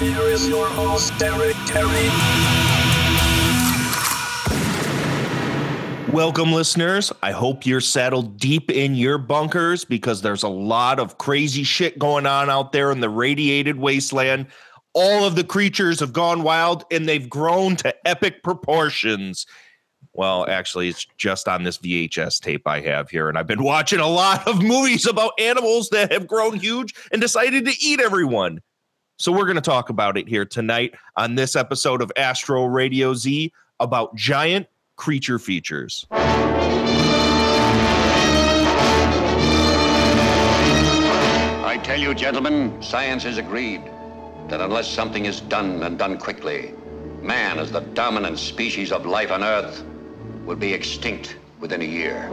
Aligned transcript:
Here 0.00 0.22
is 0.22 0.48
your 0.48 0.66
host, 0.66 1.12
Derek 1.18 1.54
Terry. 1.66 2.08
Welcome, 6.10 6.54
listeners. 6.54 7.12
I 7.22 7.32
hope 7.32 7.66
you're 7.66 7.82
settled 7.82 8.38
deep 8.38 8.70
in 8.70 8.94
your 8.94 9.18
bunkers 9.18 9.84
because 9.84 10.22
there's 10.22 10.42
a 10.42 10.48
lot 10.48 11.00
of 11.00 11.18
crazy 11.18 11.64
shit 11.64 11.98
going 11.98 12.24
on 12.24 12.48
out 12.48 12.72
there 12.72 12.90
in 12.90 13.00
the 13.00 13.10
radiated 13.10 13.76
wasteland. 13.76 14.46
All 14.94 15.26
of 15.26 15.36
the 15.36 15.44
creatures 15.44 16.00
have 16.00 16.14
gone 16.14 16.42
wild 16.44 16.86
and 16.90 17.06
they've 17.06 17.28
grown 17.28 17.76
to 17.76 17.94
epic 18.08 18.42
proportions. 18.42 19.44
Well, 20.14 20.48
actually, 20.48 20.88
it's 20.88 21.04
just 21.18 21.46
on 21.46 21.64
this 21.64 21.76
VHS 21.76 22.40
tape 22.40 22.66
I 22.66 22.80
have 22.80 23.10
here. 23.10 23.28
And 23.28 23.36
I've 23.36 23.46
been 23.46 23.62
watching 23.62 24.00
a 24.00 24.08
lot 24.08 24.48
of 24.48 24.62
movies 24.62 25.06
about 25.06 25.32
animals 25.38 25.90
that 25.90 26.10
have 26.10 26.26
grown 26.26 26.58
huge 26.58 26.94
and 27.12 27.20
decided 27.20 27.66
to 27.66 27.74
eat 27.84 28.00
everyone. 28.00 28.60
So, 29.20 29.30
we're 29.32 29.44
going 29.44 29.56
to 29.56 29.60
talk 29.60 29.90
about 29.90 30.16
it 30.16 30.26
here 30.26 30.46
tonight 30.46 30.94
on 31.14 31.34
this 31.34 31.54
episode 31.54 32.00
of 32.00 32.10
Astro 32.16 32.64
Radio 32.64 33.12
Z 33.12 33.52
about 33.78 34.16
giant 34.16 34.66
creature 34.96 35.38
features. 35.38 36.06
I 36.10 36.18
tell 41.84 42.00
you, 42.00 42.14
gentlemen, 42.14 42.80
science 42.80 43.24
has 43.24 43.36
agreed 43.36 43.82
that 44.48 44.62
unless 44.62 44.88
something 44.88 45.26
is 45.26 45.42
done 45.42 45.82
and 45.82 45.98
done 45.98 46.16
quickly, 46.16 46.72
man, 47.20 47.58
as 47.58 47.70
the 47.70 47.80
dominant 47.80 48.38
species 48.38 48.90
of 48.90 49.04
life 49.04 49.30
on 49.30 49.44
Earth, 49.44 49.84
will 50.46 50.56
be 50.56 50.72
extinct 50.72 51.36
within 51.60 51.82
a 51.82 51.84
year. 51.84 52.26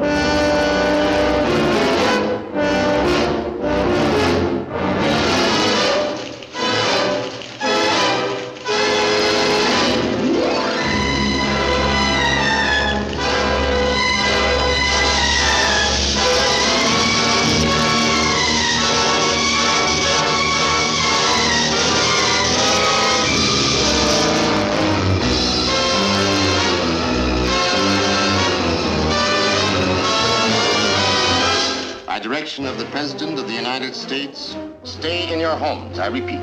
United 33.78 33.96
States, 33.96 34.58
stay 34.86 35.32
in 35.32 35.40
your 35.40 35.56
homes. 35.56 36.00
I 36.00 36.08
repeat, 36.08 36.42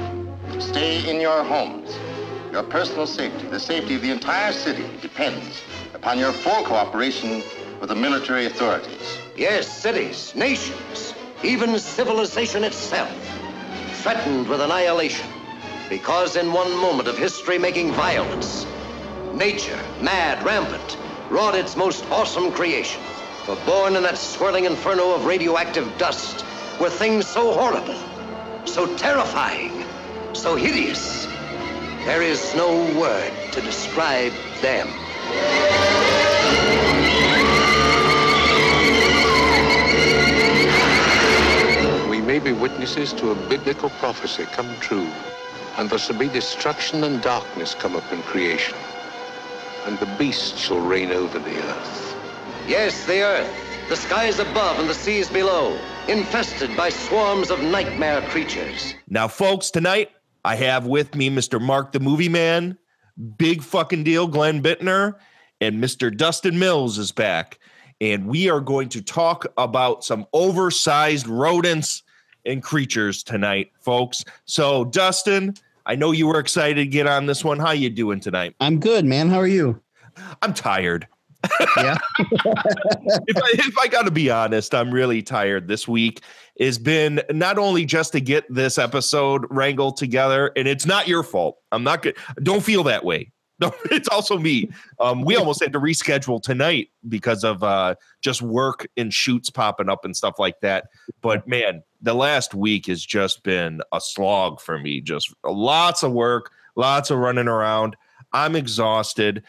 stay 0.60 1.10
in 1.10 1.20
your 1.20 1.42
homes. 1.42 1.92
Your 2.52 2.62
personal 2.62 3.08
safety, 3.08 3.48
the 3.48 3.58
safety 3.58 3.96
of 3.96 4.02
the 4.02 4.12
entire 4.12 4.52
city, 4.52 4.84
depends 5.02 5.60
upon 5.94 6.20
your 6.20 6.32
full 6.32 6.62
cooperation 6.62 7.42
with 7.80 7.88
the 7.88 7.94
military 7.96 8.46
authorities. 8.46 9.18
Yes, 9.36 9.66
cities, 9.66 10.32
nations, 10.36 11.12
even 11.42 11.76
civilization 11.76 12.62
itself, 12.62 13.10
threatened 13.94 14.46
with 14.46 14.60
annihilation 14.60 15.26
because 15.90 16.36
in 16.36 16.52
one 16.52 16.70
moment 16.76 17.08
of 17.08 17.18
history 17.18 17.58
making 17.58 17.90
violence, 17.94 18.64
nature, 19.34 19.80
mad, 20.00 20.40
rampant, 20.46 20.96
wrought 21.30 21.56
its 21.56 21.76
most 21.76 22.04
awesome 22.12 22.52
creation. 22.52 23.02
For 23.44 23.56
born 23.66 23.96
in 23.96 24.04
that 24.04 24.18
swirling 24.18 24.66
inferno 24.66 25.12
of 25.12 25.26
radioactive 25.26 25.98
dust 25.98 26.44
were 26.80 26.90
things 26.90 27.26
so 27.26 27.52
horrible, 27.52 27.96
so 28.66 28.96
terrifying, 28.96 29.84
so 30.32 30.56
hideous. 30.56 31.26
There 32.04 32.22
is 32.22 32.54
no 32.54 32.84
word 32.98 33.32
to 33.52 33.60
describe 33.60 34.32
them. 34.60 34.88
We 42.10 42.20
may 42.20 42.40
be 42.40 42.52
witnesses 42.52 43.12
to 43.14 43.30
a 43.30 43.34
biblical 43.48 43.90
prophecy 43.90 44.44
come 44.52 44.74
true, 44.80 45.08
and 45.76 45.88
there 45.88 45.98
shall 45.98 46.18
be 46.18 46.28
destruction 46.28 47.04
and 47.04 47.22
darkness 47.22 47.74
come 47.74 47.94
upon 47.94 48.22
creation, 48.24 48.76
and 49.86 49.98
the 49.98 50.06
beast 50.18 50.58
shall 50.58 50.80
reign 50.80 51.12
over 51.12 51.38
the 51.38 51.56
earth. 51.56 52.16
Yes, 52.66 53.06
the 53.06 53.22
earth, 53.22 53.88
the 53.88 53.96
skies 53.96 54.40
above 54.40 54.80
and 54.80 54.88
the 54.88 54.94
seas 54.94 55.28
below, 55.28 55.78
infested 56.08 56.76
by 56.76 56.88
swarms 56.90 57.50
of 57.50 57.62
nightmare 57.62 58.20
creatures. 58.22 58.94
Now, 59.08 59.28
folks, 59.28 59.70
tonight 59.70 60.10
I 60.44 60.56
have 60.56 60.86
with 60.86 61.14
me 61.14 61.30
Mr. 61.30 61.60
Mark 61.60 61.92
the 61.92 62.00
Movie 62.00 62.28
Man, 62.28 62.76
big 63.36 63.62
fucking 63.62 64.04
deal, 64.04 64.26
Glenn 64.26 64.62
Bittner, 64.62 65.14
and 65.60 65.82
Mr. 65.82 66.14
Dustin 66.14 66.58
Mills 66.58 66.98
is 66.98 67.12
back. 67.12 67.58
And 68.00 68.26
we 68.26 68.50
are 68.50 68.60
going 68.60 68.88
to 68.90 69.00
talk 69.00 69.46
about 69.56 70.04
some 70.04 70.26
oversized 70.32 71.26
rodents 71.26 72.02
and 72.44 72.62
creatures 72.62 73.22
tonight, 73.22 73.72
folks. 73.80 74.24
So, 74.44 74.84
Dustin, 74.86 75.54
I 75.86 75.94
know 75.94 76.12
you 76.12 76.26
were 76.26 76.38
excited 76.38 76.76
to 76.76 76.86
get 76.86 77.06
on 77.06 77.26
this 77.26 77.44
one. 77.44 77.58
How 77.58 77.70
you 77.70 77.88
doing 77.88 78.20
tonight? 78.20 78.54
I'm 78.60 78.80
good, 78.80 79.04
man. 79.04 79.30
How 79.30 79.38
are 79.38 79.46
you? 79.46 79.80
I'm 80.42 80.54
tired. 80.54 81.06
Yeah. 81.76 81.96
if 82.18 83.36
I, 83.36 83.50
if 83.52 83.78
I 83.78 83.88
got 83.88 84.02
to 84.02 84.10
be 84.10 84.30
honest, 84.30 84.74
I'm 84.74 84.90
really 84.90 85.22
tired. 85.22 85.68
This 85.68 85.88
week 85.88 86.22
has 86.60 86.78
been 86.78 87.22
not 87.30 87.58
only 87.58 87.84
just 87.84 88.12
to 88.12 88.20
get 88.20 88.44
this 88.52 88.78
episode 88.78 89.44
wrangled 89.50 89.96
together, 89.96 90.52
and 90.56 90.68
it's 90.68 90.86
not 90.86 91.08
your 91.08 91.22
fault. 91.22 91.58
I'm 91.72 91.84
not 91.84 92.02
good. 92.02 92.16
Don't 92.42 92.62
feel 92.62 92.84
that 92.84 93.04
way. 93.04 93.30
No, 93.60 93.72
it's 93.84 94.08
also 94.08 94.36
me. 94.36 94.68
Um, 94.98 95.22
we 95.22 95.36
almost 95.36 95.62
had 95.62 95.72
to 95.74 95.80
reschedule 95.80 96.42
tonight 96.42 96.88
because 97.08 97.44
of 97.44 97.62
uh, 97.62 97.94
just 98.20 98.42
work 98.42 98.88
and 98.96 99.14
shoots 99.14 99.48
popping 99.48 99.88
up 99.88 100.04
and 100.04 100.16
stuff 100.16 100.40
like 100.40 100.58
that. 100.62 100.88
But 101.20 101.46
man, 101.46 101.84
the 102.02 102.14
last 102.14 102.52
week 102.52 102.86
has 102.86 103.06
just 103.06 103.44
been 103.44 103.80
a 103.92 104.00
slog 104.00 104.60
for 104.60 104.76
me. 104.76 105.00
Just 105.00 105.32
lots 105.44 106.02
of 106.02 106.10
work, 106.10 106.50
lots 106.74 107.12
of 107.12 107.18
running 107.18 107.46
around. 107.46 107.96
I'm 108.32 108.56
exhausted 108.56 109.44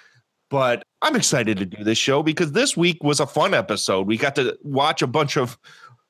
but 0.55 0.85
I'm 1.01 1.17
excited 1.17 1.57
to 1.57 1.65
do 1.65 1.83
this 1.83 1.97
show 1.97 2.23
because 2.23 2.53
this 2.53 2.77
week 2.77 3.03
was 3.03 3.19
a 3.19 3.27
fun 3.27 3.53
episode. 3.53 4.07
We 4.07 4.15
got 4.15 4.37
to 4.37 4.57
watch 4.63 5.01
a 5.01 5.07
bunch 5.07 5.35
of 5.35 5.57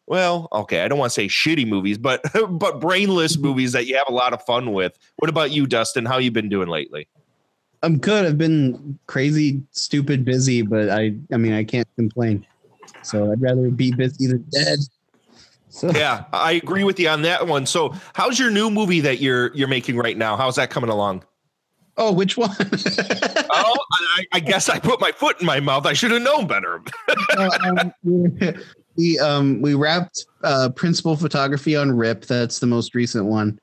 well, 0.05 0.47
okay, 0.51 0.83
I 0.83 0.87
don't 0.87 0.99
want 0.99 1.11
to 1.11 1.15
say 1.15 1.25
shitty 1.25 1.67
movies, 1.67 1.97
but 1.97 2.21
but 2.49 2.79
brainless 2.79 3.37
movies 3.39 3.71
that 3.71 3.87
you 3.87 3.95
have 3.95 4.05
a 4.07 4.13
lot 4.13 4.33
of 4.33 4.43
fun 4.43 4.71
with. 4.71 4.99
What 5.15 5.31
about 5.31 5.49
you, 5.49 5.65
Dustin? 5.65 6.05
How 6.05 6.19
you 6.19 6.29
been 6.29 6.47
doing 6.47 6.67
lately? 6.67 7.07
I'm 7.81 7.97
good. 7.97 8.23
I've 8.23 8.37
been 8.37 8.99
crazy, 9.07 9.63
stupid, 9.71 10.23
busy, 10.23 10.61
but 10.61 10.91
I 10.91 11.15
I 11.33 11.37
mean 11.37 11.53
I 11.53 11.63
can't 11.63 11.87
complain. 11.95 12.45
So 13.01 13.31
I'd 13.31 13.41
rather 13.41 13.71
be 13.71 13.93
busy 13.93 14.27
than 14.27 14.45
dead. 14.51 14.77
So 15.69 15.89
Yeah, 15.89 16.25
I 16.33 16.51
agree 16.51 16.83
with 16.83 16.99
you 16.99 17.09
on 17.09 17.23
that 17.23 17.47
one. 17.47 17.65
So, 17.65 17.95
how's 18.13 18.37
your 18.37 18.51
new 18.51 18.69
movie 18.69 18.99
that 18.99 19.21
you're 19.21 19.51
you're 19.55 19.67
making 19.67 19.97
right 19.97 20.15
now? 20.15 20.37
How's 20.37 20.57
that 20.57 20.69
coming 20.69 20.91
along? 20.91 21.23
Oh, 21.97 22.11
which 22.11 22.35
one? 22.35 22.55
oh, 22.59 23.77
I, 24.17 24.25
I 24.33 24.39
guess 24.39 24.67
I 24.67 24.79
put 24.79 24.99
my 24.99 25.11
foot 25.11 25.39
in 25.39 25.45
my 25.45 25.59
mouth. 25.59 25.85
I 25.85 25.93
should 25.93 26.11
have 26.11 26.21
known 26.21 26.45
better. 26.45 26.81
um, 27.37 27.93
we 28.97 29.19
um 29.19 29.61
we 29.61 29.75
wrapped 29.75 30.25
uh 30.43 30.69
principal 30.69 31.15
photography 31.15 31.75
on 31.75 31.91
Rip. 31.91 32.25
That's 32.25 32.59
the 32.59 32.67
most 32.67 32.95
recent 32.95 33.25
one. 33.25 33.59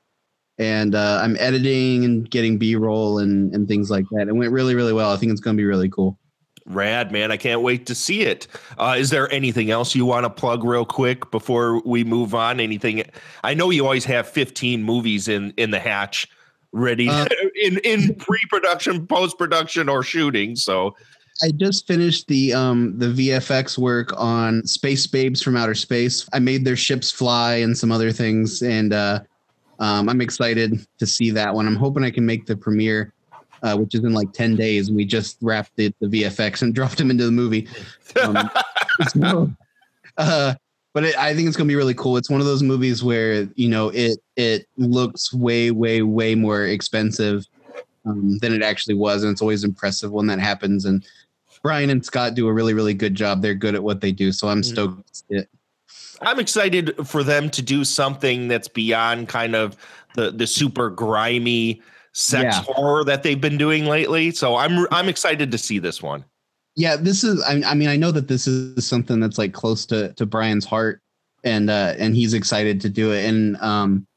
And 0.59 0.93
uh, 0.93 1.19
I'm 1.23 1.35
editing 1.39 2.05
and 2.05 2.29
getting 2.29 2.57
B-roll 2.57 3.19
and 3.19 3.53
and 3.53 3.67
things 3.67 3.91
like 3.91 4.05
that. 4.11 4.27
It 4.27 4.35
went 4.35 4.51
really 4.51 4.73
really 4.73 4.93
well. 4.93 5.11
I 5.11 5.17
think 5.17 5.31
it's 5.31 5.41
going 5.41 5.55
to 5.55 5.61
be 5.61 5.65
really 5.65 5.89
cool. 5.89 6.17
Rad, 6.65 7.11
man. 7.11 7.29
I 7.29 7.37
can't 7.37 7.61
wait 7.61 7.85
to 7.87 7.95
see 7.95 8.21
it. 8.21 8.47
Uh, 8.77 8.95
is 8.97 9.09
there 9.09 9.29
anything 9.33 9.69
else 9.69 9.95
you 9.95 10.05
want 10.05 10.23
to 10.23 10.29
plug 10.29 10.63
real 10.63 10.85
quick 10.85 11.29
before 11.29 11.81
we 11.81 12.05
move 12.05 12.33
on? 12.33 12.61
Anything? 12.61 13.03
I 13.43 13.53
know 13.53 13.69
you 13.69 13.83
always 13.83 14.05
have 14.05 14.27
15 14.27 14.81
movies 14.81 15.27
in 15.27 15.53
in 15.57 15.71
the 15.71 15.79
hatch 15.79 16.27
ready 16.73 17.07
Uh, 17.07 17.25
in 17.61 17.77
in 17.79 18.15
pre-production, 18.19 19.07
post-production, 19.07 19.87
or 19.89 20.03
shooting. 20.03 20.55
So 20.55 20.95
I 21.41 21.51
just 21.51 21.87
finished 21.87 22.27
the 22.27 22.53
um 22.53 22.97
the 22.99 23.07
VFX 23.07 23.77
work 23.77 24.13
on 24.17 24.65
Space 24.65 25.07
Babes 25.07 25.41
from 25.41 25.55
Outer 25.55 25.75
Space. 25.75 26.27
I 26.33 26.39
made 26.39 26.65
their 26.65 26.75
ships 26.75 27.11
fly 27.11 27.55
and 27.55 27.77
some 27.77 27.91
other 27.91 28.11
things, 28.11 28.61
and 28.61 28.93
uh, 28.93 29.21
um, 29.79 30.09
I'm 30.09 30.21
excited 30.21 30.85
to 30.99 31.05
see 31.05 31.31
that 31.31 31.53
one. 31.53 31.67
I'm 31.67 31.75
hoping 31.75 32.03
I 32.03 32.11
can 32.11 32.25
make 32.25 32.45
the 32.45 32.57
premiere 32.57 33.13
uh, 33.63 33.77
which 33.77 33.95
is 33.95 34.03
in 34.03 34.13
like 34.13 34.31
10 34.33 34.55
days. 34.55 34.91
We 34.91 35.05
just 35.05 35.37
wrapped 35.41 35.71
the, 35.77 35.93
the 35.99 36.07
VFX 36.07 36.61
and 36.61 36.75
dropped 36.75 36.99
him 36.99 37.09
into 37.09 37.25
the 37.25 37.31
movie. 37.31 37.67
Um, 38.21 38.49
so, 39.07 39.51
uh, 40.17 40.53
but 40.93 41.03
it, 41.03 41.17
I 41.17 41.33
think 41.33 41.47
it's 41.47 41.57
going 41.57 41.67
to 41.67 41.71
be 41.71 41.75
really 41.75 41.93
cool. 41.95 42.17
It's 42.17 42.29
one 42.29 42.39
of 42.39 42.45
those 42.45 42.63
movies 42.63 43.03
where, 43.03 43.47
you 43.55 43.67
know, 43.67 43.89
it, 43.89 44.19
it 44.35 44.67
looks 44.77 45.33
way, 45.33 45.71
way, 45.71 46.03
way 46.03 46.35
more 46.35 46.65
expensive 46.65 47.45
um, 48.05 48.37
than 48.39 48.53
it 48.53 48.61
actually 48.61 48.95
was. 48.95 49.23
And 49.23 49.31
it's 49.31 49.41
always 49.41 49.63
impressive 49.63 50.11
when 50.11 50.27
that 50.27 50.39
happens. 50.39 50.85
And 50.85 51.05
Brian 51.63 51.89
and 51.89 52.05
Scott 52.05 52.35
do 52.35 52.47
a 52.47 52.53
really, 52.53 52.73
really 52.73 52.93
good 52.93 53.15
job. 53.15 53.41
They're 53.41 53.55
good 53.55 53.73
at 53.75 53.83
what 53.83 54.01
they 54.01 54.11
do. 54.11 54.31
So 54.31 54.47
I'm 54.47 54.61
Mm. 54.61 54.65
stoked. 54.65 55.07
to 55.07 55.15
see 55.15 55.35
it. 55.35 55.49
I'm 56.21 56.39
excited 56.39 56.95
for 57.07 57.23
them 57.23 57.49
to 57.49 57.61
do 57.61 57.83
something 57.83 58.47
that's 58.47 58.67
beyond 58.67 59.29
kind 59.29 59.55
of 59.55 59.75
the 60.15 60.31
the 60.31 60.45
super 60.47 60.89
grimy 60.89 61.81
sex 62.13 62.43
Yeah. 62.43 62.63
horror 62.67 63.03
that 63.05 63.23
they've 63.23 63.41
been 63.41 63.57
doing 63.57 63.85
lately. 63.85 64.31
So 64.31 64.55
I'm 64.55 64.85
I'm 64.91 65.09
excited 65.09 65.51
to 65.51 65.57
see 65.57 65.79
this 65.79 66.01
one. 66.03 66.23
Yeah, 66.75 66.95
this 66.95 67.23
is. 67.23 67.41
I, 67.43 67.61
I 67.65 67.73
mean, 67.75 67.89
I 67.89 67.97
know 67.97 68.11
that 68.11 68.27
this 68.27 68.47
is 68.47 68.85
something 68.87 69.19
that's 69.19 69.37
like 69.37 69.53
close 69.53 69.85
to 69.87 70.13
to 70.13 70.25
Brian's 70.25 70.65
heart, 70.65 71.01
and 71.43 71.69
uh, 71.69 71.93
and 71.97 72.15
he's 72.15 72.33
excited 72.33 72.81
to 72.81 72.89
do 72.89 73.11
it. 73.11 73.25
And 73.25 73.57
um, 73.57 74.07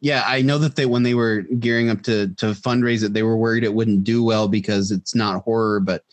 yeah, 0.00 0.22
I 0.26 0.42
know 0.42 0.58
that 0.58 0.76
they 0.76 0.84
when 0.84 1.02
they 1.02 1.14
were 1.14 1.42
gearing 1.58 1.88
up 1.88 2.02
to 2.02 2.28
to 2.36 2.46
fundraise 2.52 3.02
it, 3.02 3.14
they 3.14 3.22
were 3.22 3.38
worried 3.38 3.64
it 3.64 3.72
wouldn't 3.72 4.04
do 4.04 4.22
well 4.22 4.48
because 4.48 4.90
it's 4.90 5.14
not 5.14 5.42
horror. 5.44 5.80
But 5.80 6.04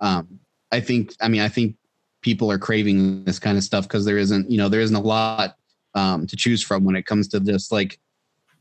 um, 0.00 0.40
I 0.72 0.80
think, 0.80 1.14
I 1.20 1.28
mean, 1.28 1.40
I 1.40 1.48
think 1.48 1.76
people 2.20 2.50
are 2.50 2.58
craving 2.58 3.24
this 3.24 3.38
kind 3.38 3.56
of 3.56 3.64
stuff 3.64 3.84
because 3.84 4.04
there 4.04 4.18
isn't, 4.18 4.50
you 4.50 4.58
know, 4.58 4.68
there 4.68 4.80
isn't 4.80 4.96
a 4.96 5.00
lot 5.00 5.56
um, 5.94 6.26
to 6.26 6.36
choose 6.36 6.62
from 6.62 6.84
when 6.84 6.96
it 6.96 7.06
comes 7.06 7.28
to 7.28 7.40
just 7.40 7.72
like 7.72 7.98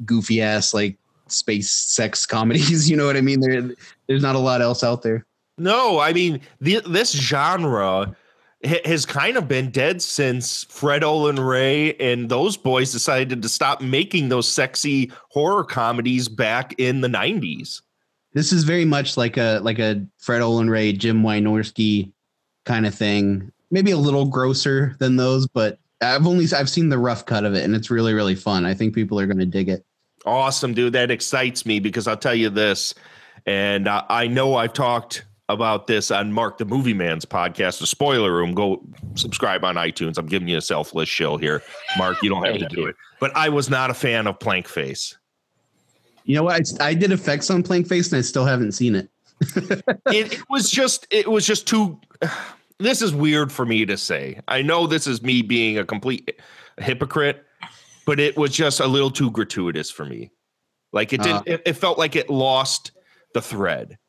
goofy 0.06 0.42
ass 0.42 0.74
like 0.74 0.98
space 1.28 1.72
sex 1.72 2.26
comedies. 2.26 2.90
You 2.90 2.98
know 2.98 3.06
what 3.06 3.18
I 3.18 3.22
mean? 3.22 3.42
There, 3.42 3.72
there's 4.08 4.22
not 4.22 4.36
a 4.36 4.40
lot 4.40 4.62
else 4.62 4.84
out 4.84 5.02
there. 5.02 5.26
No, 5.58 6.00
I 6.00 6.14
mean 6.14 6.42
the, 6.62 6.82
this 6.88 7.12
genre 7.12 8.16
has 8.64 9.06
kind 9.06 9.38
of 9.38 9.48
been 9.48 9.70
dead 9.70 10.02
since 10.02 10.64
Fred 10.66 11.04
Olen 11.04 11.40
Ray 11.40 11.94
and 11.96 12.30
those 12.30 12.58
boys 12.58 12.92
decided 12.92 13.42
to 13.42 13.50
stop 13.50 13.82
making 13.82 14.30
those 14.30 14.48
sexy 14.48 15.12
horror 15.30 15.64
comedies 15.64 16.28
back 16.28 16.74
in 16.80 17.02
the 17.02 17.08
90s. 17.08 17.82
this 18.34 18.52
is 18.52 18.64
very 18.64 18.86
much 18.86 19.16
like 19.16 19.38
a 19.38 19.60
like 19.64 19.80
a 19.80 20.04
Fred 20.18 20.42
Olen 20.42 20.70
Ray, 20.70 20.94
Jim 20.94 21.24
Wynorski 21.24 22.12
kind 22.66 22.86
of 22.86 22.94
thing. 22.94 23.52
Maybe 23.70 23.92
a 23.92 23.98
little 23.98 24.26
grosser 24.26 24.96
than 25.00 25.18
those, 25.18 25.48
but 25.48 25.80
I've 26.02 26.26
only 26.26 26.46
I've 26.54 26.70
seen 26.70 26.90
the 26.90 27.00
rough 27.00 27.26
cut 27.26 27.46
of 27.46 27.54
it, 27.54 27.64
and 27.64 27.76
it's 27.76 27.90
really 27.90 28.14
really 28.14 28.36
fun. 28.36 28.66
I 28.66 28.74
think 28.74 28.94
people 28.94 29.20
are 29.20 29.26
going 29.26 29.40
to 29.40 29.46
dig 29.46 29.70
it. 29.70 29.86
Awesome, 30.26 30.74
dude. 30.74 30.94
That 30.94 31.12
excites 31.12 31.66
me 31.66 31.80
because 31.80 32.08
I'll 32.08 32.18
tell 32.18 32.36
you 32.36 32.50
this, 32.50 32.94
and 33.46 33.88
I, 33.88 34.04
I 34.10 34.28
know 34.28 34.56
I've 34.56 34.74
talked 34.74 35.26
about 35.50 35.88
this 35.88 36.12
on 36.12 36.34
Mark 36.34 36.58
the 36.58 36.66
Movie 36.66 36.94
Man's 36.94 37.26
podcast, 37.26 37.80
the 37.80 37.88
Spoiler 37.88 38.34
Room. 38.34 38.54
Go 38.54 38.84
subscribe 39.16 39.64
on 39.64 39.76
iTunes. 39.76 40.18
I'm 40.18 40.26
giving 40.28 40.48
you 40.48 40.58
a 40.58 40.62
selfless 40.62 41.08
shill 41.10 41.38
here, 41.38 41.64
Mark. 41.98 42.22
You 42.22 42.30
don't 42.30 42.46
have 42.46 42.58
to 42.58 42.68
do 42.68 42.86
it. 42.86 42.96
But 43.20 43.36
I 43.36 43.50
was 43.50 43.70
not 43.70 43.90
a 43.90 43.94
fan 43.94 44.28
of 44.28 44.40
Plank 44.40 44.68
Face. 44.68 45.18
You 46.26 46.36
know 46.36 46.44
what? 46.44 46.62
I, 46.82 46.88
I 46.90 46.94
did 46.94 47.12
effects 47.12 47.50
on 47.50 47.64
Plank 47.64 47.88
Face, 47.88 48.12
and 48.12 48.20
I 48.20 48.22
still 48.22 48.46
haven't 48.46 48.74
seen 48.74 48.96
it. 48.96 49.10
it, 50.08 50.34
it 50.34 50.50
was 50.50 50.70
just 50.70 51.06
it 51.12 51.30
was 51.30 51.46
just 51.46 51.68
too 51.68 52.00
this 52.80 53.02
is 53.02 53.14
weird 53.14 53.52
for 53.52 53.68
me 53.68 53.86
to 53.86 53.96
say 53.96 54.40
i 54.48 54.64
know 54.64 54.88
this 54.88 55.06
is 55.06 55.22
me 55.22 55.44
being 55.44 55.78
a 55.78 55.86
complete 55.86 56.42
hypocrite 56.80 57.46
but 58.08 58.20
it 58.20 58.36
was 58.36 58.52
just 58.52 58.80
a 58.80 58.88
little 58.88 59.12
too 59.12 59.30
gratuitous 59.30 59.92
for 59.92 60.06
me 60.06 60.32
like 60.92 61.14
it 61.14 61.22
didn't 61.22 61.38
Uh. 61.38 61.44
it, 61.46 61.62
it 61.68 61.74
felt 61.74 62.00
like 62.00 62.16
it 62.16 62.32
lost 62.32 62.94
the 63.36 63.42
thread 63.42 64.00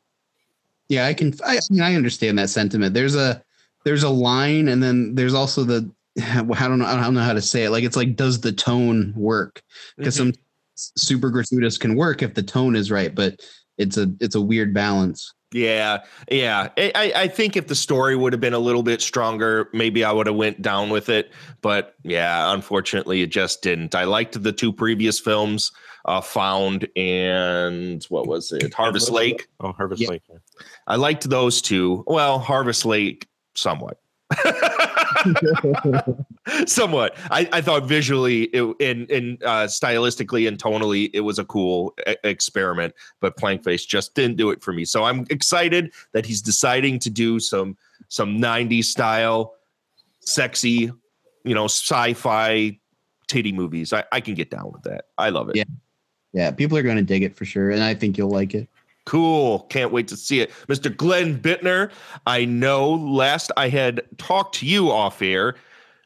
Yeah, 0.89 1.05
I 1.05 1.13
can. 1.13 1.33
I, 1.45 1.57
I 1.57 1.59
mean, 1.69 1.81
I 1.81 1.95
understand 1.95 2.37
that 2.39 2.49
sentiment. 2.49 2.93
There's 2.93 3.15
a 3.15 3.41
there's 3.85 4.03
a 4.03 4.09
line, 4.09 4.67
and 4.67 4.83
then 4.83 5.15
there's 5.15 5.33
also 5.33 5.63
the 5.63 5.89
I 6.21 6.43
don't 6.67 6.79
know. 6.79 6.85
I 6.85 7.01
don't 7.01 7.13
know 7.13 7.21
how 7.21 7.33
to 7.33 7.41
say 7.41 7.63
it. 7.63 7.69
Like 7.69 7.83
it's 7.83 7.95
like, 7.95 8.15
does 8.15 8.41
the 8.41 8.51
tone 8.51 9.13
work? 9.15 9.61
Because 9.97 10.15
mm-hmm. 10.15 10.31
some 10.31 10.91
super 10.97 11.29
gratuitous 11.29 11.77
can 11.77 11.95
work 11.95 12.21
if 12.21 12.33
the 12.33 12.43
tone 12.43 12.75
is 12.75 12.91
right, 12.91 13.13
but 13.13 13.39
it's 13.77 13.97
a 13.97 14.11
it's 14.19 14.35
a 14.35 14.41
weird 14.41 14.73
balance. 14.73 15.33
yeah 15.53 16.03
yeah 16.29 16.69
I, 16.77 16.91
I 16.93 17.13
I 17.23 17.27
think 17.27 17.55
if 17.55 17.67
the 17.67 17.75
story 17.75 18.15
would 18.15 18.33
have 18.33 18.41
been 18.41 18.53
a 18.53 18.59
little 18.59 18.83
bit 18.83 19.01
stronger 19.01 19.69
maybe 19.73 20.03
i 20.03 20.11
would 20.11 20.27
have 20.27 20.35
went 20.35 20.61
down 20.61 20.91
with 20.91 21.09
it 21.09 21.31
but 21.61 21.95
yeah 22.03 22.53
unfortunately 22.53 23.23
it 23.23 23.31
just 23.31 23.63
didn't 23.63 23.95
i 23.95 24.03
liked 24.03 24.43
the 24.43 24.51
two 24.51 24.71
previous 24.71 25.19
films 25.19 25.71
uh 26.09 26.21
found 26.21 26.87
and 26.95 28.03
what 28.09 28.27
was 28.27 28.51
it 28.51 28.73
harvest 28.73 29.11
lake 29.11 29.47
Oh, 29.61 29.71
Harvest 29.71 30.01
Yeah. 30.01 30.09
Lake. 30.09 30.23
I 30.87 30.95
liked 30.95 31.29
those 31.29 31.61
two. 31.61 32.03
Well, 32.07 32.39
Harvest 32.39 32.85
Lake, 32.85 33.27
somewhat. 33.55 33.99
somewhat. 36.65 37.15
I, 37.31 37.47
I 37.51 37.61
thought 37.61 37.85
visually 37.85 38.43
it, 38.45 38.63
and, 38.81 39.09
and 39.11 39.43
uh, 39.43 39.67
stylistically 39.67 40.47
and 40.47 40.57
tonally, 40.57 41.09
it 41.13 41.21
was 41.21 41.39
a 41.39 41.45
cool 41.45 41.93
e- 42.07 42.15
experiment, 42.23 42.93
but 43.19 43.37
Plankface 43.37 43.85
just 43.87 44.15
didn't 44.15 44.37
do 44.37 44.49
it 44.49 44.63
for 44.63 44.73
me. 44.73 44.85
So 44.85 45.03
I'm 45.03 45.25
excited 45.29 45.93
that 46.13 46.25
he's 46.25 46.41
deciding 46.41 46.99
to 46.99 47.09
do 47.09 47.39
some 47.39 47.77
some 48.07 48.37
90s 48.39 48.85
style, 48.85 49.53
sexy, 50.21 50.91
you 51.43 51.53
know, 51.53 51.65
sci-fi 51.65 52.79
titty 53.27 53.51
movies. 53.51 53.93
I, 53.93 54.03
I 54.11 54.21
can 54.21 54.33
get 54.33 54.49
down 54.49 54.71
with 54.71 54.81
that. 54.83 55.05
I 55.17 55.29
love 55.29 55.49
it. 55.49 55.57
Yeah. 55.57 55.63
Yeah, 56.33 56.51
people 56.51 56.77
are 56.77 56.83
going 56.83 56.97
to 56.97 57.03
dig 57.03 57.23
it 57.23 57.35
for 57.35 57.45
sure, 57.45 57.71
and 57.71 57.83
I 57.83 57.93
think 57.93 58.17
you'll 58.17 58.29
like 58.29 58.53
it. 58.53 58.67
Cool. 59.05 59.61
Can't 59.69 59.91
wait 59.91 60.07
to 60.09 60.15
see 60.15 60.39
it. 60.39 60.51
Mr. 60.67 60.95
Glenn 60.95 61.39
Bittner, 61.39 61.91
I 62.27 62.45
know 62.45 62.91
last 62.91 63.51
I 63.57 63.69
had 63.69 64.01
talked 64.17 64.55
to 64.55 64.67
you 64.67 64.91
off 64.91 65.21
air, 65.21 65.55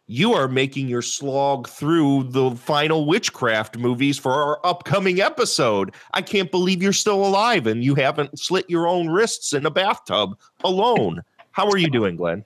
you 0.08 0.34
are 0.34 0.48
making 0.48 0.88
your 0.88 1.02
slog 1.02 1.68
through 1.68 2.24
the 2.30 2.52
final 2.52 3.06
witchcraft 3.06 3.78
movies 3.78 4.18
for 4.18 4.32
our 4.32 4.66
upcoming 4.66 5.20
episode. 5.20 5.94
I 6.14 6.22
can't 6.22 6.52
believe 6.52 6.82
you're 6.82 6.94
still 6.94 7.26
alive 7.26 7.68
and 7.68 7.84
you 7.84 7.96
haven't 7.96 8.38
slit 8.40 8.70
your 8.70 8.88
own 8.88 9.10
wrists 9.10 9.54
in 9.54 9.66
a 9.66 9.72
bathtub 9.72 10.38
alone. 10.64 11.24
How 11.52 11.68
are 11.70 11.78
you 11.78 11.90
doing, 11.90 12.16
Glenn? 12.16 12.46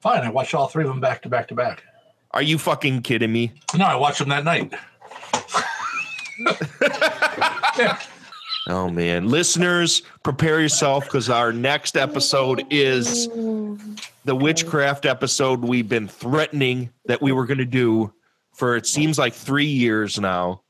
Fine. 0.00 0.22
I 0.22 0.30
watched 0.30 0.54
all 0.54 0.68
three 0.68 0.84
of 0.84 0.88
them 0.88 1.00
back 1.00 1.22
to 1.22 1.28
back 1.28 1.48
to 1.48 1.54
back. 1.54 1.82
Are 2.32 2.42
you 2.42 2.58
fucking 2.58 3.02
kidding 3.02 3.32
me? 3.32 3.52
No, 3.76 3.84
I 3.84 3.94
watched 3.94 4.18
them 4.18 4.28
that 4.28 4.44
night. 4.44 4.74
Oh 8.68 8.90
man, 8.90 9.28
listeners, 9.28 10.02
prepare 10.24 10.60
yourself 10.60 11.04
because 11.04 11.30
our 11.30 11.52
next 11.52 11.96
episode 11.96 12.64
is 12.68 13.28
the 13.28 14.34
witchcraft 14.34 15.06
episode 15.06 15.62
we've 15.62 15.88
been 15.88 16.08
threatening 16.08 16.90
that 17.04 17.22
we 17.22 17.30
were 17.30 17.46
going 17.46 17.58
to 17.58 17.64
do 17.64 18.12
for 18.52 18.74
it 18.74 18.86
seems 18.86 19.18
like 19.18 19.34
three 19.34 19.66
years 19.66 20.18
now. 20.18 20.62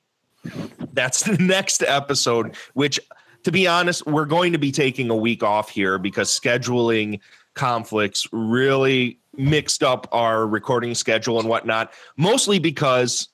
That's 0.92 1.22
the 1.22 1.36
next 1.40 1.82
episode, 1.82 2.56
which, 2.74 3.00
to 3.44 3.52
be 3.52 3.66
honest, 3.66 4.04
we're 4.06 4.26
going 4.26 4.52
to 4.52 4.58
be 4.58 4.72
taking 4.72 5.08
a 5.08 5.16
week 5.16 5.42
off 5.42 5.70
here 5.70 5.98
because 5.98 6.28
scheduling 6.28 7.20
conflicts 7.54 8.26
really 8.32 9.20
mixed 9.36 9.82
up 9.82 10.08
our 10.12 10.46
recording 10.46 10.94
schedule 10.94 11.38
and 11.38 11.48
whatnot. 11.48 11.92
Mostly 12.16 12.58
because, 12.58 13.28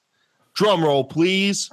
drum 0.54 0.85
roll, 0.85 1.04
please 1.04 1.71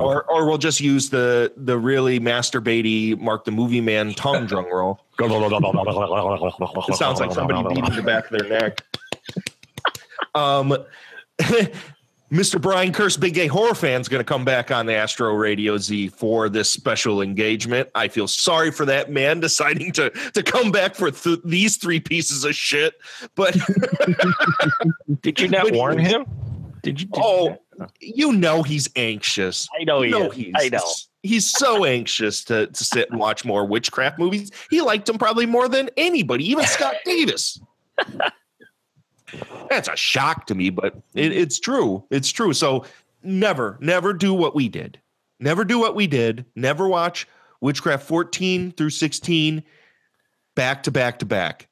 or 0.00 0.24
or 0.30 0.46
we'll 0.46 0.58
just 0.58 0.80
use 0.80 1.10
the 1.10 1.52
the 1.56 1.78
really 1.78 2.20
masturbatey 2.20 3.18
Mark 3.18 3.44
the 3.44 3.50
Movie 3.50 3.80
Man 3.80 4.14
tongue 4.14 4.46
drum 4.46 4.66
roll. 4.66 5.00
It 5.18 6.94
sounds 6.96 7.20
like 7.20 7.32
somebody 7.32 7.74
beating 7.74 7.96
the 7.96 8.02
back 8.02 8.30
of 8.30 8.38
their 8.38 8.48
neck. 8.48 8.84
Um, 10.34 10.76
Mr. 12.32 12.58
Brian 12.58 12.92
Curse, 12.92 13.18
big 13.18 13.34
gay 13.34 13.46
horror 13.46 13.74
fan's 13.74 14.08
going 14.08 14.20
to 14.20 14.24
come 14.24 14.42
back 14.42 14.70
on 14.70 14.86
the 14.86 14.94
Astro 14.94 15.34
Radio 15.34 15.76
Z 15.76 16.08
for 16.08 16.48
this 16.48 16.70
special 16.70 17.20
engagement. 17.20 17.90
I 17.94 18.08
feel 18.08 18.26
sorry 18.26 18.70
for 18.70 18.86
that 18.86 19.10
man 19.10 19.40
deciding 19.40 19.92
to 19.92 20.08
to 20.10 20.42
come 20.42 20.72
back 20.72 20.94
for 20.94 21.10
th- 21.10 21.40
these 21.44 21.76
three 21.76 22.00
pieces 22.00 22.44
of 22.44 22.54
shit. 22.54 22.94
But 23.34 23.54
Did 25.20 25.40
you 25.40 25.48
not 25.48 25.72
warn 25.72 25.98
him? 25.98 26.24
Did 26.82 27.00
you? 27.00 27.06
did 27.06 27.22
oh, 27.22 27.48
you 27.48 27.58
oh. 27.80 27.86
you 28.00 28.32
know 28.32 28.62
he's 28.62 28.88
anxious. 28.96 29.68
I 29.78 29.84
know 29.84 30.02
he 30.02 30.10
You 30.10 30.30
is. 30.30 30.34
he's 30.34 30.54
I 30.56 30.68
know. 30.68 30.84
he's 31.22 31.50
so 31.50 31.84
anxious 31.84 32.44
to 32.44 32.66
to 32.66 32.84
sit 32.84 33.10
and 33.10 33.18
watch 33.18 33.44
more 33.44 33.64
witchcraft 33.64 34.18
movies. 34.18 34.50
He 34.70 34.80
liked 34.80 35.06
them 35.06 35.18
probably 35.18 35.46
more 35.46 35.68
than 35.68 35.90
anybody, 35.96 36.48
even 36.50 36.64
Scott 36.66 36.96
Davis. 37.04 37.60
That's 39.70 39.88
a 39.88 39.96
shock 39.96 40.46
to 40.46 40.54
me, 40.54 40.70
but 40.70 40.94
it, 41.14 41.32
it's 41.32 41.58
true. 41.58 42.04
It's 42.10 42.30
true. 42.30 42.52
So 42.52 42.84
never, 43.22 43.78
never 43.80 44.12
do 44.12 44.34
what 44.34 44.54
we 44.54 44.68
did. 44.68 45.00
Never 45.40 45.64
do 45.64 45.78
what 45.78 45.94
we 45.94 46.06
did. 46.06 46.44
Never 46.54 46.86
watch 46.86 47.26
Witchcraft 47.60 48.04
14 48.06 48.72
through 48.72 48.90
16 48.90 49.62
back 50.54 50.82
to 50.82 50.90
back 50.90 51.18
to 51.20 51.26
back. 51.26 51.68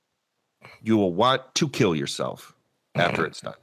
You 0.82 0.96
will 0.96 1.12
want 1.12 1.42
to 1.56 1.68
kill 1.68 1.94
yourself 1.94 2.54
after 2.94 3.22
mm. 3.22 3.26
it's 3.26 3.40
done. 3.40 3.54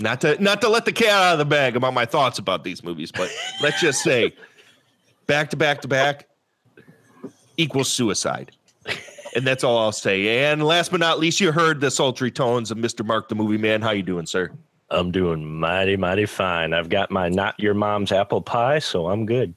Not 0.00 0.22
to 0.22 0.42
not 0.42 0.62
to 0.62 0.68
let 0.68 0.86
the 0.86 0.92
cat 0.92 1.10
out 1.10 1.32
of 1.34 1.38
the 1.38 1.44
bag 1.44 1.76
about 1.76 1.92
my 1.92 2.06
thoughts 2.06 2.38
about 2.38 2.64
these 2.64 2.82
movies, 2.82 3.12
but 3.12 3.30
let's 3.62 3.80
just 3.80 4.02
say 4.04 4.34
back 5.26 5.50
to 5.50 5.56
back 5.56 5.82
to 5.82 5.88
back 5.88 6.28
equals 7.56 7.90
suicide. 7.90 8.50
And 9.36 9.46
that's 9.46 9.62
all 9.62 9.78
I'll 9.78 9.92
say. 9.92 10.50
And 10.50 10.64
last 10.64 10.90
but 10.90 10.98
not 10.98 11.20
least, 11.20 11.40
you 11.40 11.52
heard 11.52 11.80
the 11.80 11.90
sultry 11.90 12.32
tones 12.32 12.72
of 12.72 12.78
Mr. 12.78 13.06
Mark 13.06 13.28
the 13.28 13.36
Movie 13.36 13.58
Man. 13.58 13.80
How 13.80 13.92
you 13.92 14.02
doing, 14.02 14.26
sir? 14.26 14.50
I'm 14.90 15.12
doing 15.12 15.44
mighty, 15.44 15.96
mighty 15.96 16.26
fine. 16.26 16.72
I've 16.72 16.88
got 16.88 17.12
my 17.12 17.28
not 17.28 17.54
your 17.60 17.74
mom's 17.74 18.10
apple 18.10 18.40
pie, 18.40 18.80
so 18.80 19.08
I'm 19.08 19.26
good. 19.26 19.54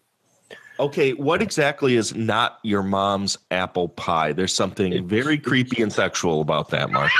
Okay, 0.79 1.13
what 1.13 1.41
exactly 1.41 1.95
is 1.95 2.13
not 2.13 2.59
your 2.63 2.83
mom's 2.83 3.37
apple 3.49 3.89
pie? 3.89 4.33
There's 4.33 4.53
something 4.53 5.07
very 5.07 5.39
creepy 5.39 5.81
and 5.81 5.91
sexual 5.91 6.41
about 6.41 6.69
that, 6.69 6.91
Mark. 6.91 7.11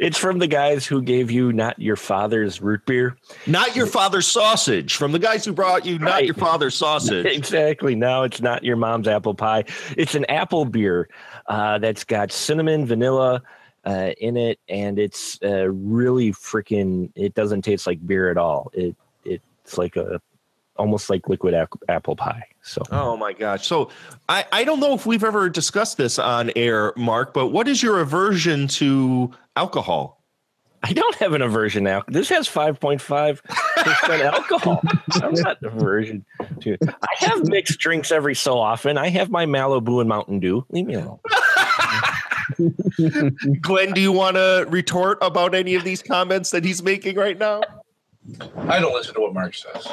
It's 0.00 0.18
from 0.18 0.38
the 0.38 0.46
guys 0.46 0.86
who 0.86 1.02
gave 1.02 1.30
you 1.30 1.52
not 1.52 1.78
your 1.78 1.96
father's 1.96 2.60
root 2.60 2.84
beer. 2.86 3.16
Not 3.46 3.74
your 3.76 3.86
father's 3.86 4.26
sausage. 4.26 4.96
From 4.96 5.12
the 5.12 5.18
guys 5.18 5.44
who 5.44 5.52
brought 5.52 5.84
you 5.86 5.98
not 5.98 6.10
Right. 6.14 6.24
your 6.26 6.34
father's 6.34 6.74
sausage. 6.74 7.26
exactly. 7.26 7.94
No, 7.94 8.22
it's 8.22 8.40
not 8.40 8.64
your 8.64 8.76
mom's 8.76 9.08
apple 9.08 9.34
pie. 9.34 9.64
It's 9.96 10.14
an 10.14 10.24
apple 10.26 10.64
beer 10.64 11.08
uh, 11.46 11.78
that's 11.78 12.04
got 12.04 12.32
cinnamon, 12.32 12.86
vanilla 12.86 13.42
uh, 13.84 14.10
in 14.18 14.36
it, 14.36 14.58
and 14.68 14.98
it's 14.98 15.38
uh, 15.42 15.68
really 15.68 16.32
freaking. 16.32 17.10
It 17.14 17.34
doesn't 17.34 17.62
taste 17.62 17.86
like 17.86 18.04
beer 18.06 18.30
at 18.30 18.38
all. 18.38 18.70
It 18.72 18.96
it's 19.24 19.78
like 19.78 19.96
a 19.96 20.20
almost 20.76 21.10
like 21.10 21.28
liquid 21.28 21.54
apple 21.88 22.16
pie. 22.16 22.46
So 22.62 22.82
Oh 22.90 23.16
my 23.16 23.32
gosh. 23.32 23.66
So 23.66 23.90
I, 24.28 24.44
I 24.52 24.64
don't 24.64 24.80
know 24.80 24.94
if 24.94 25.06
we've 25.06 25.24
ever 25.24 25.48
discussed 25.48 25.96
this 25.96 26.18
on 26.18 26.50
air, 26.56 26.92
Mark, 26.96 27.32
but 27.34 27.48
what 27.48 27.68
is 27.68 27.82
your 27.82 28.00
aversion 28.00 28.68
to 28.68 29.30
alcohol? 29.56 30.20
I 30.82 30.92
don't 30.92 31.14
have 31.16 31.32
an 31.32 31.40
aversion 31.40 31.82
now. 31.84 32.02
This 32.08 32.28
has 32.28 32.46
5.5 32.46 33.42
percent 33.42 34.22
alcohol. 34.34 34.82
I'm 35.14 35.32
not 35.34 35.62
aversion 35.62 36.26
to. 36.60 36.76
I 36.86 37.24
have 37.24 37.48
mixed 37.48 37.78
drinks 37.78 38.12
every 38.12 38.34
so 38.34 38.58
often. 38.58 38.98
I 38.98 39.08
have 39.08 39.30
my 39.30 39.46
Malibu 39.46 40.00
and 40.00 40.08
Mountain 40.08 40.40
Dew. 40.40 40.66
Leave 40.68 40.86
me 40.86 40.94
alone. 40.94 41.20
Glenn, 43.62 43.92
do 43.92 44.00
you 44.00 44.12
want 44.12 44.36
to 44.36 44.66
retort 44.68 45.16
about 45.22 45.54
any 45.54 45.74
of 45.74 45.84
these 45.84 46.02
comments 46.02 46.50
that 46.50 46.64
he's 46.64 46.82
making 46.82 47.16
right 47.16 47.38
now? 47.38 47.62
I 48.56 48.78
don't 48.80 48.94
listen 48.94 49.14
to 49.14 49.20
what 49.20 49.34
Mark 49.34 49.54
says. 49.54 49.86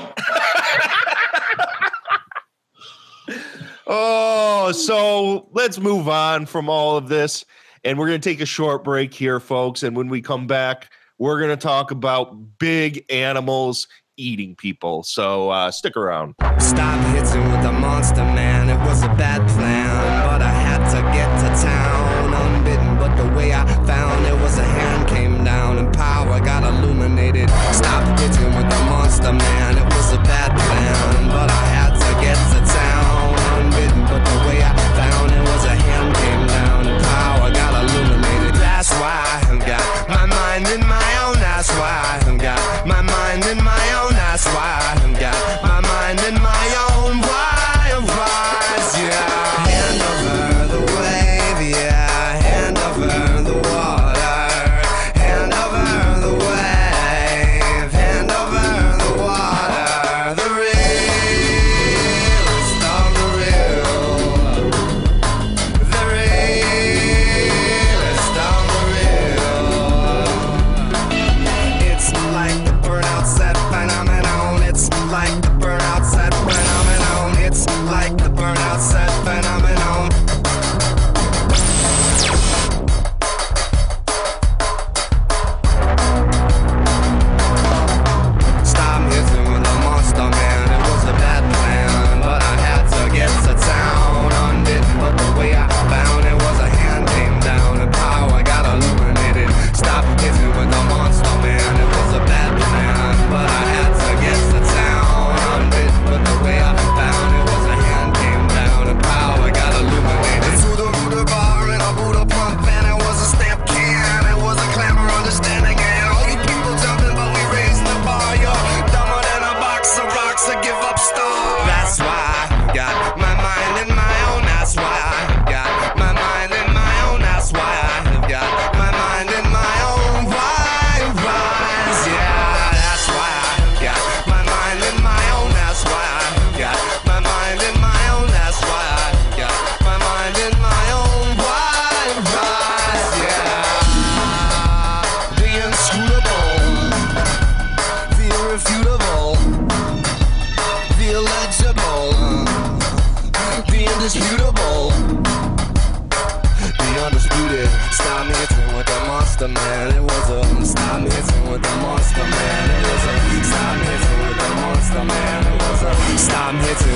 Oh, 3.87 4.71
so 4.71 5.49
let's 5.51 5.77
move 5.77 6.07
on 6.07 6.45
from 6.45 6.69
all 6.69 6.95
of 6.95 7.09
this. 7.09 7.43
And 7.83 7.97
we're 7.97 8.07
going 8.07 8.21
to 8.21 8.29
take 8.29 8.39
a 8.39 8.45
short 8.45 8.83
break 8.85 9.13
here, 9.13 9.39
folks. 9.39 9.83
And 9.83 9.97
when 9.97 10.07
we 10.07 10.21
come 10.21 10.47
back, 10.47 10.93
we're 11.17 11.39
going 11.39 11.49
to 11.49 11.57
talk 11.57 11.91
about 11.91 12.57
big 12.57 13.03
animals 13.09 13.87
eating 14.15 14.55
people. 14.55 15.03
So 15.03 15.49
uh, 15.49 15.71
stick 15.71 15.97
around. 15.97 16.35
Stop 16.59 16.99
hitting 17.15 17.51
with 17.51 17.63
the 17.63 17.71
monster 17.73 18.23
man. 18.23 18.69
It 18.69 18.79
was 18.87 19.03
a 19.03 19.09
bad 19.09 19.45
plan, 19.49 20.29
but 20.29 20.41
I 20.41 20.51
had 20.51 20.89
to 20.91 21.01
get 21.11 21.29
to 21.41 21.49
town 21.61 22.33
unbidden. 22.33 22.97
But 22.97 23.15
the 23.17 23.35
way 23.35 23.53
I 23.53 23.65
found 23.85 24.25
it 24.25 24.39
was 24.41 24.57
a 24.57 24.63
hand 24.63 24.71
came 24.71 24.79
down 24.79 24.90
and 24.90 24.90
power 26.01 26.39
got 26.39 26.63
illuminated. 26.63 27.47
Stop 27.81 28.01
hitting 28.19 28.51
with 28.57 28.69
the 28.73 28.81
monster 28.89 29.33
man. 29.33 29.77
It 29.77 29.87
was 29.93 30.07
a 30.17 30.21
bad 30.31 30.49
plan, 30.57 31.29
but 31.35 31.49
I 31.61 31.63
had 31.75 31.91
to 32.03 32.11
get 32.25 32.37
to 32.53 32.59
town 32.81 33.37
unbidden. 33.57 34.01
But 34.09 34.21
the 34.29 34.37
way 34.47 34.57
I 34.71 34.73
found 34.97 35.29
it 35.37 35.43
was 35.51 35.63
a 35.73 35.75
hand 35.85 36.09
came 36.21 36.43
down 36.57 36.81
power 37.05 37.49
got 37.59 37.71
illuminated. 37.81 38.55
That's 38.55 38.91
why 39.01 39.21
I've 39.49 39.63
got 39.73 39.85
my 40.09 40.25
mind 40.25 40.65
in 40.75 40.81
my 40.97 41.09
own. 41.23 41.37
That's 41.47 41.69
why 41.79 42.20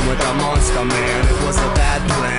with 0.08 0.22
a 0.22 0.34
monster 0.36 0.86
man. 0.86 1.26
It 1.26 1.46
was 1.46 1.58
a 1.58 1.70
bad 1.74 2.02
plan, 2.10 2.35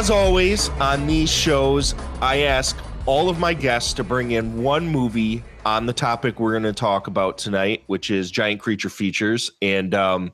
As 0.00 0.08
always, 0.08 0.70
on 0.80 1.06
these 1.06 1.30
shows, 1.30 1.94
I 2.22 2.44
ask 2.44 2.74
all 3.04 3.28
of 3.28 3.38
my 3.38 3.52
guests 3.52 3.92
to 3.92 4.02
bring 4.02 4.30
in 4.30 4.62
one 4.62 4.88
movie 4.88 5.44
on 5.66 5.84
the 5.84 5.92
topic 5.92 6.40
we're 6.40 6.52
going 6.52 6.62
to 6.62 6.72
talk 6.72 7.06
about 7.06 7.36
tonight, 7.36 7.82
which 7.86 8.10
is 8.10 8.30
giant 8.30 8.62
creature 8.62 8.88
features. 8.88 9.50
And 9.60 9.94
um, 9.94 10.32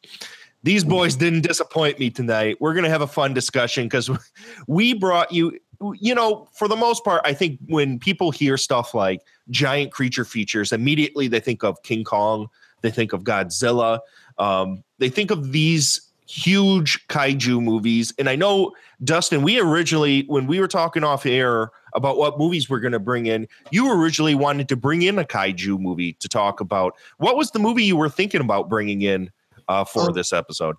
these 0.62 0.84
boys 0.84 1.16
didn't 1.16 1.40
disappoint 1.40 1.98
me 1.98 2.10
tonight. 2.10 2.58
We're 2.60 2.74
going 2.74 2.84
to 2.84 2.90
have 2.90 3.02
a 3.02 3.08
fun 3.08 3.34
discussion 3.34 3.86
because 3.86 4.08
we 4.68 4.94
brought 4.94 5.32
you, 5.32 5.58
you 5.94 6.14
know, 6.14 6.48
for 6.52 6.68
the 6.68 6.76
most 6.76 7.02
part, 7.04 7.22
I 7.24 7.32
think 7.32 7.58
when 7.66 7.98
people 7.98 8.30
hear 8.30 8.56
stuff 8.56 8.94
like 8.94 9.20
giant 9.50 9.90
creature 9.90 10.24
features, 10.24 10.70
immediately 10.70 11.26
they 11.26 11.40
think 11.40 11.64
of 11.64 11.82
King 11.82 12.04
Kong, 12.04 12.46
they 12.82 12.92
think 12.92 13.12
of 13.12 13.24
Godzilla. 13.24 13.98
Um, 14.38 14.84
they 14.98 15.08
think 15.08 15.32
of 15.32 15.50
these 15.50 16.02
huge 16.28 17.06
kaiju 17.08 17.62
movies. 17.62 18.12
And 18.18 18.28
I 18.28 18.36
know, 18.36 18.72
Dustin, 19.04 19.42
we 19.42 19.58
originally, 19.60 20.24
when 20.26 20.46
we 20.46 20.58
were 20.58 20.68
talking 20.68 21.04
off 21.04 21.26
air 21.26 21.70
about 21.94 22.16
what 22.16 22.38
movies 22.38 22.70
we're 22.70 22.80
going 22.80 22.92
to 22.92 22.98
bring 22.98 23.26
in, 23.26 23.46
you 23.70 23.92
originally 23.92 24.34
wanted 24.34 24.68
to 24.68 24.76
bring 24.76 25.02
in 25.02 25.18
a 25.18 25.24
kaiju 25.24 25.78
movie 25.78 26.14
to 26.14 26.28
talk 26.28 26.60
about. 26.60 26.94
What 27.18 27.36
was 27.36 27.50
the 27.50 27.58
movie 27.58 27.84
you 27.84 27.96
were 27.96 28.08
thinking 28.08 28.40
about 28.40 28.68
bringing 28.70 29.02
in 29.02 29.30
uh, 29.68 29.84
for 29.84 30.10
Oh. 30.10 30.12
this 30.12 30.32
episode? 30.32 30.76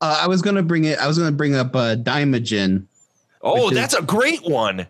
Uh, 0.00 0.18
I 0.22 0.26
was 0.26 0.42
gonna 0.42 0.64
bring 0.64 0.84
it. 0.84 0.98
I 0.98 1.06
was 1.06 1.16
gonna 1.18 1.30
bring 1.30 1.54
up 1.54 1.76
uh, 1.76 1.94
Daimajin. 1.94 2.86
Oh, 3.42 3.66
Which 3.66 3.72
is- 3.74 3.78
that's 3.78 3.94
a 3.94 4.02
great 4.02 4.42
one. 4.42 4.86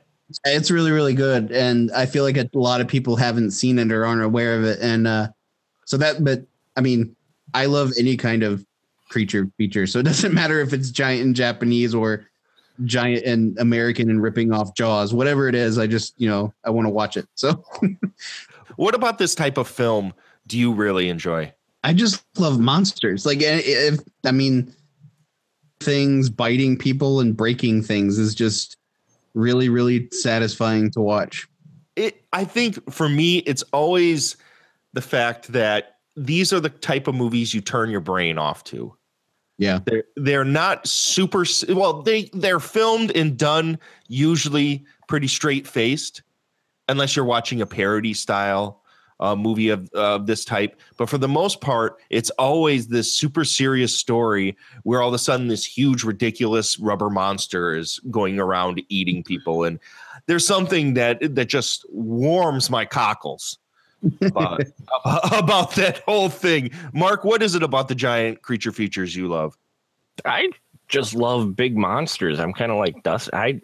It's 0.47 0.71
really, 0.71 0.91
really 0.93 1.13
good, 1.13 1.51
and 1.53 1.91
I 1.93 2.07
feel 2.07 2.25
like 2.25 2.39
a 2.39 2.49
lot 2.55 2.81
of 2.81 2.89
people 2.89 3.17
haven't 3.17 3.51
seen 3.51 3.79
it 3.79 3.93
or 3.93 4.07
aren't 4.07 4.23
aware 4.23 4.57
of 4.57 4.65
it. 4.65 4.79
And 4.81 5.07
uh, 5.07 5.29
so 5.85 5.99
that, 5.99 6.25
but 6.25 6.45
I 6.75 6.81
mean, 6.81 7.15
I 7.53 7.67
love 7.67 7.93
any 7.99 8.17
kind 8.17 8.43
of 8.43 8.65
creature 9.11 9.51
feature, 9.59 9.87
so 9.87 9.99
it 9.99 10.05
doesn't 10.05 10.33
matter 10.43 10.61
if 10.61 10.73
it's 10.73 10.91
giant 10.91 11.21
in 11.21 11.35
Japanese 11.35 11.95
or 11.95 12.25
giant 12.85 13.25
and 13.25 13.59
American 13.59 14.11
and 14.11 14.23
ripping 14.23 14.53
off 14.53 14.75
Jaws, 14.75 15.13
whatever 15.15 15.49
it 15.49 15.55
is. 15.55 15.79
I 15.79 15.87
just, 15.87 16.15
you 16.19 16.29
know, 16.29 16.53
I 16.65 16.71
want 16.71 16.87
to 16.87 16.91
watch 16.91 17.17
it. 17.17 17.27
So 17.35 17.65
What 18.77 18.95
about 18.95 19.19
this 19.19 19.35
type 19.35 19.59
of 19.59 19.69
film 19.69 20.15
do 20.47 20.59
you 20.59 20.73
really 20.73 21.09
enjoy? 21.09 21.53
I 21.85 21.93
just 21.93 22.25
love 22.39 22.59
monsters. 22.59 23.27
Like, 23.27 23.43
eh, 23.43 23.61
if 23.65 24.01
I 24.25 24.33
mean, 24.33 24.75
things 25.81 26.31
biting 26.31 26.77
people 26.79 27.21
and 27.21 27.37
breaking 27.37 27.83
things 27.83 28.19
is 28.19 28.35
just 28.35 28.77
really, 29.35 29.69
really 29.69 30.09
satisfying 30.13 30.91
to 30.93 31.01
watch. 31.01 31.49
it 31.97 32.25
i 32.33 32.45
think 32.45 32.91
for 32.91 33.09
me 33.09 33.39
it's 33.39 33.63
always 33.73 34.37
the 34.95 35.03
fact 35.03 35.53
that 35.53 35.97
these 36.17 36.53
are 36.53 36.61
the 36.61 36.71
type 36.71 37.07
of 37.07 37.15
movies 37.15 37.53
you 37.53 37.61
turn 37.61 37.91
your 37.91 38.01
brain 38.01 38.39
off 38.39 38.65
to 38.65 38.95
Yeah. 39.63 39.79
they're 39.85 40.05
they're 40.17 40.45
not 40.45 40.87
super 40.87 41.45
well 41.69 42.03
they 42.03 42.31
they're 42.33 42.61
filmed 42.61 43.13
and 43.17 43.39
done 43.39 43.79
usually 44.09 44.85
pretty 45.07 45.29
straight 45.29 45.67
faced 45.67 46.23
unless 46.89 47.15
you're 47.15 47.25
watching 47.25 47.61
a 47.61 47.67
parody 47.67 48.13
style 48.13 48.83
uh, 49.21 49.37
movie 49.37 49.69
of 49.69 49.89
of 49.93 50.27
this 50.27 50.45
type. 50.45 50.81
But 50.97 51.09
for 51.09 51.17
the 51.17 51.29
most 51.29 51.61
part 51.61 51.99
it's 52.11 52.31
always 52.31 52.89
this 52.89 53.15
super 53.15 53.45
serious 53.45 53.95
story 53.95 54.57
where 54.83 55.01
all 55.01 55.09
of 55.09 55.15
a 55.15 55.19
sudden 55.19 55.47
this 55.47 55.65
huge 55.65 56.03
ridiculous 56.03 56.79
rubber 56.81 57.09
monster 57.09 57.77
is 57.77 58.01
going 58.11 58.41
around 58.41 58.83
eating 58.89 59.23
people. 59.23 59.63
And 59.63 59.79
there's 60.27 60.47
something 60.47 60.95
that 60.95 61.37
that 61.37 61.47
just 61.47 61.87
warms 61.89 62.69
my 62.69 62.85
cockles 62.85 63.59
about, 64.21 64.63
about 65.33 65.75
that 65.77 65.99
whole 66.07 66.29
thing. 66.29 66.71
Mark, 66.93 67.25
what 67.25 67.43
is 67.43 67.55
it 67.55 67.63
about 67.63 67.89
the 67.89 67.95
giant 67.95 68.43
creature 68.43 68.73
features 68.73 69.15
you 69.15 69.29
love? 69.29 69.57
I 70.25 70.51
just 70.89 71.15
love 71.15 71.57
big 71.57 71.77
monsters. 71.77 72.39
I'm 72.39 72.53
kind 72.53 72.71
of 72.71 72.79
like 72.79 73.03
Dust. 73.03 73.31
I 73.33 73.61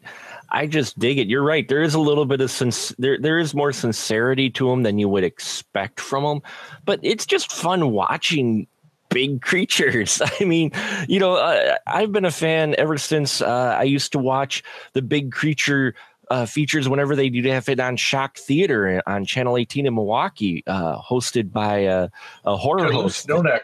I 0.50 0.66
just 0.66 0.98
dig 0.98 1.18
it. 1.18 1.28
You're 1.28 1.42
right. 1.42 1.68
There 1.68 1.82
is 1.82 1.94
a 1.94 2.00
little 2.00 2.24
bit 2.24 2.40
of 2.40 2.50
since 2.50 2.88
there 2.98 3.18
there 3.18 3.38
is 3.38 3.54
more 3.54 3.72
sincerity 3.72 4.50
to 4.50 4.68
them 4.68 4.82
than 4.82 4.98
you 4.98 5.08
would 5.08 5.24
expect 5.24 6.00
from 6.00 6.24
them, 6.24 6.42
but 6.84 7.00
it's 7.02 7.26
just 7.26 7.52
fun 7.52 7.90
watching 7.90 8.66
big 9.10 9.42
creatures. 9.42 10.22
I 10.40 10.44
mean, 10.44 10.72
you 11.06 11.20
know, 11.20 11.34
uh, 11.34 11.76
I've 11.86 12.12
been 12.12 12.24
a 12.24 12.30
fan 12.30 12.74
ever 12.78 12.96
since 12.98 13.42
uh, 13.42 13.76
I 13.78 13.82
used 13.82 14.12
to 14.12 14.18
watch 14.18 14.62
the 14.94 15.02
big 15.02 15.32
creature 15.32 15.94
uh, 16.30 16.46
features 16.46 16.88
whenever 16.88 17.16
they 17.16 17.28
do 17.28 17.42
have 17.48 17.68
it 17.68 17.80
on 17.80 17.96
Shock 17.96 18.36
Theater 18.36 19.02
on 19.06 19.24
Channel 19.24 19.56
18 19.56 19.86
in 19.86 19.94
Milwaukee, 19.94 20.62
uh, 20.66 20.98
hosted 21.00 21.52
by 21.52 21.86
uh, 21.86 22.08
a 22.44 22.56
horror 22.56 22.88
Toulouse 22.88 23.02
host. 23.02 23.28
No 23.28 23.40
Neck. 23.40 23.62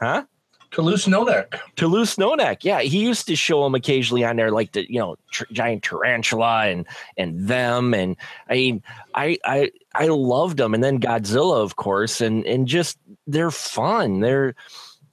Huh? 0.00 0.24
Toulouse 0.70 1.08
No 1.08 1.24
Neck. 1.24 1.58
Toulouse 1.76 2.18
No 2.18 2.34
Neck. 2.34 2.64
Yeah, 2.64 2.80
he 2.80 2.98
used 2.98 3.26
to 3.28 3.36
show 3.36 3.64
them 3.64 3.74
occasionally 3.74 4.24
on 4.24 4.36
there, 4.36 4.50
like 4.50 4.72
the 4.72 4.90
you 4.90 4.98
know 4.98 5.16
tr- 5.30 5.44
giant 5.52 5.82
tarantula 5.82 6.66
and 6.66 6.86
and 7.16 7.48
them, 7.48 7.94
and 7.94 8.16
I 8.50 8.54
mean, 8.54 8.82
I 9.14 9.38
I 9.44 9.70
I 9.94 10.06
loved 10.08 10.58
them, 10.58 10.74
and 10.74 10.84
then 10.84 11.00
Godzilla, 11.00 11.62
of 11.62 11.76
course, 11.76 12.20
and 12.20 12.44
and 12.46 12.66
just 12.68 12.98
they're 13.26 13.50
fun. 13.50 14.20
They're 14.20 14.54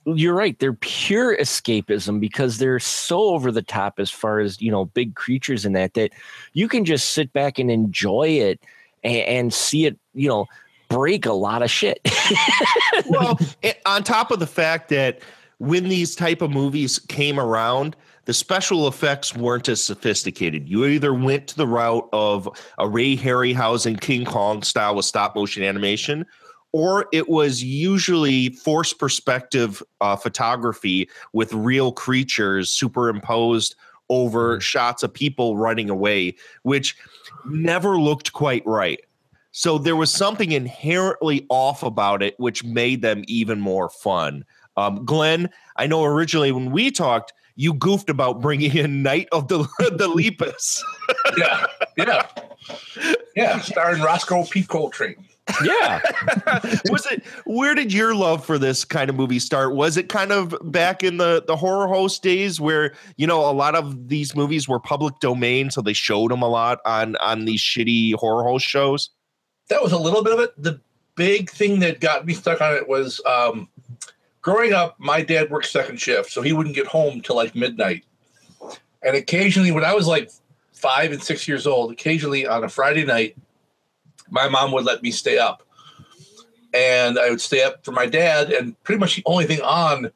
you're 0.06 0.34
right. 0.34 0.58
They're 0.60 0.74
pure 0.74 1.38
escapism 1.38 2.20
because 2.20 2.58
they're 2.58 2.80
so 2.80 3.20
over 3.20 3.52
the 3.52 3.62
top 3.62 4.00
as 4.00 4.10
far 4.10 4.40
as 4.40 4.62
you 4.62 4.72
know 4.72 4.86
big 4.86 5.16
creatures 5.16 5.66
and 5.66 5.76
that 5.76 5.94
that 5.94 6.12
you 6.54 6.68
can 6.68 6.86
just 6.86 7.12
sit 7.12 7.32
back 7.34 7.60
and 7.60 7.72
enjoy 7.72 8.28
it 8.28 8.60
and, 9.04 9.28
and 9.28 9.54
see 9.54 9.86
it. 9.86 9.98
You 10.14 10.30
know. 10.30 10.46
Break 10.90 11.26
a 11.26 11.34
lot 11.34 11.64
of 11.64 11.72
shit. 11.72 12.00
well, 13.10 13.40
on 13.88 14.04
top 14.04 14.30
of 14.30 14.40
the 14.40 14.46
fact 14.46 14.90
that 14.90 15.22
when 15.58 15.90
these 15.90 16.16
type 16.16 16.44
of 16.44 16.52
movies 16.52 17.00
came 17.00 17.40
around, 17.40 17.96
the 18.26 18.34
special 18.34 18.88
effects 18.88 19.36
weren't 19.36 19.68
as 19.68 19.84
sophisticated. 19.84 20.68
You 20.70 20.86
either 20.86 21.14
went 21.14 21.48
to 21.48 21.58
the 21.58 21.68
route 21.68 22.08
of 22.14 22.48
a 22.78 22.88
Ray 22.88 23.18
Harryhausen 23.18 24.00
King 24.00 24.26
Kong 24.26 24.64
style 24.64 24.96
with 24.96 25.06
stop 25.06 25.36
motion 25.36 25.64
animation, 25.64 26.26
or 26.74 27.06
it 27.14 27.30
was 27.30 27.64
usually 27.64 28.50
forced 28.50 29.00
perspective 29.00 29.82
uh, 30.02 30.16
photography 30.16 31.08
with 31.32 31.54
real 31.54 31.92
creatures 31.92 32.70
superimposed 32.70 33.76
over 34.10 34.60
shots 34.60 35.04
of 35.04 35.14
people 35.14 35.58
running 35.58 35.90
away, 35.90 36.36
which 36.64 36.98
never 37.46 37.98
looked 37.98 38.34
quite 38.34 38.66
right. 38.66 39.00
So 39.52 39.78
there 39.78 39.96
was 39.96 40.12
something 40.12 40.52
inherently 40.52 41.46
off 41.50 41.84
about 41.84 42.24
it, 42.24 42.34
which 42.40 42.64
made 42.64 43.04
them 43.04 43.24
even 43.28 43.60
more 43.62 43.90
fun. 43.90 44.44
Um, 44.76 45.06
Glenn, 45.06 45.50
I 45.78 45.86
know 45.86 46.04
originally 46.04 46.52
when 46.52 46.72
we 46.72 46.90
talked, 46.90 47.34
you 47.56 47.76
goofed 47.76 48.10
about 48.10 48.42
bringing 48.42 48.76
in 48.76 49.04
Night 49.04 49.28
of 49.32 49.48
the 49.48 49.60
the 49.78 50.08
Lepus. 50.08 50.84
yeah, 51.38 51.68
yeah, 51.98 52.28
yeah. 53.36 53.60
Starring 53.60 54.02
Roscoe 54.02 54.44
P. 54.46 54.64
Coltrane. 54.64 55.24
Yeah. 55.64 56.02
was 56.90 57.06
it? 57.12 57.24
Where 57.46 57.76
did 57.76 57.92
your 57.92 58.16
love 58.16 58.46
for 58.46 58.58
this 58.58 58.86
kind 58.86 59.10
of 59.10 59.16
movie 59.16 59.40
start? 59.40 59.76
Was 59.76 59.98
it 59.98 60.10
kind 60.10 60.32
of 60.32 60.56
back 60.64 61.04
in 61.04 61.18
the 61.18 61.44
the 61.46 61.56
horror 61.56 61.88
host 61.88 62.24
days 62.24 62.62
where 62.62 62.94
you 63.18 63.28
know 63.28 63.50
a 63.50 63.52
lot 63.52 63.76
of 63.76 64.08
these 64.08 64.36
movies 64.36 64.68
were 64.68 64.80
public 64.80 65.20
domain, 65.20 65.70
so 65.70 65.82
they 65.82 65.94
showed 65.94 66.32
them 66.32 66.42
a 66.42 66.48
lot 66.48 66.80
on 66.86 67.16
on 67.18 67.46
these 67.46 67.62
shitty 67.62 68.14
horror 68.16 68.44
host 68.44 68.66
shows? 68.66 69.10
That 69.70 69.84
was 69.84 69.92
a 69.92 69.98
little 69.98 70.24
bit 70.24 70.34
of 70.34 70.40
it. 70.40 70.62
The 70.62 70.80
big 71.16 71.50
thing 71.50 71.80
that 71.80 72.00
got 72.00 72.26
me 72.26 72.34
stuck 72.34 72.62
on 72.62 72.74
it 72.74 72.88
was 72.88 73.22
um, 73.26 73.70
growing 74.42 74.74
up. 74.74 74.96
My 75.00 75.22
dad 75.22 75.50
worked 75.50 75.68
second 75.68 76.00
shift, 76.00 76.32
so 76.32 76.42
he 76.42 76.54
wouldn't 76.54 76.76
get 76.76 76.88
home 76.88 77.22
till 77.22 77.36
like 77.36 77.56
midnight. 77.56 78.06
And 79.02 79.16
occasionally, 79.18 79.72
when 79.72 79.84
I 79.84 79.94
was 79.94 80.08
like 80.08 80.32
five 80.72 81.12
and 81.12 81.22
six 81.22 81.48
years 81.48 81.68
old, 81.68 81.92
occasionally 81.92 82.48
on 82.48 82.64
a 82.64 82.70
Friday 82.70 83.06
night, 83.06 83.36
my 84.34 84.50
mom 84.50 84.72
would 84.72 84.84
let 84.84 85.04
me 85.04 85.12
stay 85.12 85.38
up, 85.38 85.64
and 86.74 87.20
I 87.20 87.30
would 87.30 87.40
stay 87.40 87.64
up 87.64 87.86
for 87.86 87.92
my 87.92 88.08
dad. 88.08 88.52
And 88.52 88.82
pretty 88.84 89.00
much 89.00 89.16
the 89.16 89.24
only 89.26 89.46
thing 89.46 89.62
on 89.62 90.12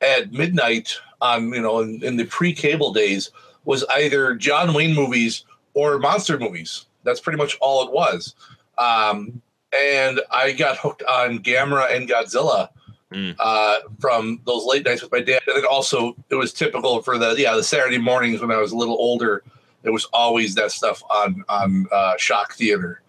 at 0.00 0.32
midnight 0.32 0.98
on 1.20 1.52
you 1.54 1.62
know 1.62 1.78
in, 1.80 2.02
in 2.02 2.16
the 2.16 2.24
pre-cable 2.24 2.92
days 2.92 3.30
was 3.64 3.84
either 3.94 4.34
John 4.34 4.74
Wayne 4.74 4.94
movies 4.94 5.44
or 5.74 5.98
monster 5.98 6.38
movies. 6.38 6.86
That's 7.04 7.20
pretty 7.20 7.38
much 7.38 7.56
all 7.60 7.86
it 7.86 7.92
was. 7.92 8.34
Um, 8.78 9.40
and 9.72 10.20
I 10.30 10.52
got 10.52 10.76
hooked 10.78 11.04
on 11.04 11.38
Gamera 11.38 11.94
and 11.94 12.08
Godzilla 12.08 12.68
uh, 13.38 13.76
from 14.00 14.40
those 14.44 14.64
late 14.64 14.84
nights 14.84 15.02
with 15.02 15.12
my 15.12 15.20
dad. 15.20 15.42
And 15.46 15.56
then 15.56 15.64
also 15.64 16.16
it 16.30 16.34
was 16.34 16.52
typical 16.52 17.00
for 17.02 17.16
the 17.16 17.34
yeah 17.38 17.54
the 17.54 17.62
Saturday 17.62 17.98
mornings 17.98 18.40
when 18.40 18.50
I 18.50 18.58
was 18.58 18.72
a 18.72 18.76
little 18.76 18.96
older. 18.96 19.44
There 19.82 19.92
was 19.92 20.06
always 20.12 20.54
that 20.56 20.72
stuff 20.72 21.02
on 21.10 21.44
on 21.48 21.86
uh, 21.92 22.16
Shock 22.16 22.54
Theater. 22.54 23.02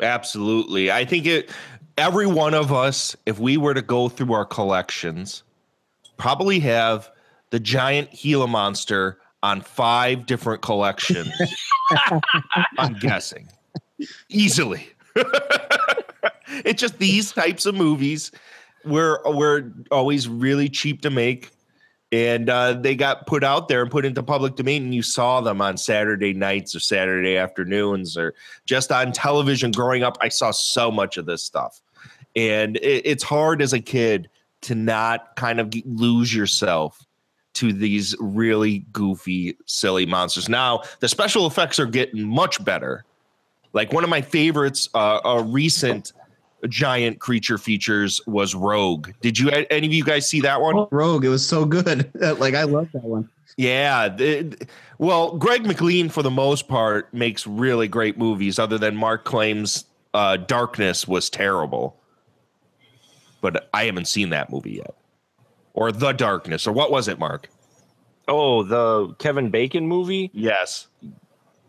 Absolutely. 0.00 0.90
I 0.90 1.04
think 1.04 1.26
it 1.26 1.50
every 1.96 2.26
one 2.26 2.54
of 2.54 2.72
us, 2.72 3.16
if 3.26 3.38
we 3.38 3.56
were 3.56 3.74
to 3.74 3.82
go 3.82 4.08
through 4.08 4.32
our 4.32 4.44
collections, 4.44 5.42
probably 6.16 6.60
have 6.60 7.10
the 7.50 7.60
giant 7.60 8.10
Gila 8.12 8.48
monster 8.48 9.18
on 9.42 9.60
five 9.60 10.26
different 10.26 10.62
collections. 10.62 11.30
I'm 12.78 12.94
guessing. 12.94 13.48
Easily. 14.28 14.88
it's 16.64 16.80
just 16.80 16.98
these 16.98 17.32
types 17.32 17.66
of 17.66 17.74
movies 17.74 18.32
were 18.84 19.20
were 19.24 19.72
always 19.90 20.28
really 20.28 20.68
cheap 20.68 21.02
to 21.02 21.10
make. 21.10 21.50
And 22.14 22.48
uh, 22.48 22.74
they 22.74 22.94
got 22.94 23.26
put 23.26 23.42
out 23.42 23.66
there 23.66 23.82
and 23.82 23.90
put 23.90 24.04
into 24.04 24.22
public 24.22 24.54
domain, 24.54 24.84
and 24.84 24.94
you 24.94 25.02
saw 25.02 25.40
them 25.40 25.60
on 25.60 25.76
Saturday 25.76 26.32
nights 26.32 26.76
or 26.76 26.78
Saturday 26.78 27.36
afternoons 27.36 28.16
or 28.16 28.34
just 28.66 28.92
on 28.92 29.10
television. 29.10 29.72
Growing 29.72 30.04
up, 30.04 30.16
I 30.20 30.28
saw 30.28 30.52
so 30.52 30.92
much 30.92 31.16
of 31.16 31.26
this 31.26 31.42
stuff, 31.42 31.80
and 32.36 32.76
it, 32.76 33.04
it's 33.04 33.24
hard 33.24 33.60
as 33.60 33.72
a 33.72 33.80
kid 33.80 34.30
to 34.60 34.76
not 34.76 35.34
kind 35.34 35.58
of 35.58 35.74
lose 35.86 36.32
yourself 36.32 37.04
to 37.54 37.72
these 37.72 38.14
really 38.20 38.84
goofy, 38.92 39.56
silly 39.66 40.06
monsters. 40.06 40.48
Now, 40.48 40.82
the 41.00 41.08
special 41.08 41.48
effects 41.48 41.80
are 41.80 41.86
getting 41.86 42.22
much 42.22 42.64
better. 42.64 43.04
Like 43.72 43.92
one 43.92 44.04
of 44.04 44.10
my 44.10 44.22
favorites, 44.22 44.88
uh, 44.94 45.18
a 45.24 45.42
recent 45.42 46.12
giant 46.68 47.20
creature 47.20 47.58
features 47.58 48.20
was 48.26 48.54
Rogue. 48.54 49.10
Did 49.20 49.38
you 49.38 49.50
any 49.50 49.86
of 49.86 49.92
you 49.92 50.04
guys 50.04 50.28
see 50.28 50.40
that 50.42 50.60
one? 50.60 50.86
Rogue, 50.90 51.24
it 51.24 51.28
was 51.28 51.46
so 51.46 51.64
good. 51.64 52.10
like 52.38 52.54
I 52.54 52.64
love 52.64 52.88
that 52.92 53.04
one. 53.04 53.28
Yeah. 53.56 54.08
the- 54.08 54.66
well, 54.98 55.36
Greg 55.36 55.66
McLean, 55.66 56.08
for 56.08 56.22
the 56.22 56.30
most 56.30 56.68
part, 56.68 57.12
makes 57.12 57.46
really 57.46 57.88
great 57.88 58.16
movies, 58.16 58.58
other 58.58 58.78
than 58.78 58.96
Mark 58.96 59.24
claims 59.24 59.84
uh, 60.14 60.36
Darkness 60.36 61.06
was 61.08 61.28
terrible. 61.28 61.96
But 63.40 63.68
I 63.74 63.84
haven't 63.84 64.06
seen 64.06 64.30
that 64.30 64.50
movie 64.50 64.74
yet. 64.74 64.94
Or 65.74 65.90
The 65.90 66.12
Darkness, 66.12 66.66
or 66.66 66.72
what 66.72 66.90
was 66.92 67.08
it, 67.08 67.18
Mark? 67.18 67.48
Oh, 68.28 68.62
the 68.62 69.12
Kevin 69.18 69.50
Bacon 69.50 69.86
movie? 69.86 70.30
Yes. 70.32 70.86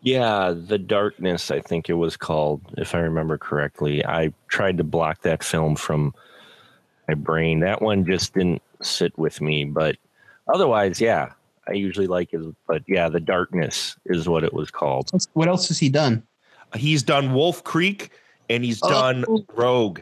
Yeah, 0.05 0.53
The 0.55 0.77
Darkness, 0.77 1.49
I 1.49 1.59
think 1.59 1.89
it 1.89 1.93
was 1.95 2.15
called, 2.15 2.61
if 2.77 2.93
I 2.93 2.99
remember 2.99 3.39
correctly. 3.39 4.05
I 4.05 4.31
tried 4.49 4.77
to 4.77 4.83
block 4.83 5.23
that 5.23 5.43
film 5.43 5.75
from 5.75 6.13
my 7.07 7.15
brain. 7.15 7.59
That 7.61 7.81
one 7.81 8.05
just 8.05 8.35
didn't 8.35 8.61
sit 8.83 9.17
with 9.17 9.41
me, 9.41 9.65
but 9.65 9.97
otherwise, 10.53 11.01
yeah, 11.01 11.31
I 11.67 11.73
usually 11.73 12.05
like 12.05 12.33
it. 12.33 12.41
But 12.67 12.83
yeah, 12.87 13.09
The 13.09 13.19
Darkness 13.19 13.95
is 14.05 14.29
what 14.29 14.43
it 14.43 14.53
was 14.53 14.69
called. 14.69 15.09
What 15.33 15.47
else 15.47 15.67
has 15.69 15.79
he 15.79 15.89
done? 15.89 16.21
He's 16.75 17.01
done 17.01 17.33
Wolf 17.33 17.63
Creek 17.63 18.11
and 18.47 18.63
he's 18.63 18.79
Oh. 18.83 18.89
done 18.89 19.25
Rogue. 19.55 20.01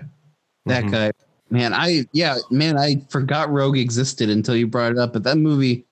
That 0.65 0.91
guy, 0.91 1.11
man, 1.49 1.73
I 1.73 2.05
yeah, 2.11 2.35
man, 2.51 2.77
I 2.77 3.01
forgot 3.07 3.49
Rogue 3.49 3.77
existed 3.77 4.29
until 4.29 4.57
you 4.57 4.67
brought 4.67 4.91
it 4.91 4.97
up. 4.97 5.13
But 5.13 5.23
that 5.23 5.37
movie, 5.37 5.85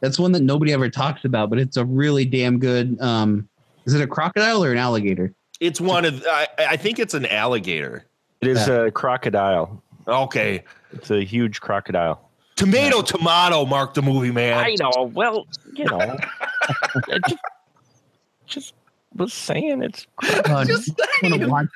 that's 0.00 0.18
one 0.18 0.32
that 0.32 0.42
nobody 0.42 0.72
ever 0.72 0.88
talks 0.88 1.26
about, 1.26 1.50
but 1.50 1.58
it's 1.58 1.76
a 1.76 1.84
really 1.84 2.24
damn 2.24 2.58
good. 2.58 2.98
Um, 3.02 3.48
is 3.86 3.94
it 3.94 4.00
a 4.00 4.06
crocodile 4.06 4.64
or 4.64 4.72
an 4.72 4.78
alligator? 4.78 5.32
It's 5.60 5.80
one 5.80 6.04
of, 6.04 6.24
I, 6.26 6.48
I 6.58 6.76
think 6.76 6.98
it's 6.98 7.14
an 7.14 7.26
alligator. 7.26 8.06
It 8.40 8.48
is 8.48 8.68
a 8.68 8.90
crocodile. 8.90 9.82
Okay. 10.08 10.64
It's 10.92 11.10
a 11.10 11.22
huge 11.22 11.60
crocodile. 11.60 12.30
Tomato, 12.56 13.00
tomato, 13.02 13.64
Mark 13.64 13.94
the 13.94 14.02
movie 14.02 14.30
man. 14.30 14.58
I 14.58 14.74
know. 14.78 15.10
Well, 15.14 15.46
you 15.74 15.84
know, 15.86 16.18
just, 17.28 17.40
just 18.46 18.74
was 19.14 19.32
saying 19.32 19.82
it's. 19.82 20.06
Oh, 20.22 20.42
I 20.46 20.64
want 21.22 21.40
to 21.40 21.46
watch. 21.46 21.66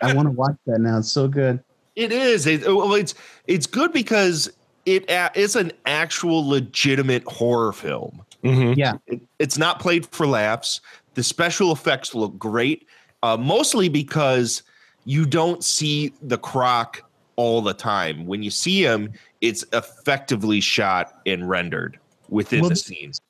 I 0.00 0.14
want 0.14 0.26
to 0.26 0.32
watch 0.32 0.56
that 0.66 0.80
now. 0.80 0.98
It's 0.98 1.10
so 1.12 1.28
good. 1.28 1.62
It 1.96 2.12
is. 2.12 2.46
It, 2.46 2.66
oh, 2.66 2.76
well, 2.76 2.94
it's 2.94 3.14
it's 3.46 3.66
good 3.66 3.92
because 3.92 4.50
it 4.86 5.04
a- 5.10 5.30
an 5.56 5.72
actual 5.84 6.48
legitimate 6.48 7.24
horror 7.24 7.72
film. 7.72 8.22
Mm-hmm. 8.42 8.78
Yeah, 8.78 8.94
It, 9.06 9.20
it's 9.38 9.58
not 9.58 9.80
played 9.80 10.06
for 10.06 10.26
laughs. 10.26 10.80
The 11.14 11.22
special 11.22 11.72
effects 11.72 12.14
look 12.14 12.38
great, 12.38 12.86
uh, 13.22 13.36
mostly 13.36 13.88
because 13.88 14.62
you 15.04 15.26
don't 15.26 15.62
see 15.62 16.12
the 16.22 16.38
croc 16.38 17.02
all 17.36 17.60
the 17.60 17.74
time. 17.74 18.26
When 18.26 18.42
you 18.42 18.50
see 18.50 18.82
him, 18.84 19.12
it's 19.40 19.64
effectively 19.72 20.60
shot 20.60 21.20
and 21.26 21.48
rendered 21.48 21.98
within 22.28 22.60
Well, 22.60 22.70
the 22.70 22.76
scenes. 22.76 23.20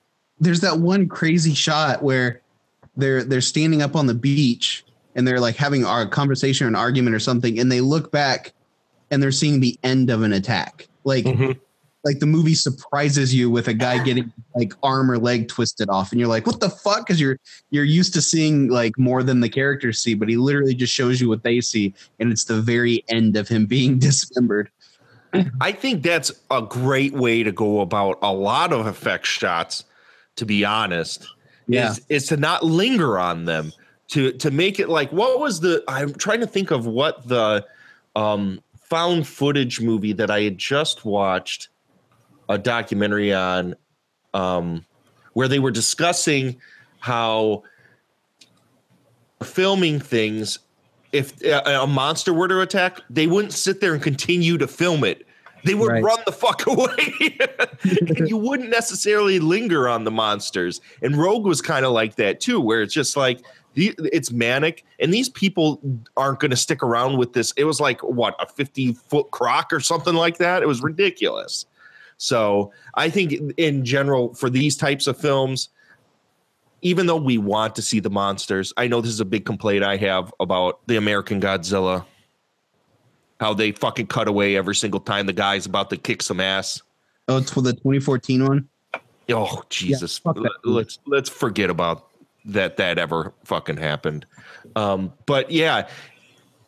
there's 0.41 0.61
that 0.61 0.79
one 0.79 1.09
crazy 1.09 1.55
shot 1.55 2.03
where 2.03 2.41
they're 2.97 3.25
they're 3.25 3.41
standing 3.41 3.81
up 3.81 3.97
on 3.97 4.07
the 4.07 4.15
beach 4.15 4.85
and 5.15 5.27
they're 5.27 5.41
like 5.41 5.57
having 5.57 5.85
a 5.85 6.07
conversation 6.07 6.67
or 6.67 6.69
an 6.69 6.77
argument 6.77 7.17
or 7.17 7.21
something, 7.21 7.59
and 7.59 7.71
they 7.73 7.81
look 7.81 8.13
back 8.13 8.53
and 9.11 9.23
they're 9.23 9.31
seeing 9.33 9.61
the 9.61 9.79
end 9.83 10.11
of 10.11 10.23
an 10.23 10.33
attack. 10.33 10.89
Like 11.05 11.27
like 12.05 12.19
the 12.19 12.27
movie 12.27 12.55
surprises 12.55 13.35
you 13.35 13.51
with 13.51 13.69
a 13.69 13.75
guy 13.75 14.03
getting 14.03 14.33
like 14.57 14.75
arm 14.83 15.11
or 15.11 15.19
leg 15.19 15.49
twisted 15.49 15.89
off, 15.89 16.11
and 16.11 16.21
you're 16.21 16.29
like, 16.29 16.47
what 16.47 16.61
the 16.61 16.71
fuck? 16.71 17.07
Because 17.07 17.21
you're 17.21 17.39
you're 17.71 17.85
used 17.85 18.13
to 18.15 18.23
seeing 18.23 18.69
like 18.69 18.99
more 18.99 19.23
than 19.23 19.41
the 19.41 19.49
characters 19.49 20.03
see, 20.03 20.15
but 20.15 20.29
he 20.29 20.37
literally 20.37 20.75
just 20.75 20.93
shows 20.93 21.21
you 21.21 21.29
what 21.29 21.43
they 21.43 21.61
see, 21.61 21.95
and 22.19 22.33
it's 22.33 22.45
the 22.45 22.61
very 22.61 23.05
end 23.09 23.37
of 23.37 23.49
him 23.49 23.67
being 23.73 23.99
dismembered. 23.99 24.71
I 25.63 25.73
think 25.73 26.03
that's 26.03 26.31
a 26.51 26.61
great 26.61 27.15
way 27.15 27.43
to 27.43 27.53
go 27.53 27.81
about 27.81 28.19
a 28.21 28.33
lot 28.33 28.73
of 28.73 28.87
effect 28.87 29.27
shots, 29.27 29.85
to 30.37 30.45
be 30.45 30.63
honest. 30.63 31.27
Yeah. 31.67 31.91
Is, 31.91 32.05
is 32.09 32.27
to 32.27 32.37
not 32.37 32.65
linger 32.65 33.19
on 33.19 33.45
them. 33.45 33.73
To 34.09 34.33
to 34.33 34.51
make 34.51 34.79
it 34.79 34.91
like 34.91 35.11
what 35.11 35.41
was 35.41 35.61
the 35.61 35.83
I'm 35.89 36.13
trying 36.13 36.41
to 36.41 36.47
think 36.47 36.71
of 36.71 36.85
what 36.85 37.27
the 37.27 37.65
um 38.15 38.61
found 38.77 39.27
footage 39.27 39.81
movie 39.81 40.13
that 40.13 40.31
I 40.31 40.43
had 40.43 40.59
just 40.59 41.07
watched 41.07 41.71
a 42.55 42.59
documentary 42.59 43.33
on 43.33 43.75
um 44.35 44.85
where 45.35 45.49
they 45.49 45.59
were 45.59 45.71
discussing 45.71 46.57
how 47.01 47.63
filming 49.43 49.99
things 50.01 50.59
if 51.13 51.43
a, 51.43 51.83
a 51.83 51.87
monster 51.87 52.33
were 52.33 52.49
to 52.49 52.61
attack, 52.61 53.01
they 53.11 53.27
wouldn't 53.27 53.53
sit 53.53 53.81
there 53.83 53.93
and 53.93 54.03
continue 54.03 54.57
to 54.57 54.67
film 54.67 55.05
it. 55.05 55.27
They 55.65 55.75
would 55.75 55.91
Right. 55.93 56.03
run 56.03 56.19
the 56.25 56.33
fuck 56.33 56.67
away. 56.67 57.39
and 58.17 58.29
you 58.29 58.37
wouldn't 58.39 58.71
necessarily 58.71 59.39
linger 59.39 59.89
on 59.89 60.05
the 60.05 60.11
monsters. 60.11 60.81
And 61.03 61.17
Rogue 61.17 61.45
was 61.45 61.61
kind 61.61 61.85
of 61.85 61.93
like 61.93 62.17
that 62.17 62.41
too, 62.41 62.61
where 62.61 62.81
it's 62.83 62.95
just 62.95 63.17
like 63.17 63.41
the, 63.75 63.95
it's 64.13 64.31
manic, 64.33 64.85
and 65.01 65.13
these 65.15 65.29
people 65.29 65.81
aren't 66.17 66.41
going 66.41 66.51
to 66.51 66.57
stick 66.57 66.83
around 66.83 67.19
with 67.19 67.33
this. 67.35 67.53
It 67.57 67.65
was 67.65 67.79
like 67.81 68.03
what 68.03 68.35
a 68.39 68.47
fifty 68.47 68.93
foot 68.95 69.31
croc 69.31 69.73
or 69.73 69.81
something 69.81 70.15
like 70.15 70.39
that. 70.39 70.63
It 70.63 70.67
was 70.67 70.83
ridiculous. 70.83 71.67
So 72.23 72.73
I 72.95 73.11
think 73.11 73.35
in 73.57 73.85
general 73.85 74.33
for 74.35 74.49
these 74.49 74.77
types 74.77 75.09
of 75.09 75.19
films, 75.19 75.71
even 76.81 77.07
though 77.07 77.17
we 77.17 77.37
want 77.37 77.75
to 77.75 77.83
see 77.83 77.99
the 77.99 78.11
monsters, 78.11 78.73
I 78.77 78.87
know 78.87 79.01
this 79.01 79.11
is 79.11 79.19
a 79.19 79.25
big 79.25 79.45
complaint 79.45 79.83
I 79.83 79.97
have 79.97 80.33
about 80.39 80.87
the 80.87 80.97
American 80.97 81.41
Godzilla. 81.41 82.05
How 83.41 83.55
they 83.55 83.73
fucking 83.73 84.07
cut 84.07 84.29
away 84.29 84.57
every 84.57 84.77
single 84.77 85.01
time 85.01 85.27
the 85.27 85.33
guy's 85.33 85.67
about 85.67 85.91
to 85.91 85.97
kick 85.97 86.23
some 86.23 86.39
ass. 86.39 86.81
Oh, 87.27 87.39
it's 87.39 87.51
for 87.51 87.61
the 87.61 87.73
2014 87.73 88.47
one. 88.47 88.69
Oh 89.29 89.65
Jesus! 89.69 90.21
Let- 90.25 90.53
let's 90.63 91.01
let's 91.07 91.29
forget 91.29 91.71
about 91.71 92.07
that. 92.45 92.77
That 92.77 92.99
ever 92.99 93.33
fucking 93.43 93.79
happened. 93.79 94.27
Um, 94.77 95.13
but 95.27 95.51
yeah, 95.51 95.89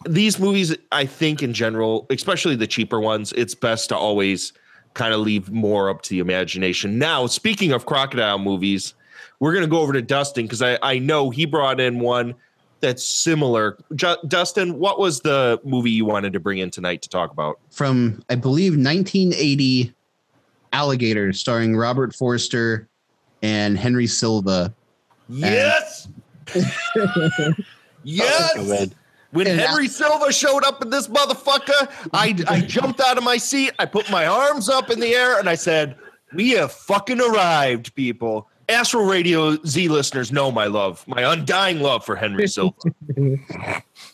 these 0.04 0.40
movies, 0.40 0.76
I 0.90 1.06
think 1.06 1.44
in 1.44 1.52
general, 1.52 2.08
especially 2.10 2.56
the 2.56 2.66
cheaper 2.66 3.00
ones, 3.00 3.32
it's 3.36 3.54
best 3.54 3.90
to 3.90 3.96
always 3.96 4.52
kind 4.94 5.12
of 5.12 5.20
leave 5.20 5.50
more 5.50 5.90
up 5.90 6.02
to 6.02 6.10
the 6.10 6.20
imagination. 6.20 6.98
Now, 6.98 7.26
speaking 7.26 7.72
of 7.72 7.86
crocodile 7.86 8.38
movies, 8.38 8.94
we're 9.40 9.52
gonna 9.52 9.66
go 9.66 9.80
over 9.80 9.92
to 9.92 10.02
Dustin 10.02 10.46
because 10.46 10.62
I 10.62 10.78
I 10.82 10.98
know 10.98 11.30
he 11.30 11.44
brought 11.44 11.80
in 11.80 12.00
one 12.00 12.34
that's 12.80 13.04
similar. 13.04 13.78
Ju- 13.94 14.16
Dustin, 14.28 14.78
what 14.78 14.98
was 14.98 15.20
the 15.20 15.60
movie 15.64 15.90
you 15.90 16.04
wanted 16.04 16.32
to 16.34 16.40
bring 16.40 16.58
in 16.58 16.70
tonight 16.70 17.02
to 17.02 17.08
talk 17.08 17.30
about? 17.30 17.58
from 17.70 18.22
I 18.30 18.34
believe 18.34 18.72
1980 18.72 19.92
Alligator 20.72 21.32
starring 21.32 21.76
Robert 21.76 22.14
Forster 22.14 22.88
and 23.42 23.78
Henry 23.78 24.06
Silva. 24.06 24.74
Yes. 25.28 26.08
yes. 28.04 28.94
When 29.34 29.48
And 29.48 29.58
Henry 29.58 29.88
Silva 29.88 30.32
showed 30.32 30.62
up 30.62 30.80
in 30.80 30.90
this 30.90 31.08
motherfucker, 31.08 31.90
I, 32.12 32.36
I 32.46 32.60
jumped 32.60 33.00
out 33.00 33.18
of 33.18 33.24
my 33.24 33.36
seat. 33.36 33.72
I 33.80 33.84
put 33.84 34.08
my 34.08 34.26
arms 34.26 34.68
up 34.68 34.90
in 34.90 35.00
the 35.00 35.12
air 35.12 35.40
and 35.40 35.48
I 35.48 35.56
said, 35.56 35.96
We 36.32 36.50
have 36.50 36.70
fucking 36.70 37.20
arrived, 37.20 37.92
people. 37.96 38.48
Astral 38.68 39.04
Radio 39.04 39.60
Z 39.64 39.88
listeners 39.88 40.30
know 40.30 40.52
my 40.52 40.66
love, 40.66 41.04
my 41.08 41.32
undying 41.32 41.80
love 41.80 42.04
for 42.04 42.14
Henry 42.14 42.46
Silva. 42.46 42.76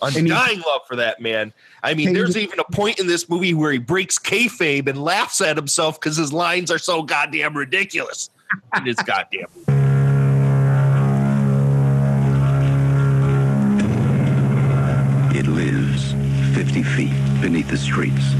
undying 0.02 0.60
love 0.60 0.80
for 0.88 0.96
that 0.96 1.20
man. 1.20 1.52
I 1.82 1.92
mean, 1.92 2.14
there's 2.14 2.38
even 2.38 2.58
a 2.58 2.64
point 2.64 2.98
in 2.98 3.06
this 3.06 3.28
movie 3.28 3.52
where 3.52 3.72
he 3.72 3.78
breaks 3.78 4.18
kayfabe 4.18 4.88
and 4.88 5.04
laughs 5.04 5.42
at 5.42 5.56
himself 5.56 6.00
because 6.00 6.16
his 6.16 6.32
lines 6.32 6.70
are 6.70 6.78
so 6.78 7.02
goddamn 7.02 7.54
ridiculous. 7.54 8.30
And 8.72 8.88
it's 8.88 9.02
goddamn. 9.02 9.79
50 16.82 16.96
feet 16.96 17.40
beneath 17.42 17.68
the 17.68 17.76
streets. 17.76 18.34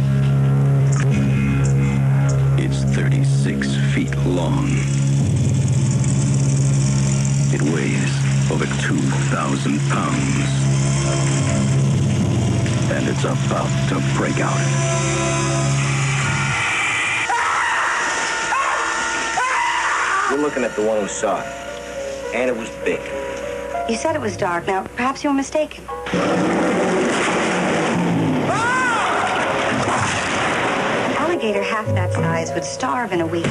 It's 2.58 2.84
36 2.94 3.76
feet 3.94 4.16
long. 4.24 4.66
It 7.52 7.60
weighs 7.62 8.50
over 8.50 8.64
2,000 8.64 9.78
pounds. 9.90 10.48
And 12.90 13.08
it's 13.08 13.24
about 13.24 13.88
to 13.88 13.96
break 14.16 14.38
out. 14.40 14.56
You're 20.30 20.40
looking 20.40 20.64
at 20.64 20.74
the 20.76 20.86
one 20.86 21.00
who 21.00 21.08
saw 21.08 21.40
it. 21.40 21.46
And 22.34 22.48
it 22.48 22.56
was 22.56 22.70
big. 22.84 23.00
You 23.90 23.96
said 23.96 24.14
it 24.14 24.20
was 24.20 24.36
dark. 24.36 24.66
Now, 24.66 24.84
perhaps 24.96 25.24
you 25.24 25.30
were 25.30 25.36
mistaken. 25.36 25.84
alligator 31.40 31.62
half 31.62 31.86
that 31.94 32.12
size 32.12 32.52
would 32.52 32.64
starve 32.64 33.12
in 33.12 33.22
a 33.22 33.26
week. 33.26 33.46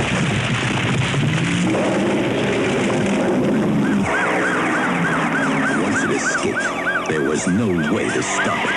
Once 5.82 6.04
it 6.04 6.12
escaped, 6.12 7.10
there 7.10 7.24
was 7.24 7.48
no 7.48 7.68
way 7.92 8.08
to 8.08 8.22
stop 8.22 8.64
it. 8.64 8.76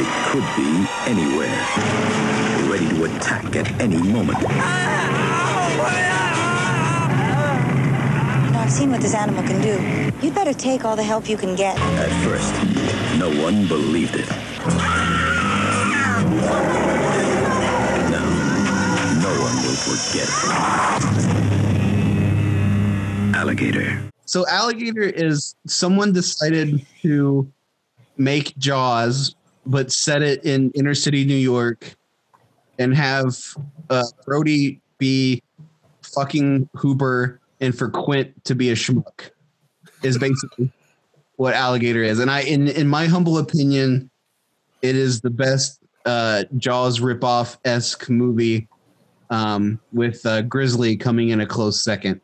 It 0.00 0.08
could 0.30 0.48
be 0.56 0.86
anywhere, 1.04 1.52
ready 2.70 2.88
to 2.88 3.04
attack 3.04 3.56
at 3.56 3.70
any 3.82 3.98
moment. 4.10 4.38
I've 8.56 8.72
seen 8.72 8.90
what 8.90 9.02
this 9.02 9.14
animal 9.14 9.42
can 9.42 9.60
do. 9.60 10.26
You'd 10.26 10.34
better 10.34 10.54
take 10.54 10.86
all 10.86 10.96
the 10.96 11.02
help 11.02 11.28
you 11.28 11.36
can 11.36 11.54
get. 11.54 11.78
At 11.78 12.10
first, 12.24 12.54
no 13.18 13.28
one 13.42 13.68
believed 13.68 14.16
it. 14.16 14.53
No 14.64 14.70
one 19.40 19.56
will 19.62 19.76
forget. 19.76 20.28
Alligator. 23.36 24.00
So 24.24 24.46
alligator 24.48 25.02
is 25.02 25.54
someone 25.66 26.14
decided 26.14 26.86
to 27.02 27.52
make 28.16 28.56
Jaws, 28.56 29.36
but 29.66 29.92
set 29.92 30.22
it 30.22 30.42
in 30.46 30.70
inner 30.70 30.94
city 30.94 31.26
New 31.26 31.34
York, 31.34 31.94
and 32.78 32.94
have 32.94 33.36
uh, 33.90 34.04
Brody 34.24 34.80
be 34.96 35.42
fucking 36.02 36.70
Hooper, 36.74 37.38
and 37.60 37.76
for 37.76 37.90
Quint 37.90 38.32
to 38.44 38.54
be 38.54 38.70
a 38.70 38.74
schmuck. 38.74 39.28
Is 40.02 40.16
basically 40.16 40.72
what 41.36 41.52
alligator 41.52 42.02
is, 42.02 42.18
and 42.18 42.30
I, 42.30 42.40
in 42.40 42.68
in 42.68 42.88
my 42.88 43.06
humble 43.06 43.36
opinion, 43.36 44.10
it 44.84 44.96
is 44.96 45.22
the 45.22 45.30
best 45.30 45.80
uh, 46.04 46.44
Jaws 46.58 47.00
ripoff 47.00 47.56
esque 47.64 48.10
movie, 48.10 48.68
um, 49.30 49.80
with 49.92 50.24
uh, 50.26 50.42
Grizzly 50.42 50.94
coming 50.94 51.30
in 51.30 51.40
a 51.40 51.46
close 51.46 51.82
second. 51.82 52.20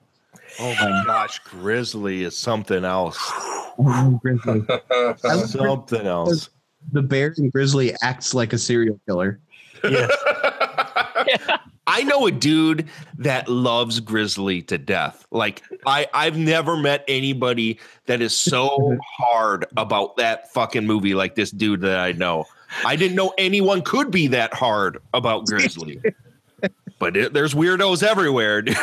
Oh 0.58 0.74
my 0.74 1.02
gosh, 1.06 1.38
Grizzly 1.38 2.24
is 2.24 2.36
something 2.36 2.84
else. 2.84 3.18
Grizzly. 4.20 4.62
something 5.46 6.06
else. 6.06 6.50
The 6.92 7.00
bear 7.02 7.34
in 7.38 7.48
Grizzly 7.48 7.94
acts 8.02 8.34
like 8.34 8.52
a 8.52 8.58
serial 8.58 9.00
killer. 9.06 9.40
I 11.90 12.04
know 12.04 12.24
a 12.28 12.30
dude 12.30 12.88
that 13.18 13.48
loves 13.48 13.98
Grizzly 13.98 14.62
to 14.62 14.78
death. 14.78 15.26
Like 15.32 15.64
I, 15.86 16.06
I've 16.14 16.38
never 16.38 16.76
met 16.76 17.04
anybody 17.08 17.80
that 18.06 18.22
is 18.22 18.36
so 18.38 18.96
hard 19.18 19.66
about 19.76 20.16
that 20.16 20.52
fucking 20.52 20.86
movie 20.86 21.14
like 21.14 21.34
this 21.34 21.50
dude 21.50 21.80
that 21.80 21.98
I 21.98 22.12
know. 22.12 22.46
I 22.86 22.94
didn't 22.94 23.16
know 23.16 23.34
anyone 23.38 23.82
could 23.82 24.12
be 24.12 24.28
that 24.28 24.54
hard 24.54 24.98
about 25.14 25.46
Grizzly. 25.46 26.00
but 27.00 27.16
it, 27.16 27.32
there's 27.32 27.54
weirdos 27.54 28.04
everywhere, 28.04 28.62
dude. 28.62 28.76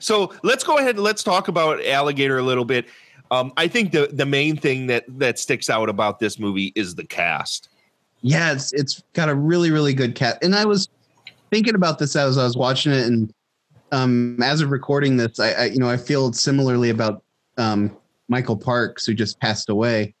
so 0.00 0.34
let's 0.42 0.64
go 0.64 0.78
ahead 0.78 0.96
and 0.96 1.04
let's 1.04 1.22
talk 1.22 1.46
about 1.46 1.84
Alligator 1.84 2.38
a 2.38 2.42
little 2.42 2.64
bit. 2.64 2.86
Um, 3.30 3.52
I 3.56 3.68
think 3.68 3.92
the 3.92 4.08
the 4.12 4.26
main 4.26 4.56
thing 4.56 4.88
that 4.88 5.04
that 5.08 5.38
sticks 5.38 5.70
out 5.70 5.88
about 5.88 6.18
this 6.18 6.40
movie 6.40 6.72
is 6.74 6.96
the 6.96 7.04
cast. 7.04 7.68
Yeah, 8.22 8.52
it's 8.52 8.72
it's 8.72 9.02
got 9.12 9.28
a 9.28 9.34
really 9.34 9.70
really 9.70 9.94
good 9.94 10.16
cat. 10.16 10.38
And 10.42 10.56
I 10.56 10.64
was 10.64 10.88
thinking 11.54 11.76
about 11.76 12.00
this 12.00 12.16
as 12.16 12.36
I 12.36 12.42
was 12.42 12.56
watching 12.56 12.90
it, 12.90 13.06
and 13.06 13.32
um, 13.92 14.42
as 14.42 14.60
of 14.60 14.72
recording 14.72 15.16
this, 15.16 15.38
I, 15.38 15.52
I 15.52 15.64
you 15.66 15.78
know 15.78 15.88
I 15.88 15.96
feel 15.96 16.32
similarly 16.32 16.90
about 16.90 17.22
um, 17.58 17.96
Michael 18.28 18.56
Parks 18.56 19.06
who 19.06 19.14
just 19.14 19.38
passed 19.38 19.68
away. 19.68 20.16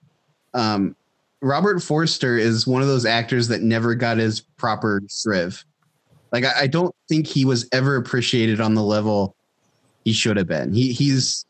Um, 0.54 0.94
Robert 1.40 1.82
Forster 1.82 2.38
is 2.38 2.68
one 2.68 2.82
of 2.82 2.88
those 2.88 3.04
actors 3.04 3.48
that 3.48 3.62
never 3.62 3.96
got 3.96 4.16
his 4.18 4.42
proper 4.42 5.02
shriv. 5.08 5.64
Like 6.30 6.44
I, 6.44 6.60
I 6.60 6.66
don't 6.68 6.94
think 7.08 7.26
he 7.26 7.44
was 7.44 7.68
ever 7.72 7.96
appreciated 7.96 8.60
on 8.60 8.74
the 8.74 8.84
level 8.84 9.34
he 10.04 10.12
should 10.12 10.36
have 10.36 10.46
been. 10.46 10.72
He 10.72 10.92
he's 10.92 11.44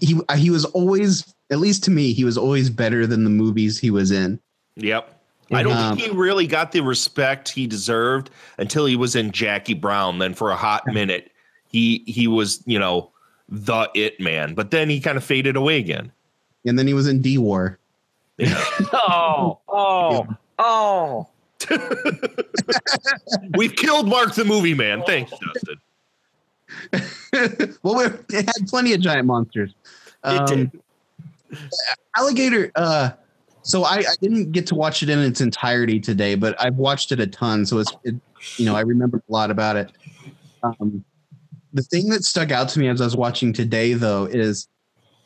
he 0.00 0.18
he 0.36 0.50
was 0.50 0.64
always 0.64 1.32
at 1.52 1.60
least 1.60 1.84
to 1.84 1.92
me 1.92 2.12
he 2.12 2.24
was 2.24 2.36
always 2.36 2.68
better 2.68 3.06
than 3.06 3.22
the 3.22 3.30
movies 3.30 3.78
he 3.78 3.92
was 3.92 4.10
in. 4.10 4.40
Yep. 4.74 5.17
I 5.50 5.62
don't 5.62 5.72
Um, 5.76 5.96
think 5.96 6.10
he 6.10 6.16
really 6.16 6.46
got 6.46 6.72
the 6.72 6.80
respect 6.80 7.48
he 7.48 7.66
deserved 7.66 8.30
until 8.58 8.84
he 8.86 8.96
was 8.96 9.16
in 9.16 9.32
Jackie 9.32 9.74
Brown. 9.74 10.18
Then 10.18 10.34
for 10.34 10.50
a 10.50 10.56
hot 10.56 10.86
minute, 10.86 11.32
he 11.66 12.02
he 12.06 12.26
was 12.26 12.62
you 12.66 12.78
know 12.78 13.10
the 13.48 13.88
it 13.94 14.20
man, 14.20 14.54
but 14.54 14.70
then 14.70 14.90
he 14.90 15.00
kind 15.00 15.16
of 15.16 15.24
faded 15.24 15.56
away 15.56 15.78
again. 15.78 16.12
And 16.66 16.78
then 16.78 16.86
he 16.86 16.92
was 16.94 17.06
in 17.06 17.20
D 17.22 17.38
War. 17.38 17.78
Oh, 18.92 19.58
oh, 19.68 20.26
oh. 20.58 21.26
We've 23.56 23.74
killed 23.74 24.08
Mark 24.08 24.34
the 24.34 24.44
movie 24.44 24.74
man. 24.74 25.02
Thanks, 25.06 25.32
Justin. 25.54 25.80
well, 27.82 27.96
we 27.96 28.36
had 28.36 28.46
plenty 28.68 28.92
of 28.92 29.00
giant 29.00 29.26
monsters. 29.26 29.74
It 30.24 30.46
did. 30.46 30.70
Alligator. 32.16 32.70
Uh, 32.74 33.10
so 33.68 33.84
I, 33.84 33.96
I 33.96 34.14
didn't 34.22 34.52
get 34.52 34.66
to 34.68 34.74
watch 34.74 35.02
it 35.02 35.10
in 35.10 35.18
its 35.18 35.42
entirety 35.42 36.00
today, 36.00 36.34
but 36.36 36.56
I've 36.58 36.76
watched 36.76 37.12
it 37.12 37.20
a 37.20 37.26
ton, 37.26 37.66
so 37.66 37.78
it's 37.78 37.92
it, 38.02 38.14
you 38.56 38.64
know 38.64 38.74
I 38.74 38.80
remember 38.80 39.18
a 39.18 39.32
lot 39.32 39.50
about 39.50 39.76
it. 39.76 39.92
Um, 40.62 41.04
the 41.74 41.82
thing 41.82 42.08
that 42.08 42.24
stuck 42.24 42.50
out 42.50 42.70
to 42.70 42.78
me 42.78 42.88
as 42.88 43.02
I 43.02 43.04
was 43.04 43.14
watching 43.14 43.52
today, 43.52 43.92
though, 43.92 44.24
is 44.24 44.68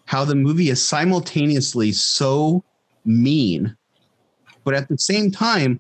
how 0.07 0.25
the 0.25 0.35
movie 0.35 0.71
is 0.71 0.85
simultaneously 0.85 1.93
so 1.93 2.65
mean, 3.05 3.77
but 4.65 4.75
at 4.75 4.89
the 4.89 4.99
same 4.99 5.31
time, 5.31 5.79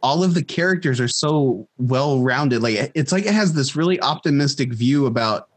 all 0.00 0.22
of 0.22 0.34
the 0.34 0.44
characters 0.44 1.00
are 1.00 1.08
so 1.08 1.66
well 1.78 2.20
rounded. 2.20 2.62
Like 2.62 2.92
it's 2.94 3.10
like 3.10 3.26
it 3.26 3.34
has 3.34 3.54
this 3.54 3.74
really 3.74 4.00
optimistic 4.00 4.72
view 4.72 5.06
about 5.06 5.48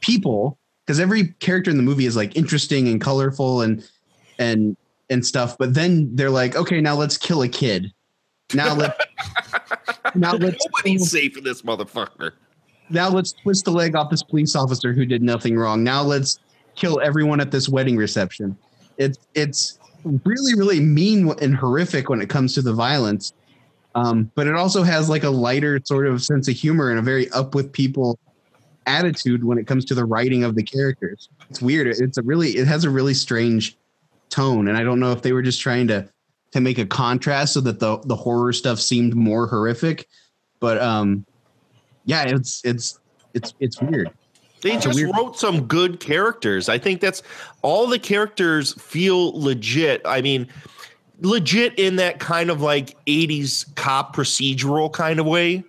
people 0.00 0.56
because 0.86 1.00
every 1.00 1.32
character 1.40 1.68
in 1.68 1.76
the 1.76 1.82
movie 1.82 2.06
is 2.06 2.14
like 2.14 2.36
interesting 2.36 2.86
and 2.86 3.00
colorful 3.00 3.62
and 3.62 3.84
and 4.38 4.76
and 5.10 5.24
stuff. 5.24 5.56
But 5.58 5.74
then 5.74 6.14
they're 6.14 6.30
like, 6.30 6.56
okay, 6.56 6.80
now 6.80 6.94
let's 6.94 7.16
kill 7.16 7.42
a 7.42 7.48
kid. 7.48 7.92
Now 8.54 8.74
let 8.74 8.98
now 10.14 10.32
let's 10.34 10.64
Nobody's 10.66 11.10
safe 11.10 11.36
in 11.36 11.44
this 11.44 11.62
motherfucker. 11.62 12.32
now 12.88 13.08
let's 13.08 13.32
twist 13.32 13.64
the 13.66 13.70
leg 13.70 13.94
off 13.94 14.10
this 14.10 14.22
police 14.22 14.56
officer 14.56 14.92
who 14.92 15.04
did 15.04 15.22
nothing 15.22 15.56
wrong. 15.56 15.84
Now 15.84 16.02
let's 16.02 16.38
kill 16.74 17.00
everyone 17.00 17.40
at 17.40 17.50
this 17.50 17.68
wedding 17.68 17.96
reception. 17.96 18.56
It's 18.96 19.18
it's 19.34 19.78
really 20.24 20.54
really 20.54 20.80
mean 20.80 21.32
and 21.42 21.54
horrific 21.54 22.08
when 22.08 22.22
it 22.22 22.30
comes 22.30 22.54
to 22.54 22.62
the 22.62 22.72
violence, 22.72 23.34
um, 23.94 24.30
but 24.34 24.46
it 24.46 24.54
also 24.54 24.82
has 24.82 25.10
like 25.10 25.24
a 25.24 25.30
lighter 25.30 25.80
sort 25.84 26.06
of 26.06 26.22
sense 26.22 26.48
of 26.48 26.54
humor 26.54 26.90
and 26.90 26.98
a 26.98 27.02
very 27.02 27.30
up 27.30 27.54
with 27.54 27.72
people 27.72 28.18
attitude 28.86 29.44
when 29.44 29.58
it 29.58 29.66
comes 29.66 29.84
to 29.84 29.94
the 29.94 30.04
writing 30.04 30.42
of 30.42 30.54
the 30.54 30.62
characters. 30.62 31.28
It's 31.50 31.60
weird. 31.60 31.86
It's 31.86 32.18
a 32.18 32.22
really 32.22 32.56
it 32.56 32.66
has 32.66 32.84
a 32.84 32.90
really 32.90 33.14
strange 33.14 33.77
tone, 34.30 34.68
and 34.68 34.76
I 34.76 34.82
don't 34.84 35.00
know 35.00 35.12
if 35.12 35.22
they 35.22 35.32
were 35.32 35.42
just 35.42 35.60
trying 35.60 35.88
to 35.88 36.08
to 36.52 36.60
make 36.60 36.78
a 36.78 36.86
contrast 36.86 37.52
so 37.54 37.60
that 37.62 37.78
the 37.80 37.98
the 38.04 38.16
horror 38.16 38.52
stuff 38.52 38.80
seemed 38.80 39.14
more 39.14 39.46
horrific, 39.46 40.06
but 40.60 40.80
um, 40.80 41.24
yeah, 42.04 42.24
it's 42.24 42.60
it's 42.64 42.98
it's 43.34 43.54
it's 43.60 43.80
weird. 43.80 44.10
They 44.60 44.72
It's 44.72 44.84
just 44.84 44.96
weird- 44.96 45.12
wrote 45.16 45.38
some 45.38 45.66
good 45.66 46.00
characters. 46.00 46.68
I 46.68 46.78
think 46.78 47.00
that's 47.00 47.22
all 47.62 47.86
the 47.86 47.98
characters 47.98 48.72
feel 48.82 49.38
legit. 49.40 50.02
I 50.04 50.20
mean, 50.20 50.48
legit 51.20 51.78
in 51.78 51.96
that 51.96 52.18
kind 52.18 52.50
of 52.50 52.60
like 52.60 52.96
80s 53.06 53.72
cop 53.76 54.16
procedural 54.16 54.92
kind 54.92 55.20
of 55.20 55.26
way. 55.26 55.62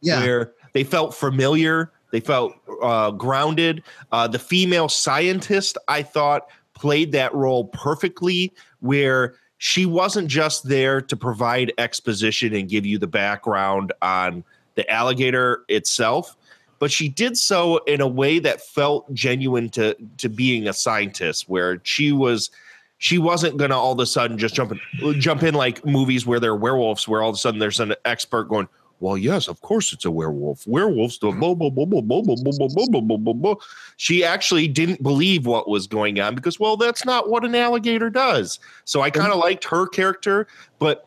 Yeah. 0.00 0.20
Where 0.20 0.52
they 0.72 0.82
felt 0.82 1.14
familiar, 1.14 1.92
they 2.10 2.18
felt 2.18 2.54
uh, 2.82 3.12
grounded. 3.12 3.84
Uh, 4.10 4.26
the 4.26 4.40
female 4.40 4.88
scientist, 4.88 5.78
I 5.86 6.02
thought, 6.02 6.48
played 6.82 7.12
that 7.12 7.32
role 7.32 7.66
perfectly, 7.66 8.52
where 8.80 9.36
she 9.58 9.86
wasn't 9.86 10.26
just 10.26 10.68
there 10.68 11.00
to 11.00 11.16
provide 11.16 11.72
exposition 11.78 12.52
and 12.52 12.68
give 12.68 12.84
you 12.84 12.98
the 12.98 13.06
background 13.06 13.92
on 14.02 14.42
the 14.74 14.90
alligator 14.90 15.64
itself 15.68 16.36
but 16.80 16.90
she 16.90 17.08
did 17.08 17.36
so 17.36 17.76
in 17.84 18.00
a 18.00 18.08
way 18.08 18.40
that 18.40 18.60
felt 18.60 19.14
genuine 19.14 19.68
to 19.68 19.94
to 20.16 20.28
being 20.28 20.66
a 20.66 20.72
scientist 20.72 21.48
where 21.48 21.80
she 21.84 22.10
was 22.10 22.50
she 22.98 23.18
wasn't 23.18 23.56
gonna 23.56 23.78
all 23.78 23.92
of 23.92 24.00
a 24.00 24.06
sudden 24.06 24.36
just 24.36 24.54
jump 24.54 24.72
in 24.72 25.20
jump 25.20 25.44
in 25.44 25.54
like 25.54 25.84
movies 25.86 26.26
where 26.26 26.40
they're 26.40 26.56
werewolves 26.56 27.06
where 27.06 27.22
all 27.22 27.28
of 27.28 27.36
a 27.36 27.38
sudden 27.38 27.60
there's 27.60 27.78
an 27.78 27.94
expert 28.04 28.48
going 28.48 28.66
well 29.02 29.18
yes 29.18 29.48
of 29.48 29.60
course 29.60 29.92
it's 29.92 30.04
a 30.04 30.10
werewolf 30.10 30.66
werewolves 30.66 31.18
do 31.18 31.32
blah, 31.32 31.54
blah, 31.54 31.68
blah, 31.68 31.84
blah, 31.84 32.00
blah, 32.00 32.22
blah, 32.22 32.36
blah, 32.36 32.52
blah, 32.52 32.86
blah, 32.86 33.00
blah, 33.00 33.16
blah, 33.18 33.32
blah. 33.32 33.54
she 33.96 34.24
actually 34.24 34.68
didn't 34.68 35.02
believe 35.02 35.44
what 35.44 35.68
was 35.68 35.86
going 35.86 36.18
on 36.20 36.34
because 36.34 36.58
well 36.58 36.76
that's 36.76 37.04
not 37.04 37.28
what 37.28 37.44
an 37.44 37.54
alligator 37.54 38.08
does 38.08 38.58
so 38.84 39.02
i 39.02 39.10
kind 39.10 39.32
of 39.32 39.38
liked 39.38 39.64
her 39.64 39.86
character 39.86 40.46
but 40.78 41.06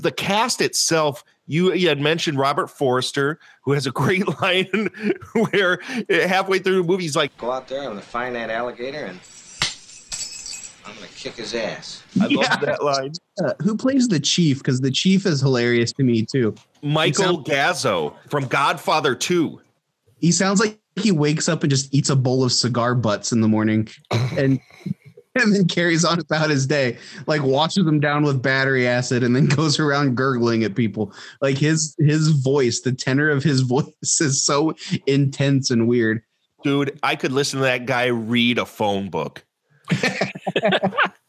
the 0.00 0.12
cast 0.12 0.60
itself 0.60 1.24
you, 1.48 1.72
you 1.74 1.88
had 1.88 2.00
mentioned 2.00 2.40
Robert 2.40 2.66
Forster, 2.66 3.38
who 3.62 3.70
has 3.70 3.86
a 3.86 3.92
great 3.92 4.26
line 4.42 4.90
where 5.50 5.78
halfway 6.10 6.58
through 6.58 6.82
the 6.82 6.82
movie 6.82 7.04
he's 7.04 7.14
like, 7.14 7.36
Go 7.38 7.52
out 7.52 7.68
there, 7.68 7.82
I'm 7.82 7.90
gonna 7.90 8.00
find 8.00 8.34
that 8.34 8.50
alligator 8.50 9.04
and 9.04 9.20
I'm 10.86 10.94
gonna 10.94 11.08
kick 11.08 11.34
his 11.34 11.54
ass. 11.54 12.04
I 12.20 12.26
love 12.26 12.60
that 12.60 12.82
line. 12.82 13.12
Uh, 13.42 13.54
who 13.60 13.76
plays 13.76 14.06
the 14.06 14.20
chief? 14.20 14.58
Because 14.58 14.80
the 14.80 14.90
chief 14.90 15.26
is 15.26 15.40
hilarious 15.40 15.92
to 15.94 16.04
me 16.04 16.24
too. 16.24 16.54
Michael 16.82 17.42
Gazzo 17.42 18.14
from 18.30 18.46
Godfather 18.46 19.14
2. 19.14 19.60
He 20.20 20.30
sounds 20.30 20.60
like 20.60 20.78
he 20.94 21.10
wakes 21.10 21.48
up 21.48 21.62
and 21.62 21.70
just 21.70 21.92
eats 21.92 22.08
a 22.08 22.16
bowl 22.16 22.44
of 22.44 22.52
cigar 22.52 22.94
butts 22.94 23.32
in 23.32 23.40
the 23.40 23.48
morning, 23.48 23.88
and 24.10 24.60
and 25.34 25.54
then 25.54 25.66
carries 25.66 26.04
on 26.04 26.20
about 26.20 26.50
his 26.50 26.66
day, 26.66 26.98
like 27.26 27.42
washes 27.42 27.84
them 27.84 28.00
down 28.00 28.22
with 28.22 28.40
battery 28.40 28.86
acid, 28.86 29.22
and 29.22 29.34
then 29.34 29.46
goes 29.56 29.78
around 29.78 30.16
gurgling 30.16 30.62
at 30.62 30.76
people. 30.76 31.12
Like 31.40 31.58
his 31.58 31.96
his 31.98 32.28
voice, 32.28 32.80
the 32.80 32.92
tenor 32.92 33.28
of 33.28 33.42
his 33.42 33.60
voice 33.62 34.20
is 34.20 34.44
so 34.44 34.74
intense 35.06 35.70
and 35.70 35.88
weird. 35.88 36.22
Dude, 36.62 36.98
I 37.02 37.16
could 37.16 37.32
listen 37.32 37.58
to 37.58 37.64
that 37.64 37.86
guy 37.86 38.06
read 38.06 38.58
a 38.58 38.66
phone 38.66 39.10
book. 39.10 39.44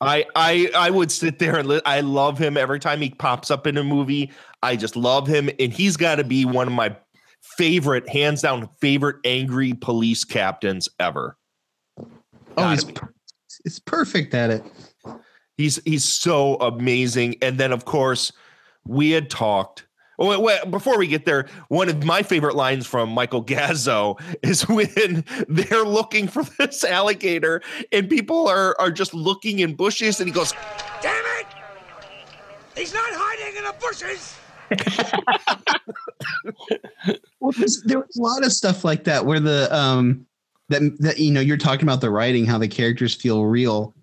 I 0.01 0.25
I 0.35 0.69
I 0.75 0.89
would 0.89 1.11
sit 1.11 1.39
there 1.39 1.57
and 1.57 1.67
li- 1.67 1.81
I 1.85 2.01
love 2.01 2.37
him 2.37 2.57
every 2.57 2.79
time 2.79 3.01
he 3.01 3.09
pops 3.09 3.49
up 3.51 3.67
in 3.67 3.77
a 3.77 3.83
movie. 3.83 4.31
I 4.63 4.75
just 4.75 4.95
love 4.95 5.27
him, 5.27 5.49
and 5.59 5.71
he's 5.71 5.97
got 5.97 6.15
to 6.15 6.23
be 6.23 6.45
one 6.45 6.67
of 6.67 6.73
my 6.73 6.95
favorite, 7.41 8.07
hands 8.09 8.41
down, 8.41 8.69
favorite 8.79 9.17
angry 9.23 9.73
police 9.73 10.23
captains 10.23 10.89
ever. 10.99 11.37
Oh, 12.57 12.71
he's 12.71 12.83
per- 12.83 13.13
it's 13.65 13.79
perfect 13.79 14.33
at 14.33 14.49
it. 14.49 14.63
He's 15.57 15.81
he's 15.85 16.05
so 16.05 16.55
amazing. 16.55 17.35
And 17.41 17.57
then 17.57 17.71
of 17.71 17.85
course, 17.85 18.31
we 18.85 19.11
had 19.11 19.29
talked. 19.29 19.86
Wait, 20.17 20.41
wait, 20.41 20.71
before 20.71 20.97
we 20.97 21.07
get 21.07 21.25
there, 21.25 21.47
one 21.67 21.89
of 21.89 22.03
my 22.03 22.23
favorite 22.23 22.55
lines 22.55 22.87
from 22.87 23.09
Michael 23.09 23.43
Gazzo 23.43 24.19
is 24.41 24.67
when 24.67 25.23
they're 25.47 25.83
looking 25.83 26.27
for 26.27 26.43
this 26.57 26.83
alligator 26.83 27.61
and 27.91 28.09
people 28.09 28.47
are 28.47 28.75
are 28.79 28.91
just 28.91 29.13
looking 29.13 29.59
in 29.59 29.75
bushes 29.75 30.19
and 30.19 30.27
he 30.27 30.33
goes, 30.33 30.53
Damn 31.01 31.23
it! 31.39 31.45
He's 32.75 32.93
not 32.93 33.09
hiding 33.11 33.57
in 33.57 33.63
the 33.63 33.75
bushes! 33.79 34.35
Well, 37.39 37.53
there 37.85 37.99
was 37.99 38.17
a 38.17 38.21
lot 38.21 38.43
of 38.43 38.51
stuff 38.51 38.83
like 38.83 39.05
that 39.05 39.25
where 39.25 39.39
the 39.39 39.73
um 39.73 40.25
that 40.69 40.81
that 40.99 41.19
you 41.19 41.31
know 41.31 41.39
you're 41.39 41.55
talking 41.55 41.83
about 41.83 42.01
the 42.01 42.09
writing, 42.09 42.45
how 42.45 42.57
the 42.57 42.67
characters 42.67 43.13
feel 43.13 43.45
real, 43.45 43.95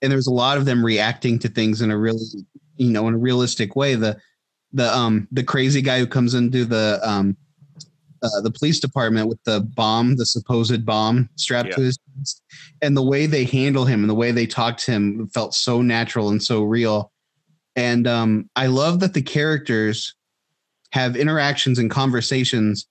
and 0.00 0.12
there's 0.12 0.26
a 0.26 0.32
lot 0.32 0.56
of 0.56 0.66
them 0.66 0.84
reacting 0.84 1.38
to 1.40 1.48
things 1.48 1.82
in 1.82 1.90
a 1.90 1.98
really 1.98 2.20
you 2.76 2.90
know 2.90 3.08
in 3.08 3.14
a 3.14 3.18
realistic 3.18 3.74
way. 3.74 3.94
The 3.94 4.18
the 4.72 4.94
um 4.96 5.28
the 5.32 5.44
crazy 5.44 5.82
guy 5.82 5.98
who 5.98 6.06
comes 6.06 6.34
into 6.34 6.64
the 6.64 7.00
um 7.02 7.36
uh, 8.22 8.40
the 8.40 8.50
police 8.52 8.78
department 8.78 9.28
with 9.28 9.42
the 9.44 9.60
bomb, 9.74 10.16
the 10.16 10.24
supposed 10.24 10.86
bomb 10.86 11.28
strapped 11.34 11.70
Yeah. 11.70 11.74
to 11.76 11.82
his 11.82 11.98
chest, 12.18 12.42
and 12.80 12.96
the 12.96 13.02
way 13.02 13.26
they 13.26 13.44
handle 13.44 13.84
him 13.84 14.00
and 14.00 14.08
the 14.08 14.14
way 14.14 14.30
they 14.30 14.46
talk 14.46 14.76
to 14.78 14.92
him 14.92 15.28
felt 15.34 15.54
so 15.54 15.82
natural 15.82 16.28
and 16.28 16.40
so 16.40 16.62
real. 16.62 17.10
And 17.74 18.06
um, 18.06 18.48
I 18.54 18.66
love 18.66 19.00
that 19.00 19.14
the 19.14 19.22
characters 19.22 20.14
have 20.92 21.16
interactions 21.16 21.80
and 21.80 21.90
conversations 21.90 22.86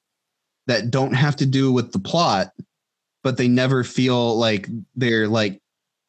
that 0.68 0.92
don't 0.92 1.14
have 1.14 1.38
to 1.38 1.46
do 1.46 1.72
with 1.72 1.94
the 1.94 2.00
plot, 2.00 2.50
but 3.24 3.38
they 3.38 3.48
never 3.48 3.86
feel 3.86 4.36
like 4.38 4.68
they're 4.96 5.30
like, 5.30 5.62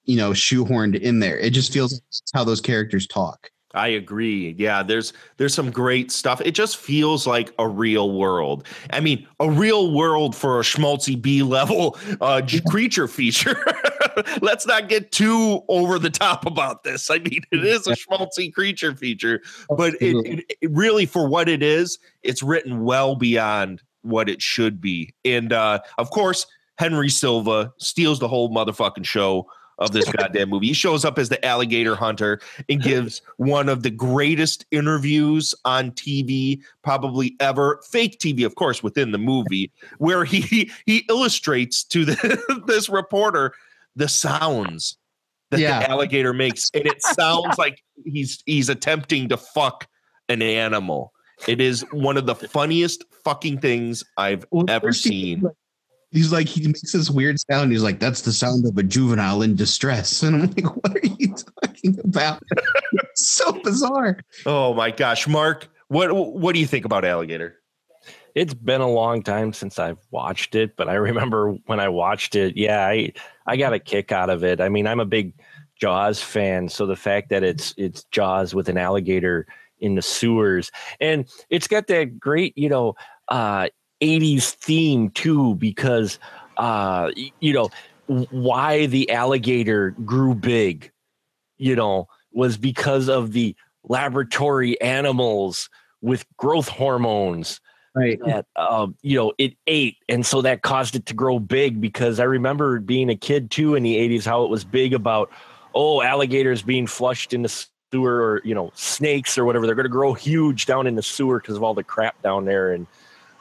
you 0.05 0.17
know, 0.17 0.31
shoehorned 0.31 1.01
in 1.01 1.21
there. 1.21 1.39
It 1.39 1.51
just 1.51 1.73
feels 1.73 1.93
like 1.93 2.03
how 2.35 2.43
those 2.43 2.61
characters 2.61 3.07
talk. 3.07 3.52
I 3.75 3.89
agree. 3.89 4.55
Yeah, 4.59 4.83
there's 4.83 5.13
there's 5.37 5.55
some 5.55 5.71
great 5.71 6.11
stuff. 6.11 6.41
It 6.43 6.53
just 6.53 6.77
feels 6.77 7.27
like 7.27 7.53
a 7.59 7.67
real 7.67 8.13
world. 8.13 8.67
I 8.91 9.01
mean, 9.01 9.27
a 9.41 9.51
real 9.51 9.93
world 9.93 10.37
for 10.37 10.61
a 10.61 10.63
schmaltzy 10.63 11.21
B 11.21 11.43
level 11.43 11.97
uh, 12.21 12.43
creature 12.69 13.09
feature. 13.09 13.57
Let's 14.43 14.67
not 14.67 14.89
get 14.89 15.13
too 15.13 15.63
over 15.69 15.99
the 15.99 16.11
top 16.11 16.45
about 16.45 16.85
this. 16.85 17.11
I 17.11 17.19
mean, 17.19 17.43
it 17.51 17.65
is 17.65 17.87
a 17.87 17.93
schmaltzy 17.93 18.53
creature 18.53 18.95
feature, 18.95 19.41
but 19.77 19.95
it, 20.03 20.17
it, 20.27 20.57
it 20.61 20.71
really, 20.71 21.07
for 21.07 21.27
what 21.27 21.49
it 21.49 21.63
is, 21.63 21.99
it's 22.23 22.43
written 22.43 22.85
well 22.85 23.17
beyond 23.17 23.83
what 24.03 24.29
it 24.29 24.43
should 24.43 24.81
be. 24.81 25.15
And 25.25 25.53
uh, 25.53 25.81
of 25.97 26.11
course, 26.11 26.47
Henry 26.79 27.09
Silva 27.09 27.73
steals 27.79 28.19
the 28.19 28.29
whole 28.29 28.51
motherfucking 28.51 29.07
show 29.07 29.47
of 29.83 29.93
this 29.93 30.11
goddamn 30.11 30.49
movie. 30.51 30.69
He 30.69 30.73
shows 30.73 31.05
up 31.05 31.19
as 31.19 31.29
the 31.29 31.45
alligator 31.45 31.95
hunter 31.95 32.41
and 32.69 32.81
gives 32.83 33.23
one 33.37 33.69
of 33.69 33.83
the 33.83 33.91
greatest 33.91 34.65
interviews 34.71 35.55
on 35.65 35.91
TV 35.93 36.61
probably 36.83 37.37
ever. 37.41 37.81
Fake 37.91 38.19
TV, 38.19 38.45
of 38.47 38.55
course, 38.55 38.83
within 38.83 39.13
the 39.13 39.19
movie, 39.19 39.71
where 39.99 40.25
he 40.25 40.71
he 40.87 41.05
illustrates 41.09 41.85
to 41.85 42.05
the, 42.05 42.63
this 42.67 42.89
reporter 42.89 43.53
the 43.97 44.09
sounds 44.09 44.97
that 45.51 45.61
Yeah. 45.61 45.81
the 45.81 45.91
alligator 45.91 46.33
makes, 46.33 46.71
and 46.75 46.87
it 46.87 47.03
sounds 47.15 47.59
like 47.59 47.83
he's 48.05 48.43
he's 48.47 48.69
attempting 48.69 49.29
to 49.29 49.37
fuck 49.37 49.87
an 50.29 50.41
animal. 50.43 51.13
It 51.49 51.61
is 51.61 51.85
one 51.91 52.17
of 52.17 52.27
the 52.27 52.35
funniest 52.37 53.05
fucking 53.25 53.59
things 53.59 54.05
I've 54.17 54.45
ever 54.69 54.93
seen. 54.93 55.43
He's 56.13 56.31
like, 56.31 56.47
he 56.47 56.67
makes 56.67 56.93
this 56.93 57.11
weird 57.11 57.39
sound. 57.41 57.73
He's 57.73 57.83
like, 57.83 57.99
that's 57.99 58.21
the 58.21 58.33
sound 58.33 58.67
of 58.67 58.77
a 58.77 58.83
juvenile 58.83 59.43
in 59.43 59.57
distress. 59.57 60.23
And 60.33 60.37
I'm 60.37 60.51
like, 60.51 60.77
what 60.77 60.95
are 60.95 61.07
you 61.19 61.35
talking 61.35 61.99
about? 62.05 62.43
so 63.15 63.53
bizarre. 63.53 64.21
Oh 64.47 64.75
my 64.75 64.91
gosh, 64.91 65.27
Mark, 65.27 65.69
what 65.89 66.15
what 66.15 66.55
do 66.55 66.61
you 66.61 66.67
think 66.67 66.85
about 66.85 67.05
alligator? 67.05 67.57
It's 68.35 68.55
been 68.55 68.81
a 68.81 68.89
long 68.89 69.23
time 69.23 69.53
since 69.53 69.79
I've 69.79 69.99
watched 70.11 70.55
it, 70.55 70.77
but 70.77 70.89
I 70.89 70.95
remember 70.95 71.53
when 71.67 71.81
I 71.81 71.89
watched 71.89 72.35
it, 72.35 72.57
yeah, 72.57 72.87
I 72.87 73.13
I 73.47 73.57
got 73.57 73.73
a 73.73 73.79
kick 73.79 74.13
out 74.13 74.31
of 74.31 74.45
it. 74.45 74.61
I 74.61 74.69
mean, 74.69 74.87
I'm 74.87 75.01
a 75.01 75.07
big 75.07 75.35
Jaws 75.81 76.23
fan, 76.23 76.69
so 76.69 76.87
the 76.87 76.97
fact 76.97 77.31
that 77.31 77.43
it's 77.43 77.75
it's 77.77 78.05
Jaws 78.05 78.55
with 78.55 78.69
an 78.69 78.79
alligator 78.79 79.47
in 79.81 79.97
the 79.97 80.03
sewers 80.03 80.71
and 81.01 81.29
it's 81.51 81.67
got 81.67 81.89
that 81.89 82.19
great, 82.19 82.57
you 82.57 82.69
know, 82.69 82.95
uh 83.29 83.69
80s 84.03 84.51
theme 84.51 85.11
too 85.11 85.55
because 85.55 86.19
uh 86.57 87.11
you 87.41 87.53
know 87.53 87.71
why 88.07 88.87
the 88.87 89.11
alligator 89.11 89.93
grew 90.05 90.35
big 90.35 90.93
you 91.63 91.77
know, 91.77 92.09
was 92.33 92.59
because 92.59 93.09
of 93.09 93.33
the 93.33 93.55
laboratory 93.85 94.81
animals 94.81 95.71
with 96.01 96.25
growth 96.37 96.69
hormones 96.69 97.61
right. 97.95 98.19
that 98.27 98.47
um, 98.57 98.97
you 99.03 99.17
know 99.17 99.33
it 99.39 99.55
ate 99.69 99.97
and 100.09 100.27
so 100.27 100.43
that 100.43 100.63
caused 100.63 100.97
it 100.97 101.07
to 101.07 101.15
grow 101.15 101.41
big 101.41 101.81
because 101.81 102.21
i 102.21 102.25
remember 102.25 102.79
being 102.79 103.11
a 103.11 103.17
kid 103.17 103.51
too 103.51 103.75
in 103.75 103.83
the 103.83 103.97
80s 103.97 104.25
how 104.25 104.45
it 104.45 104.51
was 104.51 104.63
big 104.63 104.95
about 104.95 105.31
oh 105.75 106.01
alligators 106.01 106.63
being 106.63 106.87
flushed 106.87 107.33
in 107.33 107.43
the 107.43 107.67
sewer 107.93 108.23
or 108.23 108.41
you 108.45 108.55
know 108.55 108.71
snakes 108.75 109.37
or 109.37 109.45
whatever 109.45 109.67
they're 109.67 109.75
going 109.75 109.85
to 109.85 109.91
grow 109.91 110.15
huge 110.15 110.67
down 110.67 110.87
in 110.87 110.95
the 110.95 111.03
sewer 111.03 111.41
because 111.41 111.57
of 111.57 111.65
all 111.65 111.75
the 111.75 111.85
crap 111.85 112.21
down 112.23 112.45
there 112.45 112.73
and 112.73 112.87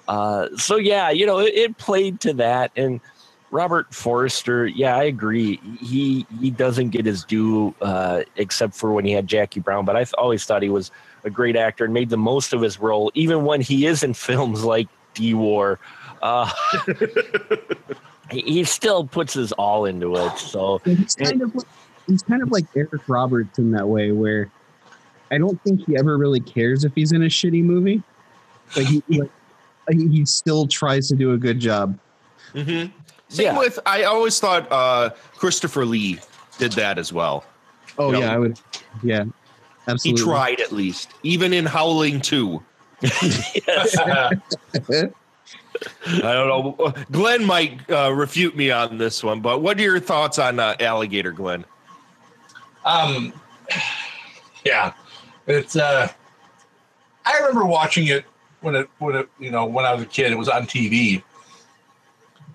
uh, 0.07 0.47
so 0.57 0.75
yeah 0.75 1.09
you 1.09 1.25
know 1.25 1.39
it, 1.39 1.53
it 1.53 1.77
played 1.77 2.19
to 2.19 2.33
that 2.33 2.71
and 2.75 2.99
Robert 3.51 3.93
Forrester, 3.93 4.65
yeah, 4.65 4.95
I 4.95 5.03
agree. 5.03 5.59
He 5.81 6.25
he 6.39 6.49
doesn't 6.49 6.91
get 6.91 7.05
his 7.05 7.25
due 7.25 7.75
uh, 7.81 8.21
except 8.37 8.73
for 8.73 8.93
when 8.93 9.03
he 9.03 9.11
had 9.11 9.27
Jackie 9.27 9.59
Brown, 9.59 9.83
but 9.83 9.97
I 9.97 10.05
always 10.17 10.45
thought 10.45 10.63
he 10.63 10.69
was 10.69 10.89
a 11.25 11.29
great 11.29 11.57
actor 11.57 11.83
and 11.83 11.93
made 11.93 12.09
the 12.09 12.17
most 12.17 12.53
of 12.53 12.61
his 12.61 12.79
role, 12.79 13.11
even 13.13 13.43
when 13.43 13.59
he 13.61 13.85
is 13.85 14.03
in 14.03 14.13
films 14.15 14.63
like 14.63 14.87
D 15.13 15.33
War. 15.33 15.79
Uh, 16.21 16.49
he, 18.31 18.63
still 18.63 19.05
puts 19.05 19.33
his 19.33 19.51
all 19.53 19.85
into 19.85 20.15
it. 20.15 20.37
So 20.37 20.79
He's 20.85 21.15
kind 21.15 21.41
of 21.41 21.55
like, 21.55 21.67
he's 22.07 22.21
kind 22.21 22.43
of 22.43 22.51
like 22.51 22.65
Eric 22.75 23.01
Roberts 23.07 23.57
in 23.57 23.71
that 23.71 23.87
way, 23.87 24.11
where 24.11 24.51
I 25.31 25.39
don't 25.39 25.61
think 25.63 25.85
he 25.85 25.97
ever 25.97 26.17
really 26.17 26.39
cares 26.39 26.83
if 26.83 26.93
he's 26.93 27.11
in 27.11 27.23
a 27.23 27.27
shitty 27.27 27.63
movie. 27.63 28.03
Like 28.75 28.87
he, 28.87 29.03
like, 29.09 29.31
he 29.89 30.07
he 30.07 30.25
still 30.25 30.67
tries 30.67 31.07
to 31.09 31.15
do 31.15 31.33
a 31.33 31.37
good 31.37 31.59
job. 31.59 31.97
Mm-hmm. 32.53 32.91
Same 33.29 33.55
with 33.55 33.79
I 33.85 34.03
always 34.03 34.39
thought 34.39 34.69
uh, 34.71 35.11
Christopher 35.35 35.85
Lee 35.85 36.19
did 36.57 36.73
that 36.73 36.97
as 36.97 37.13
well. 37.13 37.45
Oh 37.97 38.07
You 38.07 38.13
know, 38.13 38.19
yeah, 38.19 38.33
I 38.33 38.37
would. 38.37 38.59
Yeah, 39.03 39.23
absolutely. 39.87 40.21
He 40.21 40.27
tried 40.27 40.59
at 40.59 40.71
least, 40.71 41.11
even 41.23 41.53
in 41.53 41.65
Howling 41.65 42.21
2. 42.21 42.61
I 43.03 44.31
don't 46.05 46.47
know. 46.47 46.93
Glenn 47.11 47.45
might 47.45 47.89
uh, 47.89 48.13
refute 48.13 48.55
me 48.55 48.69
on 48.69 48.97
this 48.97 49.23
one, 49.23 49.41
but 49.41 49.61
what 49.61 49.79
are 49.79 49.81
your 49.81 49.99
thoughts 49.99 50.37
on 50.37 50.59
uh, 50.59 50.75
Alligator, 50.79 51.31
Glenn? 51.31 51.65
Um, 52.85 53.33
yeah, 54.65 54.93
it's. 55.47 55.75
uh 55.75 56.09
I 57.23 57.37
remember 57.37 57.65
watching 57.65 58.07
it 58.07 58.25
when 58.61 58.75
it 58.75 58.89
when 58.99 59.15
it 59.15 59.29
you 59.39 59.51
know 59.51 59.65
when 59.65 59.85
I 59.85 59.93
was 59.93 60.03
a 60.03 60.07
kid. 60.07 60.31
It 60.31 60.37
was 60.37 60.49
on 60.49 60.63
TV, 60.63 61.21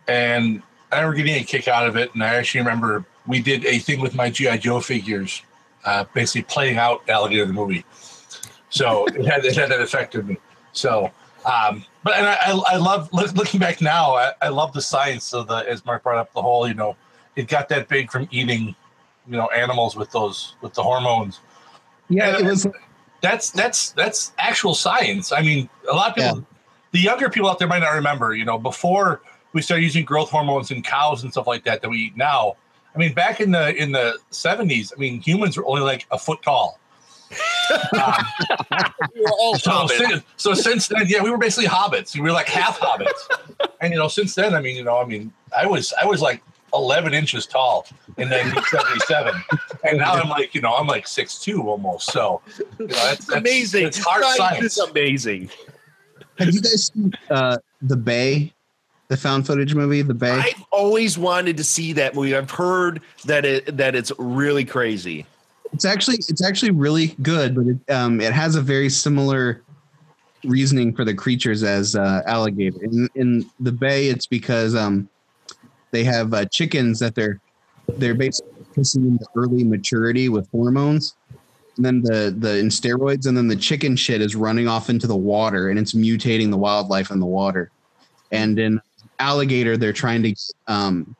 and 0.08 0.62
I 0.90 0.96
remember 0.96 1.16
getting 1.16 1.42
a 1.42 1.44
kick 1.44 1.68
out 1.68 1.86
of 1.86 1.96
it. 1.96 2.14
And 2.14 2.22
I 2.22 2.34
actually 2.34 2.60
remember 2.60 3.04
we 3.26 3.40
did 3.40 3.64
a 3.66 3.78
thing 3.78 4.00
with 4.00 4.14
my 4.14 4.30
GI 4.30 4.58
Joe 4.58 4.80
figures, 4.80 5.42
uh, 5.84 6.04
basically 6.14 6.42
playing 6.42 6.78
out 6.78 7.08
Alligator 7.08 7.46
the 7.46 7.52
movie. 7.52 7.84
So 8.70 9.06
it 9.06 9.24
had 9.26 9.44
it 9.44 9.54
had 9.56 9.70
that 9.70 9.80
effect 9.80 10.16
on 10.16 10.26
me. 10.26 10.38
So. 10.72 11.10
Um, 11.44 11.84
but 12.02 12.16
and 12.16 12.26
I, 12.26 12.60
I, 12.72 12.76
love 12.76 13.08
looking 13.12 13.60
back 13.60 13.80
now. 13.80 14.16
I, 14.16 14.32
I 14.42 14.48
love 14.48 14.72
the 14.72 14.82
science 14.82 15.32
of 15.32 15.46
the 15.46 15.58
as 15.58 15.86
Mark 15.86 16.02
brought 16.02 16.18
up 16.18 16.32
the 16.32 16.42
whole. 16.42 16.66
You 16.66 16.74
know, 16.74 16.96
it 17.36 17.46
got 17.46 17.68
that 17.68 17.86
big 17.86 18.10
from 18.10 18.26
eating 18.32 18.74
you 19.28 19.36
know 19.36 19.46
animals 19.48 19.96
with 19.96 20.10
those 20.10 20.56
with 20.60 20.74
the 20.74 20.82
hormones 20.82 21.40
Yeah, 22.08 22.38
it 22.38 22.44
was. 22.44 22.66
That's 23.22 23.50
that's 23.50 23.90
that's 23.92 24.32
actual 24.38 24.74
science 24.74 25.32
i 25.32 25.40
mean 25.40 25.68
a 25.90 25.94
lot 25.94 26.10
of 26.10 26.16
people 26.16 26.46
the 26.92 27.00
younger 27.00 27.28
people 27.28 27.48
out 27.48 27.58
there 27.58 27.68
might 27.68 27.80
not 27.80 27.90
remember 27.90 28.34
you 28.34 28.44
know 28.44 28.58
before 28.58 29.20
we 29.52 29.62
started 29.62 29.82
using 29.82 30.04
growth 30.04 30.30
hormones 30.30 30.70
in 30.70 30.82
cows 30.82 31.22
and 31.22 31.32
stuff 31.32 31.46
like 31.46 31.64
that 31.64 31.82
that 31.82 31.88
we 31.88 31.98
eat 31.98 32.16
now 32.16 32.54
I 32.96 32.98
mean, 32.98 33.12
back 33.12 33.40
in 33.40 33.50
the 33.50 33.74
in 33.76 33.92
the 33.92 34.18
seventies, 34.30 34.92
I 34.96 34.98
mean, 34.98 35.20
humans 35.20 35.56
were 35.56 35.66
only 35.66 35.82
like 35.82 36.06
a 36.10 36.18
foot 36.18 36.42
tall. 36.42 36.80
Um, 37.68 38.24
we 39.12 39.20
were 39.22 39.32
all 39.40 39.56
so, 39.58 39.72
hobbits. 39.72 39.98
since, 39.98 40.22
so 40.36 40.54
since 40.54 40.86
then, 40.86 41.02
yeah, 41.08 41.20
we 41.20 41.30
were 41.30 41.36
basically 41.36 41.68
hobbits. 41.68 42.14
We 42.14 42.20
were 42.20 42.30
like 42.30 42.48
half 42.48 42.78
hobbits, 42.78 43.28
and 43.80 43.92
you 43.92 43.98
know, 43.98 44.06
since 44.06 44.36
then, 44.36 44.54
I 44.54 44.60
mean, 44.60 44.76
you 44.76 44.84
know, 44.84 44.98
I 44.98 45.04
mean, 45.04 45.32
I 45.56 45.66
was 45.66 45.92
I 46.00 46.06
was 46.06 46.22
like 46.22 46.40
eleven 46.76 47.14
inches 47.14 47.46
tall 47.46 47.86
in 48.16 48.28
1977, 48.30 49.34
and 49.84 49.98
now 49.98 50.14
I'm 50.14 50.28
like, 50.28 50.54
you 50.54 50.60
know, 50.60 50.74
I'm 50.74 50.86
like 50.86 51.06
six 51.06 51.38
two 51.38 51.68
almost. 51.68 52.12
So, 52.12 52.40
you 52.78 52.86
know, 52.86 52.94
that's, 52.94 53.26
that's 53.26 53.38
amazing. 53.40 53.86
It's 53.86 53.98
hard 53.98 54.22
Science 54.22 54.36
science. 54.36 54.64
is 54.64 54.78
amazing. 54.78 55.50
Have 56.38 56.52
you 56.52 56.60
guys 56.60 56.90
seen 56.92 57.12
uh, 57.30 57.56
the 57.82 57.96
Bay, 57.96 58.52
the 59.08 59.16
found 59.16 59.46
footage 59.46 59.74
movie, 59.74 60.02
The 60.02 60.14
Bay? 60.14 60.30
I've 60.30 60.64
always 60.70 61.18
wanted 61.18 61.56
to 61.56 61.64
see 61.64 61.92
that 61.94 62.14
movie. 62.14 62.36
I've 62.36 62.50
heard 62.50 63.00
that 63.24 63.44
it 63.44 63.76
that 63.76 63.94
it's 63.94 64.12
really 64.18 64.64
crazy. 64.64 65.26
It's 65.72 65.84
actually 65.84 66.16
it's 66.28 66.44
actually 66.44 66.70
really 66.72 67.08
good, 67.22 67.54
but 67.54 67.66
it 67.66 67.92
um 67.92 68.20
it 68.20 68.32
has 68.32 68.54
a 68.56 68.62
very 68.62 68.88
similar 68.88 69.62
reasoning 70.44 70.94
for 70.94 71.04
the 71.04 71.14
creatures 71.14 71.62
as 71.62 71.96
uh, 71.96 72.22
alligator. 72.26 72.82
In 72.82 73.08
in 73.14 73.50
the 73.60 73.72
bay, 73.72 74.08
it's 74.08 74.26
because 74.26 74.74
um 74.74 75.08
they 75.92 76.04
have 76.04 76.34
uh, 76.34 76.44
chickens 76.46 76.98
that 77.00 77.14
they're 77.14 77.40
they're 77.98 78.14
basically 78.14 78.66
kissing 78.74 79.06
into 79.06 79.26
early 79.36 79.64
maturity 79.64 80.28
with 80.28 80.48
hormones, 80.50 81.16
and 81.76 81.86
then 81.86 82.02
the 82.02 82.34
the 82.36 82.58
in 82.58 82.68
steroids, 82.68 83.26
and 83.26 83.36
then 83.36 83.48
the 83.48 83.56
chicken 83.56 83.96
shit 83.96 84.20
is 84.20 84.36
running 84.36 84.68
off 84.68 84.90
into 84.90 85.06
the 85.06 85.16
water, 85.16 85.68
and 85.68 85.78
it's 85.78 85.94
mutating 85.94 86.50
the 86.50 86.56
wildlife 86.56 87.10
in 87.10 87.20
the 87.20 87.26
water. 87.26 87.70
And 88.30 88.58
in 88.58 88.80
alligator, 89.18 89.76
they're 89.76 89.92
trying 89.92 90.22
to 90.24 90.34
um, 90.66 91.14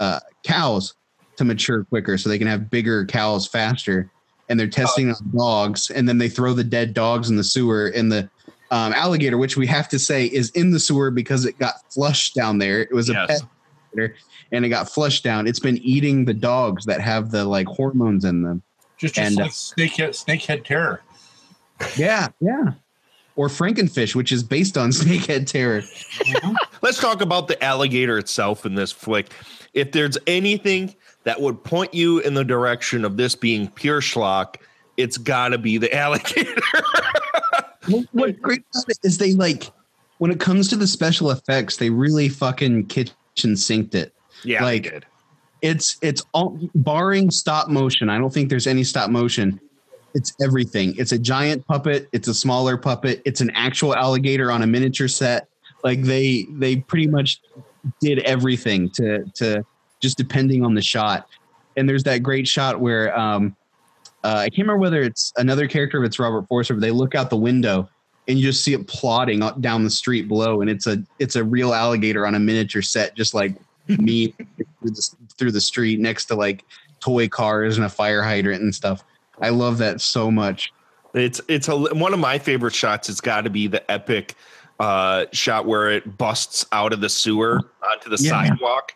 uh, 0.00 0.20
cows 0.44 0.94
to 1.36 1.44
mature 1.44 1.84
quicker 1.84 2.18
so 2.18 2.28
they 2.28 2.38
can 2.38 2.48
have 2.48 2.68
bigger 2.70 3.06
cows 3.06 3.46
faster 3.46 4.10
and 4.48 4.58
they're 4.58 4.66
testing 4.66 5.08
on 5.10 5.16
dogs 5.34 5.90
and 5.90 6.08
then 6.08 6.18
they 6.18 6.28
throw 6.28 6.52
the 6.52 6.64
dead 6.64 6.94
dogs 6.94 7.30
in 7.30 7.36
the 7.36 7.44
sewer 7.44 7.88
in 7.88 8.08
the 8.08 8.28
um, 8.70 8.92
alligator 8.92 9.38
which 9.38 9.56
we 9.56 9.66
have 9.66 9.88
to 9.88 9.98
say 9.98 10.26
is 10.26 10.50
in 10.50 10.72
the 10.72 10.80
sewer 10.80 11.10
because 11.10 11.44
it 11.44 11.56
got 11.58 11.74
flushed 11.94 12.34
down 12.34 12.58
there 12.58 12.80
it 12.80 12.92
was 12.92 13.08
a 13.08 13.12
Yes. 13.12 13.26
pet 13.28 13.42
alligator, 13.96 14.14
and 14.52 14.64
it 14.64 14.68
got 14.68 14.88
flushed 14.88 15.24
down 15.24 15.46
it's 15.46 15.60
been 15.60 15.78
eating 15.78 16.24
the 16.24 16.34
dogs 16.34 16.84
that 16.84 17.00
have 17.00 17.30
the 17.30 17.44
like 17.44 17.66
hormones 17.66 18.24
in 18.24 18.42
them 18.42 18.62
Just, 18.96 19.14
just 19.14 19.26
And, 19.26 19.36
like 19.36 19.46
uh, 19.46 19.52
snakehead, 19.52 20.08
snakehead 20.10 20.64
terror. 20.64 21.02
yeah 21.96 22.28
yeah 22.40 22.72
or 23.36 23.48
frankenfish 23.48 24.14
which 24.14 24.32
is 24.32 24.42
based 24.42 24.76
on 24.78 24.90
snakehead 24.90 25.46
terror 25.46 25.82
Let's 26.80 27.00
talk 27.00 27.20
about 27.22 27.48
the 27.48 27.62
alligator 27.62 28.18
itself 28.18 28.64
in 28.64 28.76
this 28.76 28.92
flick. 28.92 29.32
If 29.74 29.90
there's 29.90 30.16
anything 30.28 30.94
that 31.24 31.40
would 31.40 31.64
point 31.64 31.92
you 31.92 32.20
in 32.20 32.34
the 32.34 32.44
direction 32.44 33.04
of 33.04 33.16
this 33.16 33.34
being 33.34 33.66
pure 33.72 34.00
schlock, 34.00 34.56
it's 34.96 35.18
got 35.18 35.48
to 35.48 35.58
be 35.58 35.76
the 35.76 35.92
alligator. 35.96 36.60
What- 37.88 38.06
What's 38.12 38.38
great 38.38 38.62
about 38.72 38.84
it 38.90 38.98
is 39.02 39.18
they 39.18 39.32
like 39.34 39.72
when 40.18 40.30
it 40.30 40.38
comes 40.38 40.68
to 40.68 40.76
the 40.76 40.86
special 40.86 41.32
effects, 41.32 41.78
they 41.78 41.90
really 41.90 42.28
fucking 42.28 42.86
kitchen 43.38 43.56
sinked 43.56 43.94
it. 43.94 44.12
Yeah, 44.44 44.64
like 44.64 45.04
it's 45.62 45.96
it's 46.02 46.24
all 46.32 46.58
barring 46.74 47.30
stop 47.30 47.68
motion. 47.68 48.08
I 48.08 48.18
don't 48.18 48.32
think 48.32 48.48
there's 48.48 48.66
any 48.66 48.84
stop 48.84 49.10
motion. 49.10 49.60
It's 50.14 50.32
everything. 50.42 50.94
It's 50.96 51.12
a 51.12 51.18
giant 51.18 51.66
puppet. 51.66 52.08
It's 52.12 52.28
a 52.28 52.34
smaller 52.34 52.76
puppet. 52.76 53.22
It's 53.24 53.40
an 53.40 53.50
actual 53.54 53.94
alligator 53.94 54.50
on 54.50 54.62
a 54.62 54.66
miniature 54.66 55.08
set. 55.08 55.48
Like 55.84 56.02
they 56.02 56.46
they 56.52 56.76
pretty 56.76 57.06
much 57.06 57.40
did 58.00 58.20
everything 58.20 58.90
to 58.90 59.24
to 59.36 59.64
just 60.00 60.16
depending 60.16 60.64
on 60.64 60.74
the 60.74 60.82
shot. 60.82 61.28
And 61.76 61.88
there's 61.88 62.04
that 62.04 62.22
great 62.22 62.48
shot 62.48 62.80
where 62.80 63.16
um 63.18 63.56
uh, 64.24 64.38
I 64.38 64.48
can't 64.48 64.66
remember 64.66 64.80
whether 64.80 65.00
it's 65.00 65.32
another 65.36 65.68
character, 65.68 66.02
if 66.02 66.08
it's 66.08 66.18
Robert 66.18 66.48
Forster, 66.48 66.74
but 66.74 66.80
they 66.80 66.90
look 66.90 67.14
out 67.14 67.30
the 67.30 67.36
window 67.36 67.88
and 68.28 68.38
you 68.38 68.44
just 68.44 68.62
see 68.62 68.74
it 68.74 68.86
plodding 68.86 69.42
up 69.42 69.60
down 69.60 69.82
the 69.84 69.90
street 69.90 70.28
below, 70.28 70.60
and 70.60 70.70
it's 70.70 70.86
a 70.86 71.02
it's 71.18 71.34
a 71.36 71.42
real 71.42 71.72
alligator 71.72 72.26
on 72.26 72.34
a 72.34 72.38
miniature 72.38 72.82
set, 72.82 73.16
just 73.16 73.34
like 73.34 73.54
me 73.88 74.34
through 74.56 74.90
the, 74.90 75.10
through 75.38 75.52
the 75.52 75.60
street 75.60 75.98
next 75.98 76.26
to 76.26 76.34
like 76.34 76.64
toy 77.00 77.26
cars 77.28 77.76
and 77.78 77.86
a 77.86 77.88
fire 77.88 78.22
hydrant 78.22 78.62
and 78.62 78.74
stuff. 78.74 79.02
I 79.40 79.48
love 79.48 79.78
that 79.78 80.00
so 80.00 80.30
much. 80.30 80.72
It's 81.14 81.40
it's 81.48 81.68
a, 81.68 81.76
one 81.76 82.12
of 82.12 82.20
my 82.20 82.38
favorite 82.38 82.74
shots. 82.74 83.08
It's 83.08 83.20
got 83.20 83.42
to 83.42 83.50
be 83.50 83.66
the 83.66 83.88
epic 83.90 84.34
uh, 84.78 85.24
shot 85.32 85.66
where 85.66 85.90
it 85.90 86.18
busts 86.18 86.66
out 86.70 86.92
of 86.92 87.00
the 87.00 87.08
sewer 87.08 87.60
onto 87.82 88.10
the 88.10 88.22
Yeah. 88.22 88.44
sidewalk. 88.44 88.92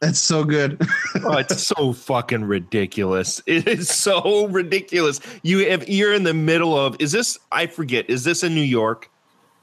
That's 0.00 0.20
so 0.20 0.44
good. 0.44 0.80
oh, 1.24 1.38
it's 1.38 1.66
so 1.66 1.92
fucking 1.92 2.44
ridiculous. 2.44 3.42
It 3.48 3.66
is 3.66 3.88
so 3.88 4.46
ridiculous. 4.46 5.20
You 5.42 5.60
if 5.60 5.88
you're 5.88 6.12
in 6.14 6.22
the 6.22 6.34
middle 6.34 6.78
of 6.78 6.96
is 7.00 7.12
this 7.12 7.38
I 7.50 7.66
forget, 7.66 8.08
is 8.08 8.24
this 8.24 8.42
in 8.44 8.54
New 8.54 8.60
York? 8.60 9.10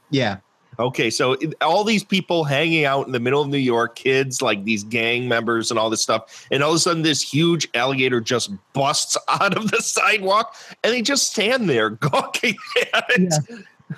Yeah. 0.09 0.37
Okay, 0.77 1.09
so 1.09 1.37
all 1.61 1.85
these 1.85 2.03
people 2.03 2.43
hanging 2.43 2.83
out 2.83 3.05
in 3.05 3.13
the 3.13 3.19
middle 3.19 3.41
of 3.41 3.47
New 3.47 3.57
York, 3.57 3.95
kids 3.95 4.41
like 4.41 4.65
these 4.65 4.83
gang 4.83 5.27
members 5.29 5.71
and 5.71 5.79
all 5.79 5.89
this 5.89 6.01
stuff, 6.01 6.45
and 6.51 6.61
all 6.61 6.71
of 6.71 6.75
a 6.75 6.79
sudden 6.79 7.03
this 7.03 7.21
huge 7.21 7.69
alligator 7.73 8.19
just 8.19 8.51
busts 8.73 9.15
out 9.29 9.55
of 9.55 9.71
the 9.71 9.81
sidewalk, 9.81 10.55
and 10.83 10.93
they 10.93 11.01
just 11.01 11.31
stand 11.31 11.69
there 11.69 11.91
gawking 11.91 12.57
at 12.93 13.05
it. 13.09 13.33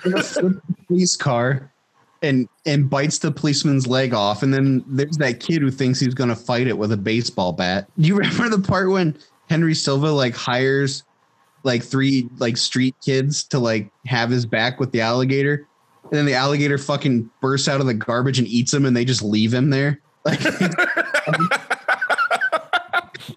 in 0.04 0.14
a 0.14 0.84
police 0.86 1.16
car 1.16 1.72
and 2.22 2.48
and 2.66 2.90
bites 2.90 3.18
the 3.18 3.30
policeman's 3.30 3.86
leg 3.86 4.12
off 4.12 4.42
and 4.42 4.52
then 4.52 4.84
there's 4.86 5.16
that 5.16 5.40
kid 5.40 5.62
who 5.62 5.70
thinks 5.70 6.00
he's 6.00 6.14
going 6.14 6.28
to 6.28 6.36
fight 6.36 6.66
it 6.66 6.76
with 6.76 6.92
a 6.92 6.96
baseball 6.96 7.52
bat 7.52 7.88
do 7.98 8.08
you 8.08 8.16
remember 8.18 8.48
the 8.48 8.66
part 8.66 8.90
when 8.90 9.16
henry 9.48 9.74
silva 9.74 10.10
like 10.10 10.34
hires 10.34 11.04
like 11.64 11.82
three 11.82 12.28
like 12.38 12.56
street 12.56 12.94
kids 13.04 13.44
to 13.44 13.58
like 13.58 13.90
have 14.06 14.30
his 14.30 14.46
back 14.46 14.80
with 14.80 14.90
the 14.92 15.00
alligator 15.00 15.66
and 16.04 16.12
then 16.12 16.26
the 16.26 16.34
alligator 16.34 16.78
fucking 16.78 17.28
bursts 17.40 17.68
out 17.68 17.80
of 17.80 17.86
the 17.86 17.94
garbage 17.94 18.38
and 18.38 18.48
eats 18.48 18.72
him 18.72 18.84
and 18.84 18.96
they 18.96 19.04
just 19.04 19.22
leave 19.22 19.52
him 19.52 19.70
there 19.70 20.00
like 20.24 20.40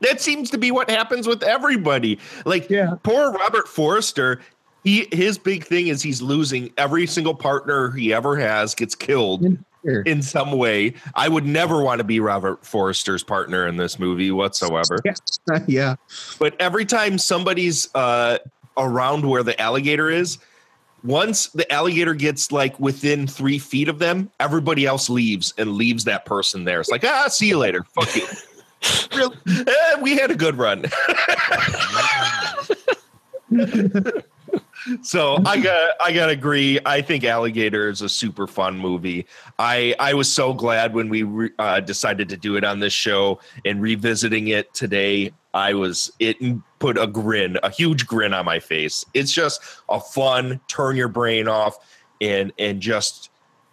that 0.01 0.19
seems 0.19 0.49
to 0.49 0.57
be 0.57 0.71
what 0.71 0.89
happens 0.89 1.27
with 1.27 1.43
everybody. 1.43 2.19
Like 2.45 2.69
yeah. 2.69 2.95
poor 3.03 3.31
Robert 3.31 3.67
Forrester, 3.67 4.41
he 4.83 5.07
his 5.11 5.37
big 5.37 5.63
thing 5.63 5.87
is 5.87 6.01
he's 6.01 6.21
losing 6.21 6.71
every 6.77 7.05
single 7.07 7.35
partner 7.35 7.91
he 7.91 8.13
ever 8.13 8.35
has 8.37 8.73
gets 8.75 8.95
killed 8.95 9.45
in 9.83 10.21
some 10.21 10.51
way. 10.51 10.93
I 11.15 11.27
would 11.27 11.45
never 11.45 11.81
want 11.81 11.99
to 11.99 12.03
be 12.03 12.19
Robert 12.19 12.65
Forrester's 12.65 13.23
partner 13.23 13.67
in 13.67 13.77
this 13.77 13.99
movie 13.99 14.31
whatsoever. 14.31 14.97
yeah 15.67 15.95
But 16.39 16.55
every 16.59 16.85
time 16.85 17.17
somebody's 17.17 17.93
uh 17.95 18.39
around 18.77 19.25
where 19.25 19.43
the 19.43 19.59
alligator 19.59 20.09
is, 20.09 20.37
once 21.03 21.47
the 21.47 21.71
alligator 21.71 22.13
gets 22.13 22.51
like 22.51 22.79
within 22.79 23.27
three 23.27 23.59
feet 23.59 23.89
of 23.89 23.99
them, 23.99 24.31
everybody 24.39 24.85
else 24.85 25.09
leaves 25.09 25.53
and 25.57 25.73
leaves 25.73 26.03
that 26.05 26.25
person 26.25 26.63
there. 26.63 26.79
It's 26.79 26.89
like, 26.89 27.03
ah, 27.03 27.27
see 27.27 27.47
you 27.47 27.57
later. 27.57 27.85
Fuck 27.95 28.15
you. 28.15 28.25
Really? 29.15 29.37
Eh, 29.47 29.95
we 30.01 30.17
had 30.17 30.31
a 30.31 30.35
good 30.35 30.57
run. 30.57 30.85
so 35.01 35.37
I 35.45 35.59
got 35.59 35.91
I 36.01 36.11
gotta 36.11 36.31
agree. 36.31 36.79
I 36.85 37.01
think 37.01 37.23
Alligator 37.23 37.89
is 37.89 38.01
a 38.01 38.09
super 38.09 38.47
fun 38.47 38.77
movie. 38.77 39.25
I 39.59 39.95
I 39.99 40.13
was 40.13 40.31
so 40.31 40.53
glad 40.53 40.93
when 40.93 41.09
we 41.09 41.23
re, 41.23 41.49
uh, 41.59 41.79
decided 41.79 42.29
to 42.29 42.37
do 42.37 42.55
it 42.55 42.63
on 42.63 42.79
this 42.79 42.93
show 42.93 43.39
and 43.65 43.81
revisiting 43.81 44.49
it 44.49 44.73
today. 44.73 45.31
I 45.53 45.73
was 45.73 46.11
it 46.19 46.37
put 46.79 46.97
a 46.97 47.07
grin, 47.07 47.57
a 47.63 47.69
huge 47.69 48.07
grin 48.07 48.33
on 48.33 48.45
my 48.45 48.59
face. 48.59 49.05
It's 49.13 49.31
just 49.31 49.61
a 49.89 49.99
fun 49.99 50.59
turn 50.67 50.95
your 50.95 51.09
brain 51.09 51.47
off 51.47 51.77
and 52.21 52.51
and 52.57 52.81
just 52.81 53.29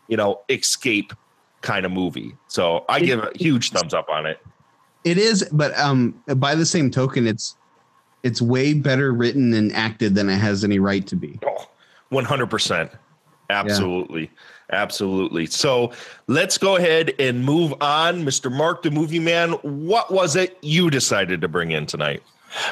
you 0.08 0.16
know 0.16 0.40
escape 0.48 1.12
kind 1.60 1.86
of 1.86 1.92
movie. 1.92 2.36
So 2.48 2.84
I 2.88 3.00
give 3.00 3.20
a 3.20 3.30
huge 3.34 3.70
thumbs 3.70 3.94
up 3.94 4.08
on 4.08 4.26
it. 4.26 4.38
It 5.04 5.16
is, 5.16 5.48
but 5.52 5.78
um, 5.78 6.20
by 6.36 6.54
the 6.54 6.66
same 6.66 6.90
token, 6.90 7.26
it's 7.26 7.56
it's 8.22 8.42
way 8.42 8.74
better 8.74 9.12
written 9.12 9.54
and 9.54 9.72
acted 9.72 10.14
than 10.14 10.28
it 10.28 10.36
has 10.36 10.64
any 10.64 10.78
right 10.78 11.06
to 11.06 11.16
be. 11.16 11.38
One 12.10 12.24
hundred 12.24 12.50
percent, 12.50 12.90
absolutely, 13.50 14.30
absolutely. 14.70 15.46
So 15.46 15.92
let's 16.26 16.58
go 16.58 16.76
ahead 16.76 17.12
and 17.18 17.44
move 17.44 17.74
on, 17.80 18.24
Mister 18.24 18.50
Mark, 18.50 18.82
the 18.82 18.90
movie 18.90 19.18
man. 19.18 19.52
What 19.62 20.10
was 20.10 20.36
it 20.36 20.56
you 20.62 20.90
decided 20.90 21.40
to 21.42 21.48
bring 21.48 21.70
in 21.70 21.86
tonight? 21.86 22.22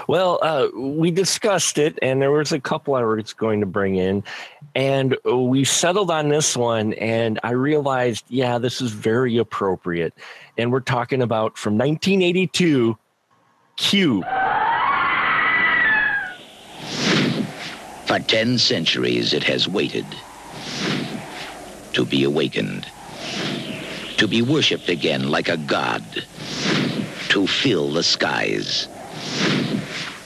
Well, 0.08 0.38
uh, 0.40 0.68
we 0.74 1.10
discussed 1.10 1.76
it, 1.76 1.98
and 2.00 2.22
there 2.22 2.30
was 2.30 2.50
a 2.50 2.58
couple 2.58 2.94
I 2.94 3.02
was 3.02 3.34
going 3.34 3.60
to 3.60 3.66
bring 3.66 3.96
in, 3.96 4.24
and 4.74 5.16
we 5.24 5.64
settled 5.64 6.10
on 6.10 6.28
this 6.28 6.56
one. 6.56 6.94
And 6.94 7.38
I 7.42 7.50
realized, 7.50 8.24
yeah, 8.28 8.56
this 8.56 8.80
is 8.80 8.92
very 8.92 9.36
appropriate. 9.36 10.14
And 10.56 10.72
we're 10.72 10.80
talking 10.80 11.20
about 11.20 11.58
from 11.58 11.74
1982, 11.74 12.96
Q. 13.76 14.24
For 18.16 18.22
ten 18.22 18.56
centuries 18.56 19.34
it 19.34 19.44
has 19.44 19.68
waited 19.68 20.06
to 21.92 22.06
be 22.06 22.24
awakened, 22.24 22.86
to 24.16 24.26
be 24.26 24.40
worshipped 24.40 24.88
again 24.88 25.28
like 25.28 25.50
a 25.50 25.58
god, 25.58 26.02
to 27.28 27.46
fill 27.46 27.92
the 27.92 28.02
skies, 28.02 28.88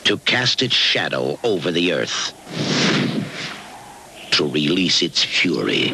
to 0.05 0.18
cast 0.18 0.62
its 0.62 0.76
shadow 0.76 1.36
over 1.43 1.72
the 1.72 1.93
earth, 1.93 2.32
to 4.34 4.49
release 4.49 5.03
its 5.03 5.24
fury. 5.24 5.91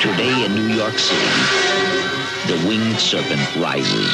Today 0.00 0.44
in 0.44 0.54
New 0.54 0.68
York 0.76 0.96
City, 0.96 1.87
the 2.48 2.66
winged 2.66 2.98
serpent 2.98 3.56
rises. 3.56 4.12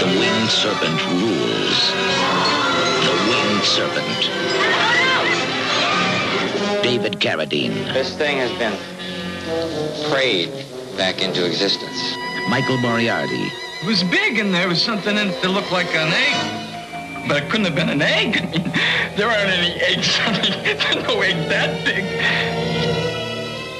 The 0.00 0.06
winged 0.18 0.50
serpent 0.50 0.98
rules. 1.20 1.92
The 3.04 3.16
winged 3.28 3.62
serpent. 3.62 4.20
David 6.82 7.20
Carradine. 7.20 7.92
This 7.92 8.16
thing 8.16 8.38
has 8.38 8.50
been 8.58 8.72
prayed 10.10 10.50
back 10.96 11.20
into 11.20 11.44
existence. 11.44 12.16
Michael 12.48 12.78
Moriarty. 12.78 13.50
It 13.82 13.86
was 13.86 14.02
big 14.04 14.38
and 14.38 14.54
there 14.54 14.66
was 14.66 14.80
something 14.80 15.18
in 15.18 15.28
it 15.28 15.42
that 15.42 15.50
looked 15.50 15.72
like 15.72 15.94
an 15.94 16.10
egg. 16.14 17.28
But 17.28 17.42
it 17.42 17.50
couldn't 17.50 17.66
have 17.66 17.74
been 17.74 17.90
an 17.90 18.00
egg. 18.00 18.38
I 18.38 18.46
mean, 18.50 18.72
there 19.18 19.28
aren't 19.28 19.50
any 19.50 19.78
eggs. 19.82 20.16
I 20.20 20.40
mean, 20.40 20.64
there's 20.64 21.06
no 21.06 21.20
egg 21.20 21.36
that 21.50 21.84
big. 21.84 22.04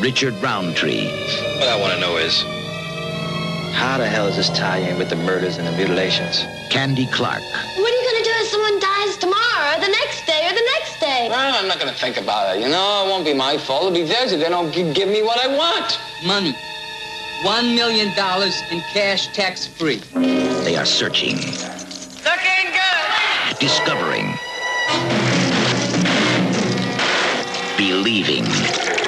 Richard 0.03 0.34
Roundtree. 0.43 1.07
What 1.59 1.68
I 1.68 1.80
want 1.80 1.95
to 1.95 2.01
know 2.01 2.18
is, 2.18 2.45
how 3.81 3.97
the 3.97 4.07
hell 4.07 4.26
does 4.26 4.37
this 4.37 4.51
tie 4.51 4.76
in 4.78 4.99
with 4.99 5.09
the 5.09 5.16
murders 5.16 5.57
and 5.57 5.66
the 5.66 5.72
mutilations? 5.72 6.45
Candy 6.70 7.07
Clark. 7.07 7.41
What 7.41 7.91
are 7.93 7.97
you 7.97 8.05
going 8.11 8.22
to 8.22 8.28
do 8.28 8.35
if 8.43 8.47
someone 8.49 8.78
dies 8.78 9.16
tomorrow, 9.16 9.76
or 9.76 9.81
the 9.81 9.89
next 9.89 10.26
day, 10.26 10.47
or 10.49 10.53
the 10.53 10.68
next 10.78 11.01
day? 11.01 11.28
Well, 11.31 11.55
I'm 11.57 11.66
not 11.66 11.78
going 11.81 11.93
to 11.93 11.99
think 11.99 12.18
about 12.18 12.55
it. 12.57 12.61
You 12.62 12.68
know, 12.68 13.05
it 13.07 13.09
won't 13.09 13.24
be 13.24 13.33
my 13.33 13.57
fault. 13.57 13.85
It'll 13.85 13.95
be 13.95 14.03
theirs 14.05 14.33
if 14.33 14.41
they 14.41 14.51
don't 14.51 14.70
gi- 14.70 14.93
give 14.93 15.09
me 15.09 15.22
what 15.22 15.39
I 15.41 15.49
want. 15.57 15.99
Money. 16.26 16.55
One 17.43 17.74
million 17.74 18.14
dollars 18.14 18.55
in 18.70 18.81
cash 18.93 19.28
tax 19.28 19.66
free. 19.66 19.97
They 20.64 20.76
are 20.76 20.85
searching, 20.85 21.37
Looking 22.28 22.66
good. 22.76 23.59
discovering, 23.59 24.28
believing, 27.78 28.45
and 28.45 29.00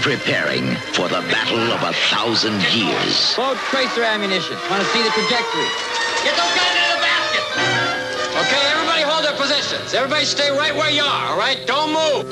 preparing 0.00 0.74
for 0.96 1.08
the 1.08 1.20
battle 1.28 1.60
of 1.72 1.82
a 1.82 1.92
thousand 2.08 2.60
years. 2.72 3.36
Load 3.36 3.56
tracer 3.68 4.02
ammunition. 4.02 4.56
Want 4.70 4.82
to 4.82 4.88
see 4.88 5.02
the 5.02 5.10
trajectory? 5.10 5.68
Get 6.24 6.36
those 6.36 6.54
guys 6.56 6.72
into 6.72 6.96
the 6.96 7.02
basket. 7.04 7.44
Okay, 8.40 8.62
everybody 8.72 9.02
hold 9.02 9.24
their 9.24 9.36
positions. 9.36 9.92
Everybody 9.94 10.24
stay 10.24 10.50
right 10.50 10.74
where 10.74 10.90
you 10.90 11.02
are, 11.02 11.32
all 11.32 11.38
right? 11.38 11.58
Don't 11.66 11.92
move. 11.92 12.30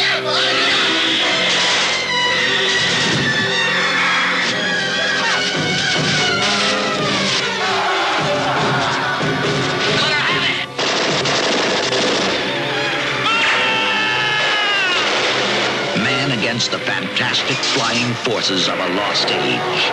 Against 16.49 16.71
the 16.71 16.79
fantastic 16.79 17.59
flying 17.59 18.15
forces 18.25 18.69
of 18.71 18.79
a 18.79 18.89
lost 18.97 19.29
age. 19.29 19.93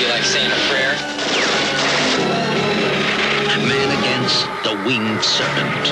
You 0.00 0.08
like 0.08 0.22
saying 0.22 0.52
a 0.52 0.60
prayer? 0.70 0.94
Man 3.66 3.90
against 3.98 4.46
the 4.62 4.72
winged 4.86 5.24
serpent. 5.24 5.84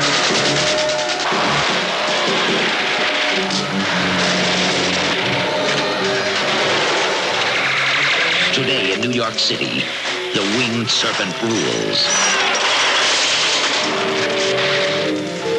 Today 8.54 8.92
in 8.92 9.00
New 9.00 9.10
York 9.10 9.34
City, 9.34 9.82
the 10.32 10.42
winged 10.58 10.88
serpent 10.88 11.34
rules. 11.42 12.06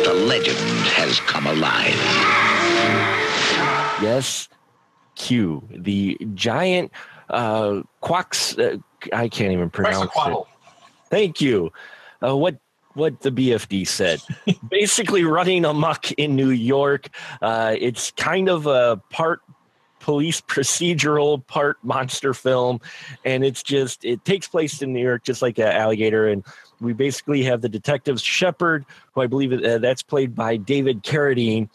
The 0.06 0.14
legend 0.14 0.88
has 0.96 1.20
come 1.20 1.46
alive. 1.46 2.53
Yes, 4.04 4.50
Q, 5.16 5.68
the 5.70 6.18
giant 6.34 6.92
uh, 7.30 7.82
quacks. 8.02 8.58
Uh, 8.58 8.78
I 9.12 9.28
can't 9.28 9.52
even 9.52 9.70
pronounce 9.70 10.12
it. 10.16 10.38
Thank 11.10 11.42
you. 11.42 11.72
Uh, 12.24 12.36
what 12.36 12.58
what 12.94 13.22
the 13.22 13.32
BFD 13.32 13.88
said. 13.88 14.22
Basically, 14.70 15.24
running 15.24 15.66
amok 15.66 16.12
in 16.14 16.36
New 16.36 16.50
York. 16.50 17.10
Uh, 17.42 17.76
it's 17.80 18.12
kind 18.12 18.50
of 18.50 18.68
a 18.68 19.02
part 19.10 19.42
police 20.00 20.42
procedural, 20.42 21.46
part 21.48 21.78
monster 21.82 22.34
film, 22.34 22.82
and 23.24 23.44
it's 23.44 23.64
just 23.64 24.04
it 24.04 24.24
takes 24.26 24.48
place 24.48 24.82
in 24.82 24.94
New 24.94 25.02
York, 25.02 25.24
just 25.24 25.42
like 25.42 25.58
uh, 25.60 25.64
Alligator. 25.64 26.28
And 26.28 26.44
we 26.82 26.94
basically 26.94 27.44
have 27.44 27.62
the 27.62 27.70
detective 27.70 28.20
Shepard, 28.20 28.86
who 29.14 29.22
I 29.22 29.28
believe 29.28 29.54
uh, 29.54 29.78
that's 29.78 30.04
played 30.04 30.36
by 30.36 30.58
David 30.58 31.04
Carradine, 31.04 31.70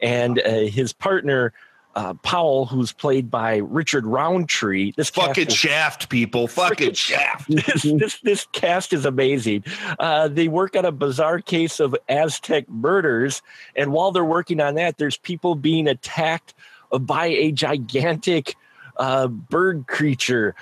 and 0.00 0.38
uh, 0.40 0.60
his 0.60 0.92
partner. 0.92 1.52
Uh, 1.94 2.14
Powell, 2.22 2.64
who's 2.66 2.90
played 2.90 3.30
by 3.30 3.56
Richard 3.56 4.06
Roundtree. 4.06 4.92
This 4.96 5.10
Fucking 5.10 5.48
is- 5.48 5.54
shaft, 5.54 6.08
people. 6.08 6.48
Fucking 6.48 6.94
shaft. 6.94 7.48
this, 7.50 7.82
this 7.82 8.18
this 8.20 8.46
cast 8.52 8.92
is 8.92 9.04
amazing. 9.04 9.64
Uh, 9.98 10.28
they 10.28 10.48
work 10.48 10.74
on 10.74 10.84
a 10.86 10.92
bizarre 10.92 11.40
case 11.40 11.80
of 11.80 11.94
Aztec 12.08 12.68
murders, 12.70 13.42
and 13.76 13.92
while 13.92 14.10
they're 14.10 14.24
working 14.24 14.60
on 14.60 14.74
that, 14.76 14.96
there's 14.96 15.18
people 15.18 15.54
being 15.54 15.86
attacked 15.86 16.54
by 16.98 17.26
a 17.26 17.52
gigantic 17.52 18.56
uh, 18.96 19.26
bird 19.26 19.86
creature. 19.86 20.54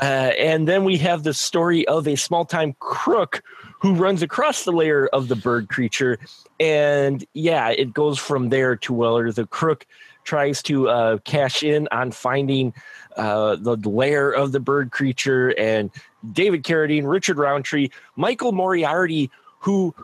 Uh, 0.00 0.32
and 0.38 0.66
then 0.66 0.84
we 0.84 0.96
have 0.98 1.22
the 1.22 1.34
story 1.34 1.86
of 1.86 2.08
a 2.08 2.16
small 2.16 2.44
time 2.44 2.74
crook 2.80 3.42
who 3.80 3.94
runs 3.94 4.22
across 4.22 4.64
the 4.64 4.72
lair 4.72 5.08
of 5.14 5.28
the 5.28 5.36
bird 5.36 5.68
creature. 5.68 6.18
And 6.58 7.24
yeah, 7.34 7.68
it 7.70 7.92
goes 7.92 8.18
from 8.18 8.48
there 8.48 8.76
to 8.76 8.92
where 8.92 9.30
the 9.30 9.46
crook 9.46 9.86
tries 10.24 10.62
to 10.64 10.88
uh, 10.88 11.18
cash 11.18 11.62
in 11.62 11.88
on 11.92 12.10
finding 12.10 12.74
uh, 13.16 13.56
the 13.56 13.76
lair 13.76 14.30
of 14.30 14.52
the 14.52 14.60
bird 14.60 14.90
creature. 14.90 15.50
And 15.58 15.90
David 16.32 16.64
Carradine, 16.64 17.06
Richard 17.08 17.38
Roundtree, 17.38 17.90
Michael 18.16 18.52
Moriarty, 18.52 19.30
who 19.60 19.94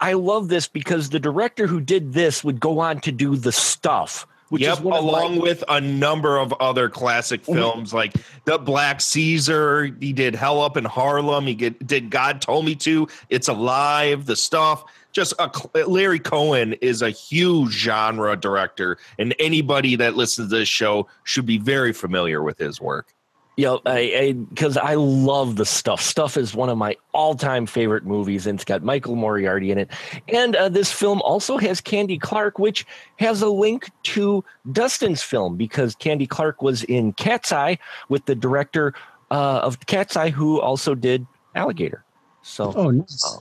I 0.00 0.12
love 0.12 0.48
this 0.48 0.68
because 0.68 1.10
the 1.10 1.18
director 1.20 1.66
who 1.66 1.80
did 1.80 2.12
this 2.12 2.44
would 2.44 2.60
go 2.60 2.78
on 2.80 3.00
to 3.00 3.12
do 3.12 3.36
the 3.36 3.52
stuff. 3.52 4.26
Which 4.50 4.62
yep, 4.62 4.78
is 4.78 4.80
one 4.80 5.04
my- 5.04 5.10
along 5.10 5.40
with 5.40 5.62
a 5.68 5.78
number 5.78 6.38
of 6.38 6.54
other 6.54 6.88
classic 6.88 7.42
Mhm. 7.44 7.54
films 7.54 7.92
like 7.92 8.14
The 8.46 8.56
Black 8.58 9.00
Caesar. 9.02 9.94
He 10.00 10.14
did 10.14 10.34
Hell 10.34 10.62
Up 10.62 10.78
in 10.78 10.86
Harlem. 10.86 11.46
He 11.46 11.54
get, 11.54 11.86
did 11.86 12.08
God 12.08 12.40
Told 12.40 12.64
Me 12.64 12.74
to. 12.76 13.08
It's 13.28 13.48
Alive. 13.48 14.24
The 14.24 14.36
stuff. 14.36 14.84
Just 15.12 15.34
a, 15.38 15.50
Larry 15.86 16.18
Cohen 16.18 16.74
is 16.74 17.02
a 17.02 17.10
huge 17.10 17.72
genre 17.72 18.36
director, 18.36 18.98
and 19.18 19.34
anybody 19.38 19.96
that 19.96 20.16
listens 20.16 20.50
to 20.50 20.56
this 20.56 20.68
show 20.68 21.08
should 21.24 21.46
be 21.46 21.58
very 21.58 21.92
familiar 21.92 22.42
with 22.42 22.58
his 22.58 22.80
work. 22.80 23.14
Yo, 23.58 23.80
I 23.86 24.36
because 24.50 24.76
I, 24.76 24.94
love 24.94 25.56
the 25.56 25.66
stuff. 25.66 26.00
Stuff 26.00 26.36
is 26.36 26.54
one 26.54 26.68
of 26.68 26.78
my 26.78 26.96
all-time 27.12 27.66
favorite 27.66 28.06
movies, 28.06 28.46
and 28.46 28.56
it's 28.56 28.64
got 28.64 28.84
Michael 28.84 29.16
Moriarty 29.16 29.72
in 29.72 29.78
it. 29.78 29.90
And 30.28 30.54
uh, 30.54 30.68
this 30.68 30.92
film 30.92 31.20
also 31.22 31.58
has 31.58 31.80
Candy 31.80 32.18
Clark, 32.18 32.60
which 32.60 32.86
has 33.16 33.42
a 33.42 33.48
link 33.48 33.90
to 34.04 34.44
Dustin's 34.70 35.22
film 35.22 35.56
because 35.56 35.96
Candy 35.96 36.24
Clark 36.24 36.62
was 36.62 36.84
in 36.84 37.14
Cat's 37.14 37.50
Eye 37.50 37.78
with 38.08 38.26
the 38.26 38.36
director 38.36 38.94
uh, 39.32 39.58
of 39.64 39.84
Cat's 39.86 40.16
Eye, 40.16 40.30
who 40.30 40.60
also 40.60 40.94
did 40.94 41.26
Alligator. 41.56 42.04
So, 42.48 42.72
Oh, 42.74 42.90
nice. 42.90 43.38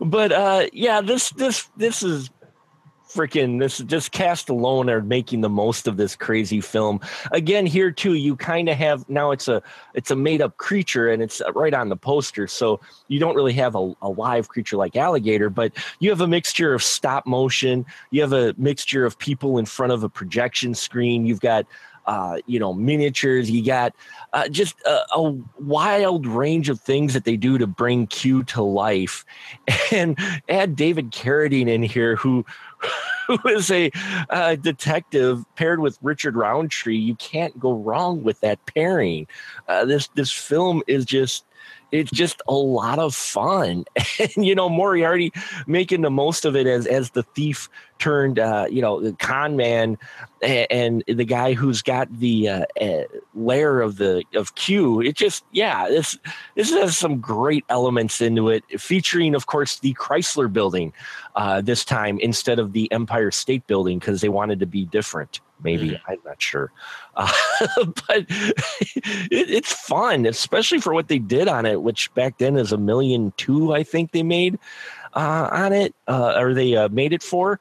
but 0.00 0.32
uh, 0.32 0.66
yeah, 0.72 1.02
this 1.02 1.30
this 1.30 1.68
this 1.76 2.02
is 2.02 2.30
freaking 3.12 3.58
this 3.58 3.78
just 3.78 4.10
cast 4.12 4.48
alone 4.48 4.88
are 4.88 5.02
making 5.02 5.42
the 5.42 5.48
most 5.48 5.86
of 5.86 5.98
this 5.98 6.16
crazy 6.16 6.60
film. 6.62 7.00
Again 7.32 7.66
here 7.66 7.90
too 7.90 8.14
you 8.14 8.34
kind 8.34 8.70
of 8.70 8.78
have 8.78 9.06
now 9.10 9.30
it's 9.30 9.46
a 9.48 9.62
it's 9.92 10.10
a 10.10 10.16
made 10.16 10.40
up 10.40 10.56
creature 10.56 11.10
and 11.10 11.22
it's 11.22 11.42
right 11.54 11.74
on 11.74 11.90
the 11.90 11.96
poster. 11.96 12.46
So 12.46 12.80
you 13.08 13.20
don't 13.20 13.34
really 13.34 13.52
have 13.52 13.74
a, 13.74 13.92
a 14.00 14.08
live 14.08 14.48
creature 14.48 14.78
like 14.78 14.96
alligator 14.96 15.50
but 15.50 15.72
you 16.00 16.08
have 16.08 16.22
a 16.22 16.26
mixture 16.26 16.72
of 16.72 16.82
stop 16.82 17.26
motion. 17.26 17.84
You 18.10 18.22
have 18.22 18.32
a 18.32 18.54
mixture 18.56 19.04
of 19.04 19.18
people 19.18 19.58
in 19.58 19.66
front 19.66 19.92
of 19.92 20.02
a 20.02 20.08
projection 20.08 20.74
screen. 20.74 21.26
You've 21.26 21.40
got 21.40 21.66
uh, 22.06 22.38
you 22.46 22.58
know, 22.58 22.72
miniatures. 22.72 23.50
You 23.50 23.64
got 23.64 23.94
uh, 24.32 24.48
just 24.48 24.80
a, 24.82 25.00
a 25.14 25.38
wild 25.58 26.26
range 26.26 26.68
of 26.68 26.80
things 26.80 27.14
that 27.14 27.24
they 27.24 27.36
do 27.36 27.58
to 27.58 27.66
bring 27.66 28.06
Q 28.06 28.42
to 28.44 28.62
life, 28.62 29.24
and 29.92 30.18
add 30.48 30.76
David 30.76 31.12
Carradine 31.12 31.68
in 31.68 31.82
here, 31.82 32.16
who 32.16 32.44
who 33.26 33.38
is 33.48 33.70
a 33.70 33.90
uh, 34.30 34.56
detective 34.56 35.44
paired 35.56 35.80
with 35.80 35.98
Richard 36.02 36.36
Roundtree. 36.36 36.96
You 36.96 37.14
can't 37.16 37.58
go 37.58 37.72
wrong 37.72 38.22
with 38.22 38.40
that 38.40 38.64
pairing. 38.66 39.26
Uh, 39.68 39.84
this 39.84 40.08
this 40.14 40.32
film 40.32 40.82
is 40.86 41.04
just 41.04 41.44
it's 41.92 42.10
just 42.10 42.40
a 42.48 42.54
lot 42.54 42.98
of 42.98 43.14
fun 43.14 43.84
and 44.18 44.46
you 44.46 44.54
know 44.54 44.68
moriarty 44.68 45.30
making 45.66 46.00
the 46.00 46.10
most 46.10 46.44
of 46.44 46.56
it 46.56 46.66
as 46.66 46.86
as 46.86 47.10
the 47.10 47.22
thief 47.22 47.68
turned 48.02 48.40
uh 48.40 48.66
you 48.68 48.82
know 48.82 49.00
the 49.00 49.12
con 49.12 49.54
man 49.54 49.96
a- 50.42 50.66
and 50.72 51.04
the 51.06 51.24
guy 51.24 51.52
who's 51.52 51.82
got 51.82 52.12
the 52.18 52.48
uh, 52.48 52.64
uh 52.80 53.02
lair 53.32 53.80
of 53.80 53.96
the 53.96 54.24
of 54.34 54.56
q 54.56 55.00
it 55.00 55.14
just 55.14 55.44
yeah 55.52 55.86
this 55.86 56.18
this 56.56 56.72
has 56.72 56.98
some 56.98 57.20
great 57.20 57.64
elements 57.68 58.20
into 58.20 58.48
it 58.48 58.64
featuring 58.80 59.36
of 59.36 59.46
course 59.46 59.78
the 59.78 59.94
chrysler 59.94 60.52
building 60.52 60.92
uh 61.36 61.60
this 61.60 61.84
time 61.84 62.18
instead 62.18 62.58
of 62.58 62.72
the 62.72 62.90
empire 62.90 63.30
state 63.30 63.64
building 63.68 64.00
because 64.00 64.20
they 64.20 64.28
wanted 64.28 64.58
to 64.58 64.66
be 64.66 64.84
different 64.86 65.40
maybe 65.62 65.96
i'm 66.08 66.18
not 66.24 66.42
sure. 66.42 66.72
Uh, 67.14 67.30
but 68.08 68.24
it, 68.30 69.50
it's 69.50 69.70
fun 69.70 70.24
especially 70.24 70.80
for 70.80 70.94
what 70.94 71.08
they 71.08 71.18
did 71.18 71.46
on 71.46 71.66
it 71.66 71.82
which 71.82 72.12
back 72.14 72.38
then 72.38 72.56
is 72.56 72.72
a 72.72 72.78
million 72.78 73.34
two 73.36 73.74
i 73.74 73.82
think 73.82 74.12
they 74.12 74.22
made 74.22 74.58
uh, 75.14 75.46
on 75.52 75.74
it 75.74 75.94
uh, 76.08 76.34
or 76.38 76.54
they 76.54 76.74
uh, 76.74 76.88
made 76.88 77.12
it 77.12 77.22
for 77.22 77.60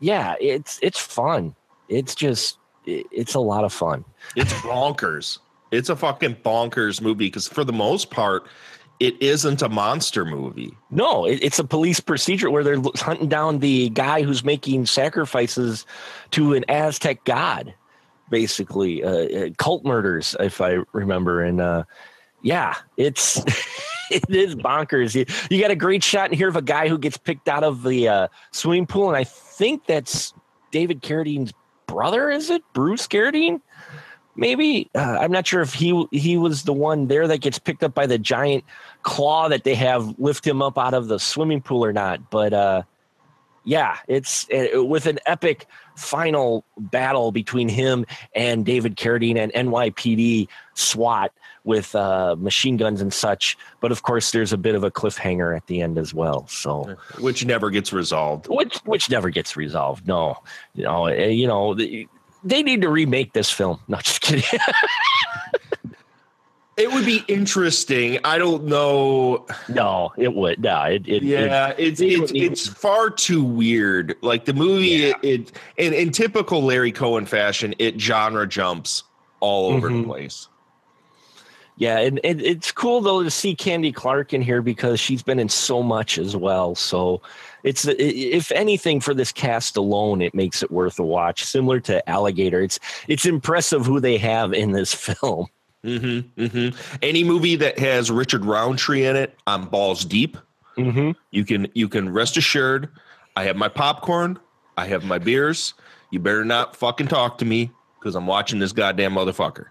yeah 0.00 0.34
it's 0.40 0.78
it's 0.82 0.98
fun 0.98 1.54
it's 1.88 2.14
just 2.14 2.58
it's 2.86 3.34
a 3.34 3.40
lot 3.40 3.64
of 3.64 3.72
fun 3.72 4.04
It's 4.36 4.52
bonkers. 4.54 5.38
It's 5.70 5.90
a 5.90 5.96
fucking 5.96 6.36
bonkers 6.36 7.00
movie 7.02 7.26
because 7.26 7.46
for 7.46 7.62
the 7.62 7.72
most 7.72 8.10
part, 8.10 8.46
it 9.00 9.20
isn't 9.22 9.60
a 9.60 9.68
monster 9.68 10.24
movie. 10.24 10.72
No, 10.90 11.26
it, 11.26 11.38
it's 11.42 11.58
a 11.58 11.64
police 11.64 12.00
procedure 12.00 12.50
where 12.50 12.64
they're 12.64 12.80
hunting 12.96 13.28
down 13.28 13.58
the 13.58 13.90
guy 13.90 14.22
who's 14.22 14.42
making 14.42 14.86
sacrifices 14.86 15.84
to 16.30 16.54
an 16.54 16.64
Aztec 16.68 17.22
god, 17.24 17.74
basically 18.30 19.04
uh, 19.04 19.10
uh, 19.10 19.50
cult 19.58 19.84
murders, 19.84 20.34
if 20.40 20.60
I 20.60 20.78
remember. 20.92 21.42
And 21.42 21.60
uh, 21.60 21.84
yeah, 22.42 22.76
it's 22.96 23.44
it 24.28 24.28
is 24.28 24.54
bonkers. 24.54 25.14
You, 25.14 25.24
you 25.50 25.60
got 25.60 25.70
a 25.70 25.76
great 25.76 26.02
shot 26.02 26.30
in 26.30 26.36
here 26.36 26.48
of 26.48 26.56
a 26.56 26.62
guy 26.62 26.88
who 26.88 26.98
gets 26.98 27.16
picked 27.16 27.48
out 27.48 27.64
of 27.64 27.82
the 27.82 28.08
uh, 28.08 28.28
swimming 28.52 28.86
pool, 28.86 29.08
and 29.08 29.16
I 29.16 29.24
think 29.24 29.86
that's 29.86 30.34
David 30.70 31.02
Carradine's 31.02 31.52
brother. 31.86 32.30
Is 32.30 32.50
it 32.50 32.62
Bruce 32.72 33.06
Carradine? 33.06 33.60
maybe 34.38 34.88
uh, 34.94 35.18
i'm 35.20 35.32
not 35.32 35.46
sure 35.46 35.60
if 35.60 35.74
he 35.74 36.06
he 36.12 36.38
was 36.38 36.62
the 36.62 36.72
one 36.72 37.08
there 37.08 37.26
that 37.26 37.40
gets 37.40 37.58
picked 37.58 37.82
up 37.82 37.92
by 37.92 38.06
the 38.06 38.16
giant 38.16 38.64
claw 39.02 39.48
that 39.48 39.64
they 39.64 39.74
have 39.74 40.18
lift 40.18 40.46
him 40.46 40.62
up 40.62 40.78
out 40.78 40.94
of 40.94 41.08
the 41.08 41.18
swimming 41.18 41.60
pool 41.60 41.84
or 41.84 41.92
not 41.92 42.30
but 42.30 42.54
uh 42.54 42.82
yeah 43.68 43.98
it's 44.08 44.46
uh, 44.50 44.84
with 44.84 45.06
an 45.06 45.18
epic 45.26 45.66
final 45.96 46.64
battle 46.78 47.32
between 47.32 47.68
him 47.68 48.06
and 48.34 48.64
david 48.64 48.96
carradine 48.96 49.36
and 49.36 49.52
nypd 49.52 50.48
swat 50.74 51.32
with 51.68 51.94
uh 51.94 52.34
machine 52.38 52.78
guns 52.78 53.02
and 53.02 53.12
such. 53.12 53.56
But 53.80 53.92
of 53.92 54.02
course 54.02 54.30
there's 54.30 54.52
a 54.54 54.56
bit 54.56 54.74
of 54.74 54.84
a 54.84 54.90
cliffhanger 54.90 55.54
at 55.54 55.66
the 55.66 55.82
end 55.82 55.98
as 55.98 56.14
well 56.14 56.46
so. 56.48 56.96
Which 57.20 57.44
never 57.44 57.70
gets 57.70 57.92
resolved. 57.92 58.46
Which 58.48 58.78
which 58.78 59.10
never 59.10 59.28
gets 59.28 59.54
resolved 59.56 60.08
no. 60.08 60.38
You 60.74 60.84
know 60.84 61.06
uh, 61.06 61.10
you 61.12 61.46
know 61.46 61.74
the, 61.74 62.08
they 62.42 62.62
need 62.62 62.80
to 62.82 62.88
remake 62.88 63.34
this 63.34 63.50
film. 63.50 63.80
Not 63.86 64.04
just 64.04 64.22
kidding 64.22 64.44
It 66.78 66.92
would 66.92 67.04
be 67.04 67.24
interesting. 67.26 68.18
I 68.24 68.38
don't 68.38 68.64
know. 68.64 69.44
No, 69.68 70.12
it 70.16 70.32
would. 70.32 70.62
No, 70.62 70.82
it. 70.84 71.08
it 71.08 71.22
yeah, 71.24 71.70
it, 71.70 71.74
it's 71.78 72.00
it's 72.00 72.32
it's 72.34 72.66
far 72.68 73.10
too 73.10 73.42
weird. 73.42 74.14
Like 74.22 74.44
the 74.44 74.54
movie, 74.54 75.06
it, 75.06 75.16
it 75.22 75.52
in, 75.76 75.92
in 75.92 76.10
typical 76.12 76.62
Larry 76.62 76.92
Cohen 76.92 77.26
fashion, 77.26 77.74
it 77.80 78.00
genre 78.00 78.46
jumps 78.46 79.02
all 79.40 79.72
over 79.72 79.90
Mhm. 79.90 80.02
the 80.02 80.08
place. 80.08 80.48
Yeah, 81.76 81.98
and, 81.98 82.18
and 82.24 82.40
it's 82.40 82.72
cool 82.72 83.00
though 83.00 83.22
to 83.22 83.30
see 83.30 83.54
Candy 83.54 83.92
Clark 83.92 84.32
in 84.32 84.42
here 84.42 84.62
because 84.62 84.98
she's 85.00 85.22
been 85.22 85.38
in 85.38 85.48
so 85.48 85.82
much 85.82 86.18
as 86.18 86.34
well. 86.36 86.74
So 86.74 87.22
it's 87.64 87.86
if 87.88 88.50
anything 88.52 89.00
for 89.00 89.14
this 89.14 89.30
cast 89.32 89.76
alone, 89.76 90.20
it 90.22 90.34
makes 90.34 90.62
it 90.62 90.70
worth 90.70 90.98
a 90.98 91.04
watch. 91.04 91.44
Similar 91.44 91.80
to 91.80 92.08
Alligator, 92.08 92.60
it's 92.62 92.78
it's 93.08 93.26
impressive 93.26 93.84
who 93.86 93.98
they 94.00 94.16
have 94.18 94.52
in 94.52 94.72
this 94.72 94.92
film. 95.20 95.46
Mm-hmm, 95.84 96.42
mm-hmm. 96.42 96.98
Any 97.02 97.24
movie 97.24 97.56
that 97.56 97.78
has 97.78 98.10
Richard 98.10 98.44
Roundtree 98.44 99.06
in 99.06 99.16
it, 99.16 99.38
I'm 99.46 99.66
balls 99.66 100.04
deep. 100.04 100.36
Mm-hmm. 100.76 101.12
You 101.30 101.44
can 101.44 101.68
you 101.74 101.88
can 101.88 102.12
rest 102.12 102.36
assured. 102.36 102.88
I 103.36 103.44
have 103.44 103.56
my 103.56 103.68
popcorn. 103.68 104.38
I 104.76 104.86
have 104.86 105.04
my 105.04 105.18
beers. 105.18 105.74
You 106.10 106.18
better 106.18 106.44
not 106.44 106.76
fucking 106.76 107.08
talk 107.08 107.38
to 107.38 107.44
me 107.44 107.70
because 107.98 108.14
I'm 108.14 108.26
watching 108.26 108.58
this 108.58 108.72
goddamn 108.72 109.14
motherfucker. 109.14 109.66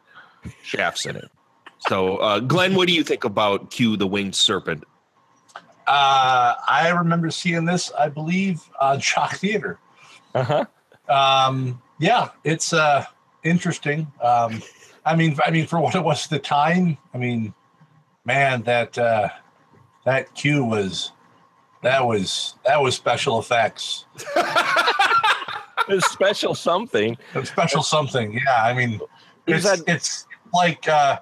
Shaft's 0.64 1.06
in 1.06 1.16
it. 1.16 1.30
So, 1.80 2.18
uh, 2.18 2.40
Glenn, 2.40 2.76
what 2.76 2.88
do 2.88 2.94
you 2.94 3.04
think 3.04 3.24
about 3.24 3.72
Q 3.72 3.98
the 3.98 4.08
Winged 4.08 4.36
Serpent? 4.36 4.84
Uh, 5.86 6.56
I 6.68 6.90
remember 6.90 7.32
seeing 7.32 7.66
this, 7.66 7.92
I 7.98 8.10
believe, 8.10 8.62
on 8.80 9.00
Shock 9.00 9.38
Theater. 9.38 9.80
Uh 10.36 10.44
huh. 10.44 10.66
Um, 11.08 11.82
yeah, 12.00 12.30
it's 12.44 12.74
uh, 12.74 13.06
interesting. 13.44 14.12
Um, 14.22 14.62
I 15.08 15.16
mean, 15.16 15.38
I 15.46 15.52
mean, 15.52 15.66
for 15.68 15.80
what 15.80 15.96
it 15.96 16.04
was 16.04 16.26
at 16.26 16.30
the 16.30 16.40
time, 16.40 16.98
I 17.14 17.18
mean, 17.18 17.54
man, 18.26 18.64
that 18.64 18.98
uh, 18.98 19.30
that 20.06 20.34
Q 20.36 20.66
was 20.66 21.12
that 21.84 22.06
was 22.06 22.56
that 22.66 22.82
was 22.82 22.96
special 22.96 23.40
effects. 23.40 24.06
It's 25.90 26.12
special 26.12 26.54
something. 26.54 27.18
Special 27.46 27.82
something. 27.82 28.34
Yeah, 28.34 28.62
I 28.62 28.74
mean, 28.74 29.00
it's 29.46 29.64
that- 29.64 29.84
it's 29.88 30.28
like 30.54 30.86
uh, 30.90 31.18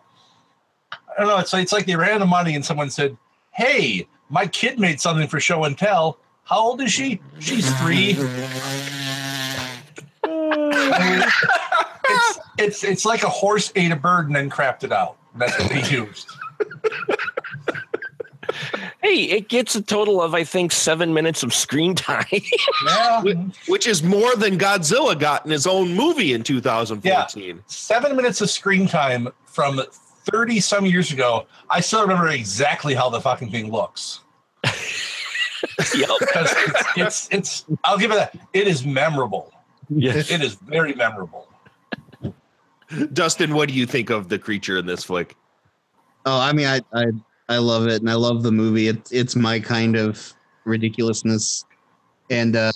I 0.91 0.97
don't 1.19 1.27
know. 1.27 1.38
It's 1.38 1.53
like, 1.53 1.61
it's 1.61 1.71
like 1.71 1.86
they 1.86 1.95
ran 1.95 2.19
the 2.19 2.25
money 2.25 2.55
and 2.55 2.65
someone 2.65 2.89
said, 2.89 3.15
"Hey, 3.51 4.07
my 4.29 4.47
kid 4.47 4.79
made 4.79 4.99
something 4.99 5.27
for 5.27 5.39
show 5.39 5.65
and 5.65 5.77
tell. 5.77 6.17
How 6.45 6.59
old 6.59 6.81
is 6.81 6.91
she? 6.91 7.21
She's 7.39 7.71
three. 7.79 8.13
I 12.57 12.61
mean, 12.61 12.69
it's 12.69 12.83
it's 12.83 12.91
it's 12.91 13.05
like 13.05 13.23
a 13.23 13.29
horse 13.29 13.71
ate 13.75 13.91
a 13.91 13.95
bird 13.95 14.27
and 14.27 14.35
then 14.35 14.49
crapped 14.49 14.83
it 14.83 14.91
out. 14.91 15.17
That's 15.35 15.57
what 15.59 15.69
they 15.69 15.83
used. 15.89 16.29
Hey, 19.01 19.23
it 19.25 19.49
gets 19.49 19.75
a 19.75 19.81
total 19.81 20.21
of 20.21 20.33
I 20.33 20.43
think 20.43 20.71
seven 20.71 21.13
minutes 21.13 21.43
of 21.43 21.53
screen 21.53 21.93
time. 21.95 22.25
Yeah, 22.85 23.21
Which 23.67 23.87
is 23.87 24.01
more 24.03 24.35
than 24.35 24.57
Godzilla 24.57 25.17
got 25.19 25.45
in 25.45 25.51
his 25.51 25.65
own 25.67 25.93
movie 25.93 26.33
in 26.33 26.43
2014. 26.43 27.61
seven 27.67 28.15
minutes 28.15 28.41
of 28.41 28.49
screen 28.49 28.87
time 28.87 29.27
from 29.45 29.81
thirty 30.25 30.59
some 30.59 30.85
years 30.85 31.11
ago. 31.11 31.45
I 31.69 31.81
still 31.81 32.01
remember 32.01 32.29
exactly 32.29 32.93
how 32.93 33.09
the 33.09 33.21
fucking 33.21 33.51
thing 33.51 33.71
looks. 33.71 34.21
Yep. 35.95 36.09
Because 36.19 36.53
it's, 36.57 36.87
it's 36.97 37.27
it's 37.31 37.65
I'll 37.83 37.97
give 37.97 38.11
it 38.11 38.15
that. 38.15 38.37
It 38.53 38.67
is 38.67 38.85
memorable. 38.85 39.51
Yes. 39.89 40.29
It 40.29 40.41
is 40.41 40.53
very 40.55 40.93
memorable. 40.93 41.47
Dustin, 43.13 43.53
what 43.53 43.69
do 43.69 43.75
you 43.75 43.85
think 43.85 44.09
of 44.09 44.29
the 44.29 44.39
creature 44.39 44.77
in 44.77 44.85
this 44.85 45.03
flick? 45.03 45.35
Oh, 46.25 46.39
I 46.39 46.53
mean, 46.53 46.67
I, 46.67 46.81
I 46.93 47.05
I 47.47 47.57
love 47.57 47.87
it, 47.87 48.01
and 48.01 48.09
I 48.09 48.15
love 48.15 48.43
the 48.43 48.51
movie. 48.51 48.87
It's 48.87 49.11
it's 49.11 49.35
my 49.35 49.59
kind 49.59 49.95
of 49.95 50.33
ridiculousness, 50.65 51.65
and 52.29 52.55
uh, 52.55 52.71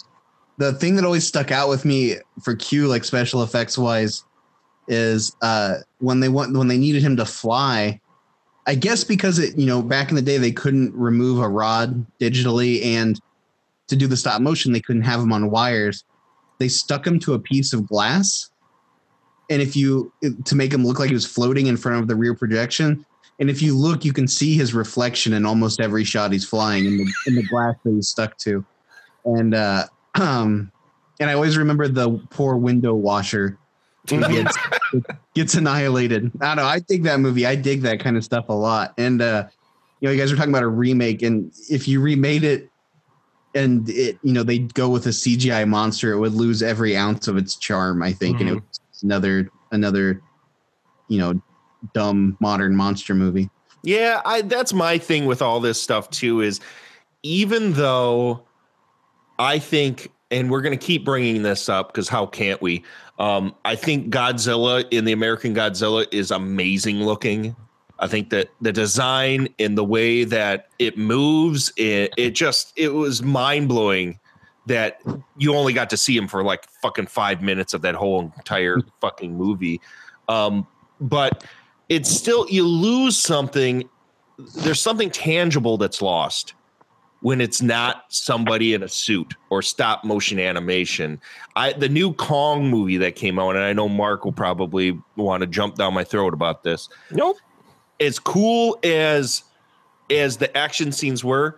the 0.58 0.74
thing 0.74 0.96
that 0.96 1.06
always 1.06 1.26
stuck 1.26 1.52
out 1.52 1.70
with 1.70 1.86
me 1.86 2.18
for 2.44 2.56
Q, 2.56 2.88
like 2.88 3.04
special 3.04 3.42
effects 3.42 3.78
wise, 3.78 4.24
is 4.88 5.36
uh, 5.42 5.78
when 6.00 6.20
they 6.20 6.30
want 6.30 6.56
when 6.56 6.68
they 6.68 6.78
needed 6.78 7.02
him 7.02 7.18
to 7.18 7.26
fly. 7.26 8.00
I 8.68 8.76
guess 8.76 9.04
because 9.04 9.40
it, 9.40 9.58
you 9.58 9.66
know, 9.66 9.82
back 9.82 10.10
in 10.10 10.16
the 10.16 10.22
day 10.22 10.38
they 10.38 10.52
couldn't 10.52 10.94
remove 10.94 11.40
a 11.40 11.50
rod 11.50 12.06
digitally, 12.20 12.84
and 12.86 13.20
to 13.88 13.96
do 13.96 14.06
the 14.06 14.18
stop 14.18 14.42
motion 14.42 14.72
they 14.72 14.82
couldn't 14.82 15.02
have 15.02 15.20
him 15.20 15.34
on 15.34 15.50
wires. 15.50 16.04
They 16.60 16.68
stuck 16.68 17.08
him 17.08 17.20
to 17.22 17.34
a 17.34 17.40
piece 17.40 17.74
of 17.74 17.88
glass, 17.88 18.49
and 19.50 19.62
if 19.62 19.76
you 19.76 20.12
to 20.46 20.56
make 20.56 20.74
him 20.74 20.86
look 20.86 21.00
like 21.00 21.10
he 21.10 21.14
was 21.14 21.26
floating 21.26 21.68
in 21.68 21.78
front 21.78 22.02
of 22.02 22.08
the 22.08 22.16
rear 22.16 22.36
projection. 22.36 23.06
And 23.40 23.50
if 23.50 23.62
you 23.62 23.76
look, 23.76 24.04
you 24.04 24.12
can 24.12 24.28
see 24.28 24.56
his 24.56 24.74
reflection 24.74 25.32
in 25.32 25.46
almost 25.46 25.80
every 25.80 26.04
shot 26.04 26.34
he's 26.34 26.46
flying 26.46 26.86
in 26.86 26.98
the 26.98 27.14
in 27.26 27.36
the 27.36 27.44
glass 27.44 27.76
that 27.86 27.94
he's 27.94 28.10
stuck 28.10 28.38
to. 28.40 28.66
And 29.24 29.56
uh, 29.56 29.86
um, 30.16 30.72
and 31.20 31.30
I 31.30 31.34
always 31.34 31.58
remember 31.58 31.88
the 31.88 32.20
poor 32.30 32.58
window 32.58 32.94
washer 32.94 33.58
who 34.10 34.20
gets 34.28 34.58
gets 35.36 35.54
annihilated. 35.56 36.32
I 36.42 36.48
don't 36.48 36.58
know. 36.58 36.70
I 36.70 36.80
dig 36.80 37.04
that 37.04 37.20
movie. 37.20 37.46
I 37.46 37.56
dig 37.56 37.82
that 37.84 38.00
kind 38.02 38.18
of 38.18 38.24
stuff 38.24 38.46
a 38.50 38.54
lot. 38.54 38.94
And 38.98 39.22
uh, 39.22 39.48
you 40.02 40.08
know, 40.08 40.12
you 40.14 40.20
guys 40.20 40.32
were 40.32 40.38
talking 40.38 40.52
about 40.54 40.64
a 40.64 40.68
remake, 40.68 41.22
and 41.22 41.52
if 41.70 41.88
you 41.88 42.02
remade 42.02 42.44
it 42.44 42.70
and 43.56 43.90
it, 43.90 44.20
you 44.22 44.34
know, 44.34 44.44
they'd 44.44 44.74
go 44.74 44.90
with 44.90 45.06
a 45.08 45.10
CGI 45.10 45.68
monster, 45.68 46.12
it 46.12 46.20
would 46.20 46.34
lose 46.34 46.62
every 46.62 46.96
ounce 46.96 47.28
of 47.28 47.38
its 47.38 47.56
charm. 47.56 48.04
I 48.04 48.12
think, 48.14 48.42
and 48.42 48.50
it 48.50 48.56
Mhm. 48.56 48.64
Another 49.04 49.50
another, 49.72 50.22
you 51.08 51.20
know, 51.20 51.42
dumb 51.94 52.38
modern 52.40 52.76
monster 52.76 53.16
movie. 53.16 53.50
Yeah, 53.84 54.22
I 54.26 54.42
that's 54.42 54.74
my 54.74 54.98
thing 54.98 55.26
with 55.26 55.42
all 55.42 55.60
this 55.60 55.82
stuff 55.82 56.10
too 56.10 56.42
is 56.42 56.60
even 57.24 57.74
though 57.74 58.44
I 59.38 59.60
think 59.60 60.12
and 60.32 60.52
we're 60.52 60.62
going 60.62 60.78
to 60.78 60.86
keep 60.86 61.04
bringing 61.06 61.42
this 61.42 61.70
up 61.70 61.94
cuz 61.94 62.08
how 62.08 62.26
can't 62.26 62.62
we? 62.62 62.84
Um 63.18 63.56
I 63.66 63.76
think 63.76 64.14
Godzilla 64.14 64.86
in 64.92 65.06
the 65.06 65.12
American 65.12 65.56
Godzilla 65.56 66.06
is 66.12 66.32
amazing 66.32 67.04
looking. 67.04 67.56
I 68.00 68.08
think 68.08 68.30
that 68.30 68.50
the 68.62 68.72
design 68.72 69.50
and 69.60 69.78
the 69.78 69.84
way 69.84 70.24
that 70.24 70.70
it 70.80 70.98
moves, 70.98 71.74
it, 71.76 72.14
it 72.18 72.32
just 72.32 72.72
it 72.78 72.94
was 72.94 73.22
mind 73.22 73.68
blowing 73.68 74.20
that 74.70 75.02
you 75.36 75.56
only 75.56 75.74
got 75.74 75.90
to 75.90 75.98
see 75.98 76.16
him 76.16 76.28
for 76.28 76.44
like 76.44 76.70
fucking 76.82 77.08
five 77.08 77.42
minutes 77.42 77.74
of 77.74 77.82
that 77.82 77.96
whole 77.96 78.22
entire 78.38 78.78
fucking 79.02 79.36
movie. 79.36 79.82
Um, 80.30 80.66
but 81.02 81.44
it's 81.90 82.10
still 82.10 82.48
you 82.50 82.66
lose 82.66 83.18
something. 83.18 83.90
There's 84.58 84.82
something 84.82 85.10
tangible 85.10 85.78
that's 85.78 86.02
lost 86.02 86.54
when 87.22 87.42
it's 87.42 87.62
not 87.62 88.06
somebody 88.10 88.74
in 88.74 88.84
a 88.84 88.88
suit 88.88 89.34
or 89.50 89.64
stop 89.64 90.06
motion 90.06 90.40
animation. 90.40 91.20
I 91.56 91.74
the 91.74 91.90
new 91.90 92.14
Kong 92.14 92.70
movie 92.70 92.98
that 92.98 93.16
came 93.16 93.40
out, 93.40 93.56
and 93.56 93.66
I 93.66 93.74
know 93.74 93.90
Mark 93.90 94.24
will 94.24 94.32
probably 94.32 94.98
want 95.16 95.42
to 95.42 95.48
jump 95.48 95.76
down 95.76 95.96
my 95.96 96.04
throat 96.04 96.36
about 96.36 96.64
this. 96.64 96.90
Nope. 97.12 97.38
As 98.00 98.20
cool 98.20 98.78
as 98.84 99.44
as 100.12 100.38
the 100.38 100.56
action 100.56 100.92
scenes 100.92 101.24
were, 101.24 101.58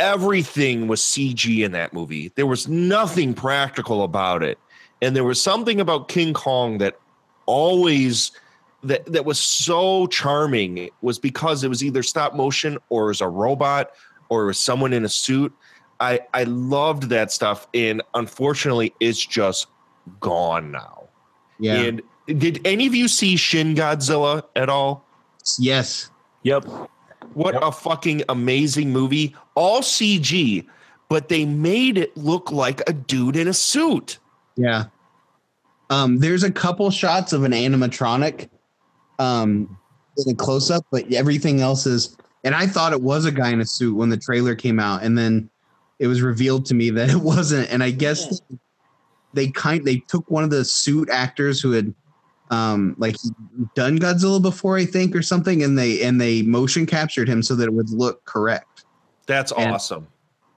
everything 0.00 0.88
was 0.88 1.00
CG 1.00 1.64
in 1.64 1.72
that 1.72 1.92
movie. 1.92 2.32
There 2.34 2.46
was 2.46 2.66
nothing 2.66 3.34
practical 3.34 4.02
about 4.02 4.42
it. 4.42 4.58
And 5.02 5.14
there 5.14 5.24
was 5.24 5.40
something 5.40 5.80
about 5.80 6.08
King 6.08 6.32
Kong 6.32 6.78
that 6.78 6.98
always 7.46 8.32
that 8.82 9.04
that 9.06 9.24
was 9.24 9.38
so 9.38 10.06
charming 10.06 10.88
was 11.02 11.18
because 11.18 11.62
it 11.62 11.68
was 11.68 11.84
either 11.84 12.02
stop 12.02 12.34
motion 12.34 12.78
or 12.88 13.04
it 13.04 13.08
was 13.08 13.20
a 13.20 13.28
robot 13.28 13.90
or 14.30 14.44
it 14.44 14.46
was 14.46 14.58
someone 14.58 14.92
in 14.92 15.04
a 15.04 15.08
suit. 15.08 15.52
I 16.00 16.20
I 16.32 16.44
loved 16.44 17.04
that 17.10 17.30
stuff 17.30 17.68
and 17.74 18.02
unfortunately 18.14 18.94
it's 19.00 19.24
just 19.24 19.66
gone 20.18 20.70
now. 20.70 21.08
Yeah. 21.58 21.80
And 21.80 22.02
did 22.26 22.60
any 22.64 22.86
of 22.86 22.94
you 22.94 23.06
see 23.06 23.36
Shin 23.36 23.74
Godzilla 23.74 24.44
at 24.56 24.68
all? 24.70 25.04
Yes. 25.58 26.10
Yep. 26.42 26.64
What 27.34 27.56
a 27.62 27.70
fucking 27.70 28.24
amazing 28.28 28.92
movie. 28.92 29.34
All 29.54 29.82
CG, 29.82 30.66
but 31.08 31.28
they 31.28 31.44
made 31.44 31.98
it 31.98 32.16
look 32.16 32.50
like 32.50 32.82
a 32.88 32.92
dude 32.92 33.36
in 33.36 33.48
a 33.48 33.54
suit. 33.54 34.18
Yeah. 34.56 34.84
Um, 35.90 36.18
there's 36.18 36.42
a 36.42 36.50
couple 36.50 36.90
shots 36.90 37.32
of 37.32 37.44
an 37.44 37.52
animatronic 37.52 38.48
um 39.18 39.76
in 40.16 40.32
a 40.32 40.36
close 40.36 40.70
up, 40.70 40.84
but 40.90 41.12
everything 41.12 41.60
else 41.60 41.86
is 41.86 42.16
and 42.44 42.54
I 42.54 42.66
thought 42.66 42.92
it 42.92 43.02
was 43.02 43.24
a 43.24 43.32
guy 43.32 43.50
in 43.50 43.60
a 43.60 43.66
suit 43.66 43.96
when 43.96 44.08
the 44.08 44.16
trailer 44.16 44.54
came 44.54 44.80
out, 44.80 45.02
and 45.02 45.16
then 45.16 45.50
it 45.98 46.06
was 46.06 46.22
revealed 46.22 46.66
to 46.66 46.74
me 46.74 46.90
that 46.90 47.10
it 47.10 47.20
wasn't. 47.20 47.70
And 47.70 47.82
I 47.82 47.90
guess 47.90 48.40
they 49.34 49.48
kind 49.48 49.84
they 49.84 49.98
took 50.08 50.30
one 50.30 50.44
of 50.44 50.50
the 50.50 50.64
suit 50.64 51.08
actors 51.10 51.60
who 51.60 51.72
had 51.72 51.94
um 52.50 52.94
like 52.98 53.16
done 53.74 53.98
Godzilla 53.98 54.42
before, 54.42 54.76
I 54.76 54.84
think, 54.84 55.14
or 55.14 55.22
something, 55.22 55.62
and 55.62 55.78
they 55.78 56.02
and 56.02 56.20
they 56.20 56.42
motion 56.42 56.86
captured 56.86 57.28
him 57.28 57.42
so 57.42 57.54
that 57.54 57.64
it 57.64 57.72
would 57.72 57.90
look 57.90 58.24
correct. 58.24 58.84
That's 59.26 59.52
And- 59.52 59.72
awesome. 59.72 60.06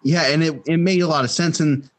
Yeah, 0.06 0.24
and 0.24 0.44
it, 0.44 0.62
it 0.68 0.78
made 0.78 1.02
a 1.02 1.08
lot 1.08 1.24
of 1.24 1.32
sense. 1.32 1.62
And 1.62 1.90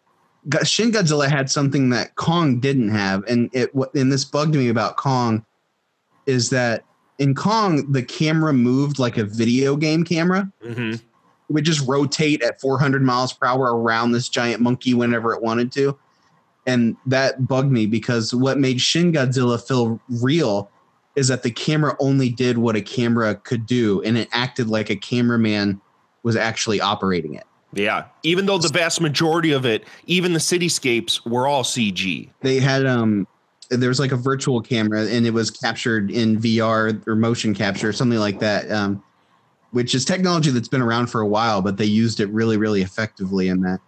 Shin 0.63 0.93
Godzilla 0.93 1.27
had 1.27 1.51
something 1.51 1.89
that 1.89 2.15
Kong 2.17 2.61
didn't 2.61 2.91
have, 2.91 3.25
and 3.25 3.49
it 3.55 3.75
what 3.75 3.95
and 3.95 4.13
this 4.13 4.25
bugged 4.25 4.55
me 4.55 4.69
about 4.69 4.97
Kong 4.97 5.45
is 6.27 6.51
that 6.51 6.85
in 7.19 7.35
Kong 7.35 7.91
the 7.93 8.03
camera 8.03 8.53
moved 8.53 8.99
like 8.99 9.17
a 9.17 9.25
video 9.25 9.77
game 9.77 10.05
camera. 10.05 10.51
Mm-hmm. 10.63 10.93
It 10.95 11.53
would 11.53 11.65
just 11.65 11.87
rotate 11.87 12.43
at 12.43 12.61
400 12.61 13.03
miles 13.03 13.33
per 13.33 13.47
hour 13.47 13.77
around 13.77 14.13
this 14.13 14.29
giant 14.31 14.61
monkey 14.63 14.95
whenever 14.95 15.35
it 15.35 15.43
wanted 15.43 15.71
to, 15.73 15.99
and 16.67 16.97
that 17.07 17.47
bugged 17.47 17.71
me 17.71 17.87
because 17.87 18.35
what 18.35 18.59
made 18.59 18.81
Shin 18.81 19.13
Godzilla 19.13 19.61
feel 19.61 20.01
real 20.09 20.71
is 21.17 21.29
that 21.29 21.43
the 21.43 21.51
camera 21.51 21.97
only 22.01 22.29
did 22.29 22.59
what 22.59 22.77
a 22.77 22.83
camera 22.83 23.35
could 23.37 23.67
do, 23.67 24.03
and 24.03 24.19
it 24.19 24.29
acted 24.33 24.69
like 24.69 24.91
a 24.91 24.97
cameraman 24.97 25.81
was 26.23 26.37
actually 26.37 26.81
operating 26.81 27.35
it. 27.35 27.45
Yeah. 27.73 28.05
Even 28.23 28.47
though 28.47 28.59
the 28.59 28.69
vast 28.69 29.01
majority 29.01 29.53
of 29.53 29.67
it, 29.67 29.85
even 30.07 30.33
the 30.33 30.39
cityscapes, 30.39 31.25
were 31.29 31.47
all 31.47 31.63
CG. 31.63 32.31
they 32.41 32.61
had 32.61 32.87
um 32.87 33.27
there 33.71 33.89
was 33.89 33.99
like 33.99 34.13
a 34.13 34.17
virtual 34.17 34.61
camera 34.61 35.07
and 35.07 35.27
it 35.27 35.33
was 35.33 35.51
captured 35.51 36.11
in 36.11 36.39
VR 36.39 37.07
or 37.07 37.17
motion 37.17 37.55
capture 37.55 37.89
or 37.89 37.93
something 37.93 38.19
like 38.19 38.39
that 38.41 38.71
um 38.71 39.03
which 39.71 39.95
is 39.95 40.05
technology 40.05 40.51
that's 40.51 40.69
been 40.69 40.83
around 40.83 41.07
for 41.07 41.23
a 41.23 41.27
while 41.27 41.63
but 41.63 41.79
they 41.79 41.85
used 41.87 42.21
it 42.21 42.29
really 42.29 42.59
really 42.59 42.83
effectively 42.83 43.49
in 43.49 43.61
that 43.63 43.81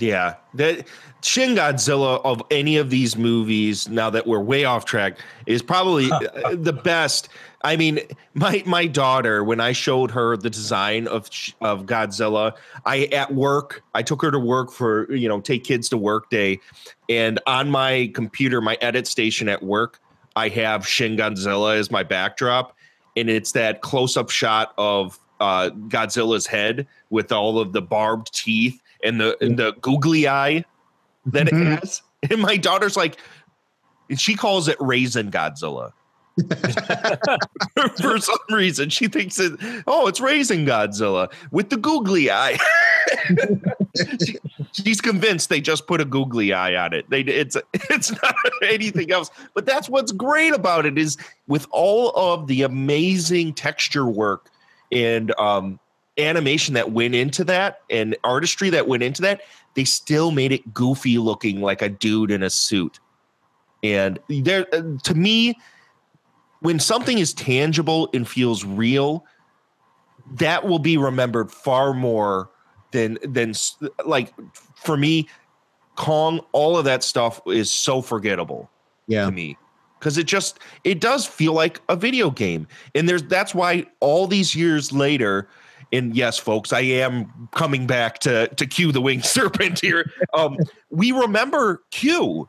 Yeah. 0.00 0.34
That 0.54 0.86
Shin 1.22 1.54
Godzilla 1.54 2.20
of 2.24 2.42
any 2.50 2.76
of 2.76 2.90
these 2.90 3.16
movies, 3.16 3.88
now 3.88 4.10
that 4.10 4.26
we're 4.26 4.40
way 4.40 4.64
off 4.64 4.84
track, 4.84 5.18
is 5.46 5.62
probably 5.62 6.10
uh, 6.12 6.54
the 6.54 6.72
best. 6.72 7.28
I 7.62 7.76
mean, 7.76 8.00
my 8.34 8.62
my 8.66 8.86
daughter, 8.86 9.44
when 9.44 9.60
I 9.60 9.72
showed 9.72 10.10
her 10.12 10.36
the 10.36 10.50
design 10.50 11.06
of 11.06 11.28
of 11.60 11.86
Godzilla, 11.86 12.54
I 12.86 13.04
at 13.12 13.34
work, 13.34 13.82
I 13.94 14.02
took 14.02 14.22
her 14.22 14.30
to 14.30 14.38
work 14.38 14.72
for 14.72 15.12
you 15.12 15.28
know 15.28 15.40
take 15.40 15.64
kids 15.64 15.88
to 15.90 15.98
work 15.98 16.30
day, 16.30 16.60
and 17.08 17.38
on 17.46 17.70
my 17.70 18.10
computer, 18.14 18.60
my 18.60 18.78
edit 18.80 19.06
station 19.06 19.48
at 19.48 19.62
work, 19.62 20.00
I 20.36 20.48
have 20.48 20.86
Shin 20.86 21.16
Godzilla 21.16 21.76
as 21.76 21.90
my 21.90 22.02
backdrop, 22.02 22.74
and 23.16 23.28
it's 23.28 23.52
that 23.52 23.82
close 23.82 24.16
up 24.16 24.30
shot 24.30 24.72
of 24.78 25.18
uh, 25.40 25.70
Godzilla's 25.88 26.46
head 26.46 26.86
with 27.10 27.32
all 27.32 27.58
of 27.58 27.72
the 27.72 27.82
barbed 27.82 28.32
teeth 28.32 28.79
and 29.04 29.20
the 29.20 29.36
and 29.44 29.58
the 29.58 29.72
googly 29.80 30.28
eye 30.28 30.64
that 31.26 31.48
it 31.48 31.54
has. 31.54 32.02
And 32.30 32.42
my 32.42 32.58
daughter's 32.58 32.98
like, 32.98 33.16
she 34.14 34.34
calls 34.34 34.68
it 34.68 34.76
Raisin 34.78 35.30
Godzilla. 35.30 35.92
For 38.02 38.18
some 38.18 38.38
reason, 38.50 38.90
she 38.90 39.08
thinks 39.08 39.40
it. 39.40 39.52
Oh, 39.86 40.06
it's 40.06 40.20
Raisin 40.20 40.66
Godzilla 40.66 41.32
with 41.50 41.70
the 41.70 41.78
googly 41.78 42.30
eye. 42.30 42.58
She- 44.24 44.38
she's 44.72 45.00
convinced 45.00 45.48
they 45.48 45.60
just 45.60 45.86
put 45.86 46.00
a 46.00 46.04
googly 46.04 46.52
eye 46.52 46.74
on 46.76 46.92
it. 46.92 47.08
They 47.10 47.20
it's 47.22 47.56
it's 47.90 48.12
not 48.22 48.34
anything 48.62 49.10
else. 49.10 49.30
But 49.54 49.66
that's 49.66 49.88
what's 49.88 50.12
great 50.12 50.52
about 50.52 50.86
it 50.86 50.96
is 50.98 51.16
with 51.48 51.66
all 51.70 52.10
of 52.14 52.46
the 52.46 52.62
amazing 52.62 53.54
texture 53.54 54.06
work 54.06 54.50
and 54.92 55.34
um, 55.38 55.80
animation 56.18 56.74
that 56.74 56.92
went 56.92 57.14
into 57.14 57.44
that 57.44 57.80
and 57.90 58.16
artistry 58.24 58.70
that 58.70 58.88
went 58.88 59.02
into 59.02 59.22
that, 59.22 59.42
they 59.74 59.84
still 59.84 60.30
made 60.30 60.52
it 60.52 60.74
goofy 60.74 61.18
looking 61.18 61.60
like 61.60 61.82
a 61.82 61.88
dude 61.88 62.30
in 62.30 62.42
a 62.42 62.50
suit. 62.50 62.98
And 63.82 64.18
there, 64.28 64.66
uh, 64.72 64.82
to 65.04 65.14
me, 65.14 65.58
when 66.60 66.78
something 66.78 67.18
is 67.18 67.32
tangible 67.32 68.10
and 68.12 68.28
feels 68.28 68.64
real, 68.64 69.24
that 70.32 70.66
will 70.66 70.78
be 70.78 70.96
remembered 70.96 71.50
far 71.50 71.94
more 71.94 72.50
than 72.92 73.18
than 73.22 73.54
like 74.04 74.34
for 74.74 74.96
me, 74.96 75.28
Kong. 75.96 76.40
All 76.52 76.76
of 76.76 76.84
that 76.84 77.02
stuff 77.02 77.40
is 77.46 77.70
so 77.70 78.02
forgettable 78.02 78.70
yeah 79.10 79.26
to 79.26 79.32
me 79.32 79.58
because 79.98 80.16
it 80.16 80.26
just 80.26 80.58
it 80.84 81.00
does 81.00 81.26
feel 81.26 81.52
like 81.52 81.80
a 81.88 81.96
video 81.96 82.30
game 82.30 82.66
and 82.94 83.08
there's 83.08 83.22
that's 83.24 83.54
why 83.54 83.84
all 83.98 84.26
these 84.26 84.54
years 84.54 84.92
later 84.92 85.48
and 85.92 86.16
yes 86.16 86.38
folks 86.38 86.72
i 86.72 86.80
am 86.80 87.48
coming 87.52 87.86
back 87.86 88.18
to 88.18 88.48
to 88.48 88.66
q 88.66 88.92
the 88.92 89.00
winged 89.00 89.24
serpent 89.36 89.80
here. 89.80 90.10
Um 90.34 90.56
we 90.90 91.12
remember 91.12 91.82
q 91.90 92.48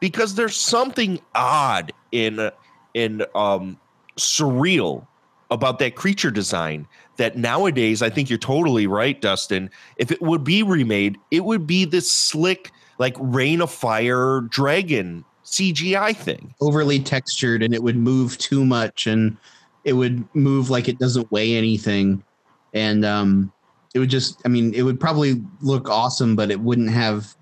because 0.00 0.34
there's 0.34 0.56
something 0.56 1.20
odd 1.34 1.92
in 2.12 2.50
in 2.94 3.24
um 3.34 3.78
surreal 4.16 5.06
about 5.50 5.78
that 5.80 5.96
creature 5.96 6.30
design 6.30 6.86
that 7.16 7.36
nowadays 7.36 8.02
i 8.02 8.10
think 8.10 8.30
you're 8.30 8.38
totally 8.38 8.86
right 8.86 9.20
dustin. 9.20 9.70
If 9.96 10.10
it 10.10 10.20
would 10.22 10.44
be 10.44 10.62
remade 10.62 11.18
it 11.30 11.44
would 11.44 11.66
be 11.66 11.84
this 11.84 12.10
slick 12.10 12.70
like 12.98 13.16
Reign 13.18 13.62
of 13.62 13.70
Fire 13.70 14.42
dragon 14.42 15.24
cgi 15.44 16.16
thing. 16.16 16.54
Overly 16.60 17.00
textured 17.00 17.62
and 17.62 17.74
it 17.74 17.82
would 17.82 17.96
move 17.96 18.38
too 18.38 18.64
much 18.64 19.06
and 19.06 19.36
it 19.84 19.94
would 19.94 20.24
move 20.34 20.70
like 20.70 20.88
it 20.88 20.98
doesn't 20.98 21.30
weigh 21.32 21.54
anything 21.56 22.22
and 22.74 23.04
um 23.04 23.52
it 23.94 23.98
would 23.98 24.10
just 24.10 24.40
i 24.44 24.48
mean 24.48 24.72
it 24.74 24.82
would 24.82 25.00
probably 25.00 25.42
look 25.60 25.88
awesome 25.88 26.36
but 26.36 26.50
it 26.50 26.60
wouldn't 26.60 26.90
have 26.90 27.34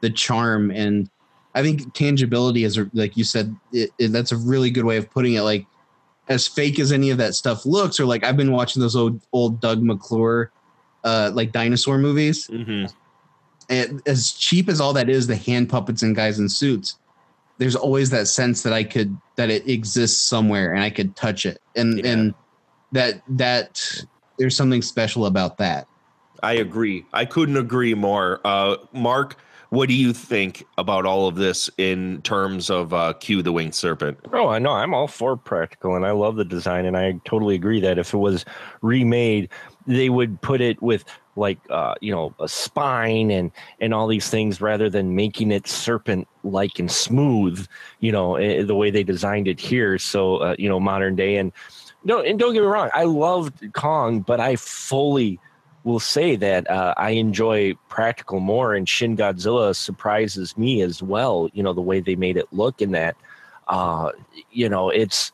the 0.00 0.10
charm. 0.10 0.70
And 0.70 1.08
i 1.54 1.62
think 1.62 1.94
tangibility 1.94 2.64
is 2.64 2.78
like 2.92 3.16
you 3.16 3.24
said 3.24 3.54
it, 3.72 3.90
it- 3.98 4.12
that's 4.12 4.32
a 4.32 4.36
really 4.36 4.70
good 4.70 4.84
way 4.84 4.96
of 4.96 5.10
putting 5.10 5.34
it. 5.34 5.42
Like 5.42 5.66
as 6.28 6.46
fake 6.48 6.78
as 6.78 6.90
any 6.92 7.10
of 7.10 7.18
that 7.18 7.34
stuff 7.34 7.66
looks 7.66 8.00
or 8.00 8.06
like 8.06 8.24
i've 8.24 8.36
been 8.36 8.50
watching 8.52 8.80
those 8.80 8.96
old 8.96 9.20
old 9.32 9.60
doug 9.60 9.82
mcclure 9.82 10.48
uh 11.04 11.30
like 11.34 11.52
dinosaur 11.52 11.98
movies. 11.98 12.48
And 13.70 14.02
as 14.06 14.32
cheap 14.32 14.68
as 14.68 14.80
all 14.80 14.92
that 14.94 15.08
is 15.08 15.26
the 15.26 15.36
hand 15.36 15.68
puppets 15.70 16.02
and 16.02 16.14
guys 16.14 16.38
in 16.38 16.48
suits 16.48 16.98
there's 17.58 17.76
always 17.76 18.10
that 18.10 18.26
sense 18.26 18.62
that 18.62 18.72
I 18.72 18.82
could 18.84 19.16
that 19.36 19.48
it 19.48 19.68
exists 19.68 20.20
somewhere 20.20 20.72
and 20.74 20.82
I 20.82 20.90
could 20.90 21.14
touch 21.14 21.46
it. 21.46 21.60
And 21.76 22.04
and 22.04 22.34
that 22.92 23.22
that 23.38 24.04
there's 24.38 24.56
something 24.56 24.82
special 24.82 25.26
about 25.26 25.58
that. 25.58 25.86
I 26.42 26.54
agree. 26.54 27.06
I 27.12 27.24
couldn't 27.24 27.56
agree 27.56 27.94
more. 27.94 28.40
Uh, 28.44 28.76
Mark, 28.92 29.36
what 29.70 29.88
do 29.88 29.94
you 29.94 30.12
think 30.12 30.64
about 30.78 31.06
all 31.06 31.26
of 31.26 31.36
this 31.36 31.68
in 31.78 32.22
terms 32.22 32.70
of 32.70 32.92
uh, 32.92 33.14
Q 33.14 33.42
the 33.42 33.50
winged 33.50 33.74
serpent? 33.74 34.18
Oh, 34.32 34.48
I 34.48 34.58
know. 34.58 34.70
I'm 34.70 34.94
all 34.94 35.08
for 35.08 35.36
practical, 35.36 35.96
and 35.96 36.06
I 36.06 36.12
love 36.12 36.36
the 36.36 36.44
design, 36.44 36.84
and 36.84 36.96
I 36.96 37.18
totally 37.24 37.54
agree 37.54 37.80
that 37.80 37.98
if 37.98 38.14
it 38.14 38.18
was 38.18 38.44
remade, 38.82 39.48
they 39.86 40.10
would 40.10 40.40
put 40.42 40.60
it 40.60 40.80
with 40.80 41.04
like 41.36 41.58
uh, 41.70 41.94
you 42.00 42.12
know 42.12 42.34
a 42.40 42.48
spine 42.48 43.30
and 43.30 43.50
and 43.80 43.92
all 43.92 44.06
these 44.06 44.28
things 44.28 44.60
rather 44.60 44.88
than 44.88 45.16
making 45.16 45.50
it 45.50 45.66
serpent 45.66 46.28
like 46.44 46.78
and 46.78 46.90
smooth. 46.90 47.66
You 48.00 48.12
know 48.12 48.36
eh, 48.36 48.62
the 48.62 48.76
way 48.76 48.90
they 48.90 49.02
designed 49.02 49.48
it 49.48 49.58
here. 49.58 49.98
So 49.98 50.36
uh, 50.36 50.54
you 50.58 50.68
know 50.68 50.78
modern 50.78 51.16
day 51.16 51.36
and 51.36 51.52
no, 52.04 52.20
and 52.20 52.38
don't 52.38 52.52
get 52.52 52.60
me 52.60 52.66
wrong, 52.66 52.90
I 52.94 53.04
loved 53.04 53.72
Kong, 53.72 54.20
but 54.20 54.40
I 54.40 54.56
fully 54.56 55.40
will 55.84 56.00
say 56.00 56.36
that 56.36 56.70
uh, 56.70 56.94
I 56.96 57.10
enjoy 57.10 57.74
practical 57.88 58.40
more, 58.40 58.74
and 58.74 58.88
Shin 58.88 59.16
Godzilla 59.16 59.74
surprises 59.76 60.56
me 60.56 60.82
as 60.82 61.02
well. 61.02 61.50
You 61.52 61.62
know 61.62 61.72
the 61.72 61.82
way 61.82 62.00
they 62.00 62.16
made 62.16 62.36
it 62.36 62.46
look 62.52 62.80
in 62.80 62.92
that. 62.92 63.16
Uh, 63.68 64.10
you 64.50 64.68
know, 64.68 64.90
it's 64.90 65.32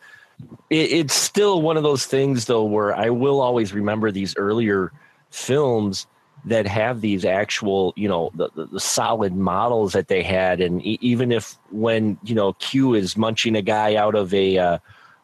it, 0.71 0.93
it's 0.93 1.15
still 1.15 1.63
one 1.63 1.77
of 1.77 1.83
those 1.83 2.07
things 2.07 2.47
though 2.47 2.65
where 2.65 2.95
I 2.95 3.11
will 3.11 3.41
always 3.41 3.73
remember 3.73 4.11
these 4.11 4.37
earlier 4.37 4.93
films 5.31 6.07
that 6.45 6.67
have 6.67 7.03
these 7.03 7.25
actual, 7.25 7.93
you 7.97 8.09
know, 8.09 8.31
the, 8.35 8.49
the, 8.55 8.67
the 8.67 8.81
solid 8.81 9.35
models 9.37 9.93
that 9.93 10.09
they 10.09 10.23
had, 10.23 10.61
and 10.61 10.85
e- 10.85 10.99
even 11.01 11.33
if 11.33 11.59
when 11.71 12.19
you 12.25 12.35
know 12.35 12.55
Q 12.55 12.95
is 12.95 13.17
munching 13.17 13.57
a 13.57 13.63
guy 13.63 13.95
out 13.95 14.15
of 14.15 14.33
a 14.35 14.59
uh, 14.59 14.79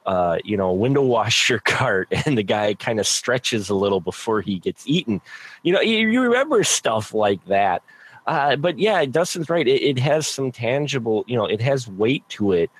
uh, 0.06 0.38
you 0.44 0.56
know, 0.56 0.72
window 0.72 1.02
washer 1.02 1.58
cart 1.58 2.08
and 2.26 2.38
the 2.38 2.42
guy 2.42 2.74
kind 2.74 3.00
of 3.00 3.06
stretches 3.06 3.68
a 3.68 3.74
little 3.74 4.00
before 4.00 4.40
he 4.40 4.58
gets 4.58 4.86
eaten. 4.86 5.20
You 5.62 5.72
know, 5.72 5.80
you, 5.80 6.08
you 6.08 6.22
remember 6.22 6.62
stuff 6.64 7.12
like 7.12 7.44
that. 7.46 7.82
Uh, 8.26 8.56
but 8.56 8.78
yeah, 8.78 9.04
Dustin's 9.04 9.50
right. 9.50 9.66
It, 9.66 9.82
it, 9.82 9.98
has 9.98 10.26
some 10.26 10.50
tangible, 10.50 11.24
you 11.28 11.36
know, 11.36 11.46
it 11.46 11.60
has 11.60 11.86
weight 11.86 12.28
to 12.30 12.52
it. 12.52 12.70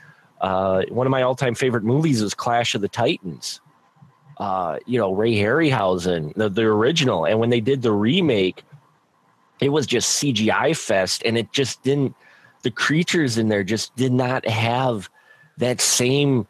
Uh, 0.41 0.83
one 0.89 1.07
of 1.07 1.11
my 1.11 1.23
all-time 1.23 1.55
favorite 1.55 1.85
movies 1.85 2.21
is 2.21 2.35
Clash 2.35 2.75
of 2.75 2.81
the 2.81 2.89
Titans. 2.89 3.61
Uh, 4.39 4.79
you 4.87 4.99
know, 4.99 5.13
Ray 5.13 5.35
Harryhausen, 5.35 6.35
the, 6.35 6.49
the 6.49 6.63
original. 6.63 7.25
And 7.25 7.39
when 7.39 7.51
they 7.51 7.61
did 7.61 7.83
the 7.83 7.93
remake, 7.93 8.65
it 9.61 9.71
was 9.71 9.87
just 9.87 10.21
CGI 10.21 10.77
fest 10.77 11.23
and 11.25 11.39
it 11.39 11.53
just 11.53 11.83
didn't, 11.83 12.15
the 12.63 12.71
creatures 12.71 13.39
in 13.39 13.49
there 13.49 13.63
just 13.63 13.95
did 13.97 14.13
not 14.13 14.47
have 14.47 15.09
that 15.59 15.81
same 15.81 16.47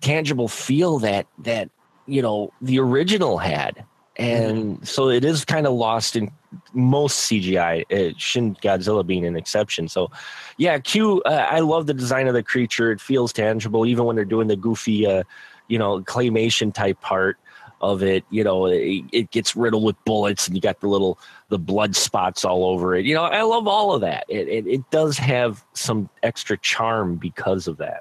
tangible 0.00 0.48
feel 0.48 0.98
that 0.98 1.26
that 1.38 1.70
you 2.06 2.22
know 2.22 2.52
the 2.60 2.78
original 2.78 3.38
had 3.38 3.84
and 4.18 4.76
mm-hmm. 4.76 4.84
so 4.84 5.08
it 5.10 5.24
is 5.24 5.44
kind 5.44 5.66
of 5.66 5.74
lost 5.74 6.16
in 6.16 6.30
most 6.72 7.30
CGI. 7.30 7.84
Uh, 7.92 8.14
Shin 8.16 8.54
Godzilla 8.56 9.06
being 9.06 9.26
an 9.26 9.36
exception. 9.36 9.88
So, 9.88 10.10
yeah, 10.56 10.78
Q. 10.78 11.22
Uh, 11.22 11.46
I 11.50 11.60
love 11.60 11.86
the 11.86 11.94
design 11.94 12.26
of 12.26 12.34
the 12.34 12.42
creature. 12.42 12.90
It 12.90 13.00
feels 13.00 13.32
tangible, 13.32 13.84
even 13.84 14.04
when 14.04 14.16
they're 14.16 14.24
doing 14.24 14.48
the 14.48 14.56
goofy, 14.56 15.06
uh, 15.06 15.24
you 15.68 15.78
know, 15.78 16.00
claymation 16.00 16.72
type 16.72 17.00
part 17.02 17.36
of 17.82 18.02
it. 18.02 18.24
You 18.30 18.42
know, 18.42 18.66
it, 18.66 19.04
it, 19.12 19.30
gets 19.32 19.54
riddled 19.54 19.84
with 19.84 20.02
bullets, 20.06 20.46
and 20.46 20.56
you 20.56 20.62
got 20.62 20.80
the 20.80 20.88
little 20.88 21.18
the 21.50 21.58
blood 21.58 21.94
spots 21.94 22.42
all 22.42 22.64
over 22.64 22.94
it. 22.94 23.04
You 23.04 23.14
know, 23.14 23.24
I 23.24 23.42
love 23.42 23.68
all 23.68 23.92
of 23.92 24.00
that. 24.00 24.24
It 24.28 24.48
it, 24.48 24.66
it 24.66 24.90
does 24.90 25.18
have 25.18 25.62
some 25.74 26.08
extra 26.22 26.56
charm 26.56 27.16
because 27.16 27.68
of 27.68 27.76
that. 27.78 28.00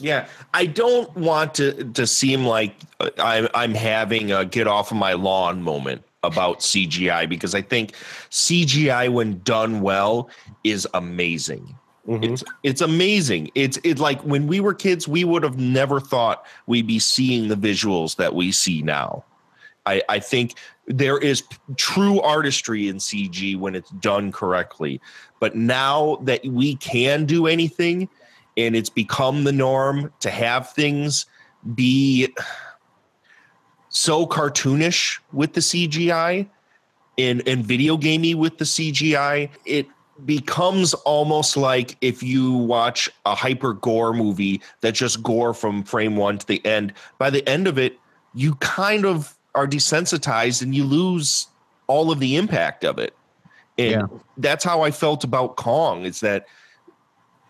Yeah, 0.00 0.26
I 0.54 0.66
don't 0.66 1.14
want 1.16 1.54
to 1.54 1.84
to 1.92 2.06
seem 2.06 2.44
like 2.44 2.74
uh, 3.00 3.10
I'm 3.18 3.48
I'm 3.54 3.74
having 3.74 4.32
a 4.32 4.44
get 4.44 4.66
off 4.66 4.90
of 4.90 4.96
my 4.96 5.12
lawn 5.12 5.62
moment 5.62 6.02
about 6.22 6.60
CGI 6.60 7.28
because 7.28 7.54
I 7.54 7.62
think 7.62 7.94
CGI 8.30 9.12
when 9.12 9.40
done 9.40 9.80
well 9.80 10.30
is 10.64 10.86
amazing. 10.94 11.76
Mm-hmm. 12.06 12.32
It's 12.32 12.44
it's 12.62 12.80
amazing. 12.80 13.50
It's 13.54 13.78
it's 13.84 14.00
like 14.00 14.20
when 14.22 14.46
we 14.46 14.60
were 14.60 14.74
kids, 14.74 15.06
we 15.06 15.24
would 15.24 15.42
have 15.42 15.58
never 15.58 16.00
thought 16.00 16.46
we'd 16.66 16.86
be 16.86 16.98
seeing 16.98 17.48
the 17.48 17.56
visuals 17.56 18.16
that 18.16 18.34
we 18.34 18.50
see 18.50 18.82
now. 18.82 19.24
I, 19.86 20.02
I 20.08 20.18
think 20.18 20.54
there 20.86 21.18
is 21.18 21.42
true 21.76 22.20
artistry 22.20 22.88
in 22.88 22.96
CG 22.96 23.56
when 23.58 23.74
it's 23.74 23.90
done 23.90 24.32
correctly. 24.32 25.00
But 25.40 25.56
now 25.56 26.18
that 26.22 26.44
we 26.44 26.76
can 26.76 27.24
do 27.24 27.46
anything, 27.46 28.08
and 28.56 28.76
it's 28.76 28.90
become 28.90 29.44
the 29.44 29.52
norm 29.52 30.12
to 30.20 30.30
have 30.30 30.70
things 30.72 31.26
be 31.74 32.28
so 33.88 34.26
cartoonish 34.26 35.18
with 35.32 35.52
the 35.52 35.60
CGI 35.60 36.48
and, 37.18 37.46
and 37.46 37.64
video 37.64 37.96
gamey 37.96 38.34
with 38.34 38.58
the 38.58 38.64
CGI. 38.64 39.50
It 39.64 39.86
becomes 40.24 40.94
almost 40.94 41.56
like 41.56 41.96
if 42.00 42.22
you 42.22 42.52
watch 42.52 43.08
a 43.26 43.34
hyper 43.34 43.74
gore 43.74 44.12
movie 44.12 44.60
that 44.80 44.92
just 44.92 45.22
gore 45.22 45.54
from 45.54 45.82
frame 45.82 46.16
one 46.16 46.38
to 46.38 46.46
the 46.46 46.64
end. 46.64 46.92
By 47.18 47.30
the 47.30 47.46
end 47.48 47.66
of 47.66 47.78
it, 47.78 47.98
you 48.34 48.54
kind 48.56 49.04
of 49.04 49.36
are 49.54 49.66
desensitized 49.66 50.62
and 50.62 50.74
you 50.74 50.84
lose 50.84 51.46
all 51.86 52.10
of 52.10 52.20
the 52.20 52.36
impact 52.36 52.84
of 52.84 52.98
it. 52.98 53.14
And 53.78 53.90
yeah. 53.90 54.18
that's 54.38 54.64
how 54.64 54.82
I 54.82 54.90
felt 54.90 55.24
about 55.24 55.56
Kong 55.56 56.04
is 56.04 56.20
that 56.20 56.46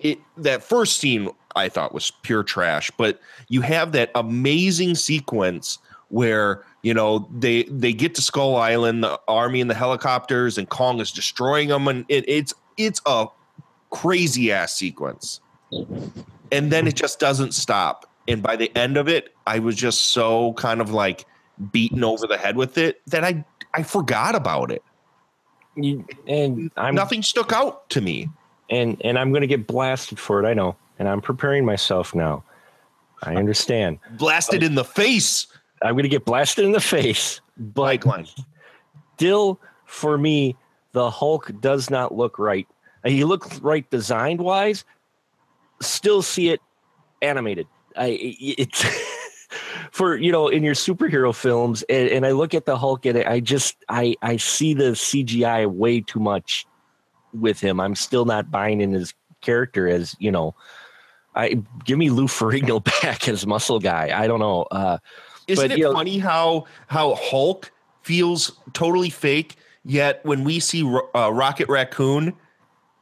it 0.03 0.19
that 0.37 0.63
first 0.63 0.99
scene 0.99 1.29
I 1.57 1.69
thought 1.69 1.95
was 1.95 2.11
pure 2.23 2.43
trash, 2.43 2.91
but 2.97 3.21
you 3.49 3.61
have 3.63 3.93
that 3.93 4.11
amazing 4.15 4.95
sequence 4.95 5.79
where 6.09 6.65
you 6.83 6.93
know 6.93 7.29
they 7.37 7.65
they 7.65 7.93
get 7.93 8.15
to 8.17 8.23
Skull 8.23 8.57
Island, 8.57 9.03
the 9.03 9.21
army 9.29 9.61
and 9.61 9.71
the 9.71 9.75
helicopters, 9.75 10.59
and 10.59 10.69
Kong 10.69 11.01
is 11.01 11.11
destroying 11.11 11.69
them, 11.69 11.89
and 11.89 12.05
it, 12.09 12.25
it's 12.29 12.55
it's 12.77 13.01
a 13.07 13.27
crazy 13.91 14.53
ass 14.53 14.75
sequence, 14.75 15.41
and 16.51 16.71
then 16.71 16.87
it 16.87 16.95
just 16.95 17.19
doesn't 17.19 17.53
stop. 17.53 18.09
And 18.29 18.43
by 18.43 18.57
the 18.57 18.75
end 18.77 18.97
of 18.97 19.09
it, 19.09 19.35
I 19.47 19.59
was 19.59 19.75
just 19.75 20.07
so 20.07 20.53
kind 20.55 20.81
of 20.81 20.91
like 20.91 21.27
beaten 21.71 22.05
over 22.05 22.27
the 22.27 22.39
head 22.39 22.57
with 22.57 22.79
it 22.79 23.01
that 23.09 23.25
I 23.25 23.45
I 23.75 23.83
forgot 23.83 24.35
about 24.35 24.71
it. 24.71 24.83
You, 25.75 26.05
and 26.27 26.71
I'm, 26.77 26.95
nothing 26.95 27.23
stuck 27.23 27.53
out 27.53 27.89
to 27.91 28.03
me 28.03 28.29
and 28.73 29.01
and 29.05 29.19
I'm 29.19 29.31
going 29.31 29.43
to 29.43 29.47
get 29.47 29.67
blasted 29.67 30.19
for 30.19 30.43
it. 30.43 30.49
I 30.49 30.55
know, 30.55 30.77
and 30.99 31.09
I'm 31.09 31.21
preparing 31.21 31.65
myself 31.65 32.15
now. 32.15 32.43
I 33.23 33.37
understand. 33.37 33.99
Blasted 34.13 34.61
but 34.61 34.67
in 34.67 34.75
the 34.75 34.85
face. 34.85 35.47
I'm 35.83 35.95
going 35.95 36.05
to 36.05 36.09
get 36.09 36.25
blasted 36.25 36.65
in 36.65 36.73
the 36.73 36.81
face. 36.81 37.41
But 37.57 38.05
still, 39.15 39.61
for 39.85 40.19
me, 40.19 40.57
the 40.93 41.11
Hulk 41.11 41.53
does 41.61 41.91
not 41.91 42.15
look 42.15 42.39
right. 42.39 42.67
He 43.05 43.25
looks 43.25 43.61
right 43.61 43.89
designed 43.91 44.41
wise. 44.41 44.85
Still 45.81 46.23
see 46.23 46.49
it 46.49 46.61
animated. 47.21 47.67
I 47.97 48.19
it's 48.41 48.85
for 49.91 50.17
you 50.17 50.33
know 50.33 50.49
in 50.49 50.63
your 50.63 50.75
superhero 50.75 51.35
films, 51.35 51.83
and, 51.89 52.09
and 52.09 52.27
I 52.27 52.31
look 52.31 52.55
at 52.55 52.65
the 52.65 52.79
Hulk 52.79 53.05
and 53.05 53.19
I 53.19 53.41
just 53.41 53.77
I 53.89 54.17
I 54.23 54.39
see 54.39 54.73
the 54.73 54.93
CGI 54.93 55.71
way 55.71 56.01
too 56.01 56.21
much 56.21 56.67
with 57.33 57.61
him. 57.61 57.81
I'm 57.81 57.95
still 57.95 58.25
not 58.25 58.51
buying 58.51 58.81
in 58.81 58.93
his 58.93 59.15
character 59.41 59.89
as 59.89 60.17
you 60.19 60.31
know. 60.31 60.55
I 61.35 61.63
give 61.85 61.99
me 61.99 62.11
Lou 62.11 62.27
Ferrigno 62.27 62.83
back 63.03 63.29
as 63.29 63.47
muscle 63.47 63.79
guy. 63.79 64.11
I 64.15 64.27
don't 64.27 64.41
know. 64.41 64.63
Uh, 64.71 64.99
Isn't 65.47 65.69
but, 65.69 65.79
it 65.79 65.83
know, 65.83 65.93
funny 65.93 66.19
how 66.19 66.67
how 66.87 67.15
Hulk 67.15 67.73
feels 68.03 68.53
totally 68.73 69.11
fake, 69.11 69.57
yet 69.85 70.25
when 70.25 70.45
we 70.45 70.61
see 70.61 70.83
uh, 71.15 71.33
Rocket 71.33 71.69
Raccoon, 71.69 72.35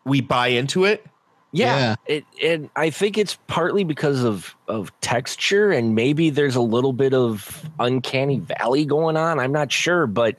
we 0.05 0.21
buy 0.21 0.49
into 0.49 0.85
it. 0.85 1.05
Yeah, 1.53 1.77
yeah. 1.77 1.95
It, 2.07 2.25
and 2.43 2.71
I 2.77 2.91
think 2.91 3.19
it's 3.19 3.37
partly 3.49 3.83
because 3.83 4.23
of 4.23 4.55
of 4.69 4.93
texture, 5.01 5.73
and 5.73 5.95
maybe 5.95 6.31
there's 6.31 6.55
a 6.55 6.61
little 6.61 6.93
bit 6.93 7.13
of 7.13 7.69
uncanny 7.81 8.39
valley 8.39 8.85
going 8.85 9.17
on. 9.17 9.41
I'm 9.41 9.53
not 9.53 9.73
sure, 9.73 10.07
but 10.07 10.37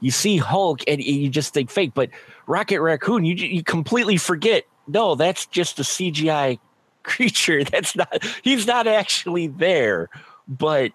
you 0.00 0.10
see 0.10 0.38
Hulk 0.38 0.80
and 0.88 1.02
you 1.02 1.28
just 1.28 1.52
think 1.52 1.70
fake, 1.70 1.92
but 1.94 2.10
Rocket 2.46 2.80
Raccoon, 2.80 3.24
you 3.24 3.34
you 3.34 3.62
completely 3.62 4.16
forget. 4.16 4.64
No, 4.86 5.14
that's 5.14 5.46
just 5.46 5.78
a 5.78 5.82
CGI 5.82 6.58
creature. 7.02 7.64
That's 7.64 7.96
not. 7.96 8.24
He's 8.42 8.66
not 8.66 8.86
actually 8.86 9.46
there. 9.46 10.08
But 10.46 10.92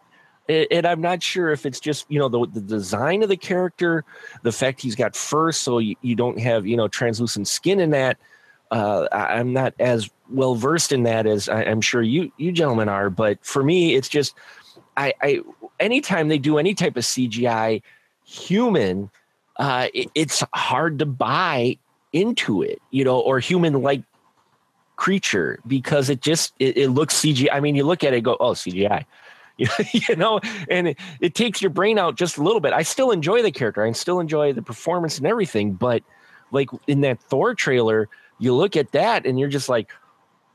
and 0.50 0.86
I'm 0.86 1.02
not 1.02 1.22
sure 1.22 1.52
if 1.52 1.66
it's 1.66 1.80
just 1.80 2.06
you 2.10 2.20
know 2.20 2.28
the, 2.28 2.45
the 2.52 2.62
design 2.62 3.24
of 3.24 3.30
the 3.30 3.38
character, 3.38 4.04
the 4.43 4.52
fact 4.52 4.82
he's 4.82 4.95
got 4.95 5.16
fur, 5.16 5.52
so 5.52 5.78
you, 5.78 5.95
you 6.02 6.16
don't 6.16 6.39
have 6.39 6.66
you 6.66 6.76
know 6.76 6.88
translucent 6.88 7.47
skin 7.47 7.80
in 7.80 7.91
that. 7.91 8.18
Uh, 8.72 9.08
I'm 9.12 9.54
not 9.54 9.74
as 9.80 10.10
well 10.30 10.54
versed 10.54 10.91
in 10.91 11.04
that 11.04 11.26
as 11.26 11.50
I, 11.50 11.64
am 11.64 11.82
sure 11.82 12.02
you 12.02 12.32
you 12.38 12.52
gentlemen 12.52 12.89
are. 12.89 13.10
But 13.10 13.43
for 13.43 13.64
me, 13.64 13.95
it's 13.95 14.10
just 14.10 14.36
I, 14.97 15.14
I 15.22 15.39
anytime 15.80 16.28
they 16.28 16.38
do 16.38 16.58
any 16.58 16.74
type 16.74 16.97
of 16.97 17.04
CGI 17.04 17.82
human, 18.26 19.10
uh, 19.60 19.88
it, 19.93 20.10
it's 20.16 20.43
hard 20.53 20.99
to 20.99 21.05
buy 21.05 21.78
into 22.14 22.64
it, 22.64 22.82
you 22.89 23.03
know, 23.03 23.20
or 23.20 23.39
human 23.39 23.82
like 23.82 24.01
creature 24.95 25.60
because 25.68 26.10
it 26.10 26.22
just 26.22 26.53
it, 26.60 26.78
it, 26.78 26.89
looks 26.89 27.22
CGI. 27.22 27.49
I 27.51 27.60
mean, 27.60 27.76
you 27.76 27.84
look 27.84 28.03
at 28.03 28.14
it, 28.14 28.22
go, 28.22 28.38
oh, 28.39 28.51
CGI. 28.51 29.05
you 29.57 30.16
know, 30.16 30.39
and 30.70 30.88
it, 30.88 30.97
it, 31.20 31.36
takes 31.36 31.62
your 31.62 31.70
brain 31.70 31.99
out 31.99 32.16
just 32.16 32.38
a 32.38 32.43
little 32.43 32.62
bit. 32.62 32.72
I 32.72 32.84
still 32.84 33.12
enjoy 33.12 33.41
the 33.41 33.51
character. 33.51 33.84
I 33.84 33.91
still 33.91 34.22
enjoy 34.22 34.53
the 34.53 34.62
performance 34.62 35.18
and 35.18 35.28
everything, 35.28 35.74
but 35.74 36.01
like 36.51 36.70
in 36.88 37.01
that 37.01 37.20
Thor 37.20 37.53
trailer, 37.53 38.07
you 38.39 38.55
look 38.55 38.78
at 38.78 38.93
that 38.93 39.26
and 39.26 39.38
you're 39.38 39.49
just 39.49 39.68
like 39.68 39.91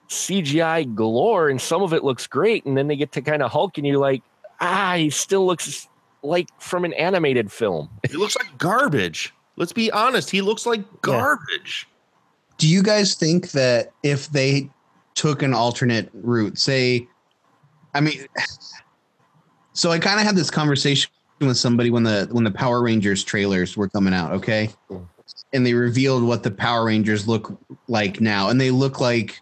CGI 0.09 0.95
galore, 0.95 1.51
and 1.51 1.61
some 1.61 1.83
of 1.83 1.93
it 1.93 2.03
looks 2.03 2.27
great, 2.27 2.65
and 2.65 2.77
then 2.77 2.89
they 2.89 2.97
get 2.97 3.13
to 3.13 3.21
kind 3.21 3.43
of 3.43 3.51
Hulk, 3.51 3.77
and 3.77 3.87
you're 3.87 3.99
like, 3.99 4.23
ah, 4.61 4.95
he 4.97 5.11
still 5.11 5.47
looks 5.47 5.89
like 6.25 6.49
from 6.59 6.85
an 6.85 6.93
animated 6.95 7.53
film. 7.53 7.89
He 8.11 8.17
looks 8.17 8.37
like 8.37 8.59
garbage. 8.59 9.33
Let's 9.57 9.73
be 9.73 9.91
honest. 9.93 10.31
He 10.31 10.41
looks 10.41 10.67
like 10.67 10.83
garbage. 11.03 11.87
Do 12.59 12.69
you 12.69 12.83
guys 12.83 13.15
think 13.15 13.51
that 13.53 13.93
if 14.03 14.29
they 14.31 14.69
took 15.15 15.43
an 15.43 15.55
alternate 15.55 16.11
route, 16.13 16.59
say, 16.59 17.07
I 17.95 18.01
mean, 18.01 18.27
so 19.73 19.91
I 19.91 19.99
kind 19.99 20.21
of 20.21 20.27
had 20.27 20.37
this 20.37 20.51
conversation 20.51 21.11
with 21.41 21.57
somebody 21.57 21.91
when 21.91 22.05
the 22.05 22.29
when 22.31 22.45
the 22.45 22.51
Power 22.51 22.83
Rangers 22.83 23.25
trailers 23.25 23.77
were 23.77 23.89
coming 23.89 24.15
out, 24.15 24.33
okay? 24.33 24.71
And 25.53 25.65
they 25.65 25.75
revealed 25.75 26.25
what 26.25 26.43
the 26.43 26.51
Power 26.51 26.87
Rangers 26.87 27.29
look 27.29 27.57
like 27.89 28.21
now, 28.21 28.49
and 28.49 28.61
they 28.61 28.71
look 28.71 29.01
like, 29.01 29.41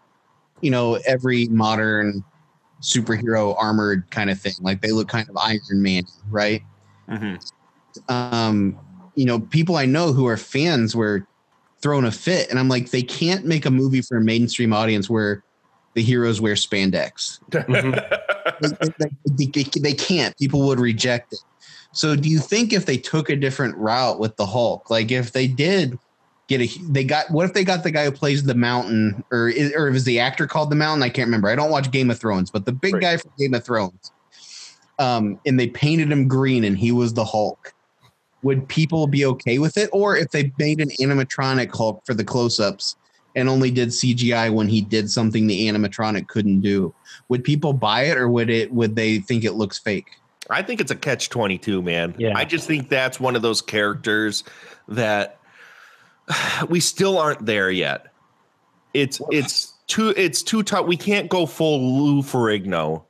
you 0.61 0.71
know, 0.71 0.99
every 1.07 1.49
modern 1.49 2.25
superhero 2.83 3.55
armored 3.59 4.11
kind 4.11 4.29
of 4.29 4.39
thing. 4.41 4.55
Like 4.61 4.83
they 4.83 4.93
look 4.93 5.09
kind 5.09 5.29
of 5.29 5.37
Iron 5.37 5.61
Man, 5.83 6.03
right? 6.31 6.63
Um, 8.09 8.79
you 9.15 9.27
know, 9.27 9.41
people 9.41 9.77
I 9.77 9.87
know 9.87 10.13
who 10.13 10.27
are 10.27 10.37
fans 10.37 10.97
were 10.97 11.27
throwing 11.83 12.05
a 12.05 12.13
fit, 12.13 12.49
and 12.51 12.59
I'm 12.59 12.69
like, 12.69 12.91
they 12.91 13.03
can't 13.03 13.45
make 13.45 13.67
a 13.67 13.71
movie 13.71 14.01
for 14.03 14.17
a 14.19 14.21
mainstream 14.23 14.73
audience 14.73 15.11
where 15.11 15.43
the 15.95 16.03
heroes 16.03 16.41
wear 16.41 16.55
spandex. 16.55 17.39
they, 17.51 17.59
they- 19.37 19.47
they- 19.47 19.81
they 19.81 19.93
can't. 19.95 20.37
People 20.39 20.67
would 20.67 20.81
reject 20.81 21.33
it. 21.33 21.41
So, 21.93 22.17
do 22.17 22.29
you 22.29 22.39
think 22.39 22.73
if 22.73 22.87
they 22.87 22.97
took 22.97 23.29
a 23.29 23.37
different 23.37 23.77
route 23.77 24.19
with 24.19 24.37
the 24.37 24.47
Hulk, 24.47 24.89
like 24.91 25.11
if 25.11 25.33
they 25.33 25.47
did 25.47 25.99
get 26.49 26.63
a, 26.63 26.79
they 26.91 27.05
got, 27.05 27.31
what 27.31 27.45
if 27.45 27.53
they 27.53 27.65
got 27.65 27.83
the 27.83 27.91
guy 27.91 28.05
who 28.05 28.13
plays 28.13 28.43
the 28.45 28.55
Mountain, 28.55 29.23
or 29.31 29.49
is, 29.51 29.75
or 29.75 29.89
is 29.89 30.05
the 30.05 30.19
actor 30.19 30.47
called 30.47 30.71
the 30.71 30.77
Mountain? 30.77 31.03
I 31.03 31.11
can't 31.11 31.27
remember. 31.27 31.49
I 31.49 31.55
don't 31.57 31.71
watch 31.71 31.91
Game 31.91 32.11
of 32.11 32.19
Thrones, 32.19 32.51
but 32.51 32.65
the 32.65 32.73
big 32.73 33.01
guy 33.03 33.17
from 33.19 33.31
Game 33.39 33.53
of 33.53 33.65
Thrones, 33.65 34.13
um, 35.03 35.41
and 35.45 35.59
they 35.59 35.67
painted 35.67 36.13
him 36.13 36.29
green, 36.29 36.63
and 36.63 36.79
he 36.79 36.93
was 36.93 37.15
the 37.15 37.25
Hulk. 37.25 37.75
Would 38.45 38.69
people 38.69 39.09
be 39.09 39.25
okay 39.27 39.59
with 39.59 39.77
it, 39.77 39.91
or 39.93 40.17
if 40.17 40.31
they 40.31 40.53
made 40.59 40.81
an 40.81 40.91
animatronic 41.01 41.75
Hulk 41.75 42.03
for 42.07 42.15
the 42.15 42.25
close-ups 42.25 42.97
and 43.35 43.49
only 43.49 43.71
did 43.71 43.89
CGI 43.89 44.53
when 44.53 44.69
he 44.69 44.81
did 44.81 45.11
something 45.11 45.47
the 45.47 45.69
animatronic 45.69 46.29
couldn't 46.29 46.61
do? 46.61 46.95
Would 47.29 47.43
people 47.43 47.73
buy 47.73 48.03
it, 48.03 48.17
or 48.17 48.29
would 48.29 48.49
it? 48.49 48.73
Would 48.73 48.95
they 48.95 49.19
think 49.19 49.45
it 49.45 49.55
looks 49.55 49.79
fake? 49.79 50.07
I 50.51 50.63
think 50.63 50.81
it's 50.81 50.91
a 50.91 50.97
catch 50.97 51.31
22, 51.31 51.83
man. 51.83 52.15
Yeah. 52.19 52.37
I 52.37 52.45
just 52.45 52.67
think 52.67 52.89
that's 52.89 53.19
one 53.19 53.35
of 53.35 53.43
those 53.43 53.61
characters 53.61 54.45
that 54.89 55.39
we 56.69 56.79
still 56.79 57.19
aren't 57.19 57.45
there 57.45 57.71
yet. 57.71 58.07
It's 58.95 59.21
it's 59.33 59.73
too 59.89 60.15
it's 60.17 60.45
too 60.45 60.63
tough. 60.63 60.87
We 60.87 60.97
can't 60.97 61.29
go 61.29 61.47
full 61.47 61.81
Lou 62.05 62.23
Ferrigno 62.23 63.05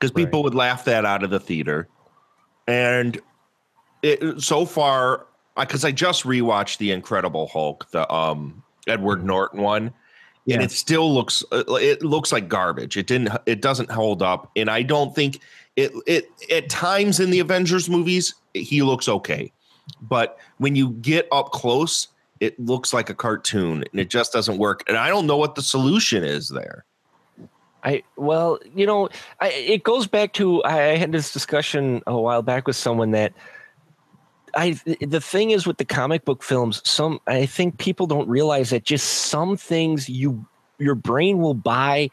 because 0.00 0.10
people 0.10 0.42
would 0.42 0.54
laugh 0.54 0.84
that 0.86 1.04
out 1.04 1.22
of 1.22 1.30
the 1.30 1.38
theater. 1.38 1.88
And 2.66 3.20
it 4.02 4.40
so 4.40 4.64
far 4.64 5.26
because 5.58 5.84
I 5.84 5.92
just 5.92 6.24
rewatched 6.24 6.78
the 6.78 6.90
Incredible 6.90 7.48
Hulk, 7.48 7.90
the 7.90 8.10
um 8.12 8.62
Edward 8.86 9.24
Norton 9.24 9.60
one. 9.62 9.92
And 10.50 10.62
it 10.62 10.72
still 10.72 11.12
looks 11.14 11.44
uh, 11.52 11.62
it 11.74 12.02
looks 12.02 12.32
like 12.32 12.48
garbage. 12.48 12.96
It 12.96 13.06
didn't 13.06 13.30
it 13.46 13.60
doesn't 13.60 13.90
hold 13.90 14.22
up 14.22 14.50
and 14.56 14.68
I 14.70 14.82
don't 14.82 15.14
think 15.14 15.40
it 15.76 15.92
it 16.06 16.28
at 16.50 16.68
times 16.68 17.20
in 17.20 17.30
the 17.30 17.38
Avengers 17.38 17.88
movies 17.88 18.34
he 18.54 18.82
looks 18.82 19.08
okay. 19.08 19.52
But 20.02 20.38
when 20.58 20.74
you 20.74 20.90
get 20.90 21.28
up 21.30 21.50
close, 21.52 22.08
it 22.40 22.58
looks 22.58 22.92
like 22.92 23.10
a 23.10 23.14
cartoon 23.14 23.84
and 23.92 24.00
it 24.00 24.08
just 24.10 24.32
doesn't 24.32 24.58
work. 24.58 24.82
And 24.88 24.96
I 24.96 25.08
don't 25.08 25.26
know 25.26 25.36
what 25.36 25.54
the 25.54 25.62
solution 25.62 26.24
is 26.24 26.48
there. 26.48 26.84
I 27.82 28.02
well, 28.16 28.58
you 28.74 28.86
know, 28.86 29.08
I, 29.40 29.48
it 29.50 29.82
goes 29.84 30.06
back 30.06 30.32
to 30.34 30.62
I 30.64 30.96
had 30.96 31.12
this 31.12 31.32
discussion 31.32 32.02
a 32.06 32.18
while 32.18 32.42
back 32.42 32.66
with 32.66 32.76
someone 32.76 33.12
that 33.12 33.32
I 34.54 34.78
the 35.00 35.20
thing 35.20 35.50
is 35.50 35.66
with 35.66 35.78
the 35.78 35.84
comic 35.84 36.24
book 36.24 36.42
films, 36.42 36.82
some 36.88 37.20
I 37.26 37.46
think 37.46 37.78
people 37.78 38.06
don't 38.06 38.28
realize 38.28 38.70
that 38.70 38.84
just 38.84 39.06
some 39.06 39.56
things 39.56 40.08
you 40.08 40.44
your 40.78 40.94
brain 40.94 41.38
will 41.38 41.54
buy 41.54 42.10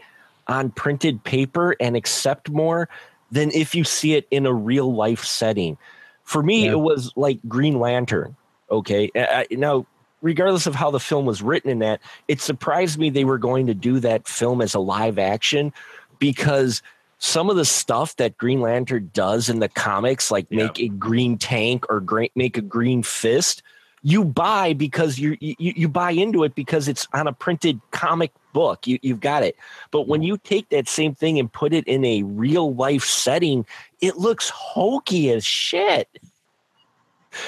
on 0.47 0.69
printed 0.71 1.23
paper 1.23 1.75
and 1.79 1.95
accept 1.95 2.49
more 2.49 2.87
than 3.31 3.51
if 3.51 3.75
you 3.75 3.83
see 3.83 4.13
it 4.15 4.27
in 4.31 4.45
a 4.45 4.53
real 4.53 4.93
life 4.93 5.23
setting. 5.23 5.77
For 6.23 6.43
me, 6.43 6.65
Yeah. 6.65 6.71
it 6.73 6.79
was 6.79 7.11
like 7.15 7.39
Green 7.47 7.79
Lantern. 7.79 8.35
Okay, 8.71 9.09
I, 9.15 9.45
I- 9.51 9.55
now 9.55 9.85
regardless 10.21 10.67
of 10.67 10.75
how 10.75 10.91
the 10.91 10.99
film 10.99 11.25
was 11.25 11.41
written 11.41 11.69
in 11.69 11.79
that, 11.79 12.01
it 12.27 12.41
surprised 12.41 12.97
me 12.97 13.09
they 13.09 13.25
were 13.25 13.37
going 13.37 13.67
to 13.67 13.73
do 13.73 13.99
that 13.99 14.27
film 14.27 14.61
as 14.61 14.73
a 14.73 14.79
live 14.79 15.19
action 15.19 15.73
because 16.19 16.81
some 17.19 17.49
of 17.49 17.55
the 17.55 17.65
stuff 17.65 18.15
that 18.17 18.37
Green 18.37 18.61
Lantern 18.61 19.09
does 19.13 19.49
in 19.49 19.59
the 19.59 19.69
comics, 19.69 20.29
like 20.29 20.51
make 20.51 20.79
a 20.79 20.87
green 20.87 21.37
tank 21.37 21.85
or 21.89 21.99
great 21.99 22.31
make 22.35 22.57
a 22.57 22.61
green 22.61 23.01
fist, 23.01 23.63
you 24.03 24.23
buy 24.23 24.73
because 24.73 25.17
you 25.17 25.35
you 25.39 25.55
you 25.57 25.89
buy 25.89 26.11
into 26.11 26.43
it 26.43 26.53
because 26.53 26.87
it's 26.87 27.07
on 27.13 27.27
a 27.27 27.33
printed 27.33 27.81
comic 27.91 28.31
book. 28.53 28.85
You 28.85 28.99
you've 29.01 29.19
got 29.19 29.43
it. 29.43 29.55
But 29.89 30.07
when 30.07 30.21
you 30.21 30.37
take 30.37 30.69
that 30.69 30.87
same 30.87 31.15
thing 31.15 31.39
and 31.39 31.51
put 31.51 31.73
it 31.73 31.87
in 31.87 32.05
a 32.05 32.21
real 32.23 32.73
life 32.75 33.03
setting, 33.03 33.65
it 33.99 34.17
looks 34.17 34.49
hokey 34.49 35.31
as 35.31 35.43
shit. 35.43 36.07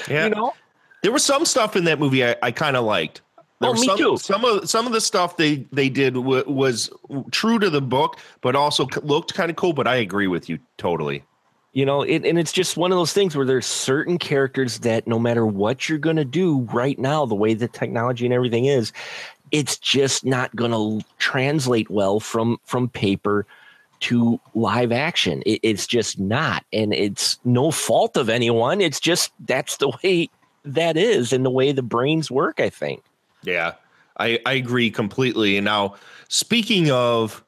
Yeah. 0.08 0.24
You 0.24 0.30
know? 0.30 0.54
There 1.02 1.12
was 1.12 1.24
some 1.24 1.44
stuff 1.44 1.76
in 1.76 1.84
that 1.84 1.98
movie 1.98 2.24
I, 2.24 2.36
I 2.42 2.50
kind 2.50 2.76
of 2.76 2.84
liked. 2.84 3.22
There 3.60 3.70
Oh, 3.70 3.74
me 3.74 3.86
some, 3.86 3.98
too. 3.98 4.16
Some 4.16 4.44
of 4.44 4.70
some 4.70 4.86
of 4.86 4.92
the 4.92 5.00
stuff 5.00 5.36
they 5.36 5.66
they 5.70 5.90
did 5.90 6.14
w- 6.14 6.44
was 6.46 6.90
true 7.30 7.58
to 7.58 7.68
the 7.68 7.82
book, 7.82 8.18
but 8.40 8.56
also 8.56 8.86
c- 8.86 9.00
looked 9.02 9.34
kind 9.34 9.50
of 9.50 9.56
cool. 9.56 9.74
But 9.74 9.86
I 9.86 9.96
agree 9.96 10.28
with 10.28 10.48
you 10.48 10.58
totally. 10.78 11.24
You 11.72 11.84
know, 11.84 12.02
it, 12.02 12.24
and 12.24 12.38
it's 12.38 12.52
just 12.52 12.76
one 12.76 12.90
of 12.90 12.96
those 12.96 13.12
things 13.12 13.36
where 13.36 13.46
there's 13.46 13.66
certain 13.66 14.18
characters 14.18 14.80
that 14.80 15.06
no 15.06 15.18
matter 15.18 15.46
what 15.46 15.88
you're 15.88 15.98
going 15.98 16.16
to 16.16 16.24
do 16.24 16.60
right 16.72 16.98
now, 16.98 17.26
the 17.26 17.34
way 17.34 17.54
the 17.54 17.68
technology 17.68 18.24
and 18.24 18.34
everything 18.34 18.64
is, 18.64 18.92
it's 19.52 19.78
just 19.78 20.24
not 20.24 20.54
going 20.56 20.72
to 20.72 21.06
translate 21.18 21.90
well 21.90 22.18
from 22.18 22.58
from 22.64 22.88
paper 22.88 23.46
to 24.00 24.40
live 24.54 24.90
action. 24.90 25.42
It, 25.44 25.60
it's 25.62 25.86
just 25.86 26.18
not, 26.18 26.64
and 26.72 26.94
it's 26.94 27.38
no 27.44 27.70
fault 27.70 28.16
of 28.16 28.30
anyone. 28.30 28.80
It's 28.80 28.98
just 28.98 29.32
that's 29.46 29.76
the 29.76 29.92
way 30.02 30.30
that 30.64 30.96
is, 30.96 31.32
in 31.32 31.42
the 31.42 31.50
way 31.50 31.72
the 31.72 31.82
brains 31.82 32.30
work. 32.30 32.60
I 32.60 32.70
think. 32.70 33.02
Yeah, 33.42 33.74
I, 34.18 34.38
I 34.46 34.52
agree 34.52 34.90
completely. 34.90 35.56
And 35.56 35.64
now, 35.64 35.96
speaking 36.28 36.90
of 36.90 37.42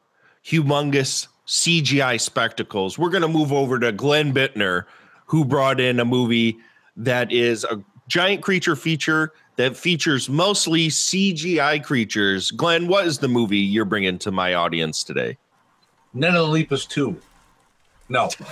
humongous 0.45 1.29
CGI 1.47 2.21
spectacles, 2.21 2.99
we're 2.99 3.11
going 3.11 3.23
to 3.23 3.29
move 3.29 3.53
over 3.53 3.79
to 3.79 3.93
Glenn 3.93 4.33
Bittner, 4.33 4.85
who 5.27 5.45
brought 5.45 5.81
in 5.81 6.01
a 6.01 6.05
movie 6.05 6.57
that 6.97 7.31
is 7.31 7.65
a 7.65 7.83
giant 8.09 8.43
creature 8.43 8.77
feature 8.77 9.33
that 9.57 9.77
features 9.77 10.29
mostly 10.29 10.89
CGI 10.89 11.83
creatures. 11.85 12.51
Glenn, 12.51 12.89
what 12.89 13.07
is 13.07 13.19
the 13.19 13.29
movie 13.29 13.59
you're 13.59 13.85
bringing 13.85 14.19
to 14.19 14.31
my 14.31 14.55
audience 14.55 15.05
today? 15.05 15.37
None 16.15 16.35
of 16.35 16.47
the 16.47 16.53
Leapers 16.53 16.87
2. 16.87 17.19
No. 18.09 18.29
Son 18.29 18.47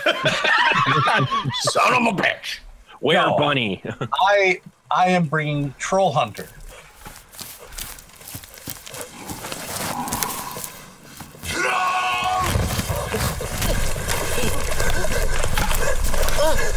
of 1.94 2.06
a 2.06 2.16
bitch. 2.16 2.60
Where 3.00 3.22
No. 3.22 3.36
bunny? 3.36 3.82
I 4.22 4.60
I 4.90 5.06
am 5.10 5.26
bringing 5.26 5.74
Troll 5.78 6.12
Hunter. 6.12 6.48
Uh. 16.42 16.69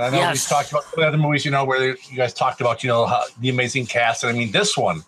And 0.00 0.14
I 0.16 0.18
know 0.18 0.22
Yes. 0.24 0.48
we 0.50 0.54
talked 0.54 0.70
about 0.70 0.90
the 0.92 1.02
other 1.02 1.18
movies, 1.18 1.44
you 1.44 1.50
know, 1.50 1.62
where 1.66 1.88
you 1.88 2.16
guys 2.16 2.32
talked 2.32 2.62
about, 2.62 2.82
you 2.82 2.88
know, 2.88 3.04
how, 3.04 3.24
the 3.38 3.50
amazing 3.50 3.84
cast. 3.84 4.24
And 4.24 4.34
I 4.34 4.38
mean, 4.38 4.50
this 4.50 4.74
one, 4.74 5.04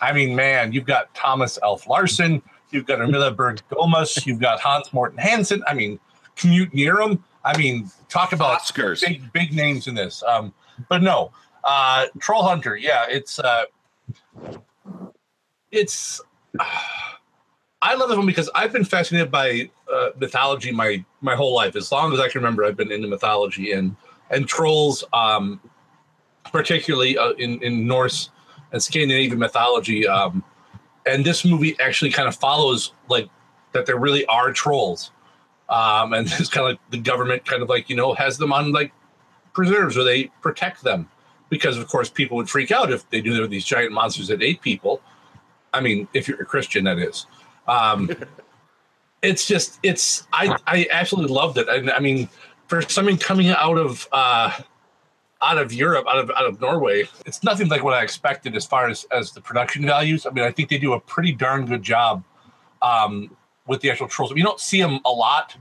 I 0.00 0.12
mean, 0.12 0.36
man, 0.36 0.72
you've 0.72 0.84
got 0.84 1.12
Tomas 1.16 1.58
Alf 1.64 1.88
Larsen, 1.88 2.40
you've 2.70 2.86
got 2.86 3.00
Ermila 3.00 3.34
Berg 3.34 3.60
Gomez, 3.70 4.24
you've 4.24 4.38
got 4.38 4.60
Hans 4.60 4.92
Morten 4.92 5.18
Hansen. 5.18 5.64
I 5.66 5.74
mean, 5.74 5.98
Knut 6.36 6.72
Nærum. 6.72 7.18
I 7.44 7.58
mean, 7.58 7.90
talk 8.08 8.32
about 8.32 8.60
Oscars. 8.60 9.00
big 9.00 9.32
big 9.32 9.52
names 9.52 9.88
in 9.88 9.96
this. 9.96 10.22
Um, 10.22 10.54
but 10.88 11.02
no, 11.02 11.32
uh, 11.64 12.06
Troll 12.20 12.44
Hunter. 12.44 12.76
Yeah, 12.76 13.06
it's 13.08 13.40
uh, 13.40 13.64
it's. 15.72 16.20
I 17.82 17.94
love 17.94 18.08
this 18.08 18.16
one 18.16 18.26
because 18.26 18.48
I've 18.54 18.72
been 18.72 18.84
fascinated 18.84 19.30
by 19.30 19.70
uh, 19.92 20.10
mythology 20.18 20.70
my 20.70 21.04
my 21.20 21.34
whole 21.34 21.54
life. 21.54 21.74
As 21.74 21.90
long 21.90 22.12
as 22.12 22.20
I 22.20 22.28
can 22.28 22.40
remember, 22.40 22.64
I've 22.64 22.76
been 22.76 22.92
into 22.92 23.08
mythology 23.08 23.72
and 23.72 23.96
and 24.30 24.46
trolls, 24.46 25.04
um, 25.12 25.60
particularly 26.44 27.16
uh, 27.18 27.32
in 27.32 27.62
in 27.62 27.86
Norse 27.86 28.30
and 28.72 28.82
Scandinavian 28.82 29.38
mythology. 29.38 30.06
Um, 30.06 30.42
and 31.06 31.24
this 31.24 31.44
movie 31.44 31.76
actually 31.80 32.10
kind 32.10 32.28
of 32.28 32.34
follows 32.34 32.92
like 33.08 33.28
that 33.72 33.86
there 33.86 33.96
really 33.96 34.26
are 34.26 34.52
trolls, 34.52 35.12
um, 35.68 36.12
and 36.12 36.26
it's 36.38 36.48
kind 36.48 36.66
of 36.66 36.72
like 36.72 36.90
the 36.90 36.98
government 36.98 37.44
kind 37.44 37.62
of 37.62 37.68
like 37.68 37.88
you 37.88 37.96
know 37.96 38.14
has 38.14 38.38
them 38.38 38.52
on 38.52 38.72
like 38.72 38.92
preserves 39.52 39.96
where 39.96 40.04
they 40.04 40.24
protect 40.42 40.82
them 40.82 41.08
because 41.48 41.78
of 41.78 41.86
course 41.88 42.10
people 42.10 42.36
would 42.36 42.50
freak 42.50 42.70
out 42.70 42.92
if 42.92 43.08
they 43.10 43.20
knew 43.20 43.32
there 43.32 43.42
were 43.42 43.48
these 43.48 43.64
giant 43.64 43.92
monsters 43.92 44.28
that 44.28 44.42
ate 44.42 44.60
people. 44.60 45.00
I 45.72 45.80
mean, 45.80 46.08
if 46.12 46.26
you're 46.26 46.40
a 46.40 46.44
Christian, 46.44 46.84
that 46.84 46.98
is. 46.98 47.26
Um, 47.68 48.10
it's 49.22 49.46
just 49.46 49.78
it's 49.82 50.26
I 50.32 50.56
I 50.66 50.86
absolutely 50.90 51.34
loved 51.34 51.58
it. 51.58 51.68
I, 51.68 51.96
I 51.96 52.00
mean, 52.00 52.28
for 52.66 52.82
something 52.82 53.16
coming 53.18 53.48
out 53.48 53.78
of 53.78 54.08
uh, 54.12 54.52
out 55.42 55.58
of 55.58 55.72
Europe, 55.72 56.06
out 56.08 56.18
of 56.18 56.30
out 56.30 56.46
of 56.46 56.60
Norway, 56.60 57.08
it's 57.24 57.42
nothing 57.42 57.68
like 57.68 57.82
what 57.82 57.94
I 57.94 58.02
expected 58.02 58.56
as 58.56 58.66
far 58.66 58.88
as 58.88 59.04
as 59.12 59.32
the 59.32 59.40
production 59.40 59.84
values. 59.84 60.26
I 60.26 60.30
mean, 60.30 60.44
I 60.44 60.50
think 60.50 60.68
they 60.68 60.78
do 60.78 60.94
a 60.94 61.00
pretty 61.00 61.32
darn 61.32 61.66
good 61.66 61.82
job 61.82 62.24
um, 62.82 63.36
with 63.66 63.80
the 63.80 63.90
actual 63.90 64.08
trolls. 64.08 64.32
You 64.34 64.42
don't 64.42 64.60
see 64.60 64.80
them 64.80 65.00
a 65.04 65.10
lot, 65.10 65.56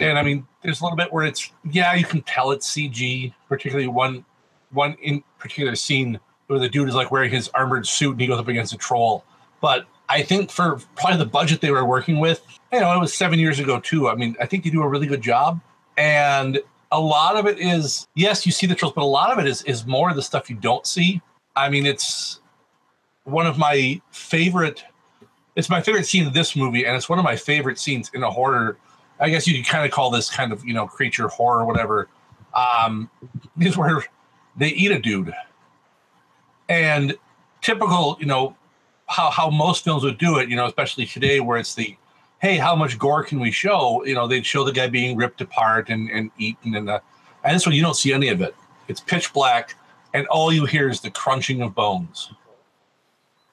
and 0.00 0.18
I 0.18 0.22
mean, 0.22 0.46
there's 0.62 0.80
a 0.80 0.84
little 0.84 0.96
bit 0.96 1.12
where 1.12 1.24
it's 1.24 1.50
yeah, 1.70 1.94
you 1.94 2.04
can 2.04 2.22
tell 2.22 2.50
it's 2.50 2.70
CG, 2.70 3.32
particularly 3.48 3.88
one 3.88 4.24
one 4.70 4.96
in 5.00 5.22
particular 5.38 5.74
scene 5.76 6.18
where 6.48 6.58
the 6.58 6.68
dude 6.68 6.88
is 6.88 6.94
like 6.94 7.10
wearing 7.10 7.30
his 7.30 7.48
armored 7.50 7.86
suit 7.86 8.12
and 8.12 8.20
he 8.20 8.26
goes 8.26 8.38
up 8.38 8.48
against 8.48 8.72
a 8.72 8.76
troll. 8.76 9.24
But 9.60 9.86
I 10.08 10.22
think 10.22 10.50
for 10.50 10.78
probably 10.96 11.18
the 11.18 11.26
budget 11.26 11.60
they 11.60 11.70
were 11.70 11.84
working 11.84 12.18
with, 12.18 12.44
you 12.72 12.80
know, 12.80 12.92
it 12.92 13.00
was 13.00 13.14
seven 13.14 13.38
years 13.38 13.58
ago 13.58 13.80
too. 13.80 14.08
I 14.08 14.14
mean, 14.14 14.36
I 14.40 14.46
think 14.46 14.64
they 14.64 14.70
do 14.70 14.82
a 14.82 14.88
really 14.88 15.06
good 15.06 15.22
job. 15.22 15.60
And 15.96 16.60
a 16.92 17.00
lot 17.00 17.36
of 17.36 17.46
it 17.46 17.58
is, 17.58 18.06
yes, 18.14 18.46
you 18.46 18.52
see 18.52 18.66
the 18.66 18.74
trolls, 18.74 18.94
but 18.94 19.02
a 19.02 19.06
lot 19.06 19.32
of 19.32 19.38
it 19.38 19.46
is 19.46 19.62
is 19.62 19.86
more 19.86 20.10
of 20.10 20.16
the 20.16 20.22
stuff 20.22 20.48
you 20.48 20.56
don't 20.56 20.86
see. 20.86 21.20
I 21.56 21.68
mean, 21.68 21.86
it's 21.86 22.40
one 23.24 23.46
of 23.46 23.58
my 23.58 24.00
favorite. 24.10 24.84
It's 25.56 25.70
my 25.70 25.80
favorite 25.80 26.06
scene 26.06 26.26
in 26.26 26.32
this 26.32 26.56
movie, 26.56 26.84
and 26.84 26.96
it's 26.96 27.08
one 27.08 27.18
of 27.18 27.24
my 27.24 27.36
favorite 27.36 27.78
scenes 27.78 28.10
in 28.14 28.22
a 28.22 28.30
horror. 28.30 28.76
I 29.20 29.30
guess 29.30 29.46
you 29.46 29.54
could 29.54 29.70
kind 29.70 29.84
of 29.84 29.92
call 29.92 30.10
this 30.10 30.30
kind 30.30 30.52
of 30.52 30.64
you 30.64 30.74
know 30.74 30.86
creature 30.86 31.28
horror 31.28 31.60
or 31.60 31.64
whatever. 31.66 32.08
Um, 32.54 33.10
is 33.60 33.76
where 33.76 34.04
they 34.56 34.68
eat 34.68 34.92
a 34.92 35.00
dude, 35.00 35.32
and 36.68 37.16
typical, 37.60 38.16
you 38.20 38.26
know, 38.26 38.56
how 39.08 39.30
how 39.30 39.50
most 39.50 39.84
films 39.84 40.04
would 40.04 40.18
do 40.18 40.38
it, 40.38 40.48
you 40.48 40.56
know, 40.56 40.66
especially 40.66 41.06
today 41.06 41.40
where 41.40 41.58
it's 41.58 41.74
the 41.74 41.96
hey, 42.44 42.58
how 42.58 42.76
much 42.76 42.98
gore 42.98 43.24
can 43.24 43.40
we 43.40 43.50
show? 43.50 44.04
You 44.04 44.14
know, 44.14 44.26
they'd 44.26 44.44
show 44.44 44.64
the 44.64 44.72
guy 44.72 44.86
being 44.86 45.16
ripped 45.16 45.40
apart 45.40 45.88
and, 45.88 46.10
and 46.10 46.30
eaten 46.36 46.74
and 46.74 46.90
uh, 46.90 47.00
and 47.42 47.56
this 47.56 47.64
one 47.64 47.74
you 47.74 47.80
don't 47.80 47.96
see 47.96 48.12
any 48.12 48.28
of 48.28 48.42
it. 48.42 48.54
It's 48.86 49.00
pitch 49.00 49.32
black, 49.32 49.74
and 50.12 50.26
all 50.26 50.52
you 50.52 50.66
hear 50.66 50.90
is 50.90 51.00
the 51.00 51.10
crunching 51.10 51.62
of 51.62 51.74
bones. 51.74 52.32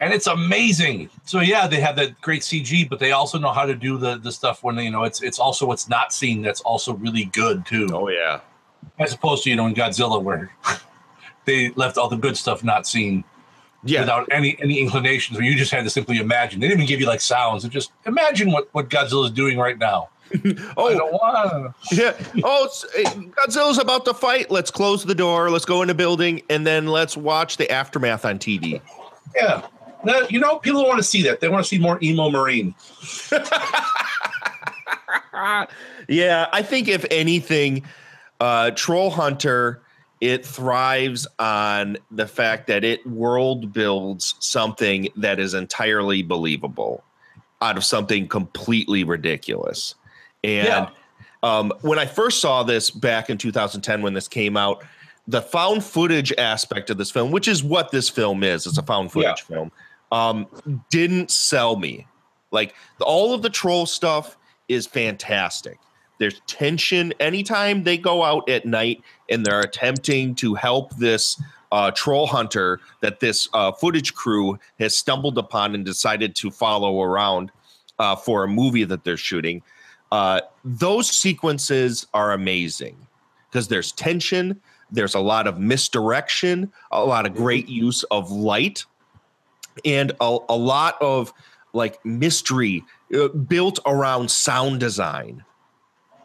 And 0.02 0.14
it's 0.14 0.28
amazing. 0.28 1.10
So 1.24 1.40
yeah, 1.40 1.68
they 1.68 1.80
have 1.80 1.96
that 1.96 2.20
great 2.20 2.42
CG, 2.42 2.90
but 2.90 3.00
they 3.00 3.14
also 3.14 3.38
know 3.38 3.54
how 3.54 3.66
to 3.66 3.76
do 3.76 3.98
the 3.98 4.18
the 4.18 4.32
stuff 4.32 4.62
when 4.62 4.76
you 4.78 4.92
know 4.92 5.04
it's 5.04 5.22
it's 5.22 5.40
also 5.40 5.66
what's 5.66 5.88
not 5.88 6.12
seen 6.12 6.42
that's 6.42 6.62
also 6.62 6.94
really 6.96 7.26
good 7.26 7.66
too. 7.66 7.88
Oh 7.94 8.10
yeah. 8.10 8.42
As 9.00 9.14
opposed 9.14 9.44
to 9.46 9.50
you 9.50 9.56
know 9.56 9.68
in 9.68 9.74
Godzilla 9.74 10.22
where 10.22 10.52
they 11.46 11.70
left 11.72 11.98
all 11.98 12.10
the 12.10 12.18
good 12.18 12.36
stuff 12.36 12.62
not 12.62 12.86
seen 12.86 13.24
yeah. 13.84 14.02
without 14.02 14.28
any 14.32 14.58
any 14.62 14.80
inclinations 14.80 15.38
where 15.38 15.48
you 15.48 15.56
just 15.56 15.72
had 15.72 15.84
to 15.84 15.90
simply 15.90 16.18
imagine. 16.18 16.60
They 16.60 16.68
didn't 16.68 16.82
even 16.82 16.88
give 16.88 17.00
you 17.00 17.08
like 17.08 17.22
sounds. 17.22 17.66
It 17.66 17.70
just 17.70 17.92
imagine 18.06 18.52
what 18.52 18.70
what 18.74 18.90
Godzilla 18.90 19.26
is 19.26 19.32
doing 19.32 19.58
right 19.58 19.78
now. 19.78 20.10
oh, 20.78 20.88
I 20.88 20.94
don't 20.94 21.12
wanna. 21.12 21.76
Yeah. 21.92 22.14
Oh, 22.44 22.66
it's, 22.66 22.86
Godzilla's 22.96 23.78
about 23.78 24.06
to 24.06 24.14
fight. 24.14 24.50
Let's 24.50 24.72
close 24.72 25.04
the 25.04 25.16
door. 25.16 25.50
Let's 25.50 25.66
go 25.66 25.82
in 25.82 25.88
the 25.88 25.96
building, 25.96 26.42
and 26.50 26.66
then 26.66 26.88
let's 26.88 27.18
watch 27.18 27.58
the 27.58 27.70
aftermath 27.70 28.26
on 28.26 28.40
TV. 28.40 28.82
Yeah. 29.36 29.66
No, 30.04 30.26
you 30.30 30.40
know, 30.40 30.58
people 30.58 30.82
don't 30.82 30.90
want 30.90 31.00
to 31.00 31.04
see 31.04 31.22
that. 31.24 31.42
They 31.42 31.50
want 31.50 31.64
to 31.64 31.68
see 31.68 31.78
more 31.78 32.00
emo 32.02 32.30
marine. 32.30 32.74
Yeah, 36.08 36.48
I 36.52 36.62
think 36.62 36.88
if 36.88 37.06
anything, 37.10 37.84
uh, 38.40 38.72
Troll 38.72 39.10
Hunter 39.12 39.82
it 40.22 40.46
thrives 40.46 41.28
on 41.40 41.98
the 42.12 42.28
fact 42.28 42.68
that 42.68 42.84
it 42.84 43.06
world 43.08 43.74
builds 43.74 44.36
something 44.40 45.10
that 45.18 45.40
is 45.40 45.56
entirely 45.56 46.22
believable 46.22 47.04
out 47.62 47.76
of 47.76 47.84
something 47.84 48.28
completely 48.28 49.04
ridiculous. 49.04 49.96
And 50.44 50.68
Yeah. 50.68 50.90
um, 51.44 51.74
when 51.82 51.98
I 51.98 52.06
first 52.06 52.40
saw 52.40 52.62
this 52.64 52.92
back 52.92 53.30
in 53.30 53.38
2010, 53.40 54.04
when 54.04 54.14
this 54.14 54.28
came 54.28 54.56
out, 54.56 54.84
the 55.28 55.42
found 55.42 55.84
footage 55.84 56.32
aspect 56.38 56.90
of 56.90 56.98
this 56.98 57.10
film, 57.12 57.32
which 57.32 57.48
is 57.48 57.64
what 57.64 57.92
this 57.92 58.10
film 58.10 58.44
is, 58.44 58.66
it's 58.68 58.78
a 58.78 58.84
found 58.84 59.12
footage 59.12 59.42
film, 59.42 59.72
um, 60.12 60.46
didn't 60.90 61.32
sell 61.32 61.76
me. 61.78 62.06
Like 62.52 62.76
all 63.00 63.34
of 63.34 63.42
the 63.42 63.50
troll 63.50 63.86
stuff 63.86 64.38
is 64.68 64.86
fantastic. 64.86 65.80
There's 66.22 66.40
tension 66.46 67.16
anytime 67.20 67.82
they 67.82 67.98
go 67.98 68.24
out 68.24 68.48
at 68.48 68.64
night 68.64 69.02
and 69.28 69.44
they're 69.44 69.62
attempting 69.62 70.36
to 70.36 70.54
help 70.54 70.96
this 70.98 71.42
uh, 71.72 71.90
troll 71.90 72.28
hunter 72.28 72.80
that 73.00 73.22
this 73.22 73.50
uh, 73.56 73.72
footage 73.72 74.14
crew 74.14 74.60
has 74.78 74.96
stumbled 74.96 75.40
upon 75.40 75.74
and 75.74 75.84
decided 75.84 76.36
to 76.36 76.52
follow 76.52 77.02
around 77.02 77.52
uh, 77.98 78.16
for 78.16 78.44
a 78.44 78.48
movie 78.48 78.84
that 78.84 79.04
they're 79.04 79.18
shooting. 79.18 79.64
Uh, 80.12 80.42
those 80.64 81.10
sequences 81.10 82.06
are 82.14 82.34
amazing 82.34 82.96
because 83.50 83.68
there's 83.68 83.92
tension, 83.92 84.62
there's 84.92 85.16
a 85.16 85.20
lot 85.20 85.48
of 85.48 85.58
misdirection, 85.58 86.72
a 86.92 87.04
lot 87.04 87.26
of 87.26 87.34
great 87.34 87.68
use 87.68 88.04
of 88.12 88.30
light, 88.30 88.86
and 89.84 90.12
a, 90.22 90.38
a 90.50 90.56
lot 90.56 91.02
of 91.02 91.34
like 91.74 91.98
mystery 92.06 92.84
uh, 93.16 93.30
built 93.30 93.80
around 93.88 94.30
sound 94.30 94.80
design. 94.80 95.44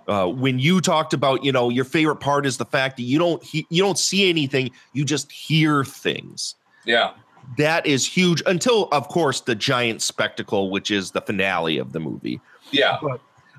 Uh, 0.08 0.28
when 0.28 0.58
you 0.58 0.80
talked 0.80 1.12
about, 1.12 1.44
you 1.44 1.50
know, 1.50 1.68
your 1.68 1.84
favorite 1.84 2.16
part 2.16 2.46
is 2.46 2.58
the 2.58 2.64
fact 2.64 2.96
that 2.96 3.02
you 3.02 3.18
don't 3.18 3.42
he- 3.42 3.66
you 3.70 3.82
don't 3.82 3.98
see 3.98 4.28
anything, 4.28 4.70
you 4.92 5.04
just 5.04 5.30
hear 5.32 5.84
things. 5.84 6.54
Yeah. 6.84 7.12
That 7.58 7.86
is 7.86 8.06
huge 8.06 8.42
until, 8.46 8.88
of 8.92 9.08
course, 9.08 9.40
the 9.40 9.54
giant 9.54 10.02
spectacle, 10.02 10.70
which 10.70 10.90
is 10.90 11.10
the 11.10 11.20
finale 11.20 11.78
of 11.78 11.92
the 11.92 12.00
movie. 12.00 12.40
Yeah. 12.70 12.98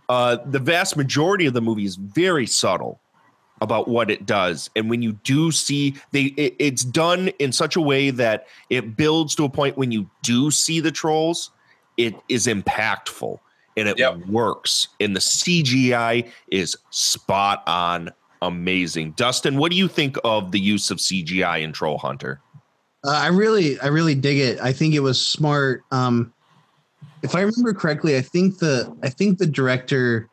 Uh, 0.09 0.37
the 0.45 0.59
vast 0.59 0.95
majority 0.95 1.45
of 1.45 1.53
the 1.53 1.61
movie 1.61 1.85
is 1.85 1.95
very 1.95 2.45
subtle 2.45 2.99
about 3.59 3.87
what 3.87 4.09
it 4.11 4.25
does, 4.25 4.69
and 4.75 4.89
when 4.89 5.01
you 5.01 5.13
do 5.23 5.51
see, 5.51 5.95
they 6.11 6.25
it, 6.37 6.55
it's 6.59 6.83
done 6.83 7.29
in 7.39 7.51
such 7.51 7.75
a 7.75 7.81
way 7.81 8.11
that 8.11 8.47
it 8.69 8.95
builds 8.95 9.35
to 9.35 9.43
a 9.43 9.49
point 9.49 9.77
when 9.77 9.91
you 9.91 10.09
do 10.21 10.51
see 10.51 10.79
the 10.79 10.91
trolls, 10.91 11.51
it 11.97 12.15
is 12.29 12.45
impactful 12.45 13.39
and 13.77 13.87
it 13.87 14.27
works, 14.27 14.89
and 14.99 15.15
the 15.15 15.19
CGI 15.19 16.29
is 16.49 16.75
spot 16.89 17.63
on, 17.67 18.11
amazing. 18.41 19.11
Dustin, 19.11 19.57
what 19.57 19.71
do 19.71 19.77
you 19.77 19.87
think 19.87 20.17
of 20.23 20.51
the 20.51 20.59
use 20.59 20.91
of 20.91 20.97
CGI 20.97 21.61
in 21.61 21.71
Troll 21.71 21.99
Hunter? 21.99 22.41
Uh, 23.05 23.11
I 23.11 23.27
really, 23.27 23.79
I 23.79 23.87
really 23.87 24.15
dig 24.15 24.39
it. 24.39 24.59
I 24.59 24.73
think 24.73 24.95
it 24.95 24.99
was 24.99 25.21
smart. 25.23 25.83
Um, 25.91 26.33
if 27.21 27.35
I 27.35 27.41
remember 27.41 27.73
correctly, 27.73 28.17
I 28.17 28.21
think 28.21 28.57
the, 28.57 28.93
I 29.03 29.09
think 29.09 29.37
the 29.37 29.45
director 29.45 30.27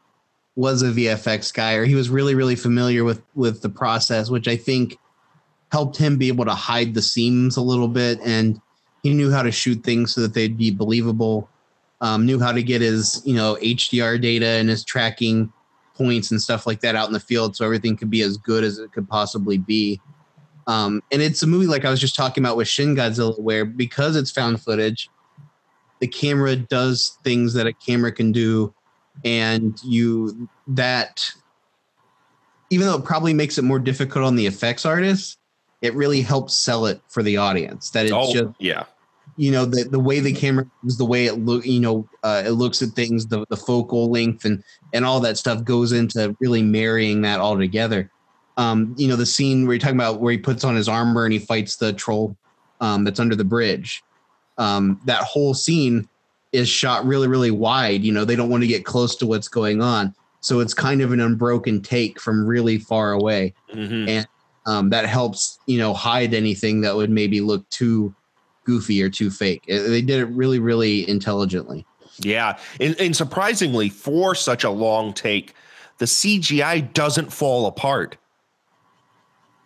was 0.56 0.82
a 0.82 0.86
VFX 0.86 1.52
guy, 1.52 1.74
or 1.74 1.84
he 1.84 1.94
was 1.94 2.08
really, 2.08 2.34
really 2.34 2.56
familiar 2.56 3.04
with 3.04 3.22
with 3.34 3.62
the 3.62 3.68
process, 3.68 4.30
which 4.30 4.48
I 4.48 4.56
think 4.56 4.98
helped 5.70 5.96
him 5.96 6.16
be 6.16 6.28
able 6.28 6.44
to 6.44 6.54
hide 6.54 6.94
the 6.94 7.02
seams 7.02 7.56
a 7.56 7.60
little 7.60 7.88
bit, 7.88 8.20
and 8.24 8.60
he 9.02 9.12
knew 9.12 9.30
how 9.30 9.42
to 9.42 9.52
shoot 9.52 9.82
things 9.82 10.14
so 10.14 10.22
that 10.22 10.32
they'd 10.32 10.56
be 10.56 10.70
believable. 10.70 11.48
Um, 12.00 12.26
knew 12.26 12.38
how 12.38 12.52
to 12.52 12.62
get 12.62 12.82
his, 12.82 13.22
you 13.24 13.34
know, 13.34 13.56
HDR 13.62 14.20
data 14.20 14.46
and 14.46 14.68
his 14.68 14.84
tracking 14.84 15.50
points 15.94 16.30
and 16.30 16.42
stuff 16.42 16.66
like 16.66 16.80
that 16.80 16.96
out 16.96 17.06
in 17.06 17.12
the 17.12 17.20
field, 17.20 17.56
so 17.56 17.64
everything 17.64 17.96
could 17.96 18.10
be 18.10 18.22
as 18.22 18.36
good 18.36 18.64
as 18.64 18.78
it 18.78 18.92
could 18.92 19.08
possibly 19.08 19.58
be. 19.58 20.00
Um, 20.66 21.02
and 21.12 21.22
it's 21.22 21.42
a 21.42 21.46
movie 21.46 21.66
like 21.66 21.84
I 21.84 21.90
was 21.90 22.00
just 22.00 22.16
talking 22.16 22.42
about 22.42 22.56
with 22.56 22.68
Shin 22.68 22.94
Godzilla, 22.94 23.38
where 23.40 23.64
because 23.64 24.16
it's 24.16 24.30
found 24.30 24.60
footage, 24.60 25.08
the 26.00 26.06
camera 26.06 26.56
does 26.56 27.18
things 27.22 27.54
that 27.54 27.66
a 27.66 27.72
camera 27.72 28.12
can 28.12 28.32
do, 28.32 28.74
and 29.24 29.78
you 29.84 30.48
that 30.68 31.24
even 32.70 32.86
though 32.86 32.96
it 32.96 33.04
probably 33.04 33.34
makes 33.34 33.58
it 33.58 33.62
more 33.62 33.78
difficult 33.78 34.24
on 34.24 34.36
the 34.36 34.46
effects 34.46 34.84
artists, 34.84 35.36
it 35.82 35.94
really 35.94 36.22
helps 36.22 36.54
sell 36.54 36.86
it 36.86 37.00
for 37.08 37.22
the 37.22 37.36
audience. 37.36 37.90
That 37.90 38.06
it's 38.06 38.14
Oh, 38.14 38.32
just 38.32 38.48
yeah. 38.58 38.84
You 39.36 39.50
know 39.50 39.64
the 39.64 39.84
the 39.84 39.98
way 39.98 40.20
the 40.20 40.32
camera 40.32 40.66
is 40.84 40.96
the 40.96 41.04
way 41.04 41.26
it 41.26 41.34
look 41.44 41.64
you 41.66 41.80
know 41.80 42.06
uh, 42.22 42.42
it 42.44 42.50
looks 42.50 42.82
at 42.82 42.90
things 42.90 43.26
the 43.26 43.44
the 43.48 43.56
focal 43.56 44.10
length 44.10 44.44
and 44.44 44.62
and 44.92 45.04
all 45.04 45.20
that 45.20 45.36
stuff 45.36 45.64
goes 45.64 45.92
into 45.92 46.36
really 46.40 46.62
marrying 46.62 47.22
that 47.22 47.40
all 47.40 47.56
together. 47.58 48.10
Um 48.56 48.94
you 48.96 49.08
know 49.08 49.16
the 49.16 49.26
scene 49.26 49.66
where 49.66 49.74
you're 49.74 49.80
talking 49.80 49.96
about 49.96 50.20
where 50.20 50.32
he 50.32 50.38
puts 50.38 50.64
on 50.64 50.76
his 50.76 50.88
armor 50.88 51.24
and 51.24 51.32
he 51.32 51.38
fights 51.38 51.76
the 51.76 51.92
troll 51.92 52.36
um 52.80 53.04
that's 53.04 53.20
under 53.20 53.34
the 53.34 53.44
bridge. 53.44 54.02
Um 54.58 55.00
that 55.04 55.22
whole 55.22 55.54
scene 55.54 56.08
is 56.52 56.68
shot 56.68 57.04
really 57.04 57.26
really 57.26 57.50
wide 57.50 58.02
you 58.04 58.12
know 58.12 58.24
they 58.24 58.36
don't 58.36 58.50
want 58.50 58.62
to 58.62 58.68
get 58.68 58.84
close 58.84 59.16
to 59.16 59.26
what's 59.26 59.48
going 59.48 59.82
on. 59.82 60.14
So 60.40 60.60
it's 60.60 60.74
kind 60.74 61.00
of 61.00 61.10
an 61.10 61.20
unbroken 61.20 61.80
take 61.82 62.20
from 62.20 62.46
really 62.46 62.78
far 62.78 63.12
away. 63.12 63.54
Mhm. 63.74 64.08
and 64.08 64.28
um, 64.66 64.90
that 64.90 65.04
helps 65.06 65.58
you 65.66 65.78
know 65.78 65.92
hide 65.92 66.32
anything 66.32 66.80
that 66.82 66.94
would 66.94 67.10
maybe 67.10 67.40
look 67.40 67.68
too 67.70 68.14
goofy 68.64 69.02
or 69.02 69.08
too 69.10 69.30
fake 69.30 69.62
Uh, 69.70 69.82
they 69.82 70.02
did 70.02 70.20
it 70.20 70.26
really 70.26 70.58
really 70.58 71.08
intelligently 71.08 71.86
Yeah, 72.20 72.58
and, 72.80 72.94
and 73.00 73.16
surprisingly, 73.16 73.88
for 73.88 74.34
such 74.34 74.62
a 74.62 74.70
long 74.70 75.12
take, 75.12 75.54
the 75.98 76.04
CGI 76.04 76.92
doesn't 76.92 77.32
fall 77.32 77.66
apart. 77.66 78.16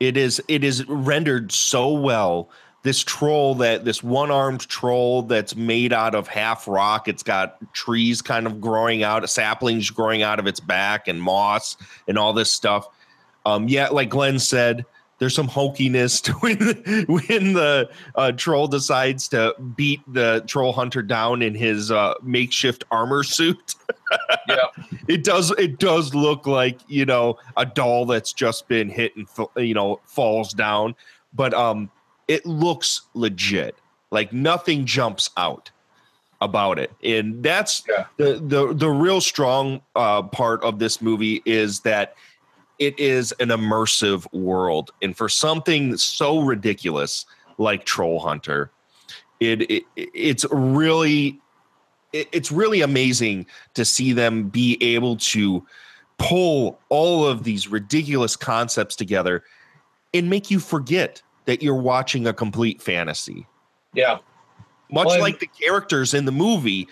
It 0.01 0.17
is 0.17 0.43
it 0.49 0.65
is 0.65 0.87
rendered 0.89 1.53
so 1.53 1.93
well. 1.93 2.51
This 2.85 3.03
troll 3.03 3.57
that 3.57 3.85
this 3.85 4.03
one-armed 4.03 4.61
troll 4.69 5.23
that's 5.23 5.57
made 5.57 5.93
out 5.93 6.15
of 6.15 6.29
half 6.29 6.69
rock. 6.69 7.09
It's 7.09 7.25
got 7.25 7.57
trees 7.75 8.23
kind 8.23 8.47
of 8.47 8.61
growing 8.61 9.03
out, 9.03 9.29
saplings 9.29 9.91
growing 9.91 10.23
out 10.23 10.39
of 10.39 10.47
its 10.47 10.61
back, 10.61 11.09
and 11.09 11.21
moss 11.21 11.77
and 12.07 12.17
all 12.17 12.33
this 12.33 12.53
stuff. 12.53 12.87
Um, 13.45 13.69
yeah, 13.69 13.89
like 13.89 14.11
Glenn 14.11 14.39
said, 14.39 14.87
there's 15.19 15.35
some 15.35 15.49
hokiness 15.49 16.23
to 16.25 16.33
when 16.35 16.59
the, 16.59 17.05
when 17.09 17.53
the 17.53 17.91
uh, 18.15 18.33
troll 18.33 18.69
decides 18.69 19.29
to 19.29 19.55
beat 19.77 20.01
the 20.13 20.43
troll 20.47 20.73
hunter 20.73 21.03
down 21.03 21.43
in 21.43 21.55
his 21.55 21.91
uh, 21.91 22.15
makeshift 22.23 22.85
armor 22.91 23.23
suit. 23.23 23.75
yeah, 24.49 24.57
it 25.09 25.25
does. 25.25 25.51
It 25.53 25.79
does 25.79 26.15
look 26.15 26.47
like 26.47 26.79
you 26.89 27.05
know 27.05 27.39
a 27.57 27.67
doll 27.67 28.07
that's 28.07 28.33
just 28.33 28.69
been 28.69 28.89
hit 28.89 29.13
and 29.17 29.29
you 29.57 29.75
know 29.75 30.01
falls 30.05 30.53
down, 30.55 30.95
but 31.35 31.53
um, 31.55 31.91
it 32.29 32.47
looks 32.47 33.03
legit. 33.15 33.77
Like 34.11 34.33
nothing 34.33 34.87
jumps 34.87 35.31
out 35.37 35.71
about 36.41 36.79
it, 36.79 36.93
and 37.03 37.43
that's 37.43 37.83
the 38.17 38.41
the 38.41 38.73
the 38.75 38.89
real 38.89 39.21
strong 39.21 39.83
uh, 39.97 40.23
part 40.23 40.63
of 40.63 40.79
this 40.79 41.03
movie 41.03 41.43
is 41.45 41.81
that 41.81 42.15
it 42.79 42.99
is 42.99 43.33
an 43.41 43.49
immersive 43.49 44.33
world. 44.33 44.91
And 45.03 45.17
for 45.17 45.29
something 45.29 45.97
so 45.97 46.41
ridiculous 46.41 47.27
like 47.59 47.85
troll 47.85 48.21
hunter 48.21 48.71
it, 49.41 49.71
it 49.71 49.85
it's 49.97 50.45
really 50.51 51.41
it, 52.13 52.29
it's 52.33 52.51
really 52.51 52.81
amazing 52.81 53.47
to 53.75 53.85
see 53.85 54.13
them 54.13 54.49
be 54.49 54.79
able 54.81 55.17
to 55.17 55.67
pull 56.19 56.81
all 56.89 57.27
of 57.27 57.45
these 57.45 57.69
ridiculous 57.69 58.37
concepts 58.37 58.97
together 58.97 59.45
and 60.13 60.29
make 60.29 60.51
you 60.51 60.59
forget 60.59 61.23
that 61.45 61.63
you're 61.63 61.75
watching 61.75 62.27
a 62.27 62.33
complete 62.33 62.83
fantasy. 62.83 63.47
Yeah. 63.95 64.19
much 64.91 65.07
Well, 65.07 65.21
like 65.21 65.39
the 65.39 65.47
characters 65.47 66.15
in 66.15 66.25
the 66.25 66.33
movie 66.33 66.89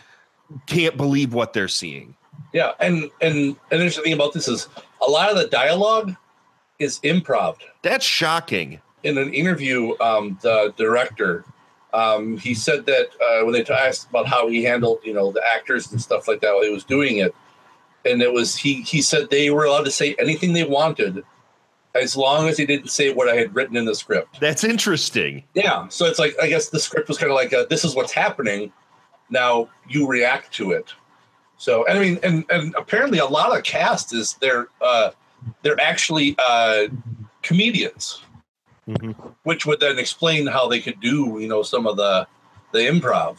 can't 0.67 0.97
believe 0.97 1.35
what 1.35 1.53
they're 1.53 1.69
seeing. 1.69 2.15
Yeah, 2.53 2.73
and 2.79 3.11
and 3.21 3.35
and 3.47 3.57
the 3.71 3.77
interesting 3.77 4.05
thing 4.05 4.13
about 4.13 4.33
this 4.33 4.47
is 4.47 4.69
a 5.07 5.11
lot 5.11 5.31
of 5.31 5.37
the 5.37 5.47
dialogue 5.47 6.17
is 6.79 7.01
improv. 7.01 7.57
That's 7.83 8.05
shocking. 8.05 8.81
In 9.03 9.19
an 9.19 9.33
interview, 9.33 9.99
um, 10.01 10.39
the 10.43 10.75
director, 10.77 11.45
um, 11.93 12.37
he 12.37 12.55
said 12.55 12.87
that 12.87 13.09
uh, 13.21 13.45
when 13.45 13.53
they 13.53 13.65
asked 13.65 14.09
about 14.11 14.27
how 14.27 14.49
he 14.49 14.63
handled, 14.65 15.01
you 15.05 15.15
know, 15.15 15.33
the 15.33 15.43
actors 15.55 15.91
and 15.91 16.01
stuff 16.01 16.29
like 16.29 16.41
that 16.41 16.53
while 16.53 16.65
he 16.65 16.71
was 16.71 16.85
doing 16.85 17.19
it, 17.19 17.35
and 18.05 18.23
it 18.23 18.33
was 18.33 18.57
he 18.57 18.83
he 18.83 19.01
said 19.01 19.31
they 19.31 19.51
were 19.51 19.65
allowed 19.65 19.85
to 19.85 19.91
say 19.91 20.15
anything 20.19 20.53
they 20.53 20.65
wanted, 20.65 21.25
as 21.95 22.17
long 22.17 22.49
as 22.49 22.57
they 22.57 22.67
didn't 22.67 22.91
say 22.91 23.13
what 23.13 23.29
I 23.29 23.37
had 23.37 23.55
written 23.55 23.77
in 23.77 23.85
the 23.85 23.95
script. 23.95 24.41
That's 24.41 24.65
interesting. 24.65 25.45
Yeah, 25.55 25.89
so 25.89 26.07
it's 26.07 26.19
like 26.19 26.35
I 26.43 26.49
guess 26.49 26.69
the 26.69 26.81
script 26.81 27.09
was 27.09 27.19
kind 27.19 27.31
of 27.31 27.37
like, 27.37 27.53
uh, 27.53 27.65
"This 27.69 27.85
is 27.85 27.95
what's 27.95 28.13
happening." 28.13 28.73
Now 29.31 29.69
you 29.89 30.07
react 30.07 30.53
to 30.55 30.73
it. 30.73 30.93
So 31.59 31.87
and 31.87 31.99
I 31.99 32.03
mean, 32.03 32.19
and 32.23 32.45
and 32.51 32.75
apparently 32.77 33.19
a 33.19 33.27
lot 33.27 33.57
of 33.57 33.65
cast 33.65 34.13
is 34.13 34.35
they're 34.41 34.69
uh, 34.81 35.11
they're 35.63 35.81
actually 35.81 36.37
uh, 36.39 36.89
comedians, 37.43 38.23
which 39.45 39.67
would 39.67 39.81
then 39.81 39.99
explain 39.99 40.47
how 40.47 40.69
they 40.69 40.81
could 40.81 41.01
do 41.01 41.39
you 41.41 41.49
know 41.49 41.63
some 41.63 41.87
of 41.87 41.97
the 41.97 42.27
the 42.73 42.81
improv 42.81 43.39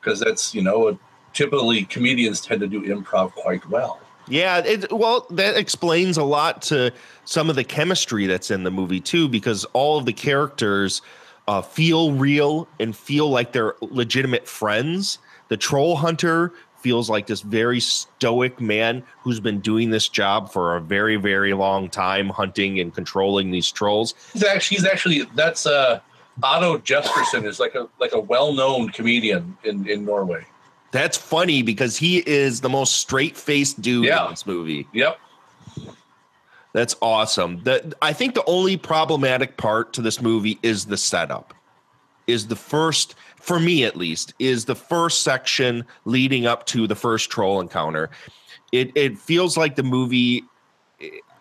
because 0.00 0.20
that's 0.20 0.54
you 0.54 0.62
know 0.62 0.98
typically 1.32 1.84
comedians 1.84 2.40
tend 2.40 2.60
to 2.60 2.66
do 2.66 2.82
improv 2.82 3.32
quite 3.32 3.68
well. 3.68 4.00
Yeah, 4.28 4.58
it, 4.58 4.92
well, 4.92 5.26
that 5.30 5.56
explains 5.56 6.16
a 6.16 6.22
lot 6.22 6.62
to 6.62 6.92
some 7.24 7.50
of 7.50 7.56
the 7.56 7.64
chemistry 7.64 8.26
that's 8.26 8.50
in 8.50 8.62
the 8.62 8.70
movie 8.70 9.00
too, 9.00 9.28
because 9.28 9.64
all 9.72 9.98
of 9.98 10.06
the 10.06 10.12
characters 10.12 11.02
uh, 11.48 11.62
feel 11.62 12.12
real 12.12 12.68
and 12.78 12.94
feel 12.94 13.28
like 13.28 13.52
they're 13.52 13.74
legitimate 13.80 14.46
friends. 14.46 15.18
The 15.48 15.56
troll 15.56 15.96
hunter 15.96 16.52
feels 16.80 17.08
like 17.10 17.26
this 17.26 17.42
very 17.42 17.80
stoic 17.80 18.60
man 18.60 19.02
who's 19.20 19.40
been 19.40 19.60
doing 19.60 19.90
this 19.90 20.08
job 20.08 20.50
for 20.50 20.76
a 20.76 20.80
very, 20.80 21.16
very 21.16 21.52
long 21.54 21.88
time, 21.88 22.28
hunting 22.28 22.80
and 22.80 22.94
controlling 22.94 23.50
these 23.50 23.70
trolls. 23.70 24.14
He's 24.32 24.44
actually, 24.44 24.76
he's 24.78 24.86
actually 24.86 25.22
that's 25.34 25.66
uh, 25.66 26.00
Otto 26.42 26.78
Jespersen 26.78 27.44
is 27.46 27.60
like 27.60 27.74
a 27.74 27.88
like 28.00 28.12
a 28.12 28.20
well 28.20 28.52
known 28.52 28.88
comedian 28.90 29.56
in 29.64 29.88
in 29.88 30.04
Norway. 30.04 30.44
That's 30.92 31.16
funny 31.16 31.62
because 31.62 31.96
he 31.96 32.18
is 32.26 32.60
the 32.62 32.68
most 32.68 32.96
straight 32.96 33.36
faced 33.36 33.80
dude 33.80 34.06
Yeah. 34.06 34.24
in 34.24 34.30
this 34.32 34.44
movie. 34.46 34.88
Yep. 34.92 35.18
That's 36.72 36.94
awesome. 37.02 37.62
The, 37.64 37.94
I 38.00 38.12
think 38.12 38.34
the 38.34 38.44
only 38.46 38.76
problematic 38.76 39.56
part 39.56 39.92
to 39.94 40.02
this 40.02 40.20
movie 40.20 40.58
is 40.62 40.86
the 40.86 40.96
setup. 40.96 41.54
Is 42.26 42.46
the 42.46 42.56
first, 42.56 43.14
for 43.36 43.58
me 43.58 43.84
at 43.84 43.96
least, 43.96 44.34
is 44.38 44.64
the 44.64 44.74
first 44.74 45.22
section 45.22 45.84
leading 46.04 46.46
up 46.46 46.66
to 46.66 46.86
the 46.86 46.94
first 46.94 47.30
troll 47.30 47.60
encounter. 47.60 48.10
It 48.72 48.92
it 48.94 49.18
feels 49.18 49.56
like 49.56 49.76
the 49.76 49.82
movie. 49.82 50.44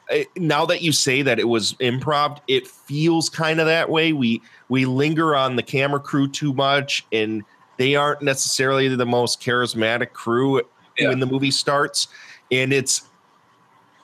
eh, 0.10 0.24
Now 0.36 0.66
that 0.66 0.82
you 0.82 0.92
say 0.92 1.22
that 1.22 1.38
it 1.40 1.48
was 1.48 1.74
improv, 1.74 2.40
it 2.48 2.68
feels 2.68 3.30
kind 3.30 3.60
of 3.60 3.68
that 3.68 3.90
way. 3.90 4.14
We 4.14 4.42
we 4.70 4.86
linger 4.86 5.36
on 5.36 5.56
the 5.56 5.64
camera 5.64 6.00
crew 6.00 6.28
too 6.28 6.54
much, 6.54 7.06
and 7.12 7.44
they 7.78 7.96
aren't 7.96 8.22
necessarily 8.22 8.88
the 8.88 9.06
most 9.06 9.42
charismatic 9.42 10.14
crew 10.14 10.62
when 11.00 11.20
the 11.20 11.26
movie 11.26 11.52
starts. 11.52 12.08
And 12.52 12.74
it's 12.74 13.04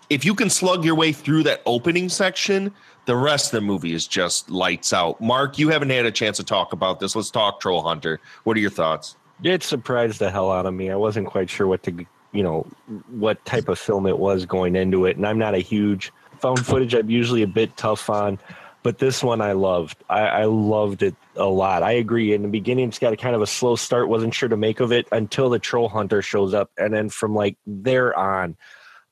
if 0.10 0.24
you 0.24 0.36
can 0.36 0.50
slug 0.50 0.86
your 0.86 0.96
way 0.96 1.12
through 1.12 1.44
that 1.44 1.62
opening 1.66 2.10
section, 2.10 2.72
the 3.06 3.16
rest 3.16 3.54
of 3.54 3.60
the 3.60 3.62
movie 3.62 3.94
is 3.94 4.08
just 4.08 4.50
lights 4.50 4.94
out. 4.94 5.20
Mark, 5.22 5.58
you 5.58 5.70
haven't 5.70 5.90
had 5.90 6.06
a 6.06 6.12
chance 6.12 6.38
to 6.38 6.44
talk 6.44 6.74
about 6.74 7.00
this. 7.00 7.16
Let's 7.16 7.32
talk 7.32 7.60
Troll 7.60 7.82
Hunter. 7.82 8.20
What 8.44 8.58
are 8.58 8.60
your 8.60 8.70
thoughts? 8.70 9.16
It 9.44 9.64
surprised 9.64 10.20
the 10.20 10.32
hell 10.32 10.52
out 10.52 10.66
of 10.66 10.74
me. 10.74 10.90
I 10.90 10.96
wasn't 10.96 11.28
quite 11.28 11.50
sure 11.50 11.68
what 11.68 11.84
to, 11.84 12.06
you 12.32 12.44
know, 12.44 12.66
what 13.10 13.44
type 13.46 13.70
of 13.70 13.78
film 13.78 14.08
it 14.08 14.18
was 14.18 14.46
going 14.46 14.76
into 14.76 15.06
it. 15.06 15.18
And 15.18 15.28
I'm 15.28 15.38
not 15.38 15.54
a 15.54 15.60
huge 15.60 16.12
found 16.40 16.66
footage. 16.66 16.94
I'm 16.94 17.10
usually 17.10 17.42
a 17.42 17.48
bit 17.48 17.76
tough 17.78 18.10
on, 18.10 18.40
but 18.82 19.00
this 19.00 19.24
one 19.24 19.42
I 19.42 19.52
loved. 19.52 20.04
I, 20.10 20.22
I 20.22 20.46
loved 20.46 21.04
it 21.04 21.16
a 21.36 21.46
lot. 21.46 21.84
I 21.84 21.92
agree. 21.94 22.34
In 22.34 22.44
the 22.44 22.48
beginning, 22.48 22.88
it's 22.88 23.00
got 23.00 23.14
a 23.14 23.18
kind 23.18 23.36
of 23.36 23.42
a 23.42 23.48
slow 23.48 23.76
start. 23.76 24.10
Wasn't 24.10 24.34
sure 24.34 24.50
to 24.50 24.58
make 24.58 24.80
of 24.80 24.92
it 24.92 25.08
until 25.12 25.50
the 25.50 25.60
troll 25.60 25.90
hunter 25.90 26.22
shows 26.22 26.54
up, 26.54 26.72
and 26.78 26.94
then 26.94 27.10
from 27.10 27.36
like 27.36 27.58
there 27.68 28.18
on, 28.18 28.56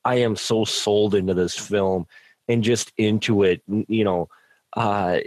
I 0.06 0.16
am 0.16 0.36
so 0.36 0.66
sold 0.66 1.16
into 1.16 1.34
this 1.34 1.56
film 1.56 2.08
and 2.48 2.64
just 2.64 2.92
into 2.98 3.44
it. 3.44 3.62
You 3.68 4.04
know, 4.04 4.30
uh, 4.76 5.20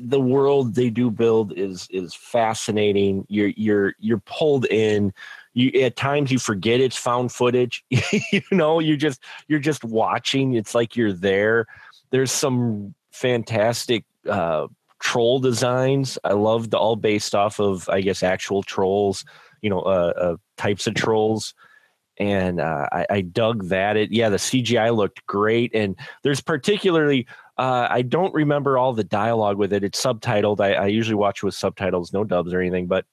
the 0.00 0.20
world 0.20 0.74
they 0.74 0.90
do 0.90 1.10
build 1.10 1.52
is 1.58 1.88
is 1.90 2.14
fascinating. 2.14 3.26
You're 3.28 3.52
you're 3.56 3.94
you're 3.98 4.22
pulled 4.24 4.66
in. 4.66 5.12
You 5.54 5.82
at 5.82 5.96
times 5.96 6.30
you 6.30 6.38
forget 6.38 6.80
it's 6.80 6.96
found 6.96 7.32
footage. 7.32 7.84
you 7.90 8.42
know, 8.50 8.78
you 8.78 8.96
just 8.96 9.20
you're 9.48 9.58
just 9.58 9.84
watching. 9.84 10.54
It's 10.54 10.74
like 10.74 10.96
you're 10.96 11.12
there. 11.12 11.66
There's 12.10 12.32
some 12.32 12.94
fantastic 13.10 14.04
uh, 14.28 14.68
troll 15.00 15.40
designs. 15.40 16.18
I 16.24 16.32
loved 16.32 16.74
all 16.74 16.96
based 16.96 17.34
off 17.34 17.58
of 17.58 17.88
I 17.88 18.00
guess 18.02 18.22
actual 18.22 18.62
trolls. 18.62 19.24
You 19.62 19.70
know, 19.70 19.80
uh, 19.80 20.12
uh, 20.16 20.36
types 20.56 20.86
of 20.86 20.94
trolls 20.94 21.54
and 22.18 22.60
uh, 22.60 22.86
I, 22.92 23.06
I 23.10 23.20
dug 23.22 23.68
that. 23.68 23.96
It 23.96 24.12
yeah, 24.12 24.28
the 24.28 24.36
CGI 24.36 24.94
looked 24.94 25.26
great, 25.26 25.74
and 25.74 25.96
there's 26.22 26.40
particularly 26.40 27.26
uh, 27.58 27.86
I 27.90 28.02
don't 28.02 28.32
remember 28.34 28.78
all 28.78 28.92
the 28.92 29.04
dialogue 29.04 29.56
with 29.58 29.72
it. 29.72 29.84
It's 29.84 30.02
subtitled. 30.02 30.60
I, 30.60 30.74
I 30.74 30.86
usually 30.86 31.14
watch 31.16 31.42
with 31.42 31.54
subtitles, 31.54 32.12
no 32.12 32.24
dubs 32.24 32.52
or 32.52 32.60
anything. 32.60 32.86
But 32.86 33.04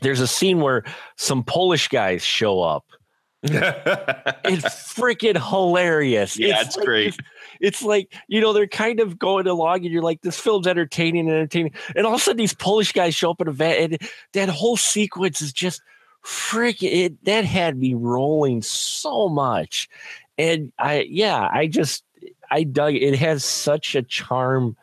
there's 0.00 0.20
a 0.20 0.26
scene 0.26 0.60
where 0.60 0.84
some 1.16 1.42
Polish 1.42 1.88
guys 1.88 2.22
show 2.22 2.60
up, 2.60 2.84
it's 3.42 4.64
freaking 4.94 5.36
hilarious. 5.50 6.38
Yeah, 6.38 6.60
it's 6.60 6.76
like 6.76 6.86
great. 6.86 7.04
this- 7.16 7.26
It's 7.60 7.82
like, 7.82 8.12
you 8.28 8.40
know, 8.40 8.52
they're 8.52 8.66
kind 8.66 9.00
of 9.00 9.18
going 9.18 9.46
along 9.46 9.84
and 9.84 9.86
you're 9.92 10.02
like, 10.02 10.20
this 10.20 10.38
film's 10.38 10.66
entertaining 10.66 11.26
and 11.28 11.36
entertaining. 11.36 11.72
And 11.94 12.06
all 12.06 12.14
of 12.14 12.20
a 12.20 12.22
sudden 12.22 12.36
these 12.38 12.54
Polish 12.54 12.92
guys 12.92 13.14
show 13.14 13.30
up 13.30 13.40
in 13.40 13.48
a 13.48 13.52
van 13.52 13.92
and 13.94 13.98
that 14.34 14.48
whole 14.48 14.76
sequence 14.76 15.40
is 15.40 15.52
just 15.52 15.80
freaking 16.26 16.92
it 16.92 17.24
that 17.24 17.44
had 17.44 17.78
me 17.78 17.94
rolling 17.94 18.60
so 18.60 19.28
much. 19.28 19.88
And 20.36 20.72
I 20.78 21.06
yeah, 21.08 21.48
I 21.52 21.68
just 21.68 22.04
I 22.50 22.64
dug 22.64 22.94
it. 22.94 23.16
Has 23.16 23.44
such 23.44 23.94
a 23.94 24.02
charm 24.02 24.76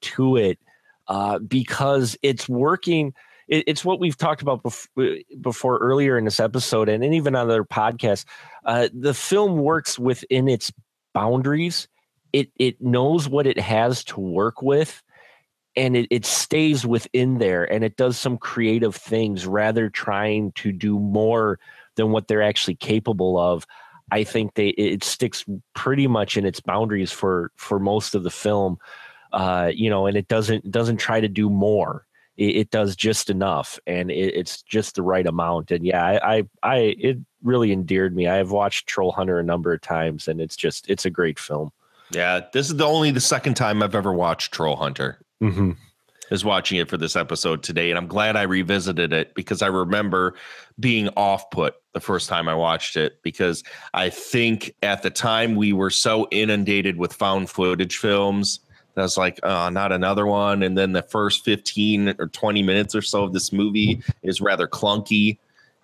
to 0.00 0.36
it 0.36 0.58
uh, 1.06 1.38
because 1.38 2.16
it's 2.22 2.48
working. 2.48 3.14
It, 3.46 3.64
it's 3.66 3.84
what 3.84 4.00
we've 4.00 4.16
talked 4.16 4.42
about 4.42 4.62
bef- 4.62 5.22
before 5.40 5.78
earlier 5.78 6.18
in 6.18 6.24
this 6.24 6.40
episode, 6.40 6.88
and, 6.88 7.02
and 7.02 7.14
even 7.14 7.34
on 7.34 7.48
other 7.48 7.64
podcasts. 7.64 8.24
Uh, 8.64 8.88
the 8.92 9.14
film 9.14 9.58
works 9.58 9.98
within 9.98 10.48
its 10.48 10.72
boundaries. 11.14 11.88
It 12.32 12.50
it 12.56 12.80
knows 12.82 13.28
what 13.28 13.46
it 13.46 13.58
has 13.58 14.04
to 14.04 14.20
work 14.20 14.62
with, 14.62 15.02
and 15.78 15.96
it, 15.96 16.08
it 16.10 16.26
stays 16.26 16.84
within 16.86 17.38
there, 17.38 17.64
and 17.64 17.84
it 17.84 17.96
does 17.96 18.18
some 18.18 18.36
creative 18.36 18.94
things 18.94 19.46
rather 19.46 19.88
trying 19.88 20.52
to 20.52 20.72
do 20.72 20.98
more 20.98 21.58
than 21.94 22.10
what 22.10 22.28
they're 22.28 22.42
actually 22.42 22.76
capable 22.76 23.38
of. 23.38 23.66
I 24.10 24.24
think 24.24 24.54
they 24.54 24.68
it 24.68 25.04
sticks 25.04 25.44
pretty 25.74 26.06
much 26.06 26.36
in 26.36 26.44
its 26.44 26.60
boundaries 26.60 27.12
for 27.12 27.52
for 27.56 27.78
most 27.78 28.14
of 28.14 28.24
the 28.24 28.30
film 28.30 28.78
uh, 29.32 29.70
you 29.74 29.90
know, 29.90 30.06
and 30.06 30.16
it 30.16 30.28
doesn't 30.28 30.70
doesn't 30.70 30.98
try 30.98 31.20
to 31.20 31.28
do 31.28 31.50
more. 31.50 32.06
It, 32.36 32.56
it 32.56 32.70
does 32.70 32.96
just 32.96 33.30
enough, 33.30 33.78
and 33.86 34.10
it, 34.10 34.34
it's 34.34 34.62
just 34.62 34.94
the 34.94 35.02
right 35.02 35.26
amount. 35.26 35.70
And 35.70 35.84
yeah, 35.84 36.04
I, 36.04 36.38
I, 36.38 36.44
I, 36.62 36.76
it 36.98 37.18
really 37.42 37.72
endeared 37.72 38.14
me. 38.14 38.26
I 38.26 38.36
have 38.36 38.50
watched 38.50 38.86
Troll 38.86 39.12
Hunter 39.12 39.38
a 39.38 39.44
number 39.44 39.72
of 39.72 39.80
times, 39.80 40.28
and 40.28 40.40
it's 40.40 40.56
just 40.56 40.88
it's 40.88 41.04
a 41.04 41.10
great 41.10 41.38
film. 41.38 41.70
Yeah, 42.10 42.40
this 42.52 42.70
is 42.70 42.76
the 42.76 42.86
only 42.86 43.10
the 43.10 43.20
second 43.20 43.54
time 43.54 43.82
I've 43.82 43.94
ever 43.94 44.12
watched 44.12 44.52
Troll 44.52 44.76
Hunter. 44.76 45.20
Mm-hmm. 45.42 45.72
Is 46.30 46.44
watching 46.44 46.78
it 46.78 46.90
for 46.90 46.98
this 46.98 47.16
episode 47.16 47.62
today, 47.62 47.90
and 47.90 47.96
I'm 47.96 48.06
glad 48.06 48.36
I 48.36 48.42
revisited 48.42 49.14
it 49.14 49.34
because 49.34 49.62
I 49.62 49.68
remember 49.68 50.34
being 50.78 51.08
off 51.16 51.50
put 51.50 51.76
the 51.94 52.00
first 52.00 52.28
time 52.28 52.48
I 52.48 52.54
watched 52.54 52.98
it 52.98 53.22
because 53.22 53.64
I 53.94 54.10
think 54.10 54.74
at 54.82 55.02
the 55.02 55.08
time 55.08 55.56
we 55.56 55.72
were 55.72 55.88
so 55.88 56.28
inundated 56.30 56.98
with 56.98 57.14
found 57.14 57.48
footage 57.48 57.96
films 57.96 58.60
that 58.94 59.00
I 59.00 59.04
was 59.04 59.16
like, 59.16 59.40
oh, 59.42 59.70
not 59.70 59.90
another 59.90 60.26
one. 60.26 60.62
And 60.62 60.76
then 60.76 60.92
the 60.92 61.02
first 61.02 61.44
15 61.44 62.16
or 62.18 62.26
20 62.26 62.62
minutes 62.62 62.94
or 62.94 63.00
so 63.02 63.24
of 63.24 63.32
this 63.32 63.52
movie 63.52 64.02
is 64.22 64.40
rather 64.40 64.68
clunky. 64.68 65.38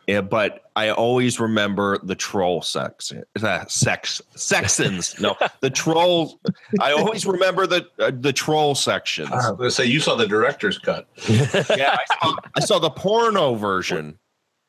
Yeah, 0.07 0.21
but 0.21 0.71
I 0.77 0.91
always 0.91 1.41
remember 1.41 1.99
the 2.03 2.15
troll 2.15 2.61
sex, 2.63 3.13
uh, 3.43 3.65
sex 3.67 4.21
sections. 4.35 5.19
No, 5.21 5.37
the 5.61 5.71
troll. 5.71 6.41
I 6.81 6.93
always 6.93 7.25
remember 7.25 7.67
the 7.67 7.89
uh, 7.99 8.11
the 8.19 8.33
troll 8.33 8.75
sections. 8.75 9.31
I 9.31 9.37
was 9.37 9.57
gonna 9.57 9.71
say 9.71 9.87
you 9.87 10.01
saw 10.01 10.15
the 10.15 10.27
director's 10.27 10.79
cut. 10.79 11.09
yeah, 11.29 11.97
I 11.97 12.05
saw, 12.21 12.37
I 12.57 12.61
saw 12.61 12.79
the 12.79 12.91
porno 12.91 13.55
version 13.55 14.19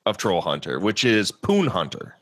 of 0.05 0.17
Troll 0.17 0.41
Hunter, 0.41 0.79
which 0.79 1.03
is 1.03 1.31
Poon 1.31 1.67
Hunter. 1.67 2.15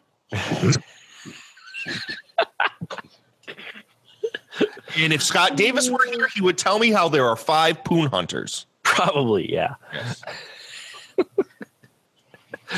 and 4.97 5.13
if 5.13 5.21
Scott 5.21 5.55
Davis 5.55 5.89
were 5.89 6.05
here, 6.05 6.27
he 6.33 6.41
would 6.41 6.57
tell 6.57 6.79
me 6.79 6.91
how 6.91 7.09
there 7.09 7.27
are 7.27 7.35
five 7.35 7.83
Poon 7.83 8.07
Hunters. 8.07 8.65
Probably, 8.83 9.51
yeah. 9.51 9.75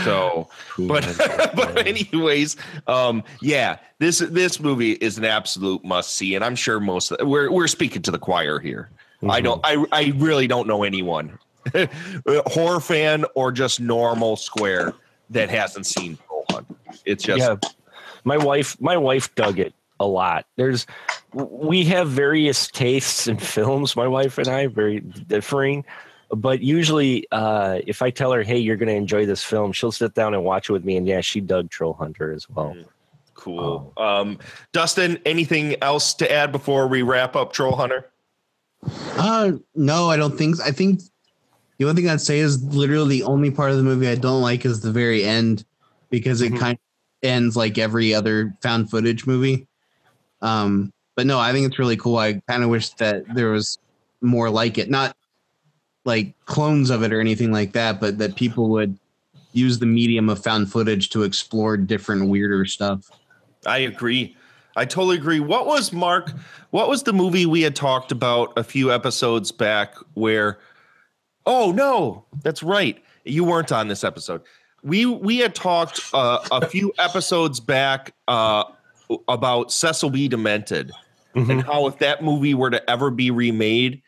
So, 0.03 0.49
but 0.77 1.03
but 1.55 1.85
anyways, 1.87 2.57
um, 2.87 3.23
yeah, 3.41 3.77
this 3.99 4.19
this 4.19 4.59
movie 4.59 4.93
is 4.93 5.17
an 5.17 5.25
absolute 5.25 5.83
must 5.83 6.15
see, 6.15 6.35
and 6.35 6.43
I'm 6.43 6.55
sure 6.55 6.79
most 6.79 7.11
of, 7.11 7.27
we're 7.27 7.51
we're 7.51 7.67
speaking 7.67 8.01
to 8.03 8.11
the 8.11 8.19
choir 8.19 8.59
here. 8.59 8.89
I 9.27 9.41
don't, 9.41 9.59
I 9.63 9.83
I 9.91 10.13
really 10.17 10.47
don't 10.47 10.67
know 10.67 10.83
anyone, 10.83 11.39
horror 12.27 12.79
fan 12.79 13.25
or 13.33 13.51
just 13.51 13.79
normal 13.79 14.35
square 14.35 14.93
that 15.31 15.49
hasn't 15.49 15.87
seen 15.87 16.17
Hunt. 16.51 16.67
It's 17.05 17.23
just 17.23 17.39
yeah. 17.39 17.55
My 18.23 18.37
wife, 18.37 18.79
my 18.81 18.97
wife 18.97 19.33
dug 19.35 19.59
it 19.59 19.73
a 19.99 20.05
lot. 20.05 20.45
There's, 20.55 20.85
we 21.33 21.85
have 21.85 22.09
various 22.09 22.67
tastes 22.67 23.27
in 23.27 23.37
films. 23.55 23.95
My 23.95 24.07
wife 24.07 24.37
and 24.37 24.47
I 24.47 24.67
very 24.67 24.99
differing, 24.99 25.85
but 26.35 26.61
usually, 26.61 27.27
uh, 27.31 27.79
if 27.85 28.01
I 28.01 28.09
tell 28.09 28.31
her, 28.31 28.43
"Hey, 28.43 28.57
you're 28.57 28.75
going 28.75 28.89
to 28.89 28.95
enjoy 28.95 29.25
this 29.25 29.43
film," 29.43 29.71
she'll 29.71 29.91
sit 29.91 30.13
down 30.13 30.33
and 30.33 30.43
watch 30.43 30.69
it 30.69 30.73
with 30.73 30.83
me. 30.83 30.97
And 30.97 31.07
yeah, 31.07 31.21
she 31.21 31.41
dug 31.41 31.69
Troll 31.69 31.93
Hunter 31.93 32.31
as 32.31 32.49
well. 32.49 32.75
cool. 33.33 33.93
Um, 33.97 34.39
Dustin, 34.71 35.19
anything 35.25 35.75
else 35.83 36.13
to 36.15 36.31
add 36.31 36.51
before 36.51 36.87
we 36.87 37.01
wrap 37.01 37.35
up 37.35 37.53
Troll 37.53 37.75
Hunter? 37.75 38.09
Uh, 39.17 39.53
no, 39.75 40.09
I 40.09 40.17
don't 40.17 40.37
think. 40.37 40.59
I 40.61 40.71
think 40.71 41.01
the 41.77 41.85
only 41.85 42.01
thing 42.01 42.09
I'd 42.09 42.21
say 42.21 42.39
is 42.39 42.63
literally 42.63 43.19
the 43.19 43.23
only 43.23 43.51
part 43.51 43.71
of 43.71 43.77
the 43.77 43.83
movie 43.83 44.07
I 44.07 44.15
don't 44.15 44.41
like 44.41 44.65
is 44.65 44.81
the 44.81 44.91
very 44.91 45.23
end 45.23 45.65
because 46.09 46.41
it 46.41 46.55
kind 46.57 46.73
of 46.73 47.27
ends 47.27 47.57
like 47.57 47.77
every 47.77 48.13
other 48.13 48.55
found 48.61 48.89
footage 48.89 49.27
movie. 49.27 49.67
Um, 50.41 50.93
but 51.15 51.25
no, 51.25 51.39
I 51.39 51.51
think 51.51 51.67
it's 51.67 51.79
really 51.79 51.97
cool. 51.97 52.17
I 52.17 52.41
kind 52.47 52.63
of 52.63 52.69
wish 52.69 52.89
that 52.91 53.23
there 53.33 53.51
was 53.51 53.79
more 54.21 54.49
like 54.49 54.77
it, 54.77 54.89
not 54.89 55.15
like 56.05 56.33
clones 56.45 56.89
of 56.89 57.03
it 57.03 57.11
or 57.11 57.19
anything 57.19 57.51
like 57.51 57.73
that, 57.73 57.99
but 57.99 58.17
that 58.19 58.35
people 58.35 58.69
would 58.69 58.97
use 59.53 59.79
the 59.79 59.85
medium 59.85 60.29
of 60.29 60.41
found 60.41 60.71
footage 60.71 61.09
to 61.09 61.23
explore 61.23 61.77
different 61.77 62.29
weirder 62.29 62.65
stuff. 62.65 63.09
I 63.65 63.79
agree. 63.79 64.35
I 64.75 64.85
totally 64.85 65.17
agree. 65.17 65.39
What 65.39 65.65
was 65.65 65.93
Mark? 65.93 66.31
What 66.71 66.89
was 66.89 67.03
the 67.03 67.13
movie 67.13 67.45
we 67.45 67.61
had 67.61 67.75
talked 67.75 68.11
about 68.11 68.53
a 68.57 68.63
few 68.63 68.91
episodes 68.91 69.51
back 69.51 69.95
where? 70.13 70.59
Oh 71.45 71.71
no, 71.71 72.25
that's 72.43 72.61
right. 72.61 73.01
You 73.23 73.43
weren't 73.43 73.71
on 73.71 73.87
this 73.87 74.03
episode. 74.03 74.41
We 74.83 75.05
we 75.05 75.37
had 75.37 75.55
talked 75.55 76.01
uh, 76.13 76.39
a 76.51 76.67
few 76.67 76.93
episodes 76.99 77.59
back 77.59 78.13
uh, 78.27 78.65
about 79.27 79.71
Cecil 79.71 80.09
B. 80.09 80.27
Demented 80.27 80.91
and 81.35 81.63
how 81.63 81.87
if 81.87 81.99
that 81.99 82.23
movie 82.23 82.53
were 82.53 82.69
to 82.69 82.89
ever 82.89 83.11
be 83.11 83.29
remade, 83.29 84.01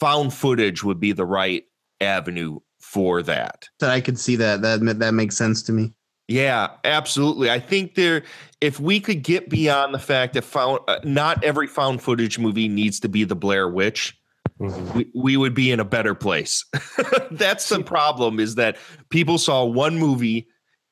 found 0.00 0.32
footage 0.32 0.84
would 0.84 1.00
be 1.00 1.12
the 1.12 1.26
right 1.26 1.64
avenue 2.00 2.58
for 2.80 3.22
that. 3.22 3.68
That 3.80 3.90
I 3.90 4.00
could 4.00 4.18
see 4.18 4.36
that 4.36 4.62
that 4.62 4.80
that 4.98 5.12
makes 5.12 5.36
sense 5.36 5.62
to 5.64 5.72
me. 5.72 5.92
Yeah, 6.28 6.68
absolutely. 6.84 7.50
I 7.50 7.58
think 7.58 7.94
there, 7.94 8.22
if 8.60 8.78
we 8.78 9.00
could 9.00 9.22
get 9.22 9.48
beyond 9.48 9.94
the 9.94 9.98
fact 9.98 10.34
that 10.34 10.44
found, 10.44 10.80
uh, 10.86 10.98
not 11.02 11.42
every 11.42 11.66
found 11.66 12.02
footage 12.02 12.38
movie 12.38 12.68
needs 12.68 13.00
to 13.00 13.08
be 13.08 13.24
the 13.24 13.34
Blair 13.34 13.66
Witch, 13.66 14.14
we, 14.58 15.10
we 15.14 15.36
would 15.38 15.54
be 15.54 15.70
in 15.70 15.80
a 15.80 15.86
better 15.86 16.14
place. 16.14 16.66
That's 17.30 17.66
the 17.70 17.82
problem 17.82 18.40
is 18.40 18.56
that 18.56 18.76
people 19.08 19.38
saw 19.38 19.64
one 19.64 19.98
movie 19.98 20.48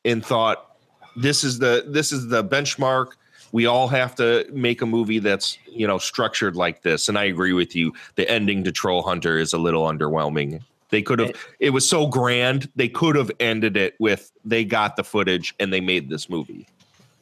and 0.06 0.24
thought 0.24 0.78
this 1.16 1.44
is 1.44 1.58
the 1.58 1.84
this 1.86 2.12
is 2.12 2.28
the 2.28 2.42
benchmark. 2.42 3.08
We 3.52 3.66
all 3.66 3.88
have 3.88 4.14
to 4.16 4.46
make 4.52 4.82
a 4.82 4.86
movie 4.86 5.18
that's 5.18 5.58
you 5.66 5.86
know 5.86 5.98
structured 5.98 6.56
like 6.56 6.82
this. 6.82 7.08
And 7.08 7.18
I 7.18 7.24
agree 7.24 7.52
with 7.52 7.74
you. 7.74 7.92
The 8.16 8.28
ending 8.30 8.64
to 8.64 8.72
Troll 8.72 9.02
Hunter 9.02 9.38
is 9.38 9.52
a 9.52 9.58
little 9.58 9.84
underwhelming. 9.84 10.62
They 10.90 11.02
could 11.02 11.18
have. 11.18 11.32
It 11.58 11.70
was 11.70 11.88
so 11.88 12.06
grand. 12.06 12.70
They 12.76 12.88
could 12.88 13.16
have 13.16 13.30
ended 13.40 13.76
it 13.76 13.94
with 13.98 14.30
they 14.44 14.64
got 14.64 14.96
the 14.96 15.04
footage 15.04 15.54
and 15.58 15.72
they 15.72 15.80
made 15.80 16.08
this 16.08 16.30
movie. 16.30 16.66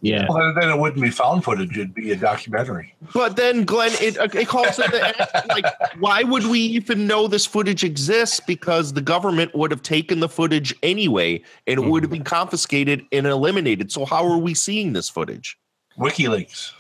Yeah. 0.05 0.27
Well, 0.29 0.53
then 0.53 0.69
it 0.69 0.79
wouldn't 0.79 1.01
be 1.01 1.09
found 1.09 1.45
footage; 1.45 1.79
it'd 1.79 1.95
be 1.95 2.13
a 2.13 2.17
documentary. 2.17 2.95
But 3.15 3.37
then, 3.37 3.65
Glenn, 3.65 3.93
it, 4.03 4.19
uh, 4.19 4.29
it 4.35 4.49
calls 4.49 4.79
it 4.79 4.91
the, 4.91 5.07
end 5.07 5.49
like, 5.49 5.65
why 5.99 6.23
would 6.23 6.45
we 6.45 6.61
even 6.61 7.07
know 7.07 7.27
this 7.27 7.47
footage 7.47 7.83
exists? 7.85 8.39
Because 8.39 8.93
the 8.93 9.01
government 9.01 9.55
would 9.55 9.71
have 9.71 9.83
taken 9.83 10.21
the 10.21 10.29
footage 10.29 10.75
anyway, 10.83 11.43
and 11.67 11.81
it 11.81 11.89
would 11.89 12.03
have 12.03 12.11
hmm. 12.11 12.17
been 12.17 12.25
confiscated 12.25 13.07
and 13.13 13.27
eliminated. 13.27 13.91
So 13.91 14.05
how 14.05 14.27
are 14.27 14.37
we 14.37 14.53
seeing 14.53 14.93
this 14.93 15.09
footage? 15.09 15.57
WikiLeaks. 15.99 16.73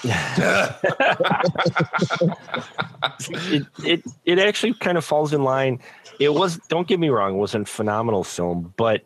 it, 3.30 3.66
it 3.84 4.04
it 4.24 4.38
actually 4.38 4.72
kind 4.74 4.96
of 4.96 5.04
falls 5.04 5.32
in 5.32 5.42
line. 5.42 5.80
It 6.20 6.32
was 6.32 6.58
don't 6.68 6.86
get 6.86 7.00
me 7.00 7.08
wrong, 7.08 7.34
it 7.34 7.38
was 7.38 7.56
a 7.56 7.64
phenomenal 7.64 8.22
film, 8.22 8.72
but 8.76 9.02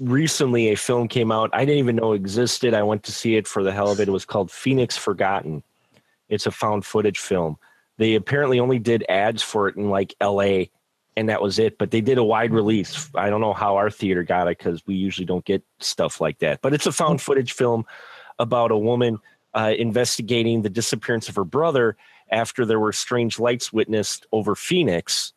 recently 0.00 0.68
a 0.68 0.76
film 0.76 1.08
came 1.08 1.30
out 1.30 1.50
I 1.52 1.66
didn't 1.66 1.80
even 1.80 1.96
know 1.96 2.12
existed. 2.12 2.72
I 2.72 2.82
went 2.82 3.02
to 3.04 3.12
see 3.12 3.36
it 3.36 3.46
for 3.46 3.62
the 3.62 3.72
hell 3.72 3.90
of 3.90 4.00
it. 4.00 4.08
It 4.08 4.12
was 4.12 4.24
called 4.24 4.50
Phoenix 4.50 4.96
Forgotten. 4.96 5.62
It's 6.30 6.46
a 6.46 6.50
found 6.50 6.86
footage 6.86 7.18
film. 7.18 7.58
They 7.98 8.14
apparently 8.14 8.58
only 8.58 8.78
did 8.78 9.04
ads 9.10 9.42
for 9.42 9.68
it 9.68 9.76
in 9.76 9.90
like 9.90 10.14
LA 10.22 10.64
and 11.14 11.28
that 11.28 11.42
was 11.42 11.58
it, 11.58 11.76
but 11.76 11.90
they 11.90 12.00
did 12.00 12.16
a 12.16 12.24
wide 12.24 12.54
release. 12.54 13.10
I 13.14 13.28
don't 13.28 13.42
know 13.42 13.52
how 13.52 13.76
our 13.76 13.90
theater 13.90 14.22
got 14.22 14.48
it 14.48 14.54
cuz 14.54 14.82
we 14.86 14.94
usually 14.94 15.26
don't 15.26 15.44
get 15.44 15.62
stuff 15.78 16.22
like 16.22 16.38
that. 16.38 16.62
But 16.62 16.72
it's 16.72 16.86
a 16.86 16.92
found 16.92 17.20
footage 17.20 17.52
film 17.52 17.84
about 18.38 18.70
a 18.70 18.78
woman 18.78 19.18
uh, 19.54 19.72
investigating 19.78 20.62
the 20.62 20.70
disappearance 20.70 21.28
of 21.28 21.36
her 21.36 21.44
brother 21.44 21.96
after 22.30 22.64
there 22.64 22.80
were 22.80 22.92
strange 22.92 23.38
lights 23.38 23.72
witnessed 23.72 24.26
over 24.32 24.54
Phoenix. 24.54 25.32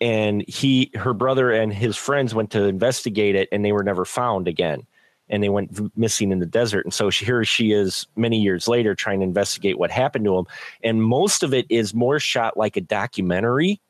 And 0.00 0.44
he, 0.48 0.90
her 0.94 1.14
brother, 1.14 1.50
and 1.50 1.72
his 1.72 1.96
friends 1.96 2.34
went 2.34 2.50
to 2.52 2.64
investigate 2.64 3.34
it, 3.34 3.48
and 3.50 3.64
they 3.64 3.72
were 3.72 3.84
never 3.84 4.04
found 4.04 4.48
again. 4.48 4.86
and 5.28 5.42
they 5.42 5.48
went 5.48 5.96
missing 5.96 6.30
in 6.32 6.38
the 6.38 6.46
desert. 6.46 6.84
And 6.84 6.92
so 6.92 7.08
she, 7.10 7.24
here 7.24 7.44
she 7.44 7.72
is 7.72 8.06
many 8.14 8.38
years 8.40 8.68
later 8.68 8.94
trying 8.94 9.20
to 9.20 9.24
investigate 9.24 9.78
what 9.78 9.90
happened 9.90 10.24
to 10.26 10.36
him. 10.36 10.46
And 10.82 11.02
most 11.02 11.42
of 11.42 11.54
it 11.54 11.66
is 11.70 11.94
more 11.94 12.20
shot 12.20 12.56
like 12.56 12.76
a 12.76 12.80
documentary 12.82 13.80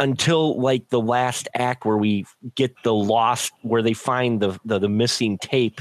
until 0.00 0.60
like 0.60 0.88
the 0.90 1.00
last 1.00 1.48
act 1.54 1.84
where 1.84 1.96
we 1.96 2.26
get 2.54 2.74
the 2.84 2.94
lost 2.94 3.52
where 3.62 3.82
they 3.82 3.94
find 3.94 4.40
the, 4.40 4.58
the 4.64 4.78
the 4.78 4.88
missing 4.88 5.38
tape 5.38 5.80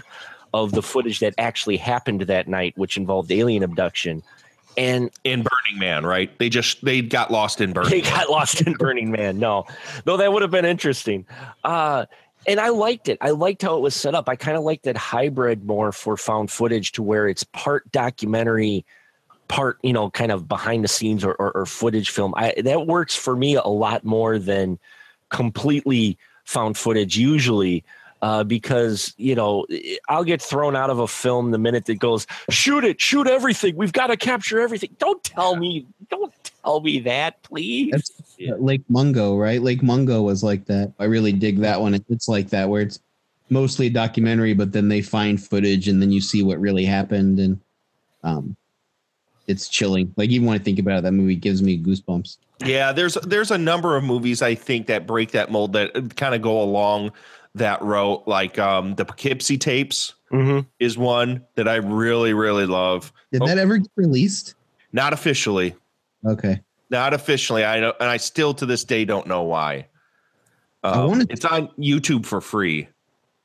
of 0.53 0.71
the 0.71 0.81
footage 0.81 1.19
that 1.19 1.33
actually 1.37 1.77
happened 1.77 2.21
that 2.21 2.47
night 2.47 2.73
which 2.77 2.97
involved 2.97 3.31
alien 3.31 3.63
abduction 3.63 4.23
and 4.77 5.09
in 5.23 5.39
Burning 5.43 5.79
Man, 5.79 6.05
right? 6.05 6.37
They 6.37 6.49
just 6.49 6.85
they 6.85 7.01
got 7.01 7.31
lost 7.31 7.59
in 7.61 7.73
Burning. 7.73 7.89
they 7.89 8.01
got 8.01 8.29
lost 8.29 8.61
in 8.61 8.73
Burning 8.73 9.11
Man. 9.11 9.39
No, 9.39 9.65
no, 10.05 10.17
that 10.17 10.31
would 10.31 10.43
have 10.43 10.51
been 10.51 10.65
interesting. 10.65 11.25
Uh, 11.63 12.05
and 12.45 12.59
I 12.59 12.69
liked 12.69 13.09
it. 13.09 13.17
I 13.19 13.31
liked 13.31 13.63
how 13.63 13.75
it 13.75 13.81
was 13.81 13.95
set 13.95 14.13
up. 14.13 14.29
I 14.29 14.35
kind 14.35 14.55
of 14.55 14.63
liked 14.63 14.83
that 14.83 14.95
hybrid 14.95 15.65
more 15.65 15.91
for 15.91 16.15
found 16.15 16.51
footage 16.51 16.91
to 16.93 17.03
where 17.03 17.27
it's 17.27 17.43
part 17.43 17.91
documentary, 17.91 18.85
part 19.47 19.79
you 19.81 19.93
know, 19.93 20.11
kind 20.11 20.31
of 20.31 20.47
behind 20.47 20.83
the 20.83 20.87
scenes 20.87 21.25
or, 21.25 21.33
or, 21.33 21.51
or 21.51 21.65
footage 21.65 22.11
film. 22.11 22.33
I 22.37 22.53
that 22.63 22.85
works 22.85 23.15
for 23.15 23.35
me 23.35 23.55
a 23.55 23.67
lot 23.67 24.05
more 24.05 24.37
than 24.37 24.77
completely 25.29 26.17
found 26.45 26.77
footage 26.77 27.17
usually. 27.17 27.83
Uh, 28.19 28.43
because 28.43 29.13
you 29.17 29.35
know 29.35 29.63
I'll 30.09 30.23
get 30.23 30.41
thrown 30.41 30.75
out 30.75 30.89
of 30.89 30.97
a 30.97 31.07
film 31.07 31.51
the 31.51 31.59
minute 31.59 31.85
that 31.85 31.99
goes 31.99 32.25
shoot 32.49 32.83
it, 32.83 32.99
shoot 32.99 33.27
everything. 33.27 33.75
We've 33.75 33.93
got 33.93 34.07
to 34.07 34.17
capture 34.17 34.59
everything. 34.59 34.95
Don't 34.97 35.23
tell 35.23 35.55
me, 35.55 35.85
don't 36.09 36.33
tell 36.63 36.81
me 36.81 36.99
that, 37.01 37.41
please. 37.43 37.91
That's 37.91 38.11
Lake 38.59 38.81
Mungo, 38.89 39.37
right? 39.37 39.61
Lake 39.61 39.83
Mungo 39.83 40.23
was 40.23 40.43
like 40.43 40.65
that. 40.65 40.93
I 40.97 41.03
really 41.03 41.31
dig 41.31 41.59
that 41.59 41.79
one. 41.79 41.93
It's 42.09 42.27
like 42.27 42.49
that 42.49 42.69
where 42.69 42.81
it's 42.81 42.99
mostly 43.49 43.87
a 43.87 43.91
documentary, 43.91 44.53
but 44.53 44.71
then 44.71 44.89
they 44.89 45.01
find 45.01 45.41
footage 45.41 45.87
and 45.87 46.01
then 46.01 46.11
you 46.11 46.21
see 46.21 46.43
what 46.43 46.59
really 46.59 46.85
happened, 46.85 47.39
and 47.39 47.59
um, 48.23 48.55
it's 49.47 49.69
chilling. 49.69 50.13
Like 50.17 50.29
even 50.29 50.47
when 50.47 50.59
I 50.59 50.63
think 50.63 50.79
about 50.79 50.99
it, 50.99 51.03
that 51.03 51.13
movie 51.13 51.35
gives 51.35 51.61
me 51.61 51.77
goosebumps. 51.81 52.37
Yeah, 52.65 52.91
there's 52.91 53.15
there's 53.15 53.51
a 53.51 53.57
number 53.57 53.95
of 53.95 54.03
movies 54.03 54.41
I 54.41 54.55
think 54.55 54.87
that 54.87 55.05
break 55.05 55.31
that 55.31 55.51
mold 55.51 55.73
that 55.73 56.15
kind 56.15 56.35
of 56.35 56.41
go 56.41 56.61
along 56.61 57.11
that 57.57 57.81
wrote 57.81 58.23
Like 58.27 58.57
um, 58.59 58.95
the 58.95 59.05
Poughkeepsie 59.05 59.57
tapes 59.57 60.13
is 60.79 60.97
one 60.97 61.45
that 61.55 61.67
I 61.67 61.75
really 61.75 62.33
really 62.33 62.65
love. 62.65 63.11
Did 63.31 63.41
that 63.43 63.57
ever 63.57 63.77
get 63.77 63.91
released? 63.95 64.55
Not 64.91 65.13
officially. 65.13 65.75
Okay. 66.25 66.61
Not 66.89 67.13
officially. 67.13 67.63
I 67.65 67.79
don't, 67.79 67.95
and 67.99 68.09
I 68.09 68.17
still 68.17 68.53
to 68.55 68.65
this 68.65 68.83
day 68.83 69.05
don't 69.05 69.27
know 69.27 69.43
why. 69.43 69.87
I 70.83 70.89
Um, 70.91 71.07
wanna- 71.09 71.25
it's 71.29 71.45
on 71.45 71.67
YouTube 71.79 72.25
for 72.25 72.39
free. 72.41 72.87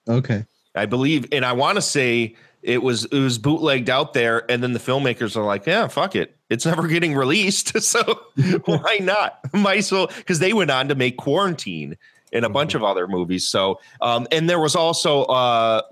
Okay. 0.08 0.44
I 0.74 0.86
believe, 0.86 1.26
and 1.32 1.44
I 1.44 1.52
want 1.52 1.76
to 1.76 1.82
say 1.82 2.34
it 2.62 2.82
was 2.82 3.04
it 3.06 3.18
was 3.20 3.38
bootlegged 3.38 3.90
out 3.90 4.12
there, 4.14 4.50
and 4.50 4.62
then 4.62 4.72
the 4.72 4.78
filmmakers 4.78 5.36
are 5.36 5.44
like, 5.44 5.66
"Yeah, 5.66 5.86
fuck 5.88 6.16
it, 6.16 6.36
it's 6.48 6.64
never 6.64 6.86
getting 6.88 7.14
released, 7.14 7.80
so 7.82 8.00
why 8.64 8.98
not?" 9.00 9.38
Might 9.52 9.78
as 9.78 9.92
well 9.92 10.06
because 10.16 10.38
they 10.38 10.52
went 10.52 10.70
on 10.70 10.88
to 10.88 10.94
make 10.94 11.16
Quarantine 11.16 11.96
and 12.32 12.44
a 12.44 12.48
bunch 12.48 12.74
of 12.74 12.82
other 12.82 13.06
movies. 13.06 13.48
So, 13.48 13.80
um, 14.00 14.26
and 14.32 14.48
there 14.48 14.60
was 14.60 14.74
also 14.74 15.22
uh, 15.24 15.82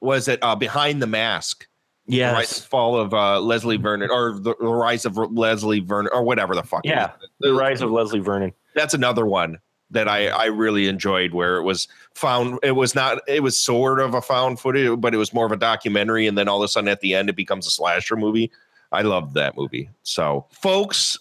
was 0.00 0.28
it 0.28 0.38
uh, 0.42 0.56
Behind 0.56 1.00
the 1.02 1.06
Mask? 1.06 1.66
Yes. 2.06 2.32
the 2.32 2.34
rise 2.34 2.64
fall 2.64 2.96
of 2.96 3.14
uh, 3.14 3.40
Leslie 3.40 3.76
Vernon, 3.76 4.10
or 4.10 4.32
the, 4.40 4.54
the 4.58 4.66
rise 4.66 5.04
of 5.04 5.16
Leslie 5.16 5.80
Vernon, 5.80 6.10
or 6.12 6.24
whatever 6.24 6.54
the 6.54 6.62
fuck. 6.62 6.80
Yeah, 6.84 7.12
the 7.38 7.52
rise 7.52 7.82
of 7.82 7.90
Leslie 7.90 8.20
Vernon. 8.20 8.52
That's 8.74 8.94
another 8.94 9.26
one 9.26 9.58
that 9.90 10.08
I 10.08 10.28
I 10.28 10.46
really 10.46 10.88
enjoyed 10.88 11.34
where 11.34 11.56
it 11.56 11.62
was 11.62 11.86
found. 12.14 12.58
It 12.62 12.72
was 12.72 12.94
not. 12.94 13.20
It 13.28 13.42
was 13.42 13.56
sort 13.56 14.00
of 14.00 14.14
a 14.14 14.22
found 14.22 14.58
footage, 14.58 15.00
but 15.00 15.14
it 15.14 15.18
was 15.18 15.32
more 15.32 15.46
of 15.46 15.52
a 15.52 15.56
documentary. 15.56 16.26
And 16.26 16.36
then 16.36 16.48
all 16.48 16.62
of 16.62 16.64
a 16.64 16.68
sudden, 16.68 16.88
at 16.88 17.00
the 17.00 17.14
end, 17.14 17.28
it 17.28 17.36
becomes 17.36 17.66
a 17.66 17.70
slasher 17.70 18.16
movie. 18.16 18.50
I 18.92 19.02
loved 19.02 19.34
that 19.34 19.56
movie. 19.56 19.88
So, 20.02 20.46
folks, 20.50 21.16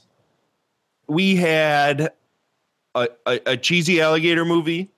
we 1.07 1.35
had 1.35 2.11
a, 2.95 3.07
a, 3.25 3.39
a 3.45 3.57
cheesy 3.57 4.01
alligator 4.01 4.45
movie. 4.45 4.91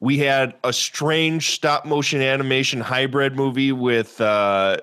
We 0.00 0.18
had 0.18 0.54
a 0.62 0.72
strange 0.72 1.50
stop 1.50 1.84
motion 1.84 2.22
animation 2.22 2.80
hybrid 2.80 3.34
movie 3.34 3.72
with, 3.72 4.20
uh, 4.20 4.78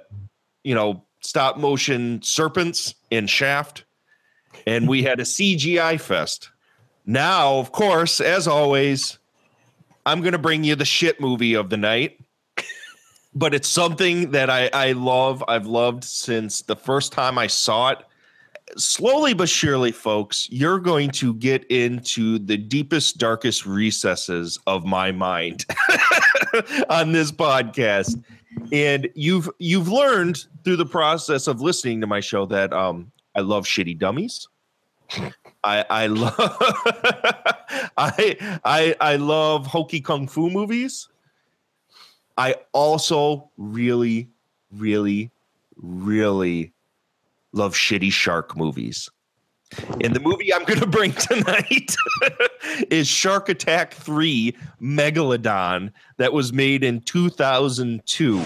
you 0.64 0.76
know, 0.76 1.04
stop 1.22 1.58
motion 1.58 2.22
serpents 2.22 2.96
in 3.10 3.28
Shaft. 3.28 3.86
And 4.68 4.88
we 4.88 5.04
had 5.04 5.20
a 5.20 5.24
CGI 5.24 6.00
fest. 6.00 6.50
Now, 7.06 7.56
of 7.56 7.72
course, 7.72 8.20
as 8.20 8.48
always, 8.48 9.20
I'm 10.06 10.22
going 10.22 10.34
to 10.34 10.40
bring 10.40 10.64
you 10.64 10.76
the 10.76 10.86
shit 10.86 11.22
movie 11.22 11.54
of 11.54 11.70
the 11.70 11.78
night. 11.78 12.20
but 13.36 13.54
it's 13.54 13.68
something 13.68 14.32
that 14.32 14.50
I, 14.50 14.70
I 14.74 14.92
love. 14.94 15.44
I've 15.48 15.68
loved 15.68 16.04
since 16.04 16.62
the 16.62 16.76
first 16.76 17.12
time 17.12 17.38
I 17.38 17.48
saw 17.48 17.92
it. 17.92 18.00
Slowly 18.78 19.34
but 19.34 19.48
surely, 19.48 19.92
folks, 19.92 20.50
you're 20.52 20.80
going 20.80 21.12
to 21.12 21.36
get 21.36 21.64
into 21.66 22.40
the 22.40 22.58
deepest, 22.58 23.18
darkest 23.20 23.66
recesses 23.66 24.60
of 24.66 24.86
my 24.86 25.12
mind 25.12 25.66
on 26.90 27.12
this 27.12 27.32
podcast. 27.32 28.22
And 28.72 29.08
you've 29.14 29.50
you've 29.60 29.88
learned 29.88 30.46
through 30.64 30.78
the 30.78 30.86
process 30.86 31.48
of 31.48 31.62
listening 31.62 32.02
to 32.02 32.08
my 32.08 32.20
show 32.20 32.46
that 32.48 32.74
um, 32.74 33.12
I 33.36 33.42
love 33.42 33.66
shitty 33.66 34.00
dummies. 34.00 34.48
I 35.64 35.86
I 35.90 36.08
love 36.08 36.36
I 37.98 38.60
I 38.66 38.96
I 39.00 39.16
love 39.18 39.68
hokey 39.68 40.02
kung 40.02 40.28
fu 40.28 40.50
movies. 40.50 41.10
I 42.38 42.56
also 42.74 43.50
really, 43.58 44.30
really, 44.72 45.32
really 45.78 46.74
love 47.56 47.74
shitty 47.74 48.12
shark 48.12 48.56
movies. 48.56 49.10
And 50.02 50.16
the 50.16 50.20
movie 50.20 50.54
I'm 50.54 50.64
going 50.64 50.80
to 50.80 50.88
bring 50.88 51.12
tonight 51.14 51.96
is 52.92 53.08
Shark 53.08 53.50
Attack 53.50 53.94
3 53.94 54.56
Megalodon 54.82 55.92
that 56.18 56.34
was 56.34 56.54
made 56.54 56.84
in 56.84 57.02
2002. 57.02 58.42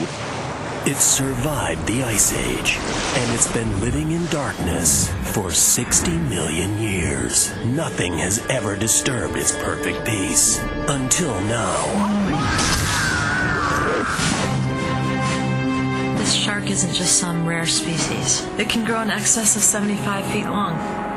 It 0.85 0.95
survived 0.95 1.85
the 1.87 2.03
Ice 2.03 2.33
Age, 2.33 2.77
and 2.79 3.33
it's 3.33 3.51
been 3.51 3.81
living 3.81 4.11
in 4.11 4.25
darkness 4.27 5.11
for 5.33 5.51
60 5.51 6.09
million 6.09 6.79
years. 6.79 7.53
Nothing 7.65 8.17
has 8.17 8.39
ever 8.47 8.77
disturbed 8.77 9.35
its 9.35 9.51
perfect 9.57 10.05
peace. 10.05 10.57
Until 10.87 11.39
now. 11.41 11.83
This 16.17 16.33
shark 16.33 16.69
isn't 16.69 16.93
just 16.93 17.19
some 17.19 17.38
rare 17.59 17.67
species. 17.67 18.47
It 18.57 18.69
can 18.69 18.85
grow 18.85 19.01
in 19.01 19.09
excess 19.09 19.57
of 19.57 19.61
75 19.61 20.25
feet 20.31 20.45
long. 20.45 20.75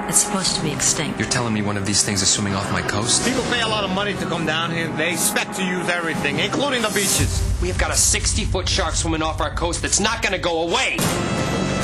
It's 0.09 0.19
supposed 0.19 0.57
to 0.57 0.63
be 0.63 0.73
extinct. 0.73 1.21
You're 1.21 1.29
telling 1.29 1.55
me 1.55 1.63
one 1.63 1.77
of 1.77 1.87
these 1.87 2.03
things 2.03 2.21
is 2.21 2.29
swimming 2.29 2.55
off 2.55 2.69
my 2.73 2.83
coast? 2.83 3.25
People 3.25 3.45
pay 3.45 3.61
a 3.61 3.69
lot 3.69 3.85
of 3.85 3.91
money 3.91 4.15
to 4.15 4.27
come 4.27 4.45
down 4.45 4.73
here. 4.73 4.89
They 4.89 5.13
expect 5.13 5.55
to 5.59 5.65
use 5.65 5.89
everything, 5.89 6.41
including 6.41 6.83
the 6.83 6.89
beaches. 6.89 7.31
We've 7.63 7.79
got 7.79 7.93
a 7.93 7.97
60 7.97 8.45
foot 8.47 8.69
shark 8.69 8.95
swimming 8.95 9.23
off 9.23 9.41
our 9.41 9.55
coast 9.55 9.83
that's 9.83 10.01
not 10.01 10.21
going 10.21 10.33
to 10.33 10.41
go 10.41 10.63
away. 10.63 10.97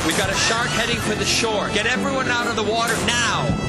We've 0.05 0.17
got 0.17 0.29
a 0.29 0.35
shark 0.35 0.67
heading 0.67 0.97
for 0.97 1.15
the 1.15 1.25
shore. 1.25 1.69
Get 1.69 1.85
everyone 1.85 2.27
out 2.27 2.47
of 2.47 2.57
the 2.57 2.63
water 2.63 2.95
now. 3.05 3.68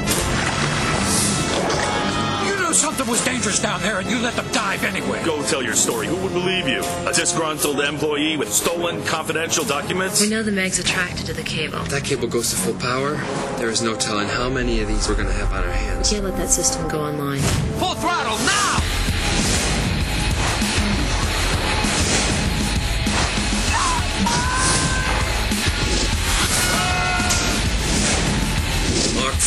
You 2.71 2.75
knew 2.75 2.83
something 2.83 3.07
was 3.09 3.25
dangerous 3.25 3.59
down 3.59 3.83
there 3.83 3.99
and 3.99 4.09
you 4.09 4.21
let 4.21 4.37
them 4.37 4.47
dive 4.53 4.85
anyway. 4.85 5.25
Go 5.25 5.43
tell 5.43 5.61
your 5.61 5.75
story. 5.75 6.07
Who 6.07 6.15
would 6.19 6.33
believe 6.33 6.69
you? 6.69 6.85
A 7.05 7.13
disgruntled 7.13 7.81
employee 7.81 8.37
with 8.37 8.53
stolen 8.53 9.05
confidential 9.07 9.65
documents? 9.65 10.21
We 10.21 10.29
know 10.29 10.45
the 10.45 10.53
Meg's 10.53 10.79
attracted 10.79 11.27
to 11.27 11.33
the 11.33 11.43
cable. 11.43 11.81
If 11.81 11.89
that 11.89 12.05
cable 12.05 12.29
goes 12.29 12.51
to 12.51 12.57
full 12.57 12.75
power, 12.75 13.15
there 13.59 13.71
is 13.71 13.83
no 13.83 13.97
telling 13.97 14.29
how 14.29 14.49
many 14.49 14.81
of 14.83 14.87
these 14.87 15.09
we're 15.09 15.17
going 15.17 15.27
to 15.27 15.33
have 15.33 15.53
on 15.53 15.65
our 15.65 15.73
hands. 15.73 16.11
Can't 16.11 16.25
let 16.25 16.37
that 16.37 16.49
system 16.49 16.87
go 16.87 17.01
online. 17.01 17.41
Full 17.81 17.95
throttle 17.97 18.39
now! 18.47 18.80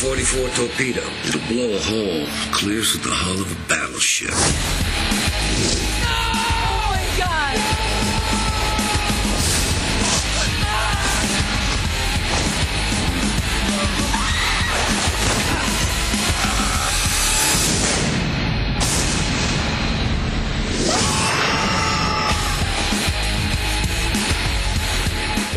44 0.04 0.48
torpedo. 0.50 1.00
It'll 1.26 1.40
blow 1.48 1.74
a 1.74 1.80
hole 1.80 2.26
clear 2.52 2.80
as 2.80 2.92
the 2.92 3.08
hull 3.08 3.40
of 3.40 3.50
a 3.50 3.68
battleship. 3.68 4.34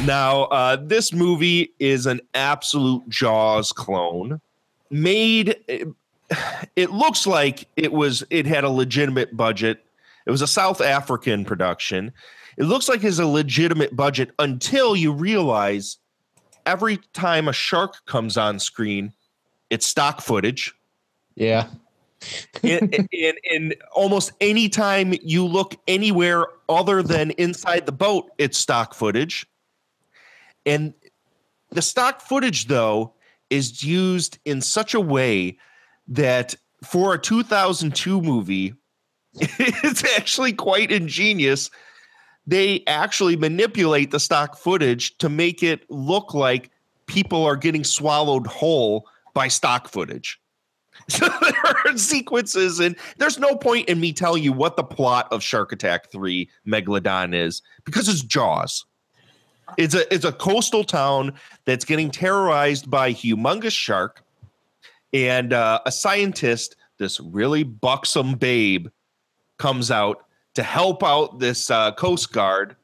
Now, 0.07 0.43
uh, 0.45 0.77
this 0.77 1.11
movie 1.11 1.73
is 1.79 2.05
an 2.05 2.21
absolute 2.33 3.09
Jaws 3.09 3.73
clone. 3.73 4.39
Made, 4.89 5.57
it 6.77 6.91
looks 6.91 7.27
like 7.27 7.67
it 7.75 7.91
was, 7.91 8.23
it 8.29 8.45
had 8.45 8.63
a 8.63 8.69
legitimate 8.69 9.35
budget. 9.35 9.83
It 10.25 10.31
was 10.31 10.41
a 10.41 10.47
South 10.47 10.79
African 10.79 11.43
production. 11.43 12.13
It 12.55 12.63
looks 12.63 12.87
like 12.87 13.03
it's 13.03 13.19
a 13.19 13.27
legitimate 13.27 13.97
budget 13.97 14.31
until 14.39 14.95
you 14.95 15.11
realize 15.11 15.97
every 16.65 16.99
time 17.11 17.49
a 17.49 17.53
shark 17.53 18.05
comes 18.05 18.37
on 18.37 18.59
screen, 18.59 19.11
it's 19.69 19.85
stock 19.85 20.21
footage. 20.21 20.73
Yeah. 21.35 21.67
and, 22.63 23.09
and, 23.13 23.37
and 23.51 23.75
almost 23.91 24.31
any 24.39 24.69
time 24.69 25.15
you 25.21 25.45
look 25.45 25.75
anywhere 25.85 26.45
other 26.69 27.03
than 27.03 27.31
inside 27.31 27.85
the 27.85 27.91
boat, 27.91 28.31
it's 28.37 28.57
stock 28.57 28.93
footage. 28.93 29.45
And 30.67 30.93
the 31.71 31.81
stock 31.81 32.21
footage, 32.21 32.67
though, 32.67 33.13
is 33.49 33.83
used 33.83 34.37
in 34.45 34.61
such 34.61 34.93
a 34.93 34.99
way 34.99 35.57
that 36.09 36.55
for 36.83 37.13
a 37.13 37.17
2002 37.17 38.21
movie, 38.21 38.73
it's 39.33 40.03
actually 40.17 40.51
quite 40.53 40.91
ingenious. 40.91 41.71
They 42.45 42.83
actually 42.85 43.37
manipulate 43.37 44.11
the 44.11 44.19
stock 44.19 44.57
footage 44.57 45.17
to 45.19 45.29
make 45.29 45.63
it 45.63 45.89
look 45.89 46.33
like 46.33 46.69
people 47.05 47.45
are 47.45 47.55
getting 47.55 47.85
swallowed 47.85 48.45
whole 48.45 49.07
by 49.33 49.47
stock 49.47 49.87
footage. 49.87 50.39
So 51.09 51.27
there 51.27 51.77
are 51.85 51.95
sequences, 51.95 52.79
and 52.79 52.95
there's 53.17 53.37
no 53.37 53.55
point 53.55 53.87
in 53.87 53.99
me 53.99 54.11
telling 54.11 54.41
you 54.41 54.51
what 54.51 54.77
the 54.77 54.83
plot 54.83 55.27
of 55.31 55.43
Shark 55.43 55.71
Attack 55.71 56.11
3 56.11 56.49
Megalodon 56.67 57.35
is 57.35 57.61
because 57.85 58.09
it's 58.09 58.23
Jaws. 58.23 58.83
It's 59.77 59.93
a 59.93 60.11
it's 60.13 60.25
a 60.25 60.31
coastal 60.31 60.83
town 60.83 61.33
that's 61.65 61.85
getting 61.85 62.09
terrorized 62.09 62.89
by 62.89 63.11
humongous 63.13 63.73
shark, 63.73 64.23
and 65.13 65.53
uh, 65.53 65.81
a 65.85 65.91
scientist, 65.91 66.75
this 66.97 67.19
really 67.19 67.63
buxom 67.63 68.35
babe, 68.35 68.87
comes 69.57 69.91
out 69.91 70.25
to 70.55 70.63
help 70.63 71.03
out 71.03 71.39
this 71.39 71.69
uh, 71.69 71.91
Coast 71.91 72.31
Guard, 72.31 72.75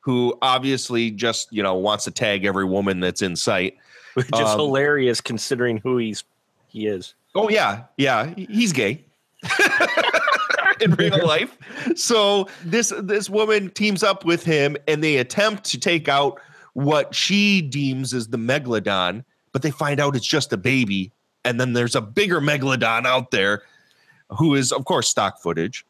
who 0.00 0.36
obviously 0.42 1.10
just 1.10 1.52
you 1.52 1.62
know 1.62 1.74
wants 1.74 2.04
to 2.04 2.10
tag 2.10 2.44
every 2.44 2.64
woman 2.64 3.00
that's 3.00 3.22
in 3.22 3.36
sight. 3.36 3.76
Which 4.14 4.26
is 4.32 4.40
Um, 4.40 4.58
hilarious 4.58 5.20
considering 5.20 5.78
who 5.78 5.98
he's 5.98 6.24
he 6.68 6.86
is. 6.86 7.14
Oh 7.34 7.48
yeah, 7.48 7.84
yeah, 7.96 8.32
he's 8.34 8.72
gay 8.72 9.04
in 10.80 10.92
real 10.92 11.26
life. 11.26 11.56
So 11.96 12.48
this 12.64 12.92
this 13.02 13.30
woman 13.30 13.70
teams 13.70 14.02
up 14.02 14.24
with 14.24 14.44
him, 14.44 14.76
and 14.86 15.02
they 15.02 15.16
attempt 15.16 15.64
to 15.64 15.78
take 15.78 16.08
out 16.08 16.40
what 16.74 17.14
she 17.14 17.62
deems 17.62 18.12
as 18.12 18.28
the 18.28 18.36
megalodon, 18.36 19.24
but 19.52 19.62
they 19.62 19.70
find 19.70 20.00
out 20.00 20.16
it's 20.16 20.26
just 20.26 20.52
a 20.52 20.56
baby, 20.56 21.12
and 21.44 21.60
then 21.60 21.72
there's 21.72 21.94
a 21.94 22.00
bigger 22.00 22.40
megalodon 22.40 23.06
out 23.06 23.30
there, 23.30 23.62
who 24.30 24.54
is 24.54 24.72
of 24.72 24.84
course 24.84 25.08
stock 25.08 25.40
footage, 25.40 25.84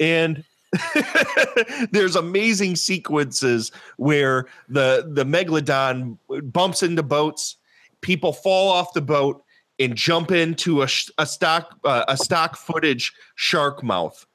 and. 0.00 0.44
there's 1.92 2.14
amazing 2.14 2.76
sequences 2.76 3.72
where 3.96 4.44
the 4.68 5.10
the 5.14 5.24
megalodon 5.24 6.18
bumps 6.52 6.82
into 6.82 7.02
boats 7.02 7.56
people 8.02 8.34
fall 8.34 8.70
off 8.70 8.92
the 8.92 9.00
boat 9.00 9.42
and 9.78 9.94
jump 9.96 10.30
into 10.30 10.82
a, 10.82 10.88
a 11.18 11.26
stock 11.26 11.78
uh, 11.84 12.04
a 12.08 12.16
stock 12.16 12.56
footage 12.56 13.12
shark 13.34 13.82
mouth. 13.82 14.26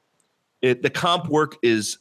It, 0.62 0.82
the 0.82 0.90
comp 0.90 1.28
work 1.28 1.56
is 1.62 1.98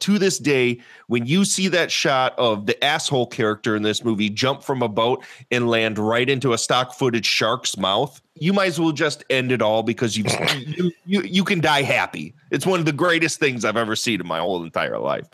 to 0.00 0.18
this 0.18 0.38
day 0.38 0.80
when 1.08 1.26
you 1.26 1.44
see 1.44 1.68
that 1.68 1.90
shot 1.90 2.34
of 2.38 2.66
the 2.66 2.82
asshole 2.84 3.26
character 3.26 3.74
in 3.74 3.82
this 3.82 4.04
movie 4.04 4.30
jump 4.30 4.62
from 4.62 4.82
a 4.82 4.88
boat 4.88 5.24
and 5.50 5.68
land 5.68 5.98
right 5.98 6.28
into 6.28 6.52
a 6.52 6.58
stock 6.58 6.94
footage 6.94 7.26
shark's 7.26 7.76
mouth 7.76 8.20
you 8.34 8.52
might 8.52 8.66
as 8.66 8.78
well 8.78 8.92
just 8.92 9.24
end 9.30 9.50
it 9.50 9.60
all 9.60 9.82
because 9.82 10.16
you 10.16 10.24
you, 10.56 10.92
you 11.04 11.22
you 11.22 11.44
can 11.44 11.60
die 11.60 11.82
happy 11.82 12.34
it's 12.50 12.66
one 12.66 12.78
of 12.78 12.86
the 12.86 12.92
greatest 12.92 13.40
things 13.40 13.64
i've 13.64 13.76
ever 13.76 13.96
seen 13.96 14.20
in 14.20 14.26
my 14.26 14.38
whole 14.38 14.62
entire 14.62 14.98
life 14.98 15.26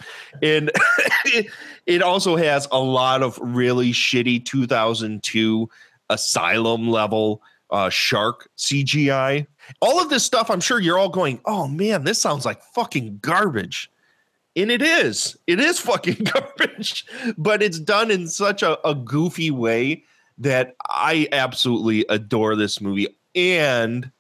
and 0.43 0.71
it, 1.27 1.47
it 1.87 2.03
also 2.03 2.37
has 2.37 2.67
a 2.73 2.81
lot 2.81 3.23
of 3.23 3.39
really 3.43 3.93
shitty 3.93 4.45
2002 4.45 5.69
asylum 6.11 6.89
level 6.89 7.43
uh, 7.71 7.91
shark 7.91 8.49
CGI. 8.57 9.47
All 9.81 10.01
of 10.01 10.11
this 10.11 10.25
stuff, 10.25 10.51
I'm 10.51 10.61
sure 10.61 10.81
you're 10.81 10.99
all 10.99 11.09
going, 11.09 11.41
oh 11.45 11.67
man, 11.67 12.05
this 12.05 12.21
sounds 12.21 12.45
like 12.45 12.63
fucking 12.63 13.19
garbage. 13.21 13.91
And 14.57 14.71
it 14.71 14.83
is. 14.83 15.37
It 15.47 15.59
is 15.59 15.81
fucking 15.81 16.25
garbage, 16.33 17.05
but 17.37 17.63
it's 17.63 17.81
done 17.81 18.11
in 18.11 18.29
such 18.29 18.63
a, 18.63 18.87
a 18.87 18.95
goofy 18.95 19.51
way 19.51 20.05
that 20.39 20.77
I 20.89 21.29
absolutely 21.33 22.07
adore 22.09 22.55
this 22.55 22.81
movie. 22.81 23.09
And 23.35 24.11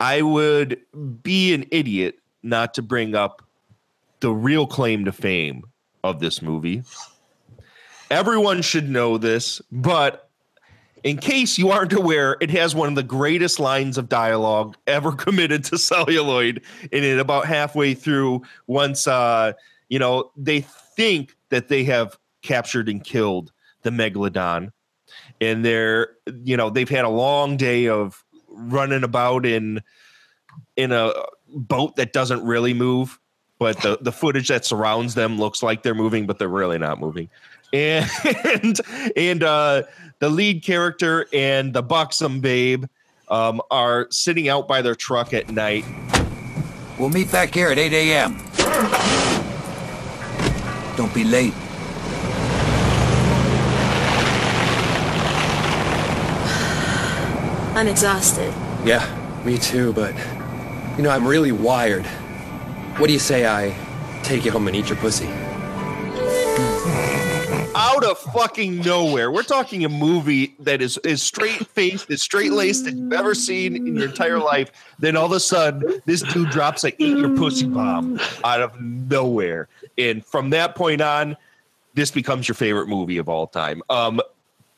I 0.00 0.22
would 0.22 0.80
be 1.22 1.54
an 1.54 1.66
idiot 1.70 2.18
not 2.42 2.74
to 2.74 2.82
bring 2.82 3.14
up 3.14 3.42
the 4.20 4.32
real 4.32 4.66
claim 4.66 5.04
to 5.04 5.12
fame 5.12 5.64
of 6.02 6.20
this 6.20 6.42
movie. 6.42 6.82
Everyone 8.10 8.62
should 8.62 8.88
know 8.88 9.18
this, 9.18 9.60
but 9.70 10.27
in 11.04 11.16
case 11.16 11.58
you 11.58 11.70
aren't 11.70 11.92
aware, 11.92 12.36
it 12.40 12.50
has 12.50 12.74
one 12.74 12.88
of 12.88 12.94
the 12.94 13.02
greatest 13.02 13.60
lines 13.60 13.98
of 13.98 14.08
dialogue 14.08 14.76
ever 14.86 15.12
committed 15.24 15.64
to 15.64 15.78
celluloid 15.78 16.62
in 16.92 17.04
it 17.04 17.18
about 17.18 17.46
halfway 17.46 17.94
through 17.94 18.42
once 18.66 19.06
uh 19.06 19.52
you 19.88 19.98
know 19.98 20.30
they 20.36 20.60
think 20.60 21.36
that 21.50 21.68
they 21.68 21.84
have 21.84 22.18
captured 22.42 22.88
and 22.88 23.04
killed 23.04 23.52
the 23.82 23.90
megalodon. 23.90 24.72
And 25.40 25.64
they're 25.64 26.10
you 26.44 26.56
know 26.56 26.70
they've 26.70 26.88
had 26.88 27.04
a 27.04 27.10
long 27.10 27.56
day 27.56 27.88
of 27.88 28.24
running 28.48 29.04
about 29.04 29.46
in 29.46 29.82
in 30.76 30.92
a 30.92 31.12
boat 31.48 31.96
that 31.96 32.12
doesn't 32.12 32.44
really 32.44 32.74
move 32.74 33.18
but 33.58 33.80
the 33.82 33.98
the 34.00 34.12
footage 34.12 34.48
that 34.48 34.64
surrounds 34.64 35.14
them 35.14 35.38
looks 35.38 35.62
like 35.62 35.82
they're 35.82 35.94
moving 35.94 36.26
but 36.26 36.38
they're 36.38 36.48
really 36.48 36.78
not 36.78 36.98
moving. 37.00 37.28
And 37.72 38.80
and 39.16 39.42
uh 39.42 39.82
the 40.20 40.28
lead 40.28 40.64
character 40.64 41.26
and 41.32 41.72
the 41.72 41.82
buxom 41.82 42.40
babe 42.40 42.86
um, 43.28 43.60
are 43.70 44.08
sitting 44.10 44.48
out 44.48 44.66
by 44.66 44.82
their 44.82 44.94
truck 44.94 45.32
at 45.32 45.50
night. 45.50 45.84
We'll 46.98 47.10
meet 47.10 47.30
back 47.30 47.54
here 47.54 47.70
at 47.70 47.78
8 47.78 47.92
a.m. 47.92 48.36
Don't 50.96 51.14
be 51.14 51.22
late. 51.22 51.54
I'm 57.76 57.86
exhausted. 57.86 58.52
Yeah, 58.84 59.06
me 59.44 59.58
too, 59.58 59.92
but 59.92 60.12
you 60.96 61.04
know, 61.04 61.10
I'm 61.10 61.26
really 61.26 61.52
wired. 61.52 62.06
What 62.96 63.06
do 63.06 63.12
you 63.12 63.20
say 63.20 63.46
I 63.46 63.76
take 64.24 64.44
you 64.44 64.50
home 64.50 64.66
and 64.66 64.76
eat 64.76 64.88
your 64.88 64.98
pussy? 64.98 65.28
Out 67.80 68.02
of 68.02 68.18
fucking 68.18 68.80
nowhere, 68.80 69.30
we're 69.30 69.44
talking 69.44 69.84
a 69.84 69.88
movie 69.88 70.56
that 70.58 70.82
is 70.82 70.98
is 71.04 71.22
straight 71.22 71.64
faced, 71.68 72.10
as 72.10 72.20
straight 72.20 72.50
laced 72.50 72.86
that 72.86 72.94
you've 72.94 73.12
ever 73.12 73.36
seen 73.36 73.76
in 73.76 73.94
your 73.94 74.08
entire 74.08 74.40
life. 74.40 74.72
Then 74.98 75.16
all 75.16 75.26
of 75.26 75.32
a 75.32 75.38
sudden, 75.38 76.02
this 76.04 76.22
dude 76.22 76.50
drops 76.50 76.82
a 76.82 76.88
"eat 77.00 77.16
your 77.16 77.36
pussy" 77.36 77.68
bomb 77.68 78.18
out 78.42 78.60
of 78.60 78.80
nowhere, 78.80 79.68
and 79.96 80.26
from 80.26 80.50
that 80.50 80.74
point 80.74 81.00
on, 81.00 81.36
this 81.94 82.10
becomes 82.10 82.48
your 82.48 82.56
favorite 82.56 82.88
movie 82.88 83.18
of 83.18 83.28
all 83.28 83.46
time. 83.46 83.80
Um, 83.88 84.20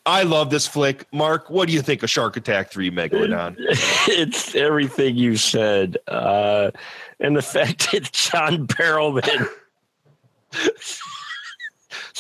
I 0.05 0.25
love 0.25 0.51
this 0.51 0.67
flick. 0.67 1.07
Mark, 1.11 1.49
what 1.49 1.69
do 1.69 1.73
you 1.73 1.81
think 1.81 2.03
of 2.03 2.11
Shark 2.11 2.37
Attack 2.37 2.71
Three 2.71 2.91
Megalodon? 2.91 3.57
it's 4.09 4.55
everything 4.55 5.17
you 5.17 5.39
said, 5.39 5.97
uh, 6.07 6.71
and 7.19 7.35
the 7.35 7.41
fact 7.41 7.93
that 7.93 8.13
John 8.13 8.67
Barrowman. 8.67 9.49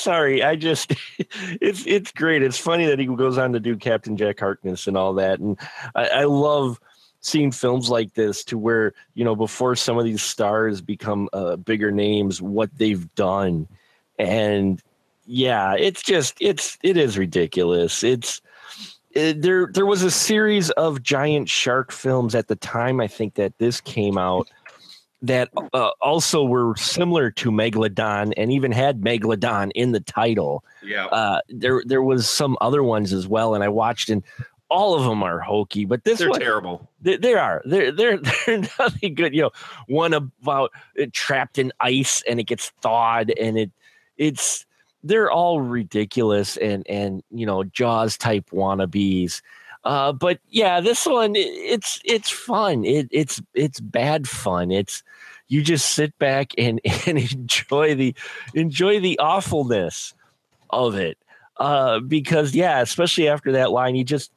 Sorry, 0.00 0.42
I 0.42 0.56
just 0.56 0.92
it's 1.18 1.86
it's 1.86 2.12
great. 2.12 2.42
It's 2.42 2.58
funny 2.58 2.86
that 2.86 2.98
he 2.98 3.06
goes 3.06 3.38
on 3.38 3.52
to 3.52 3.60
do 3.60 3.76
Captain 3.76 4.16
Jack 4.16 4.40
Harkness 4.40 4.86
and 4.86 4.96
all 4.96 5.14
that, 5.14 5.38
and 5.38 5.58
I, 5.94 6.08
I 6.08 6.24
love 6.24 6.80
seeing 7.20 7.52
films 7.52 7.90
like 7.90 8.14
this 8.14 8.42
to 8.44 8.56
where 8.56 8.94
you 9.14 9.24
know 9.24 9.36
before 9.36 9.76
some 9.76 9.98
of 9.98 10.04
these 10.04 10.22
stars 10.22 10.80
become 10.80 11.28
uh, 11.32 11.56
bigger 11.56 11.90
names, 11.90 12.40
what 12.40 12.70
they've 12.76 13.14
done, 13.14 13.68
and 14.18 14.82
yeah, 15.26 15.74
it's 15.78 16.02
just 16.02 16.36
it's 16.40 16.78
it 16.82 16.96
is 16.96 17.18
ridiculous. 17.18 18.02
It's 18.02 18.40
it, 19.12 19.42
there 19.42 19.68
there 19.72 19.86
was 19.86 20.02
a 20.02 20.10
series 20.10 20.70
of 20.70 21.02
giant 21.02 21.48
shark 21.48 21.92
films 21.92 22.34
at 22.34 22.48
the 22.48 22.56
time. 22.56 23.00
I 23.00 23.06
think 23.06 23.34
that 23.34 23.58
this 23.58 23.80
came 23.80 24.16
out 24.16 24.48
that 25.22 25.50
uh, 25.74 25.90
also 26.00 26.44
were 26.44 26.74
similar 26.76 27.30
to 27.30 27.50
Megalodon 27.50 28.32
and 28.36 28.50
even 28.52 28.72
had 28.72 29.02
Megalodon 29.02 29.70
in 29.74 29.92
the 29.92 30.00
title. 30.00 30.64
Yeah. 30.82 31.06
Uh, 31.06 31.40
there 31.48 31.82
there 31.84 32.02
was 32.02 32.28
some 32.28 32.56
other 32.60 32.82
ones 32.82 33.12
as 33.12 33.26
well, 33.28 33.54
and 33.54 33.62
I 33.62 33.68
watched 33.68 34.08
and 34.08 34.22
all 34.70 34.94
of 34.94 35.04
them 35.04 35.22
are 35.22 35.40
hokey, 35.40 35.84
but 35.84 36.04
this 36.04 36.20
They're 36.20 36.30
one, 36.30 36.40
terrible. 36.40 36.88
They, 37.02 37.16
they 37.16 37.34
are. 37.34 37.60
They're 37.64 37.90
they're 37.92 38.18
they're 38.46 38.62
nothing 38.78 39.14
good. 39.14 39.34
You 39.34 39.42
know, 39.42 39.50
one 39.88 40.14
about 40.14 40.72
it 40.94 41.12
trapped 41.12 41.58
in 41.58 41.72
ice 41.80 42.22
and 42.26 42.40
it 42.40 42.44
gets 42.44 42.70
thawed, 42.80 43.30
and 43.30 43.58
it 43.58 43.70
it's 44.16 44.64
they're 45.02 45.30
all 45.30 45.60
ridiculous 45.60 46.56
and 46.56 46.86
and 46.88 47.22
you 47.30 47.44
know 47.44 47.64
Jaws 47.64 48.16
type 48.16 48.48
wannabes. 48.50 49.42
Uh, 49.84 50.12
but 50.12 50.40
yeah, 50.50 50.80
this 50.80 51.06
one 51.06 51.32
it's 51.34 52.00
it's 52.04 52.30
fun. 52.30 52.84
It, 52.84 53.08
it's 53.10 53.40
it's 53.54 53.80
bad 53.80 54.28
fun. 54.28 54.70
It's 54.70 55.02
you 55.48 55.62
just 55.62 55.94
sit 55.94 56.18
back 56.18 56.52
and 56.58 56.80
and 57.06 57.18
enjoy 57.18 57.94
the 57.94 58.14
enjoy 58.54 59.00
the 59.00 59.18
awfulness 59.18 60.14
of 60.70 60.94
it. 60.94 61.18
Uh, 61.56 62.00
because 62.00 62.54
yeah, 62.54 62.80
especially 62.80 63.28
after 63.28 63.52
that 63.52 63.70
line, 63.70 63.94
you 63.94 64.04
just 64.04 64.32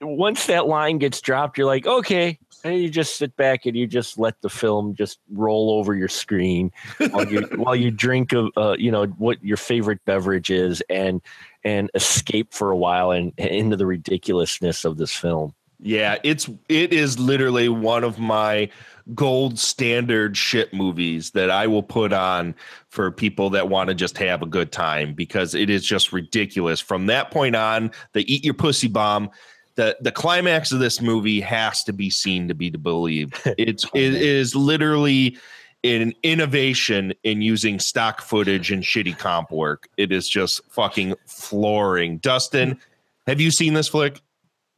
once 0.00 0.46
that 0.46 0.66
line 0.66 0.98
gets 0.98 1.20
dropped, 1.20 1.58
you're 1.58 1.66
like, 1.66 1.86
okay, 1.86 2.38
and 2.64 2.80
you 2.80 2.88
just 2.90 3.16
sit 3.16 3.36
back 3.36 3.66
and 3.66 3.76
you 3.76 3.86
just 3.86 4.18
let 4.18 4.40
the 4.42 4.48
film 4.48 4.94
just 4.94 5.18
roll 5.32 5.70
over 5.70 5.94
your 5.94 6.08
screen 6.08 6.70
while 7.10 7.26
you 7.26 7.40
while 7.56 7.76
you 7.76 7.90
drink 7.90 8.32
a 8.32 8.48
uh, 8.56 8.76
you 8.78 8.90
know 8.90 9.06
what 9.06 9.42
your 9.44 9.56
favorite 9.56 10.04
beverage 10.04 10.50
is 10.50 10.82
and 10.88 11.20
and 11.68 11.90
escape 11.94 12.54
for 12.54 12.70
a 12.70 12.76
while 12.76 13.10
and, 13.10 13.32
and 13.36 13.50
into 13.50 13.76
the 13.76 13.86
ridiculousness 13.86 14.84
of 14.84 14.96
this 14.96 15.12
film. 15.12 15.54
Yeah, 15.80 16.16
it's 16.24 16.48
it 16.68 16.92
is 16.92 17.18
literally 17.20 17.68
one 17.68 18.02
of 18.02 18.18
my 18.18 18.68
gold 19.14 19.58
standard 19.58 20.36
shit 20.36 20.74
movies 20.74 21.30
that 21.30 21.50
I 21.50 21.66
will 21.66 21.84
put 21.84 22.12
on 22.12 22.54
for 22.88 23.12
people 23.12 23.50
that 23.50 23.68
want 23.68 23.88
to 23.88 23.94
just 23.94 24.18
have 24.18 24.42
a 24.42 24.46
good 24.46 24.72
time 24.72 25.14
because 25.14 25.54
it 25.54 25.70
is 25.70 25.84
just 25.84 26.12
ridiculous. 26.12 26.80
From 26.80 27.06
that 27.06 27.30
point 27.30 27.54
on, 27.54 27.92
the 28.12 28.32
eat 28.32 28.44
your 28.44 28.54
pussy 28.54 28.88
bomb 28.88 29.30
the 29.76 29.96
the 30.00 30.10
climax 30.10 30.72
of 30.72 30.80
this 30.80 31.00
movie 31.00 31.40
has 31.40 31.84
to 31.84 31.92
be 31.92 32.10
seen 32.10 32.48
to 32.48 32.54
be 32.54 32.68
believed. 32.70 33.40
It's 33.56 33.84
it 33.94 34.14
is 34.14 34.56
literally 34.56 35.38
an 35.84 36.12
innovation 36.22 37.14
in 37.22 37.40
using 37.40 37.78
stock 37.78 38.20
footage 38.20 38.72
and 38.72 38.82
shitty 38.82 39.16
comp 39.18 39.50
work. 39.50 39.88
It 39.96 40.12
is 40.12 40.28
just 40.28 40.60
fucking 40.70 41.14
flooring. 41.26 42.18
Dustin, 42.18 42.78
have 43.26 43.40
you 43.40 43.50
seen 43.50 43.74
this 43.74 43.88
flick? 43.88 44.20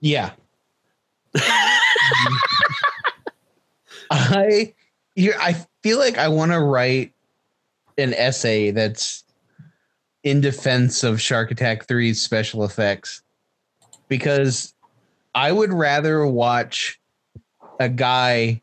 Yeah. 0.01 0.31
I 4.10 4.74
here 5.14 5.36
I 5.39 5.64
feel 5.82 5.98
like 5.98 6.18
I 6.18 6.28
want 6.28 6.51
to 6.52 6.60
write 6.60 7.12
an 7.97 8.12
essay 8.14 8.72
that's 8.72 9.24
in 10.24 10.40
defense 10.40 11.05
of 11.05 11.20
Shark 11.20 11.51
Attack 11.51 11.86
3's 11.86 12.20
special 12.20 12.64
effects 12.64 13.22
because 14.09 14.74
I 15.35 15.52
would 15.52 15.72
rather 15.72 16.27
watch 16.27 17.01
a 17.78 17.89
guy 17.89 18.60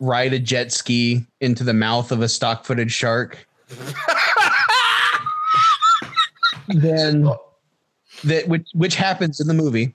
ride 0.00 0.32
a 0.32 0.38
jet 0.38 0.72
ski 0.72 1.24
into 1.40 1.64
the 1.64 1.74
mouth 1.74 2.12
of 2.12 2.20
a 2.22 2.28
stock 2.28 2.64
footage 2.64 2.92
shark 2.92 3.46
then 6.68 7.28
that 8.24 8.48
which 8.48 8.68
which 8.74 8.94
happens 8.94 9.40
in 9.40 9.46
the 9.46 9.54
movie. 9.54 9.94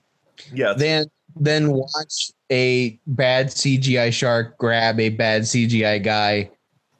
Yeah. 0.52 0.74
Then 0.76 1.06
then 1.36 1.72
watch 1.72 2.30
a 2.50 2.98
bad 3.06 3.48
CGI 3.48 4.12
shark 4.12 4.58
grab 4.58 5.00
a 5.00 5.08
bad 5.10 5.42
CGI 5.42 6.02
guy 6.02 6.50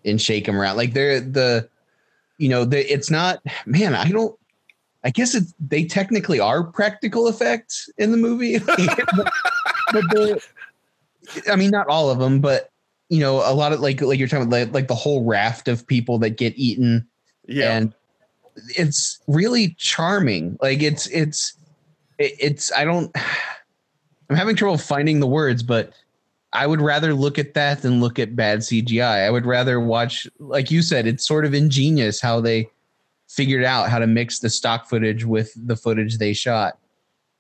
and 0.04 0.20
shake 0.20 0.46
him 0.46 0.60
around. 0.60 0.76
Like 0.76 0.94
they're 0.94 1.20
the 1.20 1.68
you 2.38 2.48
know, 2.48 2.64
the, 2.64 2.92
it's 2.92 3.10
not 3.10 3.40
man, 3.66 3.94
I 3.94 4.10
don't 4.10 4.36
I 5.04 5.10
guess 5.10 5.34
it's 5.34 5.52
they 5.60 5.84
technically 5.84 6.40
are 6.40 6.62
practical 6.64 7.28
effects 7.28 7.90
in 7.98 8.10
the 8.12 8.16
movie. 8.16 8.58
but, 8.66 9.32
but 10.10 10.48
I 11.50 11.56
mean, 11.56 11.70
not 11.70 11.88
all 11.88 12.10
of 12.10 12.18
them, 12.18 12.40
but 12.40 12.71
you 13.12 13.20
know, 13.20 13.42
a 13.44 13.52
lot 13.52 13.74
of 13.74 13.80
like 13.80 14.00
like 14.00 14.18
you're 14.18 14.26
talking 14.26 14.46
about 14.46 14.58
like, 14.58 14.72
like 14.72 14.88
the 14.88 14.94
whole 14.94 15.22
raft 15.22 15.68
of 15.68 15.86
people 15.86 16.18
that 16.20 16.38
get 16.38 16.54
eaten. 16.56 17.06
Yeah. 17.46 17.76
And 17.76 17.94
it's 18.70 19.20
really 19.26 19.76
charming. 19.78 20.56
Like 20.62 20.82
it's 20.82 21.08
it's 21.08 21.52
it's 22.18 22.72
I 22.72 22.86
don't 22.86 23.14
I'm 24.30 24.36
having 24.36 24.56
trouble 24.56 24.78
finding 24.78 25.20
the 25.20 25.26
words, 25.26 25.62
but 25.62 25.92
I 26.54 26.66
would 26.66 26.80
rather 26.80 27.12
look 27.12 27.38
at 27.38 27.52
that 27.52 27.82
than 27.82 28.00
look 28.00 28.18
at 28.18 28.34
bad 28.34 28.60
CGI. 28.60 29.26
I 29.26 29.30
would 29.30 29.44
rather 29.44 29.78
watch, 29.78 30.26
like 30.38 30.70
you 30.70 30.80
said, 30.80 31.06
it's 31.06 31.26
sort 31.26 31.44
of 31.44 31.52
ingenious 31.52 32.18
how 32.18 32.40
they 32.40 32.70
figured 33.28 33.62
out 33.62 33.90
how 33.90 33.98
to 33.98 34.06
mix 34.06 34.38
the 34.38 34.48
stock 34.48 34.88
footage 34.88 35.26
with 35.26 35.52
the 35.54 35.76
footage 35.76 36.16
they 36.16 36.32
shot. 36.32 36.78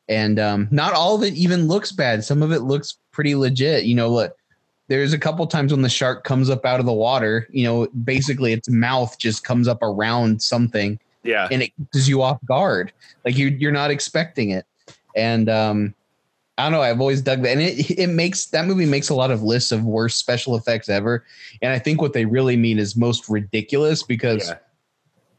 And 0.06 0.38
um, 0.38 0.68
not 0.70 0.92
all 0.92 1.14
of 1.14 1.22
it 1.22 1.32
even 1.32 1.66
looks 1.66 1.92
bad. 1.92 2.24
Some 2.24 2.42
of 2.42 2.52
it 2.52 2.60
looks 2.60 2.98
pretty 3.10 3.34
legit. 3.34 3.84
You 3.84 3.94
know 3.94 4.12
what? 4.12 4.36
There's 4.92 5.14
a 5.14 5.18
couple 5.18 5.46
times 5.46 5.72
when 5.72 5.80
the 5.80 5.88
shark 5.88 6.22
comes 6.22 6.50
up 6.50 6.66
out 6.66 6.78
of 6.78 6.84
the 6.84 6.92
water, 6.92 7.48
you 7.50 7.64
know, 7.64 7.86
basically 8.04 8.52
its 8.52 8.68
mouth 8.68 9.16
just 9.18 9.42
comes 9.42 9.66
up 9.66 9.82
around 9.82 10.42
something. 10.42 11.00
Yeah. 11.22 11.48
And 11.50 11.62
it 11.62 11.72
catches 11.78 12.10
you 12.10 12.20
off 12.20 12.38
guard. 12.44 12.92
Like 13.24 13.38
you 13.38 13.46
you're 13.46 13.72
not 13.72 13.90
expecting 13.90 14.50
it. 14.50 14.66
And 15.16 15.48
um 15.48 15.94
I 16.58 16.64
don't 16.64 16.72
know. 16.72 16.82
I've 16.82 17.00
always 17.00 17.22
dug 17.22 17.40
that, 17.42 17.52
and 17.52 17.62
it 17.62 17.90
it 17.92 18.08
makes 18.08 18.44
that 18.48 18.66
movie 18.66 18.84
makes 18.84 19.08
a 19.08 19.14
lot 19.14 19.30
of 19.30 19.42
lists 19.42 19.72
of 19.72 19.82
worst 19.82 20.18
special 20.18 20.56
effects 20.56 20.90
ever. 20.90 21.24
And 21.62 21.72
I 21.72 21.78
think 21.78 22.02
what 22.02 22.12
they 22.12 22.26
really 22.26 22.58
mean 22.58 22.78
is 22.78 22.94
most 22.94 23.30
ridiculous 23.30 24.02
because 24.02 24.46
Yeah. 24.46 24.58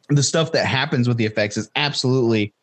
the 0.09 0.23
stuff 0.23 0.51
that 0.53 0.65
happens 0.65 1.07
with 1.07 1.17
the 1.17 1.25
effects 1.27 1.57
is 1.57 1.69
absolutely 1.75 2.53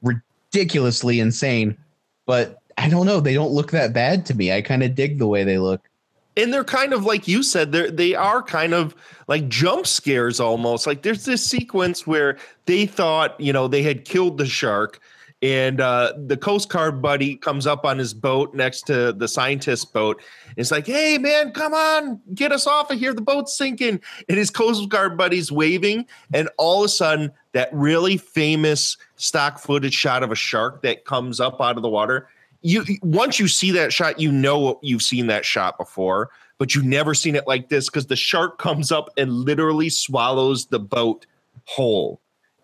ridiculously 0.00 1.18
insane. 1.18 1.76
But 2.24 2.58
I 2.78 2.88
don't 2.88 3.04
know. 3.04 3.18
They 3.18 3.34
don't 3.34 3.50
look 3.50 3.72
that 3.72 3.92
bad 3.92 4.24
to 4.26 4.34
me. 4.34 4.52
I 4.52 4.62
kind 4.62 4.84
of 4.84 4.94
dig 4.94 5.18
the 5.18 5.26
way 5.26 5.42
they 5.42 5.58
look. 5.58 5.89
And 6.36 6.52
they're 6.52 6.64
kind 6.64 6.92
of 6.92 7.04
like 7.04 7.26
you 7.26 7.42
said 7.42 7.72
they're 7.72 7.90
they 7.90 8.14
are 8.14 8.42
kind 8.42 8.74
of 8.74 8.94
like 9.26 9.48
jump 9.48 9.86
scares 9.86 10.40
almost. 10.40 10.86
Like 10.86 11.02
there's 11.02 11.24
this 11.24 11.44
sequence 11.44 12.06
where 12.06 12.38
they 12.66 12.86
thought 12.86 13.38
you 13.40 13.52
know 13.52 13.68
they 13.68 13.82
had 13.82 14.04
killed 14.04 14.38
the 14.38 14.46
shark 14.46 15.00
and 15.42 15.80
uh, 15.80 16.12
the 16.26 16.36
coast 16.36 16.68
guard 16.68 17.00
buddy 17.00 17.34
comes 17.34 17.66
up 17.66 17.86
on 17.86 17.96
his 17.96 18.12
boat 18.12 18.52
next 18.54 18.82
to 18.82 19.12
the 19.12 19.26
scientist 19.26 19.90
boat 19.94 20.20
and 20.48 20.58
it's 20.58 20.70
like 20.70 20.86
hey 20.86 21.16
man 21.16 21.50
come 21.52 21.72
on 21.72 22.20
get 22.34 22.52
us 22.52 22.66
off 22.66 22.90
of 22.90 22.98
here. 22.98 23.14
The 23.14 23.22
boat's 23.22 23.56
sinking. 23.56 24.00
And 24.28 24.38
his 24.38 24.50
coast 24.50 24.88
guard 24.88 25.16
buddy's 25.16 25.50
waving 25.50 26.06
and 26.32 26.48
all 26.58 26.80
of 26.80 26.86
a 26.86 26.88
sudden 26.88 27.32
that 27.52 27.68
really 27.72 28.16
famous 28.16 28.96
stock 29.16 29.58
footage 29.58 29.94
shot 29.94 30.22
of 30.22 30.30
a 30.30 30.36
shark 30.36 30.82
that 30.82 31.04
comes 31.04 31.40
up 31.40 31.60
out 31.60 31.76
of 31.76 31.82
the 31.82 31.88
water 31.88 32.28
you 32.62 32.84
once 33.02 33.38
you 33.38 33.48
see 33.48 33.70
that 33.72 33.92
shot, 33.92 34.20
you 34.20 34.30
know 34.30 34.78
you've 34.82 35.02
seen 35.02 35.26
that 35.28 35.44
shot 35.44 35.78
before, 35.78 36.30
but 36.58 36.74
you've 36.74 36.84
never 36.84 37.14
seen 37.14 37.34
it 37.34 37.46
like 37.46 37.68
this 37.68 37.88
because 37.88 38.06
the 38.06 38.16
shark 38.16 38.58
comes 38.58 38.92
up 38.92 39.08
and 39.16 39.32
literally 39.32 39.88
swallows 39.88 40.66
the 40.66 40.78
boat 40.78 41.26
whole, 41.64 42.20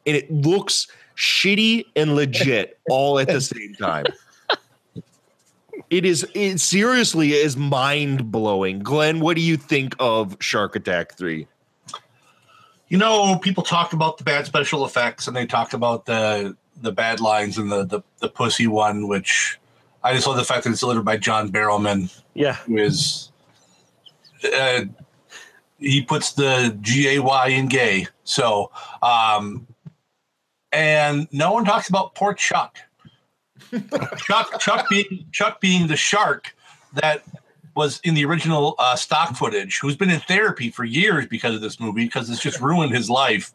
and 0.07 0.17
it 0.17 0.31
looks 0.31 0.87
shitty 1.17 1.85
and 1.97 2.15
legit 2.15 2.79
all 2.91 3.19
at 3.19 3.29
the 3.29 3.41
same 3.41 3.75
time. 3.75 4.05
It 5.89 6.05
is 6.05 6.27
it 6.35 6.59
seriously 6.59 7.33
is 7.33 7.57
mind 7.57 8.31
blowing. 8.31 8.81
Glenn, 8.81 9.21
what 9.21 9.37
do 9.37 9.43
you 9.43 9.57
think 9.57 9.95
of 9.99 10.37
Shark 10.41 10.77
Attack 10.77 11.15
Three? 11.15 11.47
You 12.89 12.99
know, 12.99 13.39
people 13.39 13.63
talk 13.63 13.93
about 13.93 14.19
the 14.19 14.25
bad 14.25 14.47
special 14.47 14.85
effects 14.85 15.27
and 15.27 15.37
they 15.37 15.47
talk 15.47 15.73
about 15.73 16.07
the 16.07 16.57
the 16.83 16.93
bad 16.93 17.21
lines 17.21 17.57
and 17.57 17.71
the 17.71 17.85
the, 17.85 18.03
the 18.19 18.29
pussy 18.29 18.67
one, 18.67 19.09
which 19.09 19.59
I 20.07 20.15
just 20.15 20.27
love 20.27 20.37
the 20.37 20.45
fact 20.45 20.63
that 20.65 20.71
it's 20.71 20.81
delivered 20.81 21.05
by 21.05 21.17
John 21.17 21.51
Barrowman. 21.51 22.17
Yeah. 22.35 22.55
Who 22.67 22.79
is 22.79 23.33
uh, 24.57 24.83
he 25.79 26.03
puts 26.03 26.33
the 26.33 26.79
G 26.81 27.17
A 27.17 27.19
Y 27.19 27.49
in 27.49 27.67
gay. 27.67 28.07
So 28.23 28.71
um 29.03 29.67
and 30.71 31.27
no 31.33 31.53
one 31.53 31.65
talks 31.65 31.89
about 31.89 32.15
poor 32.15 32.35
Chuck. 32.35 32.79
Chuck 34.19 34.61
Chuck 34.61 34.89
being 34.89 35.27
Chuck 35.33 35.61
being 35.61 35.89
the 35.89 35.97
shark 35.97 36.55
that 36.95 37.25
was 37.77 38.01
in 38.05 38.15
the 38.15 38.25
original 38.25 38.75
uh, 38.79 38.97
stock 38.97 39.37
footage, 39.37 39.79
who's 39.79 39.97
been 39.97 40.09
in 40.09 40.21
therapy 40.21 40.71
for 40.71 40.85
years 40.85 41.27
because 41.27 41.55
of 41.55 41.61
this 41.61 41.79
movie, 41.79 42.07
because 42.07 42.31
it's 42.31 42.41
just 42.41 42.61
ruined 42.61 42.93
his 42.93 43.11
life. 43.11 43.53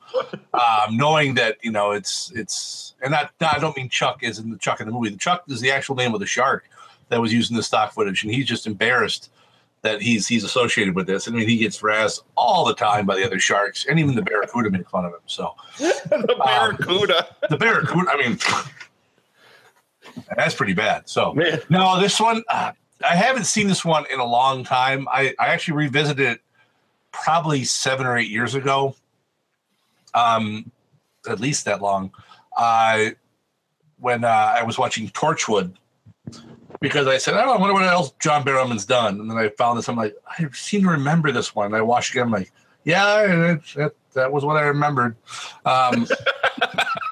Um, 0.54 0.96
knowing 0.96 1.34
that 1.34 1.58
you 1.64 1.72
know 1.72 1.92
it's 1.92 2.32
it's 2.36 2.94
and 3.02 3.12
that 3.14 3.32
I 3.42 3.58
don't 3.60 3.76
mean 3.76 3.90
Chuck 3.90 4.22
is 4.22 4.38
in 4.38 4.52
the 4.52 4.58
Chuck 4.58 4.80
in 4.80 4.86
the 4.86 4.94
movie. 4.94 5.10
The 5.10 5.18
Chuck 5.18 5.44
is 5.50 5.60
the 5.60 5.72
actual 5.72 5.96
name 5.96 6.14
of 6.14 6.20
the 6.20 6.26
shark 6.28 6.70
that 7.10 7.20
was 7.20 7.34
used 7.34 7.50
in 7.52 7.58
the 7.58 7.64
stock 7.64 7.94
footage, 7.94 8.24
and 8.24 8.34
he's 8.34 8.46
just 8.46 8.68
embarrassed 8.68 9.32
that 9.82 10.02
he's 10.02 10.28
he's 10.28 10.44
associated 10.44 10.96
with 10.96 11.08
this. 11.08 11.28
I 11.28 11.32
mean, 11.32 11.48
he 11.48 11.58
gets 11.58 11.80
harassed 11.80 12.24
all 12.36 12.66
the 12.66 12.76
time 12.76 13.08
by 13.08 13.16
the 13.16 13.26
other 13.26 13.40
sharks, 13.40 13.88
and 13.90 14.00
even 14.00 14.16
the 14.16 14.22
barracuda 14.22 14.70
make 14.70 14.88
fun 14.90 15.06
of 15.06 15.14
him. 15.14 15.20
So 15.26 15.56
the 15.80 16.36
barracuda, 16.44 17.36
the 17.50 17.58
barracuda. 17.58 18.12
I 18.12 18.18
mean, 18.18 18.38
that's 20.36 20.54
pretty 20.54 20.74
bad. 20.74 21.10
So 21.10 21.34
no, 21.70 22.00
this 22.00 22.20
one 22.20 22.44
uh, 22.50 22.74
I 23.04 23.16
haven't 23.16 23.46
seen 23.46 23.68
this 23.68 23.84
one 23.84 24.06
in 24.12 24.20
a 24.20 24.26
long 24.26 24.64
time. 24.64 25.08
I 25.10 25.34
I 25.40 25.48
actually 25.48 25.78
revisited 25.78 26.28
it 26.28 26.42
probably 27.12 27.64
seven 27.64 28.06
or 28.06 28.18
eight 28.18 28.30
years 28.30 28.56
ago. 28.56 28.96
Um, 30.14 30.72
at 31.30 31.40
least 31.40 31.66
that 31.66 31.82
long. 31.82 32.12
I 32.58 33.16
when 34.00 34.24
uh, 34.24 34.28
I 34.28 34.64
was 34.64 34.78
watching 34.78 35.10
Torchwood 35.10 35.74
because 36.80 37.08
I 37.08 37.18
said, 37.18 37.36
"Oh, 37.36 37.54
I 37.54 37.58
wonder 37.58 37.74
what 37.74 37.84
else 37.84 38.12
John 38.20 38.44
Barrowman's 38.44 38.86
done." 38.86 39.20
And 39.20 39.30
then 39.30 39.38
I 39.38 39.50
found 39.50 39.78
this. 39.78 39.88
I'm 39.88 39.96
like, 39.96 40.16
I 40.28 40.48
seem 40.54 40.84
to 40.84 40.90
remember 40.90 41.32
this 41.32 41.56
one. 41.56 41.68
And 41.68 41.76
I 41.76 41.82
watched 41.82 42.12
again. 42.12 42.26
I'm 42.26 42.32
like, 42.32 42.52
yeah, 42.84 43.28
that, 43.28 43.62
that, 43.76 43.94
that 44.14 44.32
was 44.32 44.44
what 44.44 44.58
I 44.58 44.64
remembered. 44.64 45.16
Um, 45.66 46.08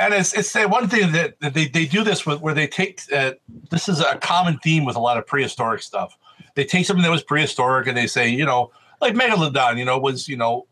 and 0.00 0.14
it's 0.14 0.32
it's 0.32 0.52
the 0.52 0.66
one 0.66 0.88
thing 0.88 1.12
that, 1.12 1.38
that 1.40 1.54
they, 1.54 1.66
they 1.66 1.84
do 1.84 2.02
this 2.02 2.24
with 2.24 2.40
where 2.40 2.54
they 2.54 2.66
take 2.66 3.00
uh, 3.12 3.32
this 3.70 3.88
is 3.88 4.00
a 4.00 4.16
common 4.16 4.58
theme 4.58 4.84
with 4.84 4.96
a 4.96 5.00
lot 5.00 5.18
of 5.18 5.26
prehistoric 5.26 5.82
stuff. 5.82 6.16
They 6.54 6.64
take 6.64 6.86
something 6.86 7.02
that 7.02 7.10
was 7.10 7.22
prehistoric 7.22 7.86
and 7.86 7.96
they 7.96 8.06
say, 8.06 8.28
you 8.28 8.44
know, 8.44 8.72
like 9.00 9.14
Megalodon, 9.14 9.78
you 9.78 9.84
know, 9.84 9.98
was 9.98 10.28
you 10.28 10.36
know 10.36 10.66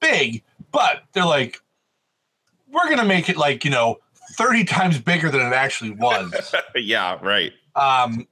big, 0.00 0.42
but 0.70 1.02
they're 1.12 1.26
like, 1.26 1.60
we're 2.70 2.88
gonna 2.88 3.04
make 3.04 3.28
it 3.28 3.36
like 3.36 3.64
you 3.64 3.70
know 3.70 3.98
thirty 4.32 4.64
times 4.64 4.98
bigger 4.98 5.30
than 5.30 5.40
it 5.40 5.52
actually 5.52 5.90
was. 5.90 6.54
yeah, 6.74 7.18
right. 7.22 7.52
Um, 7.76 8.26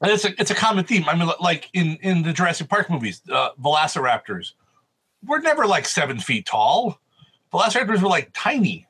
and 0.00 0.12
it's 0.12 0.24
a 0.24 0.40
it's 0.40 0.50
a 0.50 0.54
common 0.54 0.84
theme. 0.84 1.08
I 1.08 1.16
mean, 1.16 1.28
like 1.40 1.70
in 1.72 1.98
in 2.02 2.22
the 2.22 2.32
Jurassic 2.32 2.68
Park 2.68 2.90
movies, 2.90 3.22
uh, 3.30 3.50
Velociraptors 3.60 4.52
were 5.24 5.40
never 5.40 5.66
like 5.66 5.86
seven 5.86 6.18
feet 6.18 6.46
tall. 6.46 7.00
Velociraptors 7.52 8.02
were 8.02 8.08
like 8.08 8.30
tiny. 8.34 8.87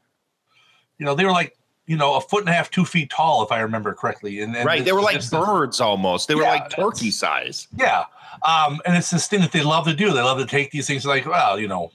You 0.98 1.06
know, 1.06 1.14
they 1.14 1.24
were 1.24 1.30
like 1.32 1.56
you 1.86 1.96
know 1.96 2.16
a 2.16 2.20
foot 2.20 2.40
and 2.40 2.48
a 2.48 2.52
half, 2.52 2.70
two 2.70 2.84
feet 2.84 3.10
tall, 3.10 3.42
if 3.42 3.50
I 3.52 3.60
remember 3.60 3.94
correctly. 3.94 4.40
And, 4.40 4.54
and 4.56 4.66
right, 4.66 4.84
they 4.84 4.92
were 4.92 5.00
like 5.00 5.16
it's- 5.16 5.30
birds 5.30 5.80
almost. 5.80 6.28
They 6.28 6.34
were 6.34 6.42
Yeah, 6.42 6.50
like 6.50 6.70
turkey 6.70 7.10
size. 7.10 7.68
Yeah. 7.76 8.04
Um, 8.46 8.80
and 8.86 8.96
it's 8.96 9.10
this 9.10 9.26
thing 9.26 9.40
that 9.40 9.50
they 9.52 9.62
love 9.62 9.84
to 9.86 9.94
do. 9.94 10.12
They 10.12 10.20
love 10.20 10.38
to 10.38 10.46
take 10.46 10.70
these 10.70 10.86
things 10.86 11.04
like, 11.04 11.26
well, 11.26 11.58
you 11.58 11.66
know, 11.66 11.90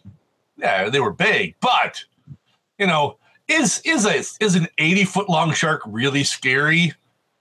yeah, 0.58 0.90
they 0.90 1.00
were 1.00 1.12
big, 1.14 1.56
but 1.62 2.04
you 2.80 2.88
know, 2.88 3.18
is 3.48 3.82
is 3.86 4.06
a 4.06 4.16
is 4.44 4.56
an 4.56 4.68
80 4.78 5.06
foot 5.06 5.30
long 5.30 5.54
shark 5.54 5.82
really 5.86 6.24
scary? 6.24 6.94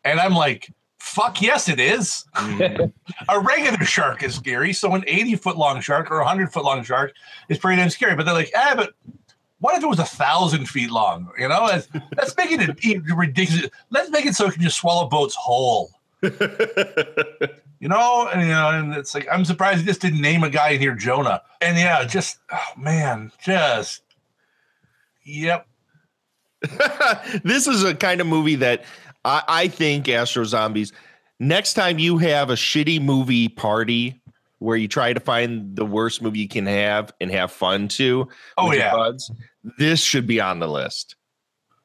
And 0.05 0.21
I'm 0.21 0.35
like, 0.35 0.69
fuck 1.01 1.41
yes, 1.41 1.69
it 1.69 1.81
is. 1.81 2.25
a 2.37 3.41
regular 3.41 3.85
shark 3.85 4.23
is 4.23 4.35
scary. 4.35 4.73
So 4.73 4.95
an 4.95 5.05
80 5.07 5.37
foot 5.37 5.57
long 5.57 5.81
shark 5.81 6.11
or 6.11 6.21
a 6.21 6.27
hundred 6.27 6.53
foot 6.53 6.65
long 6.65 6.83
shark 6.85 7.13
is 7.49 7.59
pretty 7.59 7.81
damn 7.81 7.91
scary. 7.91 8.15
But 8.15 8.25
they're 8.27 8.35
like, 8.35 8.53
ah, 8.57 8.75
but 8.77 8.95
what 9.63 9.77
if 9.77 9.85
it 9.85 9.87
was 9.87 10.01
a 10.01 10.05
thousand 10.05 10.69
feet 10.69 10.91
long? 10.91 11.31
You 11.39 11.47
know, 11.47 11.63
let's, 11.67 11.87
let's 12.17 12.37
make 12.37 12.51
it 12.51 12.61
a- 12.85 13.15
ridiculous. 13.15 13.71
Let's 13.91 14.11
make 14.11 14.27
it 14.27 14.35
so 14.35 14.47
it 14.47 14.55
can 14.55 14.63
just 14.63 14.77
swallow 14.77 15.09
boats 15.09 15.37
whole. 15.37 15.93
you 16.23 16.31
know, 17.89 18.29
and 18.33 18.43
you 18.43 18.49
know, 18.49 18.71
and 18.71 18.93
it's 18.95 19.15
like 19.15 19.29
I'm 19.31 19.45
surprised 19.45 19.79
he 19.79 19.87
just 19.87 20.01
didn't 20.01 20.21
name 20.21 20.43
a 20.43 20.51
guy 20.51 20.71
in 20.71 20.81
here 20.81 20.97
Jonah. 20.97 21.43
And 21.61 21.79
yeah, 21.79 22.05
just 22.05 22.39
oh 22.51 22.73
man, 22.77 23.31
just 23.41 24.03
yep. 25.23 25.69
this 27.45 27.69
is 27.69 27.85
a 27.85 27.95
kind 27.95 28.21
of 28.21 28.27
movie 28.27 28.57
that 28.57 28.85
I, 29.25 29.43
I 29.47 29.69
think 29.69 30.09
Astro 30.09 30.43
Zombies. 30.43 30.93
Next 31.39 31.75
time 31.75 32.01
you 32.01 32.19
have 32.19 32.51
a 32.51 32.55
shitty 32.55 33.01
movie 33.01 33.49
party 33.49 34.21
where 34.63 34.77
you 34.77 34.89
try 34.89 35.13
to 35.13 35.21
find 35.21 35.77
the 35.77 35.85
worst 35.85 36.23
movie 36.23 36.39
you 36.39 36.49
can 36.49 36.67
have 36.67 37.13
and 37.21 37.31
have 37.31 37.51
fun 37.51 37.89
too. 37.89 38.29
Oh, 38.57 38.73
yeah. 38.73 38.93
buds, 38.93 39.31
this 39.79 40.01
should 40.01 40.27
be 40.27 40.41
on 40.41 40.61
the 40.61 40.69
list. 40.69 41.17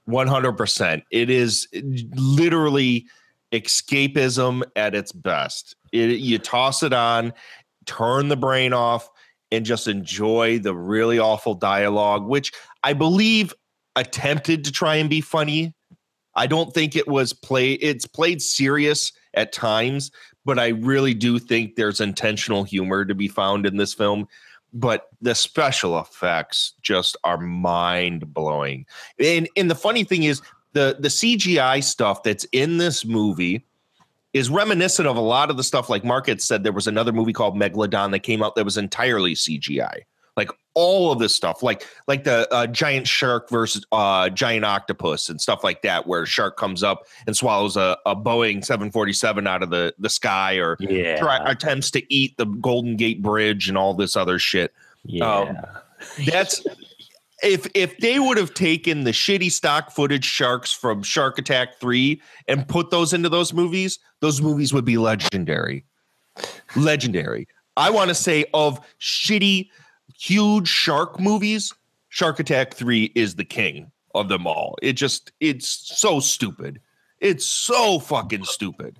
One 0.05 0.27
hundred 0.27 0.53
percent. 0.53 1.03
It 1.11 1.29
is 1.29 1.67
literally 1.73 3.05
escapism 3.51 4.63
at 4.75 4.95
its 4.95 5.11
best. 5.11 5.75
It, 5.91 6.19
you 6.19 6.37
toss 6.37 6.83
it 6.83 6.93
on, 6.93 7.33
turn 7.85 8.29
the 8.29 8.37
brain 8.37 8.71
off, 8.71 9.09
and 9.51 9.65
just 9.65 9.87
enjoy 9.87 10.59
the 10.59 10.73
really 10.73 11.19
awful 11.19 11.55
dialogue, 11.55 12.25
which 12.25 12.53
I 12.83 12.93
believe 12.93 13.53
attempted 13.95 14.63
to 14.65 14.71
try 14.71 14.95
and 14.95 15.09
be 15.09 15.21
funny. 15.21 15.73
I 16.35 16.47
don't 16.47 16.73
think 16.73 16.95
it 16.95 17.07
was 17.07 17.33
play. 17.33 17.73
It's 17.73 18.05
played 18.05 18.41
serious 18.41 19.11
at 19.33 19.51
times, 19.51 20.11
but 20.47 20.57
I 20.57 20.69
really 20.69 21.13
do 21.13 21.39
think 21.39 21.75
there's 21.75 21.99
intentional 21.99 22.63
humor 22.63 23.03
to 23.03 23.13
be 23.13 23.27
found 23.27 23.65
in 23.65 23.75
this 23.75 23.93
film. 23.93 24.29
But 24.73 25.09
the 25.21 25.35
special 25.35 25.99
effects 25.99 26.73
just 26.81 27.17
are 27.25 27.37
mind 27.37 28.33
blowing. 28.33 28.85
And 29.19 29.49
and 29.57 29.69
the 29.69 29.75
funny 29.75 30.05
thing 30.05 30.23
is 30.23 30.41
the 30.71 30.95
the 30.99 31.09
CGI 31.09 31.83
stuff 31.83 32.23
that's 32.23 32.45
in 32.53 32.77
this 32.77 33.03
movie 33.03 33.65
is 34.31 34.49
reminiscent 34.49 35.07
of 35.07 35.17
a 35.17 35.21
lot 35.21 35.49
of 35.49 35.57
the 35.57 35.63
stuff 35.63 35.89
like 35.89 36.05
Mark 36.05 36.27
had 36.27 36.41
said 36.41 36.63
there 36.63 36.71
was 36.71 36.87
another 36.87 37.11
movie 37.11 37.33
called 37.33 37.55
Megalodon 37.57 38.11
that 38.11 38.19
came 38.19 38.41
out 38.41 38.55
that 38.55 38.63
was 38.63 38.77
entirely 38.77 39.33
CGI. 39.33 40.03
All 40.79 41.11
of 41.11 41.17
this 41.17 41.33
stuff, 41.33 41.63
like 41.63 41.87
like 42.07 42.23
the 42.23 42.47
uh, 42.53 42.67
giant 42.67 43.07
shark 43.07 43.49
versus 43.49 43.83
uh, 43.91 44.29
giant 44.29 44.63
octopus 44.63 45.27
and 45.27 45.41
stuff 45.41 45.63
like 45.63 45.81
that, 45.81 46.05
where 46.05 46.21
a 46.21 46.27
shark 46.27 46.55
comes 46.55 46.83
up 46.83 47.07
and 47.25 47.35
swallows 47.35 47.75
a, 47.75 47.97
a 48.05 48.15
Boeing 48.15 48.63
747 48.63 49.47
out 49.47 49.63
of 49.63 49.71
the, 49.71 49.95
the 49.97 50.09
sky 50.09 50.57
or 50.57 50.77
Yeah. 50.79 51.17
try, 51.17 51.37
attempts 51.49 51.89
to 51.91 52.13
eat 52.13 52.37
the 52.37 52.45
Golden 52.45 52.95
Gate 52.95 53.23
Bridge 53.23 53.67
and 53.69 53.75
all 53.77 53.95
this 53.95 54.15
other 54.15 54.37
shit. 54.37 54.71
Um, 55.21 55.57
that's 56.31 56.63
if 57.43 57.67
if 57.73 57.97
they 57.97 58.19
would 58.19 58.37
have 58.37 58.53
taken 58.53 59.03
the 59.03 59.11
shitty 59.11 59.51
stock 59.51 59.89
footage 59.89 60.25
sharks 60.25 60.71
from 60.71 61.01
Shark 61.01 61.39
Attack 61.39 61.79
3 61.79 62.21
and 62.47 62.67
put 62.67 62.91
those 62.91 63.13
into 63.13 63.29
those 63.29 63.51
movies, 63.51 63.97
those 64.19 64.41
movies 64.43 64.73
would 64.73 64.85
be 64.85 64.99
legendary. 64.99 65.85
Legendary. 66.75 67.47
I 67.75 67.89
want 67.89 68.09
to 68.09 68.15
say 68.15 68.45
of 68.53 68.79
shitty, 68.99 69.69
huge 70.17 70.67
shark 70.67 71.19
movies, 71.19 71.73
Shark 72.09 72.39
Attack 72.39 72.73
3 72.73 73.11
is 73.15 73.35
the 73.35 73.45
king 73.45 73.91
of 74.15 74.29
them 74.29 74.47
all. 74.47 74.77
It 74.81 74.93
just 74.93 75.31
it's 75.39 75.67
so 75.67 76.19
stupid. 76.19 76.79
It's 77.19 77.45
so 77.45 77.99
fucking 77.99 78.45
stupid. 78.45 78.99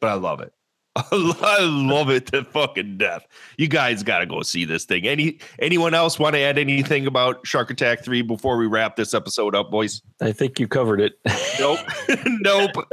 But 0.00 0.10
I 0.10 0.14
love 0.14 0.40
it. 0.40 0.52
I 0.96 1.58
love 1.62 2.08
it 2.08 2.26
to 2.26 2.44
fucking 2.44 2.98
death. 2.98 3.26
You 3.58 3.66
guys 3.66 4.04
got 4.04 4.18
to 4.20 4.26
go 4.26 4.42
see 4.42 4.64
this 4.64 4.84
thing. 4.84 5.08
Any 5.08 5.40
anyone 5.58 5.92
else 5.92 6.20
want 6.20 6.36
to 6.36 6.40
add 6.40 6.56
anything 6.56 7.06
about 7.08 7.44
Shark 7.44 7.70
Attack 7.70 8.04
3 8.04 8.22
before 8.22 8.56
we 8.56 8.66
wrap 8.66 8.94
this 8.94 9.12
episode 9.12 9.56
up, 9.56 9.70
boys? 9.72 10.02
I 10.20 10.30
think 10.30 10.60
you 10.60 10.68
covered 10.68 11.00
it. 11.00 11.18
Nope. 11.58 11.80
nope. 12.26 12.88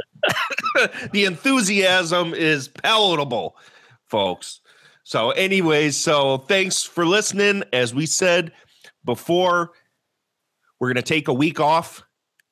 the 1.12 1.24
enthusiasm 1.24 2.34
is 2.34 2.66
palatable, 2.66 3.56
folks. 4.08 4.61
So, 5.04 5.30
anyways, 5.32 5.96
so 5.96 6.38
thanks 6.38 6.82
for 6.82 7.04
listening. 7.04 7.64
As 7.72 7.94
we 7.94 8.06
said 8.06 8.52
before, 9.04 9.72
we're 10.78 10.88
going 10.88 10.96
to 10.96 11.02
take 11.02 11.28
a 11.28 11.34
week 11.34 11.60
off. 11.60 12.02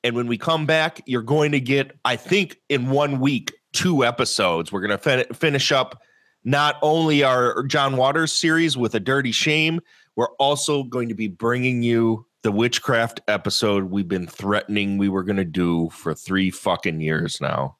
And 0.03 0.15
when 0.15 0.27
we 0.27 0.37
come 0.37 0.65
back, 0.65 1.01
you're 1.05 1.21
going 1.21 1.51
to 1.51 1.59
get, 1.59 1.97
I 2.03 2.15
think, 2.15 2.57
in 2.69 2.89
one 2.89 3.19
week, 3.19 3.53
two 3.71 4.03
episodes. 4.03 4.71
We're 4.71 4.81
going 4.81 4.91
to 4.91 4.97
fin- 4.97 5.33
finish 5.33 5.71
up 5.71 6.01
not 6.43 6.77
only 6.81 7.23
our 7.23 7.63
John 7.63 7.97
Waters 7.97 8.31
series 8.31 8.75
with 8.75 8.95
A 8.95 8.99
Dirty 8.99 9.31
Shame, 9.31 9.79
we're 10.15 10.33
also 10.39 10.83
going 10.83 11.07
to 11.09 11.15
be 11.15 11.27
bringing 11.27 11.83
you 11.83 12.25
the 12.41 12.51
witchcraft 12.51 13.21
episode 13.27 13.85
we've 13.85 14.07
been 14.07 14.27
threatening 14.27 14.97
we 14.97 15.09
were 15.09 15.23
going 15.23 15.37
to 15.37 15.45
do 15.45 15.89
for 15.91 16.13
three 16.13 16.49
fucking 16.49 16.99
years 16.99 17.39
now. 17.39 17.77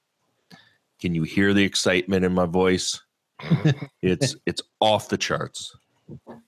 Can 1.00 1.16
you 1.16 1.24
hear 1.24 1.54
the 1.54 1.64
excitement 1.64 2.24
in 2.24 2.34
my 2.34 2.46
voice? 2.46 3.02
it's 4.02 4.36
it's 4.46 4.62
off 4.80 5.10
the 5.10 5.18
charts. 5.18 5.76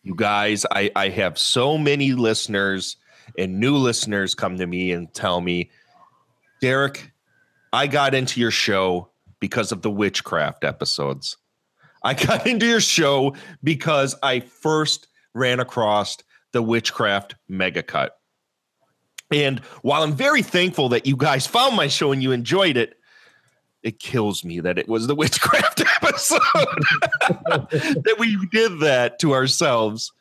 You 0.04 0.16
guys, 0.16 0.66
I 0.72 0.92
I 0.96 1.10
have 1.10 1.38
so 1.38 1.78
many 1.78 2.14
listeners 2.14 2.98
and 3.38 3.60
new 3.60 3.78
listeners 3.78 4.36
come 4.36 4.58
to 4.58 4.68
me 4.68 4.92
and 4.92 5.14
tell 5.14 5.42
me, 5.42 5.72
Derek, 6.62 7.12
I 7.72 7.88
got 7.88 8.14
into 8.14 8.40
your 8.40 8.52
show 8.52 9.10
because 9.40 9.72
of 9.72 9.82
the 9.82 9.92
witchcraft 9.92 10.64
episodes. 10.64 11.38
I 12.04 12.14
got 12.26 12.46
into 12.46 12.66
your 12.66 12.82
show 12.82 13.36
because 13.64 14.16
I 14.22 14.42
first 14.42 15.08
ran 15.34 15.60
across 15.60 16.18
the 16.52 16.62
witchcraft 16.62 17.36
mega 17.48 17.84
cut. 17.84 18.18
And 19.32 19.60
while 19.82 20.04
I'm 20.04 20.14
very 20.14 20.44
thankful 20.44 20.90
that 20.90 21.08
you 21.08 21.18
guys 21.18 21.48
found 21.48 21.76
my 21.76 21.88
show 21.88 22.12
and 22.12 22.22
you 22.22 22.32
enjoyed 22.32 22.78
it, 22.78 22.96
it 23.84 24.00
kills 24.00 24.44
me 24.44 24.60
that 24.62 24.80
it 24.80 24.88
was 24.88 25.08
the 25.08 25.16
witchcraft 25.24 25.82
episode 25.82 26.40
that 27.30 28.16
we 28.18 28.38
did 28.48 28.80
that 28.80 29.20
to 29.20 29.34
ourselves 29.34 30.12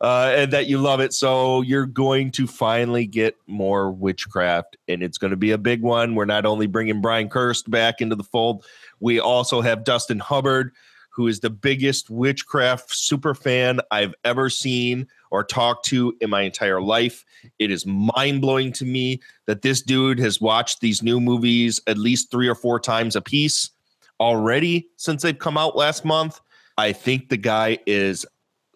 uh, 0.00 0.32
and 0.34 0.52
that 0.52 0.66
you 0.66 0.78
love 0.78 1.00
it. 1.00 1.12
So 1.12 1.60
you're 1.60 1.86
going 1.86 2.30
to 2.32 2.46
finally 2.46 3.06
get 3.06 3.36
more 3.46 3.90
witchcraft, 3.90 4.76
and 4.88 5.02
it's 5.02 5.18
going 5.18 5.32
to 5.32 5.36
be 5.36 5.50
a 5.50 5.58
big 5.58 5.82
one. 5.82 6.14
We're 6.14 6.24
not 6.24 6.46
only 6.46 6.66
bringing 6.66 7.00
Brian 7.00 7.28
Kirst 7.28 7.68
back 7.70 8.00
into 8.00 8.16
the 8.16 8.24
fold, 8.24 8.64
we 8.98 9.20
also 9.20 9.60
have 9.60 9.84
Dustin 9.84 10.18
Hubbard, 10.18 10.72
who 11.10 11.26
is 11.26 11.40
the 11.40 11.50
biggest 11.50 12.08
witchcraft 12.08 12.94
super 12.94 13.34
fan 13.34 13.80
I've 13.90 14.14
ever 14.24 14.48
seen 14.48 15.06
or 15.30 15.44
talked 15.44 15.84
to 15.86 16.16
in 16.20 16.30
my 16.30 16.42
entire 16.42 16.80
life. 16.80 17.24
It 17.58 17.70
is 17.70 17.86
mind 17.86 18.40
blowing 18.40 18.72
to 18.74 18.84
me 18.84 19.20
that 19.46 19.62
this 19.62 19.82
dude 19.82 20.18
has 20.18 20.40
watched 20.40 20.80
these 20.80 21.02
new 21.02 21.20
movies 21.20 21.80
at 21.86 21.98
least 21.98 22.30
three 22.30 22.48
or 22.48 22.54
four 22.54 22.80
times 22.80 23.16
a 23.16 23.20
piece 23.20 23.70
already 24.18 24.88
since 24.96 25.22
they've 25.22 25.38
come 25.38 25.56
out 25.56 25.76
last 25.76 26.04
month. 26.04 26.40
I 26.76 26.92
think 26.92 27.28
the 27.28 27.36
guy 27.36 27.78
is 27.86 28.26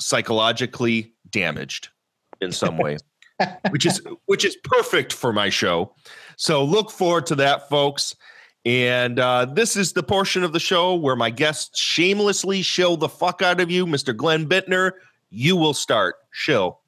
psychologically 0.01 1.13
damaged 1.31 1.89
in 2.41 2.53
some 2.53 2.77
way, 2.79 2.97
which 3.71 3.87
is 3.87 4.01
which 4.27 4.45
is 4.45 4.57
perfect 4.65 5.13
for 5.13 5.33
my 5.33 5.49
show. 5.49 5.95
So 6.37 6.65
look 6.65 6.91
forward 6.91 7.27
to 7.27 7.35
that, 7.37 7.69
folks. 7.69 8.17
And 8.67 9.19
uh, 9.19 9.45
this 9.45 9.77
is 9.77 9.93
the 9.93 10.03
portion 10.03 10.43
of 10.43 10.53
the 10.53 10.61
show 10.61 10.95
where 10.95 11.17
my 11.17 11.29
guests 11.29 11.79
shamelessly 11.79 12.63
shill 12.63 12.97
the 12.97 13.11
fuck 13.11 13.43
out 13.43 13.61
of 13.61 13.71
you, 13.71 13.85
Mr. 13.87 14.17
Glenn 14.17 14.49
Bittner. 14.49 14.93
You 15.29 15.57
will 15.57 15.75
start. 15.75 16.17
Shill. 16.35 16.81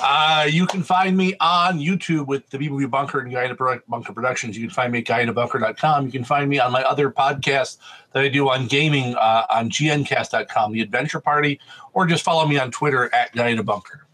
Uh, 0.00 0.46
you 0.48 0.66
can 0.66 0.82
find 0.82 1.16
me 1.16 1.34
on 1.40 1.80
YouTube 1.80 2.26
with 2.26 2.48
the 2.50 2.58
B-Movie 2.58 2.86
Bunker 2.86 3.20
and 3.20 3.32
Guy 3.32 3.52
Pro- 3.54 3.80
Bunker 3.88 4.12
Productions. 4.12 4.56
You 4.56 4.66
can 4.66 4.74
find 4.74 4.92
me 4.92 5.00
at 5.00 5.04
guyinabunker.com. 5.04 6.06
You 6.06 6.12
can 6.12 6.22
find 6.22 6.48
me 6.48 6.60
on 6.60 6.70
my 6.70 6.82
other 6.84 7.10
podcast 7.10 7.78
that 8.12 8.22
I 8.22 8.28
do 8.28 8.48
on 8.48 8.68
gaming 8.68 9.16
uh, 9.16 9.46
on 9.50 9.68
gncast.com, 9.68 10.72
The 10.72 10.82
Adventure 10.82 11.20
Party, 11.20 11.58
or 11.92 12.06
just 12.06 12.22
follow 12.22 12.46
me 12.46 12.56
on 12.56 12.70
Twitter 12.70 13.12
at 13.12 13.32
Guy 13.32 13.48
in 13.48 13.58
a 13.58 13.64
Bunker. 13.64 14.06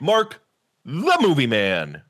Mark, 0.00 0.40
the 0.84 1.18
movie 1.20 1.48
man. 1.48 2.02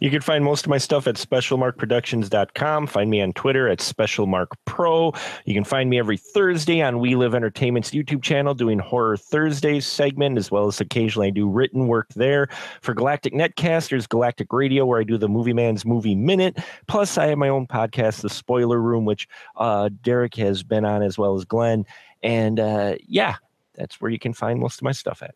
You 0.00 0.10
can 0.10 0.20
find 0.20 0.44
most 0.44 0.66
of 0.66 0.70
my 0.70 0.78
stuff 0.78 1.06
at 1.06 1.16
specialmarkproductions.com. 1.16 2.86
Find 2.86 3.10
me 3.10 3.20
on 3.20 3.32
Twitter 3.32 3.68
at 3.68 3.78
specialmarkpro. 3.78 5.16
You 5.44 5.54
can 5.54 5.64
find 5.64 5.90
me 5.90 5.98
every 5.98 6.16
Thursday 6.16 6.80
on 6.82 6.98
We 6.98 7.16
Live 7.16 7.34
Entertainment's 7.34 7.90
YouTube 7.90 8.22
channel 8.22 8.54
doing 8.54 8.78
Horror 8.78 9.16
Thursdays 9.16 9.86
segment, 9.86 10.38
as 10.38 10.50
well 10.50 10.66
as 10.66 10.80
occasionally 10.80 11.28
I 11.28 11.30
do 11.30 11.48
written 11.48 11.86
work 11.86 12.08
there. 12.14 12.48
For 12.80 12.94
Galactic 12.94 13.32
Netcast, 13.32 13.90
there's 13.90 14.06
Galactic 14.06 14.52
Radio, 14.52 14.86
where 14.86 15.00
I 15.00 15.04
do 15.04 15.18
the 15.18 15.28
Movie 15.28 15.52
Man's 15.52 15.84
Movie 15.84 16.14
Minute. 16.14 16.58
Plus, 16.86 17.18
I 17.18 17.26
have 17.26 17.38
my 17.38 17.48
own 17.48 17.66
podcast, 17.66 18.22
The 18.22 18.30
Spoiler 18.30 18.80
Room, 18.80 19.04
which 19.04 19.28
uh, 19.56 19.90
Derek 20.02 20.34
has 20.36 20.62
been 20.62 20.84
on, 20.84 21.02
as 21.02 21.18
well 21.18 21.36
as 21.36 21.44
Glenn. 21.44 21.84
And 22.22 22.60
uh, 22.60 22.96
yeah, 23.06 23.36
that's 23.74 24.00
where 24.00 24.10
you 24.10 24.18
can 24.18 24.32
find 24.32 24.60
most 24.60 24.78
of 24.78 24.82
my 24.82 24.92
stuff 24.92 25.22
at. 25.22 25.34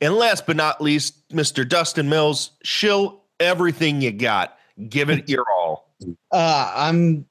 And 0.00 0.14
last 0.14 0.46
but 0.46 0.56
not 0.56 0.80
least, 0.80 1.28
Mr. 1.28 1.66
Dustin 1.66 2.08
Mills, 2.08 2.50
shill 2.64 3.21
everything 3.42 4.00
you 4.00 4.12
got. 4.12 4.58
Give 4.88 5.10
it 5.10 5.28
your 5.28 5.44
all. 5.56 5.90
Uh, 6.30 6.72
I'm 6.74 7.26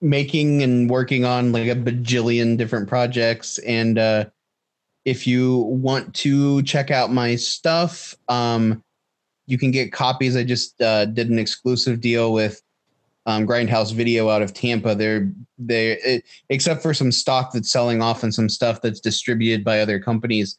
making 0.00 0.62
and 0.62 0.88
working 0.88 1.24
on 1.24 1.52
like 1.52 1.68
a 1.68 1.74
bajillion 1.74 2.56
different 2.56 2.88
projects. 2.88 3.58
And 3.58 3.98
uh, 3.98 4.26
if 5.04 5.26
you 5.26 5.58
want 5.58 6.14
to 6.16 6.62
check 6.62 6.90
out 6.90 7.12
my 7.12 7.36
stuff, 7.36 8.14
um, 8.28 8.82
you 9.46 9.58
can 9.58 9.70
get 9.70 9.92
copies. 9.92 10.36
I 10.36 10.44
just 10.44 10.80
uh, 10.80 11.06
did 11.06 11.30
an 11.30 11.38
exclusive 11.38 12.00
deal 12.00 12.32
with 12.32 12.62
um, 13.26 13.46
Grindhouse 13.46 13.92
Video 13.92 14.28
out 14.28 14.42
of 14.42 14.54
Tampa. 14.54 14.94
They're 14.94 15.30
they 15.58 16.22
except 16.48 16.82
for 16.82 16.94
some 16.94 17.12
stock 17.12 17.52
that's 17.52 17.70
selling 17.70 18.02
off 18.02 18.22
and 18.22 18.34
some 18.34 18.48
stuff 18.48 18.80
that's 18.82 19.00
distributed 19.00 19.64
by 19.64 19.80
other 19.80 19.98
companies. 19.98 20.58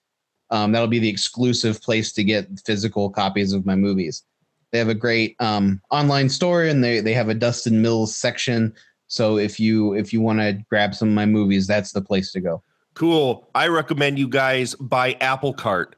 Um, 0.51 0.71
that'll 0.71 0.87
be 0.87 0.99
the 0.99 1.09
exclusive 1.09 1.81
place 1.81 2.11
to 2.13 2.23
get 2.23 2.47
physical 2.65 3.09
copies 3.09 3.53
of 3.53 3.65
my 3.65 3.75
movies. 3.75 4.23
They 4.71 4.77
have 4.77 4.89
a 4.89 4.95
great 4.95 5.35
um, 5.39 5.81
online 5.89 6.29
store 6.29 6.63
and 6.63 6.83
they 6.83 6.99
they 6.99 7.13
have 7.13 7.29
a 7.29 7.33
Dustin 7.33 7.81
Mills 7.81 8.15
section. 8.15 8.73
So 9.07 9.37
if 9.37 9.59
you 9.59 9.93
if 9.93 10.13
you 10.13 10.21
want 10.21 10.39
to 10.39 10.59
grab 10.69 10.93
some 10.93 11.09
of 11.09 11.15
my 11.15 11.25
movies, 11.25 11.65
that's 11.67 11.91
the 11.91 12.01
place 12.01 12.31
to 12.33 12.39
go. 12.39 12.61
Cool. 12.93 13.49
I 13.55 13.67
recommend 13.67 14.19
you 14.19 14.27
guys 14.27 14.75
buy 14.75 15.13
Apple 15.21 15.53
Cart. 15.53 15.95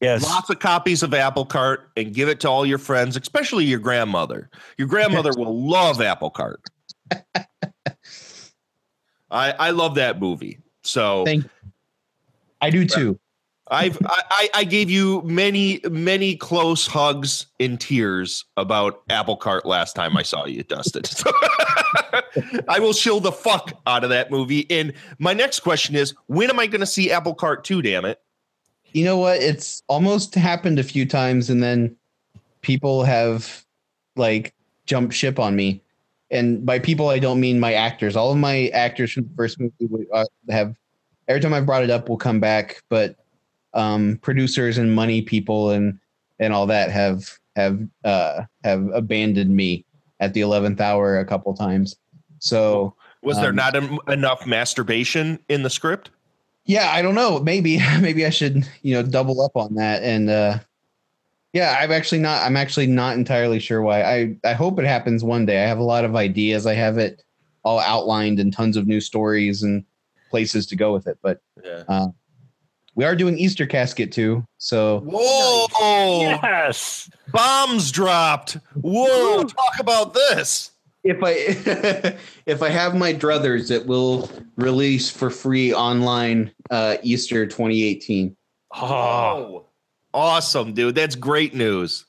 Yes. 0.00 0.22
Lots 0.24 0.50
of 0.50 0.58
copies 0.58 1.04
of 1.04 1.14
Apple 1.14 1.44
Cart 1.46 1.90
and 1.96 2.12
give 2.12 2.28
it 2.28 2.40
to 2.40 2.50
all 2.50 2.66
your 2.66 2.78
friends, 2.78 3.16
especially 3.16 3.64
your 3.64 3.78
grandmother. 3.78 4.50
Your 4.76 4.88
grandmother 4.88 5.30
will 5.36 5.66
love 5.66 6.00
Apple 6.00 6.30
Cart. 6.30 6.60
I 9.30 9.52
I 9.52 9.70
love 9.70 9.94
that 9.94 10.20
movie. 10.20 10.58
So 10.82 11.24
Thank 11.24 11.46
I 12.60 12.70
do 12.70 12.84
too. 12.84 13.18
I've 13.68 13.96
I, 14.04 14.50
I 14.54 14.64
gave 14.64 14.90
you 14.90 15.22
many 15.22 15.80
many 15.90 16.36
close 16.36 16.86
hugs 16.86 17.46
and 17.60 17.80
tears 17.80 18.44
about 18.56 19.02
Apple 19.08 19.36
Cart 19.36 19.64
last 19.64 19.94
time 19.94 20.16
I 20.16 20.22
saw 20.22 20.46
you, 20.46 20.62
Dustin. 20.64 21.04
So 21.04 21.30
I 22.68 22.78
will 22.80 22.92
chill 22.92 23.20
the 23.20 23.32
fuck 23.32 23.72
out 23.86 24.04
of 24.04 24.10
that 24.10 24.30
movie. 24.30 24.66
And 24.70 24.92
my 25.18 25.32
next 25.32 25.60
question 25.60 25.94
is, 25.94 26.12
when 26.26 26.50
am 26.50 26.58
I 26.58 26.66
going 26.66 26.80
to 26.80 26.86
see 26.86 27.12
Apple 27.12 27.34
Cart 27.34 27.64
two? 27.64 27.82
Damn 27.82 28.04
it! 28.04 28.20
You 28.92 29.04
know 29.04 29.16
what? 29.16 29.40
It's 29.40 29.82
almost 29.86 30.34
happened 30.34 30.78
a 30.78 30.84
few 30.84 31.06
times, 31.06 31.48
and 31.48 31.62
then 31.62 31.96
people 32.62 33.04
have 33.04 33.64
like 34.16 34.54
jumped 34.86 35.14
ship 35.14 35.38
on 35.38 35.54
me. 35.54 35.82
And 36.30 36.64
by 36.66 36.78
people, 36.78 37.10
I 37.10 37.18
don't 37.18 37.40
mean 37.40 37.60
my 37.60 37.74
actors. 37.74 38.16
All 38.16 38.32
of 38.32 38.38
my 38.38 38.68
actors 38.68 39.12
from 39.12 39.24
the 39.24 39.34
first 39.36 39.60
movie 39.60 40.06
uh, 40.12 40.24
have 40.50 40.74
every 41.28 41.40
time 41.40 41.54
I've 41.54 41.66
brought 41.66 41.84
it 41.84 41.90
up 41.90 42.08
will 42.08 42.16
come 42.16 42.40
back, 42.40 42.82
but 42.88 43.16
um, 43.74 44.18
producers 44.22 44.78
and 44.78 44.94
money 44.94 45.22
people 45.22 45.70
and 45.70 45.98
and 46.38 46.52
all 46.52 46.66
that 46.66 46.90
have 46.90 47.38
have 47.56 47.80
uh, 48.04 48.42
have 48.64 48.86
abandoned 48.92 49.54
me 49.54 49.84
at 50.20 50.34
the 50.34 50.40
eleventh 50.40 50.80
hour 50.80 51.18
a 51.18 51.24
couple 51.24 51.54
times. 51.54 51.96
So 52.38 52.94
Was 53.22 53.38
there 53.40 53.50
um, 53.50 53.56
not 53.56 53.76
em- 53.76 53.98
enough 54.08 54.46
masturbation 54.46 55.38
in 55.48 55.62
the 55.62 55.70
script? 55.70 56.10
Yeah, 56.64 56.90
I 56.90 57.02
don't 57.02 57.14
know. 57.14 57.38
Maybe 57.40 57.78
maybe 58.00 58.26
I 58.26 58.30
should 58.30 58.66
you 58.82 58.94
know 58.94 59.02
double 59.02 59.40
up 59.40 59.56
on 59.56 59.74
that 59.74 60.02
and 60.02 60.30
uh, 60.30 60.58
yeah, 61.52 61.76
I'm 61.78 61.92
actually 61.92 62.20
not. 62.20 62.44
I'm 62.46 62.56
actually 62.56 62.86
not 62.86 63.16
entirely 63.16 63.58
sure 63.58 63.82
why. 63.82 64.02
I 64.02 64.36
I 64.44 64.54
hope 64.54 64.78
it 64.78 64.86
happens 64.86 65.22
one 65.22 65.44
day. 65.44 65.62
I 65.62 65.66
have 65.66 65.78
a 65.78 65.82
lot 65.84 66.04
of 66.04 66.16
ideas. 66.16 66.66
I 66.66 66.74
have 66.74 66.96
it 66.96 67.22
all 67.62 67.78
outlined 67.78 68.40
and 68.40 68.52
tons 68.52 68.76
of 68.76 68.86
new 68.86 69.00
stories 69.00 69.62
and 69.62 69.84
places 70.30 70.66
to 70.66 70.76
go 70.76 70.92
with 70.94 71.06
it. 71.06 71.18
But 71.22 71.40
Yeah. 71.62 71.84
uh, 71.88 72.08
we 72.94 73.04
are 73.04 73.16
doing 73.16 73.38
Easter 73.38 73.66
Casket 73.66 74.12
too. 74.12 74.44
So 74.58 75.00
Whoa! 75.04 76.38
Yes. 76.42 77.10
Bombs 77.32 77.90
dropped. 77.90 78.58
Whoa! 78.74 79.44
Talk 79.44 79.78
about 79.80 80.14
this. 80.14 80.70
if 81.04 81.18
I 81.22 82.16
if 82.46 82.62
I 82.62 82.68
have 82.68 82.94
my 82.94 83.12
druthers, 83.12 83.70
it 83.70 83.86
will 83.86 84.30
release 84.56 85.10
for 85.10 85.30
free 85.30 85.72
online 85.72 86.52
uh, 86.70 86.96
Easter 87.02 87.46
2018. 87.46 88.36
Oh, 88.74 89.66
awesome, 90.14 90.74
dude! 90.74 90.94
That's 90.94 91.16
great 91.16 91.54
news. 91.54 92.06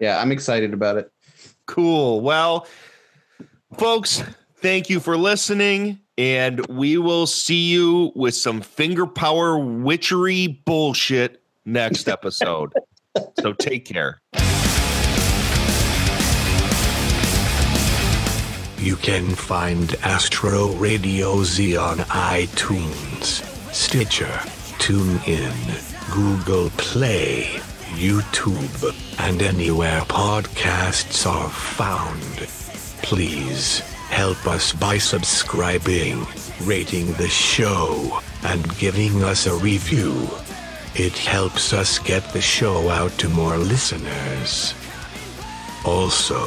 Yeah, 0.00 0.20
I'm 0.20 0.32
excited 0.32 0.72
about 0.72 0.96
it. 0.96 1.10
Cool. 1.66 2.20
Well, 2.20 2.66
folks, 3.78 4.22
thank 4.56 4.90
you 4.90 4.98
for 4.98 5.16
listening. 5.16 6.00
And 6.22 6.64
we 6.68 6.98
will 6.98 7.26
see 7.26 7.68
you 7.72 8.12
with 8.14 8.36
some 8.36 8.60
finger 8.60 9.08
power 9.08 9.58
witchery 9.58 10.46
bullshit 10.46 11.42
next 11.64 12.08
episode. 12.16 12.72
so 13.40 13.52
take 13.54 13.86
care. 13.86 14.20
You 18.78 18.94
can 18.94 19.34
find 19.34 19.96
Astro 20.04 20.68
Radio 20.74 21.42
Z 21.42 21.76
on 21.76 21.98
iTunes, 21.98 23.42
Stitcher, 23.74 24.38
TuneIn, 24.78 26.14
Google 26.14 26.70
Play, 26.76 27.46
YouTube, 27.96 28.94
and 29.18 29.42
anywhere 29.42 30.02
podcasts 30.02 31.28
are 31.28 31.50
found. 31.50 32.46
Please 33.02 33.82
help 34.12 34.46
us 34.46 34.74
by 34.74 34.98
subscribing, 34.98 36.26
rating 36.64 37.12
the 37.14 37.28
show, 37.28 38.20
and 38.44 38.62
giving 38.78 39.24
us 39.24 39.46
a 39.46 39.54
review. 39.56 40.28
It 40.94 41.16
helps 41.16 41.72
us 41.72 41.98
get 41.98 42.22
the 42.32 42.40
show 42.42 42.90
out 42.90 43.12
to 43.20 43.28
more 43.30 43.56
listeners. 43.56 44.74
Also, 45.86 46.44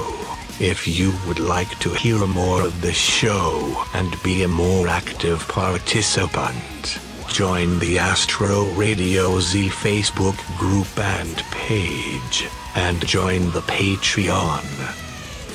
if 0.60 0.88
you 0.88 1.12
would 1.28 1.40
like 1.40 1.80
to 1.80 1.90
hear 1.90 2.26
more 2.28 2.62
of 2.62 2.80
the 2.82 2.94
show 2.94 3.84
and 3.96 4.16
be 4.22 4.44
a 4.44 4.48
more 4.48 4.88
active 4.88 5.46
participant, 5.48 7.00
join 7.28 7.80
the 7.80 7.98
Astro 7.98 8.66
Radio 8.74 9.40
Z 9.40 9.70
Facebook 9.70 10.38
group 10.60 10.98
and 11.00 11.36
page, 11.50 12.48
and 12.76 13.06
join 13.08 13.50
the 13.52 13.62
Patreon. 13.62 15.05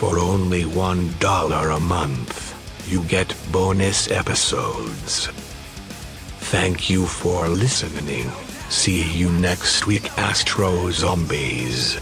For 0.01 0.19
only 0.19 0.65
$1 0.65 1.77
a 1.77 1.79
month, 1.79 2.89
you 2.91 3.03
get 3.05 3.37
bonus 3.53 4.11
episodes. 4.11 5.27
Thank 6.49 6.89
you 6.89 7.05
for 7.05 7.47
listening. 7.49 8.31
See 8.71 9.03
you 9.03 9.29
next 9.29 9.87
week, 9.87 10.11
Astro 10.17 10.91
Zombies. 10.91 12.01